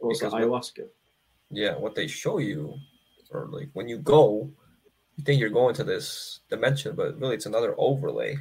Also, 0.00 0.26
Because 0.26 0.40
ayahuasca. 0.40 0.86
Yeah, 1.50 1.76
what 1.76 1.94
they 1.94 2.06
show 2.06 2.38
you, 2.38 2.74
or 3.30 3.46
like 3.50 3.70
when 3.72 3.88
you 3.88 3.98
go, 3.98 4.50
you 5.16 5.24
think 5.24 5.40
you're 5.40 5.50
going 5.50 5.74
to 5.76 5.84
this 5.84 6.40
dimension, 6.50 6.94
but 6.94 7.18
really 7.20 7.34
it's 7.34 7.46
another 7.46 7.74
overlay. 7.78 8.36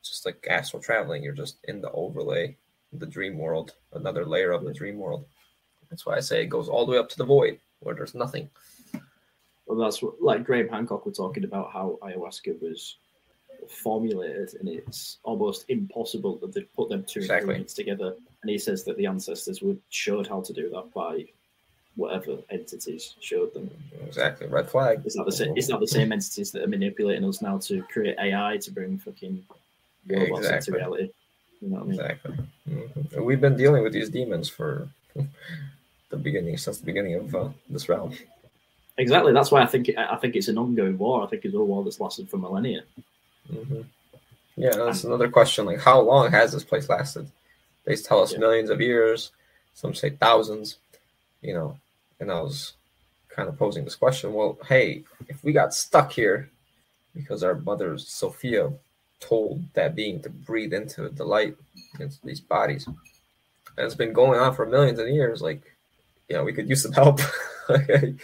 It's 0.00 0.10
just 0.10 0.26
like 0.26 0.46
astral 0.48 0.82
traveling. 0.82 1.22
You're 1.22 1.32
just 1.32 1.58
in 1.64 1.80
the 1.80 1.90
overlay, 1.92 2.56
the 2.92 3.06
dream 3.06 3.38
world, 3.38 3.74
another 3.92 4.24
layer 4.24 4.52
of 4.52 4.64
the 4.64 4.72
dream 4.72 4.98
world. 4.98 5.24
That's 5.90 6.04
why 6.06 6.16
I 6.16 6.20
say 6.20 6.42
it 6.42 6.46
goes 6.46 6.68
all 6.68 6.86
the 6.86 6.92
way 6.92 6.98
up 6.98 7.08
to 7.10 7.18
the 7.18 7.24
void, 7.24 7.58
where 7.80 7.94
there's 7.94 8.14
nothing. 8.14 8.48
Well, 9.66 9.78
that's 9.78 10.02
what, 10.02 10.22
like 10.22 10.44
Graham 10.44 10.68
Hancock 10.68 11.06
were 11.06 11.12
talking 11.12 11.44
about 11.44 11.72
how 11.72 11.98
ayahuasca 12.02 12.60
was 12.60 12.96
formulated, 13.68 14.54
and 14.60 14.68
it's 14.68 15.18
almost 15.24 15.64
impossible 15.68 16.36
that 16.36 16.52
they 16.54 16.62
put 16.62 16.88
them 16.88 17.04
two 17.04 17.20
Exactly. 17.20 17.42
ingredients 17.42 17.74
together. 17.74 18.14
And 18.42 18.50
he 18.50 18.58
says 18.58 18.84
that 18.84 18.96
the 18.96 19.06
ancestors 19.06 19.62
would 19.62 19.80
showed 19.88 20.26
how 20.26 20.40
to 20.42 20.52
do 20.52 20.70
that 20.70 20.92
by 20.94 21.26
whatever 21.96 22.38
entities 22.50 23.14
showed 23.20 23.52
them. 23.54 23.70
Exactly, 24.06 24.46
red 24.46 24.70
flag. 24.70 25.02
It's 25.04 25.16
not 25.16 25.26
the 25.26 25.32
same. 25.32 25.56
It's 25.56 25.68
not 25.68 25.80
the 25.80 25.88
same 25.88 26.12
entities 26.12 26.52
that 26.52 26.62
are 26.62 26.68
manipulating 26.68 27.24
us 27.28 27.42
now 27.42 27.58
to 27.58 27.82
create 27.84 28.16
AI 28.20 28.58
to 28.58 28.70
bring 28.70 28.98
fucking 28.98 29.44
robots 30.06 30.40
Exactly. 30.46 30.56
into 30.56 30.72
reality. 30.72 31.10
You 31.60 31.68
know 31.70 31.76
what 31.76 31.82
I 31.82 31.86
mean? 31.86 32.00
Exactly. 32.00 32.36
Mhm. 32.68 33.24
We've 33.24 33.40
been 33.40 33.56
dealing 33.56 33.82
with 33.82 33.92
these 33.94 34.10
demons 34.10 34.48
for 34.48 34.88
the 36.16 36.22
beginning, 36.22 36.56
since 36.56 36.78
the 36.78 36.86
beginning 36.86 37.14
of 37.14 37.34
uh, 37.34 37.48
this 37.68 37.88
realm. 37.88 38.12
Exactly. 38.98 39.32
That's 39.32 39.50
why 39.50 39.62
I 39.62 39.66
think 39.66 39.88
it, 39.90 39.98
I 39.98 40.16
think 40.16 40.36
it's 40.36 40.48
an 40.48 40.58
ongoing 40.58 40.96
war. 40.98 41.22
I 41.22 41.26
think 41.28 41.44
it's 41.44 41.54
a 41.54 41.58
war 41.58 41.84
that's 41.84 42.00
lasted 42.00 42.28
for 42.30 42.38
millennia. 42.38 42.82
hmm 43.50 43.82
Yeah, 44.56 44.74
that's 44.76 45.04
another 45.04 45.28
question. 45.28 45.66
Like, 45.66 45.80
how 45.80 46.00
long 46.00 46.30
has 46.30 46.52
this 46.52 46.64
place 46.64 46.88
lasted? 46.88 47.30
They 47.84 47.96
tell 47.96 48.22
us 48.22 48.32
Yeah. 48.32 48.38
millions 48.38 48.70
of 48.70 48.80
years. 48.80 49.32
Some 49.74 49.94
say 49.94 50.10
thousands. 50.10 50.78
You 51.42 51.54
know, 51.54 51.78
and 52.20 52.32
I 52.32 52.40
was 52.40 52.72
kind 53.28 53.48
of 53.48 53.58
posing 53.58 53.84
this 53.84 53.96
question. 53.96 54.32
Well, 54.32 54.58
hey, 54.66 55.04
if 55.28 55.44
we 55.44 55.52
got 55.52 55.74
stuck 55.74 56.10
here 56.12 56.50
because 57.14 57.42
our 57.42 57.54
mother 57.54 57.98
Sophia 57.98 58.72
told 59.20 59.62
that 59.74 59.94
being 59.94 60.20
to 60.22 60.30
breathe 60.30 60.72
into 60.72 61.08
the 61.10 61.24
light 61.24 61.56
into 62.00 62.16
these 62.24 62.40
bodies, 62.40 62.86
and 62.86 62.96
it's 63.86 63.94
been 63.94 64.12
going 64.14 64.40
on 64.40 64.54
for 64.54 64.66
millions 64.66 64.98
of 64.98 65.08
years, 65.08 65.40
like, 65.42 65.62
you 66.28 66.36
know, 66.36 66.44
we 66.44 66.52
could 66.52 66.68
use 66.68 66.82
some 66.82 66.92
help. 66.92 67.20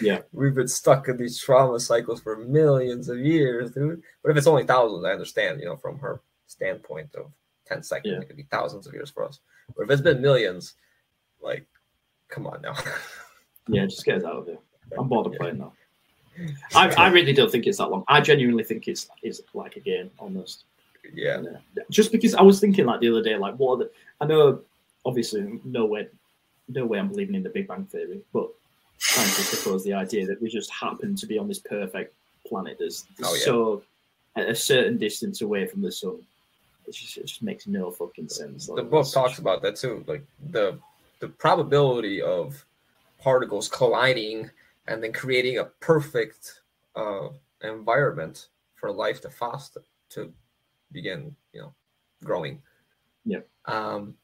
Yeah. 0.00 0.20
We've 0.32 0.54
been 0.54 0.68
stuck 0.68 1.08
in 1.08 1.16
these 1.16 1.36
trauma 1.36 1.80
cycles 1.80 2.20
for 2.20 2.36
millions 2.36 3.08
of 3.08 3.18
years, 3.18 3.72
dude. 3.72 4.00
But 4.22 4.30
if 4.30 4.36
it's 4.36 4.46
only 4.46 4.62
thousands, 4.64 5.04
I 5.04 5.10
understand, 5.10 5.58
you 5.58 5.66
know, 5.66 5.74
from 5.76 5.98
her 5.98 6.20
standpoint 6.46 7.12
of 7.16 7.26
10 7.66 7.82
seconds, 7.82 8.12
Yeah. 8.12 8.20
it 8.20 8.28
could 8.28 8.36
be 8.36 8.44
thousands 8.44 8.86
of 8.86 8.92
years 8.94 9.10
for 9.10 9.24
us. 9.24 9.40
But 9.76 9.82
if 9.82 9.90
it's 9.90 10.00
been 10.00 10.22
millions, 10.22 10.74
like, 11.42 11.66
come 12.28 12.46
on 12.46 12.62
now. 12.62 12.74
Yeah, 13.68 13.86
just 13.86 14.04
get 14.04 14.18
us 14.18 14.24
out 14.24 14.36
of 14.36 14.46
here. 14.46 14.58
I'm 14.96 15.08
bored 15.08 15.26
of 15.26 15.34
playing 15.34 15.58
now. 15.58 15.72
I, 16.74 16.88
I 16.90 17.08
really 17.08 17.32
don't 17.32 17.50
think 17.50 17.66
it's 17.66 17.78
that 17.78 17.90
long. 17.90 18.04
I 18.08 18.20
genuinely 18.20 18.62
think 18.64 18.86
it's 18.88 19.08
it's 19.22 19.40
like 19.54 19.76
a 19.76 19.80
game 19.80 20.10
almost. 20.18 20.64
yeah. 21.14 21.38
Uh, 21.40 21.80
Just 21.90 22.12
because 22.12 22.34
I 22.34 22.42
was 22.42 22.60
thinking 22.60 22.86
like 22.86 23.00
the 23.00 23.08
other 23.08 23.22
day, 23.22 23.36
like 23.36 23.54
what 23.56 23.74
are 23.74 23.76
the, 23.78 23.90
I 24.20 24.26
know 24.26 24.60
obviously 25.04 25.60
no 25.64 25.84
way 25.86 26.08
no 26.68 26.86
way 26.86 26.98
I'm 26.98 27.08
believing 27.08 27.34
in 27.34 27.42
the 27.42 27.50
Big 27.50 27.68
Bang 27.68 27.84
Theory, 27.86 28.22
but 28.32 28.48
scientists 28.98 29.62
propose 29.62 29.84
the 29.84 29.92
idea 29.94 30.26
that 30.26 30.40
we 30.40 30.48
just 30.48 30.70
happen 30.70 31.14
to 31.16 31.26
be 31.26 31.38
on 31.38 31.48
this 31.48 31.58
perfect 31.58 32.14
planet 32.46 32.76
that's, 32.78 33.02
that's 33.18 33.30
Oh, 33.30 33.34
yeah. 33.34 33.44
so 33.44 33.82
at 34.36 34.48
a 34.48 34.54
certain 34.54 34.96
distance 34.98 35.42
away 35.42 35.66
from 35.66 35.82
the 35.82 35.92
sun. 35.92 36.18
It 36.86 36.94
just, 36.94 37.16
it 37.16 37.26
just 37.26 37.42
makes 37.42 37.66
no 37.66 37.90
fucking 37.90 38.28
sense. 38.28 38.66
The 38.66 38.82
book 38.82 39.10
talks 39.10 39.38
about 39.38 39.62
that 39.62 39.76
too. 39.76 40.04
Like 40.06 40.24
the 40.50 40.78
the 41.20 41.28
probability 41.28 42.20
of 42.20 42.64
particles 43.20 43.68
colliding 43.68 44.50
and 44.88 45.00
then 45.02 45.12
creating 45.12 45.58
a 45.58 45.64
perfect 45.64 46.62
uh, 46.96 47.28
environment 47.62 48.48
for 48.74 48.90
life 48.90 49.20
to 49.20 49.30
foster 49.30 49.82
to 50.10 50.32
begin, 50.90 51.36
you 51.52 51.60
know, 51.60 51.72
growing. 52.24 52.60
Yeah. 53.24 53.38
Um, 53.66 54.16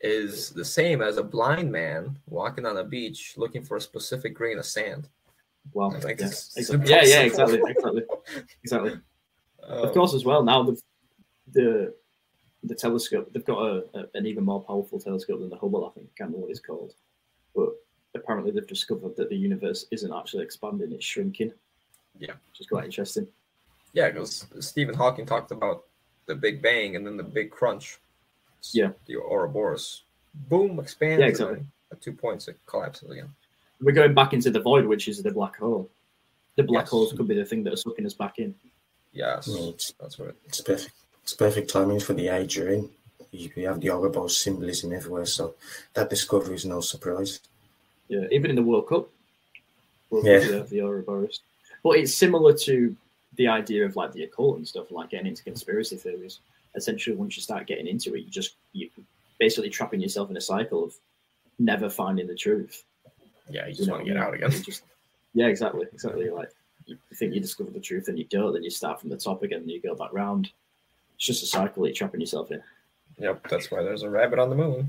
is 0.00 0.50
the 0.50 0.64
same 0.64 1.02
as 1.02 1.16
a 1.18 1.22
blind 1.22 1.70
man 1.70 2.16
walking 2.28 2.64
on 2.66 2.78
a 2.78 2.84
beach 2.84 3.34
looking 3.36 3.62
for 3.62 3.76
a 3.76 3.80
specific 3.80 4.34
grain 4.34 4.58
of 4.58 4.64
sand. 4.66 5.08
Well, 5.74 5.90
Like, 6.02 6.20
yeah, 6.20 6.26
exactly. 6.56 6.90
yeah, 6.90 7.02
yeah, 7.04 7.20
impossible. 7.22 7.66
exactly, 7.68 8.02
exactly, 8.02 8.42
exactly. 8.62 9.00
of 9.62 9.88
Um, 9.88 9.94
course, 9.94 10.14
as 10.14 10.24
well. 10.24 10.42
Now 10.42 10.62
the 10.62 10.80
the 11.52 11.94
the 12.64 12.74
telescope 12.74 13.30
they've 13.32 13.44
got 13.44 13.58
a, 13.62 13.84
a, 13.94 14.04
an 14.14 14.26
even 14.26 14.44
more 14.44 14.62
powerful 14.62 14.98
telescope 15.00 15.40
than 15.40 15.50
the 15.50 15.56
Hubble. 15.56 15.86
I 15.86 15.90
think 15.90 16.06
I 16.06 16.12
can't 16.16 16.28
remember 16.28 16.46
what 16.46 16.50
it's 16.50 16.60
called, 16.60 16.94
but 17.54 17.70
apparently 18.14 18.52
they've 18.52 18.66
discovered 18.66 19.16
that 19.16 19.28
the 19.28 19.36
universe 19.36 19.86
isn't 19.90 20.12
actually 20.12 20.44
expanding; 20.44 20.92
it's 20.92 21.04
shrinking. 21.04 21.52
Yeah. 22.18 22.32
which 22.50 22.60
is 22.60 22.66
quite 22.66 22.84
interesting. 22.84 23.26
Yeah, 23.92 24.10
because 24.10 24.46
Stephen 24.60 24.94
Hawking 24.94 25.26
talked 25.26 25.52
about 25.52 25.84
the 26.26 26.34
Big 26.34 26.60
Bang 26.62 26.96
and 26.96 27.06
then 27.06 27.16
the 27.16 27.22
Big 27.22 27.50
Crunch. 27.50 27.98
Yeah. 28.72 28.90
The 29.06 29.16
Ouroboros. 29.16 30.02
Boom, 30.48 30.78
expands. 30.78 31.20
Yeah, 31.20 31.26
exactly. 31.28 31.56
then 31.56 31.66
At 31.92 32.00
two 32.00 32.12
points, 32.12 32.48
it 32.48 32.56
collapses 32.66 33.10
again. 33.10 33.30
We're 33.80 33.92
going 33.92 34.14
back 34.14 34.32
into 34.32 34.50
the 34.50 34.60
void, 34.60 34.84
which 34.86 35.08
is 35.08 35.22
the 35.22 35.30
black 35.30 35.56
hole. 35.56 35.88
The 36.56 36.62
black 36.62 36.84
Yes. 36.84 36.90
holes 36.90 37.12
could 37.12 37.26
be 37.28 37.34
the 37.34 37.44
thing 37.44 37.62
that 37.64 37.72
are 37.72 37.76
sucking 37.76 38.04
us 38.06 38.14
back 38.14 38.38
in. 38.38 38.54
Yes. 39.12 39.48
Yeah, 39.50 39.68
it's, 39.70 39.92
That's 40.00 40.18
what 40.18 40.28
it 40.30 40.36
it's 40.46 40.60
perfect. 40.60 40.92
It's 41.22 41.34
perfect 41.34 41.70
timing 41.70 42.00
for 42.00 42.12
the 42.14 42.28
age 42.28 42.56
you're 42.56 42.68
in. 42.68 42.88
You 43.32 43.50
you 43.56 43.66
have 43.68 43.80
the 43.80 43.90
Ouroboros 43.90 44.36
symbolism 44.38 44.92
everywhere, 44.92 45.26
so 45.26 45.54
that 45.94 46.10
discovery 46.10 46.54
is 46.56 46.64
no 46.64 46.80
surprise. 46.80 47.40
Yeah, 48.08 48.26
even 48.32 48.50
in 48.50 48.56
the 48.56 48.62
World 48.62 48.88
Cup. 48.88 49.08
World 50.10 50.26
Yeah. 50.26 50.40
Cup, 50.40 50.50
yeah, 50.50 50.62
the 50.64 50.80
Ouroboros. 50.82 51.40
But 51.82 51.98
it's 51.98 52.14
similar 52.14 52.52
to 52.58 52.96
the 53.36 53.48
idea 53.48 53.84
of 53.86 53.96
like 53.96 54.12
the 54.12 54.24
occult 54.24 54.56
and 54.58 54.66
stuff, 54.68 54.90
like 54.90 55.10
getting 55.10 55.28
into 55.28 55.42
conspiracy 55.44 55.96
theories. 55.96 56.40
Essentially, 56.76 57.16
once 57.16 57.36
you 57.36 57.42
start 57.42 57.66
getting 57.66 57.86
into 57.86 58.14
it, 58.14 58.20
you 58.24 58.30
just 58.30 58.56
you 58.72 58.88
basically 59.38 59.70
trapping 59.70 60.00
yourself 60.00 60.30
in 60.30 60.36
a 60.36 60.40
cycle 60.40 60.84
of 60.84 60.94
never 61.58 61.88
finding 61.90 62.26
the 62.26 62.34
truth. 62.34 62.84
Yeah, 63.48 63.62
you 63.64 63.70
You 63.70 63.74
just 63.74 63.88
know 63.88 63.94
want 63.94 64.06
to 64.06 64.12
get 64.12 64.22
out 64.22 64.34
again. 64.34 64.50
Just- 64.50 64.84
yeah, 65.34 65.46
exactly, 65.46 65.86
exactly. 65.92 66.28
Like 66.30 66.50
you 66.86 66.96
think 67.14 67.34
you 67.34 67.40
discover 67.40 67.70
the 67.70 67.80
truth 67.80 68.08
and 68.08 68.18
you 68.18 68.24
don't, 68.24 68.52
then 68.52 68.62
you 68.64 68.70
start 68.70 69.00
from 69.00 69.10
the 69.10 69.16
top 69.16 69.42
again 69.42 69.60
and 69.60 69.70
you 69.70 69.80
go 69.80 69.94
back 69.94 70.12
round. 70.12 70.50
It's 71.16 71.26
just 71.26 71.42
a 71.42 71.46
cycle 71.46 71.86
you're 71.86 71.94
trapping 71.94 72.20
yourself 72.20 72.50
in. 72.50 72.62
Yep, 73.18 73.48
that's 73.48 73.70
why 73.70 73.82
there's 73.82 74.02
a 74.02 74.10
rabbit 74.10 74.38
on 74.38 74.50
the 74.50 74.56
moon. 74.56 74.88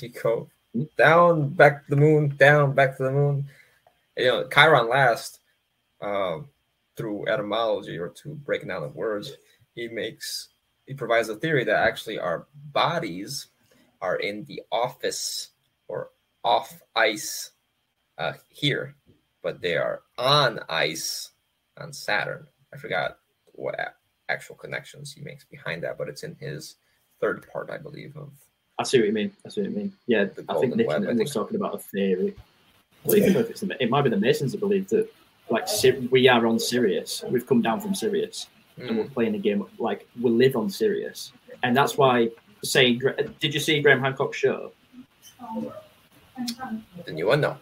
You 0.00 0.08
go 0.10 0.48
Hmm? 0.72 0.84
down, 0.96 1.48
back 1.50 1.84
to 1.84 1.90
the 1.90 1.96
moon, 1.96 2.34
down, 2.36 2.72
back 2.72 2.96
to 2.96 3.04
the 3.04 3.12
moon. 3.12 3.46
You 4.16 4.26
know, 4.26 4.48
Chiron 4.48 4.88
last, 4.88 5.40
um, 6.00 6.48
through 6.96 7.28
etymology 7.28 7.98
or 7.98 8.08
to 8.08 8.34
breaking 8.34 8.68
down 8.68 8.82
the 8.82 8.88
words, 8.88 9.32
he 9.74 9.86
makes 9.88 10.48
he 10.86 10.94
provides 10.94 11.28
a 11.28 11.36
theory 11.36 11.64
that 11.64 11.76
actually 11.76 12.18
our 12.18 12.46
bodies 12.72 13.48
are 14.00 14.16
in 14.16 14.44
the 14.44 14.62
office 14.70 15.50
or 15.88 16.10
off 16.42 16.82
ice 16.94 17.52
uh, 18.18 18.34
here, 18.48 18.94
but 19.42 19.60
they 19.60 19.76
are 19.76 20.02
on 20.18 20.60
ice 20.68 21.30
on 21.78 21.92
Saturn. 21.92 22.46
I 22.72 22.76
forgot 22.76 23.18
what 23.52 23.96
actual 24.28 24.56
connections 24.56 25.12
he 25.12 25.22
makes 25.22 25.44
behind 25.44 25.82
that, 25.82 25.98
but 25.98 26.08
it's 26.08 26.22
in 26.22 26.36
his 26.36 26.76
third 27.20 27.46
part, 27.50 27.70
I 27.70 27.78
believe, 27.78 28.16
of 28.16 28.30
I 28.78 28.82
see 28.82 28.98
what 28.98 29.06
you 29.06 29.12
mean. 29.12 29.32
I 29.46 29.48
see 29.48 29.62
what 29.62 29.70
you 29.70 29.76
mean. 29.76 29.92
Yeah, 30.06 30.24
The 30.24 30.44
I 30.48 30.58
think 30.58 30.74
Nick 30.76 30.88
web, 30.88 31.06
I 31.08 31.12
was 31.12 31.32
talking 31.32 31.56
about 31.56 31.74
a 31.74 31.78
theory. 31.78 32.34
Even 33.06 33.36
if 33.36 33.50
it's 33.50 33.62
it 33.62 33.90
might 33.90 34.02
be 34.02 34.10
the 34.10 34.16
Masons 34.16 34.52
that 34.52 34.58
believe 34.58 34.88
that, 34.88 35.08
like, 35.50 35.66
we 36.10 36.26
are 36.26 36.46
on 36.46 36.58
Sirius. 36.58 37.22
We've 37.28 37.46
come 37.46 37.60
down 37.60 37.80
from 37.80 37.94
Sirius, 37.94 38.48
and 38.76 38.96
we're 38.96 39.04
Mm, 39.04 39.12
playing 39.14 39.34
a 39.34 39.38
game 39.38 39.64
like 39.78 40.06
we 40.20 40.30
live 40.30 40.56
on 40.56 40.68
Sirius, 40.68 41.32
and 41.62 41.76
that's 41.76 41.96
why 41.96 42.28
saying. 42.64 43.00
Did 43.40 43.54
you 43.54 43.60
see 43.60 43.80
Graham 43.80 44.00
Hancock's 44.00 44.36
show? 44.38 44.72
then 47.06 47.16
you 47.18 47.26
would 47.26 47.40
know. 47.40 47.56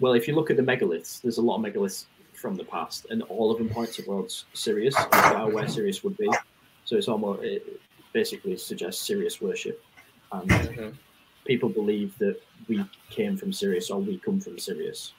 Well, 0.00 0.12
if 0.14 0.28
you 0.28 0.34
look 0.34 0.50
at 0.50 0.56
the 0.56 0.62
megaliths, 0.62 1.20
there's 1.22 1.38
a 1.38 1.42
lot 1.42 1.56
of 1.56 1.62
megaliths 1.62 2.06
from 2.34 2.54
the 2.54 2.64
past, 2.64 3.06
and 3.10 3.22
all 3.24 3.50
of 3.50 3.58
them 3.58 3.68
point 3.68 3.92
towards 3.92 4.46
Sirius, 4.54 4.94
where 5.50 5.68
Sirius 5.68 6.02
would 6.04 6.16
be. 6.16 6.30
So 6.84 6.96
it's 6.96 7.08
almost 7.08 7.42
it 7.42 7.80
basically 8.12 8.56
suggests 8.56 9.06
Sirius 9.06 9.40
worship, 9.40 9.82
and 10.32 10.50
Mhm, 10.50 10.96
people 11.46 11.68
believe 11.68 12.16
that 12.18 12.40
we 12.68 12.88
came 13.10 13.36
from 13.36 13.52
Sirius 13.52 13.90
or 13.90 14.00
we 14.00 14.18
come 14.18 14.40
from 14.40 14.58
Sirius, 14.58 15.14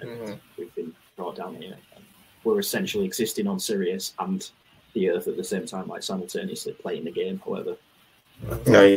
and 0.00 0.10
mhm. 0.10 0.40
we've 0.58 0.74
been 0.74 0.92
brought 1.16 1.36
down 1.36 1.54
here. 1.56 1.78
And 1.94 2.04
we're 2.42 2.58
essentially 2.58 3.04
existing 3.06 3.46
on 3.46 3.58
Sirius 3.58 4.14
and 4.18 4.50
the 4.94 5.10
Earth 5.10 5.28
at 5.28 5.36
the 5.36 5.44
same 5.44 5.66
time, 5.66 5.88
like 5.88 6.02
simultaneously 6.02 6.72
playing 6.72 7.04
the 7.04 7.10
game. 7.12 7.40
However, 7.44 7.76
Now, 8.66 8.96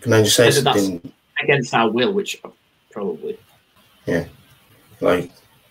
can 0.00 0.12
I 0.12 0.22
just 0.22 0.36
say 0.36 0.46
Whether 0.46 0.60
that's- 0.62 0.84
something? 0.86 1.12
against 1.42 1.72
our 1.74 1.90
will, 1.90 2.12
which 2.12 2.40
probably 2.90 3.38
Yeah. 4.06 4.26
Like, 5.00 5.30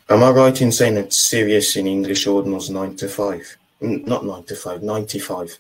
am 0.10 0.24
I 0.24 0.32
right 0.32 0.60
in 0.62 0.72
saying 0.72 0.96
that 0.96 1.14
Sirius 1.14 1.76
in 1.76 1.86
English 1.86 2.26
ordinal's 2.26 2.70
nine 2.70 2.96
to 2.98 3.08
five? 3.08 3.58
N- 3.82 4.04
Not 4.08 4.26
nine 4.26 4.44
to 4.46 4.56
five, 4.56 4.82
ninety-five 4.82 5.58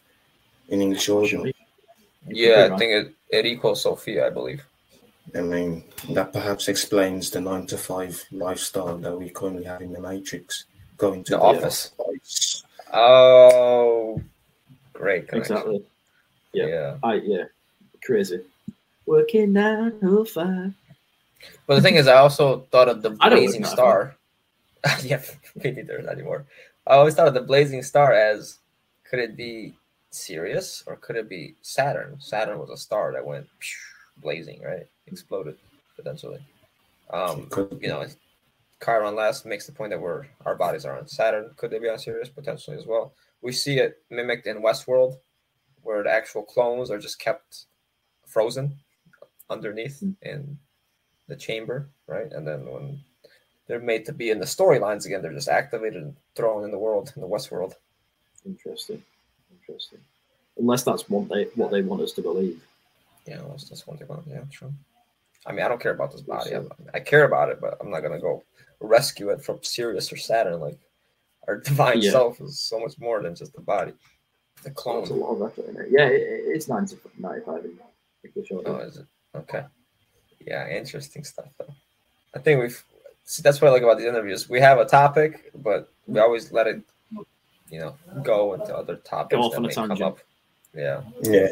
in 0.70 0.82
English 0.82 1.08
ordinal. 1.10 1.46
Yeah, 2.28 2.70
I 2.74 2.78
think 2.78 2.92
it, 2.92 3.14
it 3.30 3.46
equals 3.46 3.84
Sophia, 3.84 4.28
I 4.28 4.30
believe. 4.32 4.64
I 5.36 5.42
mean, 5.42 5.84
that 6.10 6.34
perhaps 6.34 6.68
explains 6.68 7.30
the 7.30 7.40
nine 7.42 7.68
to 7.68 7.78
five 7.78 8.24
lifestyle 8.32 8.98
that 8.98 9.16
we 9.18 9.30
currently 9.30 9.64
have 9.66 9.82
in 9.82 9.94
the 9.94 10.02
Matrix. 10.02 10.66
Going 10.98 11.24
to 11.26 11.32
The 11.34 11.40
office. 11.40 11.92
office. 11.98 12.59
Oh, 12.94 14.22
great 14.94 15.28
connection. 15.28 15.56
exactly. 15.56 15.84
Yeah. 16.54 16.68
Yeah. 16.68 16.98
I 17.04 17.14
yeah, 17.16 17.44
crazy. 18.04 18.42
Working 19.06 19.54
nine 19.54 20.00
to 20.02 20.26
five. 20.26 20.74
But 21.68 21.76
the 21.76 21.82
thing 21.82 21.96
is, 21.96 22.08
I 22.08 22.18
also 22.18 22.62
thought 22.72 22.90
of 22.90 23.02
the 23.02 23.16
I 23.20 23.30
don't 23.30 23.40
blazing 23.40 23.62
work 23.62 23.70
that 23.72 23.78
star. 23.78 24.16
yeah, 25.04 25.22
me 25.64 25.72
neither 25.72 26.08
anymore. 26.10 26.46
I 26.88 26.96
always 26.96 27.16
thought 27.16 27.28
of 27.28 27.34
the 27.34 27.42
blazing 27.42 27.84
star 27.84 28.14
as 28.14 28.60
could 29.10 29.20
it 29.20 29.36
be 29.38 29.76
Sirius 30.12 30.84
or 30.88 30.96
could 30.96 31.16
it 31.16 31.30
be 31.30 31.56
Saturn? 31.62 32.18
Saturn 32.20 32.60
was 32.60 32.70
a 32.70 32.78
star 32.78 33.14
that 33.14 33.26
went 33.26 33.48
blazing, 34.18 34.62
right? 34.64 34.88
Exploded 35.08 35.58
potentially. 35.96 36.40
Um, 37.12 37.48
Could- 37.48 37.80
you 37.82 37.90
know, 37.90 38.06
Chiron 38.84 39.16
last 39.16 39.46
makes 39.46 39.66
the 39.66 39.72
point 39.72 39.92
that 39.92 40.00
we're 40.00 40.26
our 40.46 40.56
bodies 40.56 40.86
are 40.86 40.98
on 40.98 41.08
Saturn. 41.08 41.52
Could 41.58 41.72
they 41.72 41.80
be 41.80 41.90
on 41.90 42.00
Sirius 42.00 42.30
potentially 42.30 42.78
as 42.78 42.86
well? 42.86 43.14
We 43.42 43.52
see 43.52 43.78
it 43.80 44.02
mimicked 44.10 44.48
in 44.48 44.62
Westworld, 44.62 45.18
where 45.82 46.04
the 46.04 46.12
actual 46.12 46.44
clones 46.44 46.90
are 46.90 47.00
just 47.00 47.20
kept 47.20 47.66
frozen 48.26 48.78
underneath 49.50 50.00
Mm. 50.02 50.16
in 50.22 50.60
the 51.28 51.36
chamber, 51.36 51.90
right? 52.08 52.32
And 52.32 52.48
then 52.48 52.66
when 52.66 53.00
they're 53.68 53.80
made 53.80 54.06
to 54.06 54.14
be 54.14 54.30
in 54.30 54.40
the 54.40 54.46
storylines 54.46 55.06
again, 55.06 55.22
they're 55.22 55.34
just 55.34 55.48
activated 55.50 56.02
and 56.02 56.16
thrown 56.36 56.64
in 56.64 56.72
the 56.72 56.80
world, 56.80 57.12
in 57.16 57.22
the 57.22 57.28
Westworld. 57.28 57.74
Interesting. 58.46 59.04
Interesting. 59.52 60.00
Unless 60.58 60.84
that's 60.84 61.10
what 61.10 61.30
they 61.30 61.46
what 61.56 61.72
they 61.72 61.82
want 61.82 62.02
us 62.02 62.14
to 62.14 62.22
believe. 62.22 62.62
Yeah, 63.26 63.42
that's, 63.50 63.70
that's 63.70 63.86
one 63.86 63.98
thing. 63.98 64.08
About, 64.10 64.24
yeah, 64.28 64.42
true. 64.52 64.74
I 65.46 65.52
mean, 65.52 65.66
I 65.66 65.68
don't 65.68 65.82
care 65.82 65.94
about 65.94 66.12
this 66.12 66.22
body. 66.22 66.56
I, 66.56 66.62
I 66.94 67.00
care 67.00 67.26
about 67.26 67.50
it, 67.50 67.62
but 67.62 67.78
I'm 67.82 67.90
not 67.90 68.02
gonna 68.02 68.20
go 68.20 68.44
rescue 68.80 69.30
it 69.30 69.44
from 69.44 69.60
Sirius 69.62 70.12
or 70.12 70.18
Saturn. 70.18 70.60
Like 70.60 70.78
our 71.48 71.58
divine 71.62 72.02
Yeah. 72.02 72.12
self 72.12 72.42
is 72.42 72.60
so 72.60 72.80
much 72.80 73.00
more 73.00 73.22
than 73.22 73.36
just 73.36 73.54
the 73.54 73.62
body. 73.62 73.94
The 74.64 74.64
There's 74.64 74.74
a 74.74 74.76
clone. 74.76 75.20
lot 75.20 75.36
of 75.36 75.52
effort 75.52 75.70
in 75.70 75.82
it. 75.82 75.88
Yeah, 75.90 76.08
it, 76.08 76.22
it's 76.22 76.68
90, 76.68 76.98
95 77.18 77.66
in 77.66 77.80
English. 78.26 78.50
Oh, 78.66 78.78
is 78.78 78.98
it? 78.98 79.06
Okay. 79.36 79.64
Yeah, 80.46 80.70
interesting 80.70 81.24
stuff 81.24 81.48
though. 81.58 81.74
I 82.36 82.40
think 82.40 82.62
we've 82.62 82.84
see 83.24 83.42
that's 83.42 83.62
what 83.62 83.70
I 83.70 83.72
like 83.72 83.84
about 83.84 83.98
these 83.98 84.08
interviews. 84.08 84.50
We 84.50 84.60
have 84.60 84.80
a 84.80 84.86
topic, 84.86 85.52
but 85.56 85.92
we 86.08 86.16
mm-hmm. 86.16 86.24
always 86.24 86.52
let 86.52 86.68
it, 86.68 86.82
you 87.70 87.80
know, 87.80 87.96
go 88.24 88.54
into 88.54 88.76
other 88.76 88.96
topics 88.98 89.40
off 89.40 89.52
that 89.52 89.58
on 89.58 89.66
a 89.66 89.68
may 89.68 89.96
come 89.96 90.08
up. 90.08 90.20
Yeah. 90.76 91.02
Yeah, 91.24 91.50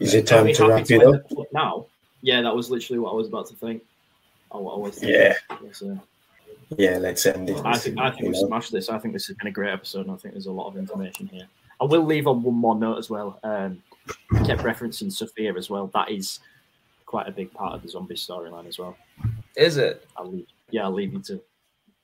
Is 0.00 0.14
it 0.14 0.26
time 0.26 0.52
to 0.52 0.66
wrap 0.68 0.90
it 0.90 1.02
up? 1.04 1.22
now? 1.52 1.86
Yeah, 2.22 2.42
that 2.42 2.54
was 2.54 2.70
literally 2.70 2.98
what 2.98 3.10
I 3.12 3.14
was 3.14 3.28
about 3.28 3.46
to 3.48 3.54
think. 3.54 3.82
Oh, 4.50 4.68
I 4.68 4.78
was 4.78 5.02
Yeah, 5.02 5.34
was, 5.60 5.82
yeah. 6.76 6.98
Let's 6.98 7.26
end 7.26 7.50
it. 7.50 7.56
I 7.64 7.76
think 7.78 7.98
I 7.98 8.10
think 8.10 8.22
we 8.22 8.28
know? 8.30 8.46
smashed 8.46 8.72
this. 8.72 8.88
I 8.88 8.98
think 8.98 9.14
this 9.14 9.26
has 9.26 9.36
been 9.36 9.48
a 9.48 9.52
great 9.52 9.72
episode, 9.72 10.06
and 10.06 10.12
I 10.12 10.16
think 10.16 10.34
there's 10.34 10.46
a 10.46 10.52
lot 10.52 10.68
of 10.68 10.76
information 10.76 11.26
here. 11.26 11.46
I 11.80 11.84
will 11.84 12.04
leave 12.04 12.26
on 12.26 12.42
one 12.42 12.54
more 12.54 12.74
note 12.74 12.98
as 12.98 13.10
well. 13.10 13.38
Um, 13.42 13.82
I 14.32 14.44
kept 14.44 14.62
referencing 14.62 15.12
Sophia 15.12 15.52
as 15.54 15.68
well. 15.68 15.88
That 15.92 16.10
is 16.10 16.40
quite 17.04 17.28
a 17.28 17.32
big 17.32 17.52
part 17.52 17.74
of 17.74 17.82
the 17.82 17.88
zombie 17.88 18.14
storyline 18.14 18.66
as 18.66 18.78
well. 18.78 18.96
Is 19.56 19.76
it? 19.76 20.06
I'll 20.16 20.30
leave. 20.30 20.46
Yeah, 20.70 20.84
I'll 20.84 20.92
leave 20.92 21.12
you 21.12 21.20
to 21.22 21.40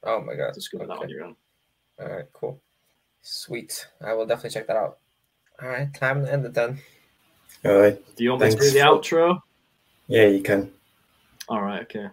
Oh 0.04 0.20
my 0.20 0.34
god. 0.34 0.52
discover 0.54 0.86
that 0.86 0.98
on 0.98 1.08
your 1.08 1.24
own. 1.24 1.36
All 2.00 2.08
right, 2.08 2.26
cool. 2.32 2.60
Sweet. 3.22 3.86
I 4.04 4.12
will 4.14 4.26
definitely 4.26 4.50
check 4.50 4.66
that 4.66 4.76
out. 4.76 4.98
All 5.60 5.68
right, 5.68 5.92
time 5.94 6.24
to 6.24 6.32
end 6.32 6.44
it 6.46 6.54
then. 6.54 6.78
All 7.64 7.78
right. 7.78 8.16
Do 8.16 8.24
you 8.24 8.30
want 8.30 8.42
me 8.42 8.50
to 8.50 8.56
do 8.56 8.70
the 8.70 8.78
outro? 8.80 9.40
Yeah, 10.08 10.26
you 10.26 10.42
can. 10.42 10.72
All 11.48 11.62
right, 11.62 11.82
okay. 11.82 12.08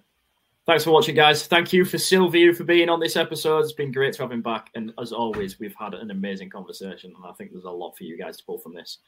Thanks 0.65 0.83
for 0.83 0.91
watching, 0.91 1.15
guys. 1.15 1.47
Thank 1.47 1.73
you 1.73 1.83
for 1.83 1.97
Silviu 1.97 2.55
for 2.55 2.63
being 2.63 2.89
on 2.89 2.99
this 2.99 3.15
episode. 3.15 3.61
It's 3.61 3.73
been 3.73 3.91
great 3.91 4.13
to 4.13 4.21
have 4.21 4.31
him 4.31 4.43
back. 4.43 4.69
And 4.75 4.93
as 5.01 5.11
always, 5.11 5.59
we've 5.59 5.73
had 5.79 5.95
an 5.95 6.11
amazing 6.11 6.51
conversation, 6.51 7.11
and 7.15 7.25
I 7.25 7.33
think 7.33 7.51
there's 7.51 7.63
a 7.63 7.71
lot 7.71 7.97
for 7.97 8.03
you 8.03 8.17
guys 8.19 8.37
to 8.37 8.45
pull 8.45 8.59
from 8.59 8.75
this. 8.75 8.99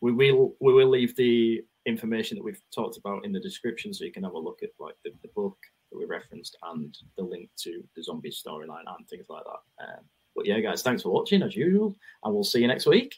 We 0.00 0.12
will 0.12 0.54
we 0.60 0.72
will 0.72 0.88
leave 0.88 1.14
the 1.16 1.62
information 1.84 2.38
that 2.38 2.44
we've 2.44 2.62
talked 2.74 2.96
about 2.96 3.26
in 3.26 3.32
the 3.32 3.40
description, 3.40 3.92
so 3.92 4.04
you 4.04 4.12
can 4.12 4.24
have 4.24 4.32
a 4.32 4.38
look 4.38 4.60
at 4.62 4.70
like 4.78 4.94
the, 5.04 5.10
the 5.20 5.28
book 5.28 5.58
that 5.92 5.98
we 5.98 6.06
referenced 6.06 6.56
and 6.72 6.96
the 7.18 7.22
link 7.22 7.50
to 7.58 7.84
the 7.94 8.02
zombie 8.02 8.30
storyline 8.30 8.84
and 8.86 9.06
things 9.08 9.26
like 9.28 9.44
that. 9.44 9.84
Um, 9.84 10.04
but 10.34 10.46
yeah, 10.46 10.60
guys, 10.60 10.80
thanks 10.80 11.02
for 11.02 11.10
watching 11.10 11.42
as 11.42 11.54
usual, 11.54 11.94
and 12.24 12.32
we'll 12.32 12.44
see 12.44 12.60
you 12.60 12.68
next 12.68 12.86
week. 12.86 13.16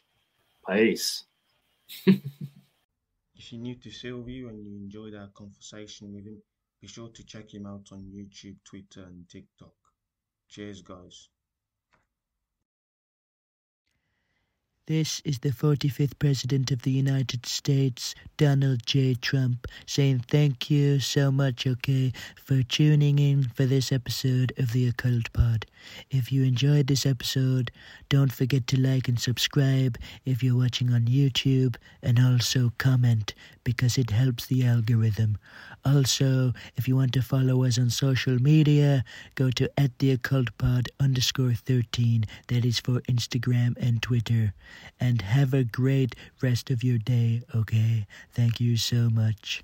Peace. 0.68 1.24
If 3.34 3.52
you're 3.52 3.60
new 3.60 3.74
to 3.74 3.88
Silviu 3.88 4.48
and 4.50 4.64
you 4.64 4.76
enjoyed 4.76 5.16
our 5.16 5.26
conversation 5.34 6.14
with 6.14 6.24
him, 6.26 6.40
be 6.80 6.86
sure 6.86 7.08
to 7.08 7.24
check 7.24 7.52
him 7.52 7.66
out 7.66 7.88
on 7.90 8.04
YouTube, 8.04 8.56
Twitter, 8.64 9.02
and 9.02 9.28
TikTok. 9.28 9.74
Cheers, 10.48 10.80
guys. 10.82 11.28
This 14.88 15.22
is 15.24 15.38
the 15.38 15.50
45th 15.50 16.18
President 16.18 16.72
of 16.72 16.82
the 16.82 16.90
United 16.90 17.46
States, 17.46 18.16
Donald 18.36 18.84
J. 18.84 19.14
Trump, 19.14 19.68
saying 19.86 20.24
thank 20.26 20.72
you 20.72 20.98
so 20.98 21.30
much, 21.30 21.68
okay, 21.68 22.12
for 22.34 22.64
tuning 22.64 23.20
in 23.20 23.44
for 23.44 23.64
this 23.64 23.92
episode 23.92 24.52
of 24.58 24.72
the 24.72 24.88
Occult 24.88 25.32
Pod. 25.32 25.66
If 26.10 26.32
you 26.32 26.42
enjoyed 26.42 26.88
this 26.88 27.06
episode, 27.06 27.70
don't 28.08 28.32
forget 28.32 28.66
to 28.66 28.80
like 28.80 29.06
and 29.06 29.20
subscribe 29.20 29.98
if 30.24 30.42
you're 30.42 30.58
watching 30.58 30.92
on 30.92 31.02
YouTube, 31.02 31.76
and 32.02 32.18
also 32.18 32.72
comment 32.78 33.34
because 33.64 33.98
it 33.98 34.10
helps 34.10 34.46
the 34.46 34.64
algorithm. 34.64 35.38
Also, 35.84 36.52
if 36.76 36.86
you 36.86 36.96
want 36.96 37.12
to 37.14 37.22
follow 37.22 37.64
us 37.64 37.78
on 37.78 37.90
social 37.90 38.40
media, 38.40 39.04
go 39.34 39.50
to 39.50 39.70
at 39.78 39.98
the 39.98 40.10
occult 40.10 40.56
pod 40.58 40.88
underscore 41.00 41.54
13. 41.54 42.24
That 42.48 42.64
is 42.64 42.78
for 42.80 43.00
Instagram 43.02 43.76
and 43.78 44.02
Twitter. 44.02 44.54
And 45.00 45.22
have 45.22 45.54
a 45.54 45.64
great 45.64 46.14
rest 46.40 46.70
of 46.70 46.84
your 46.84 46.98
day, 46.98 47.42
okay? 47.54 48.06
Thank 48.32 48.60
you 48.60 48.76
so 48.76 49.10
much. 49.10 49.62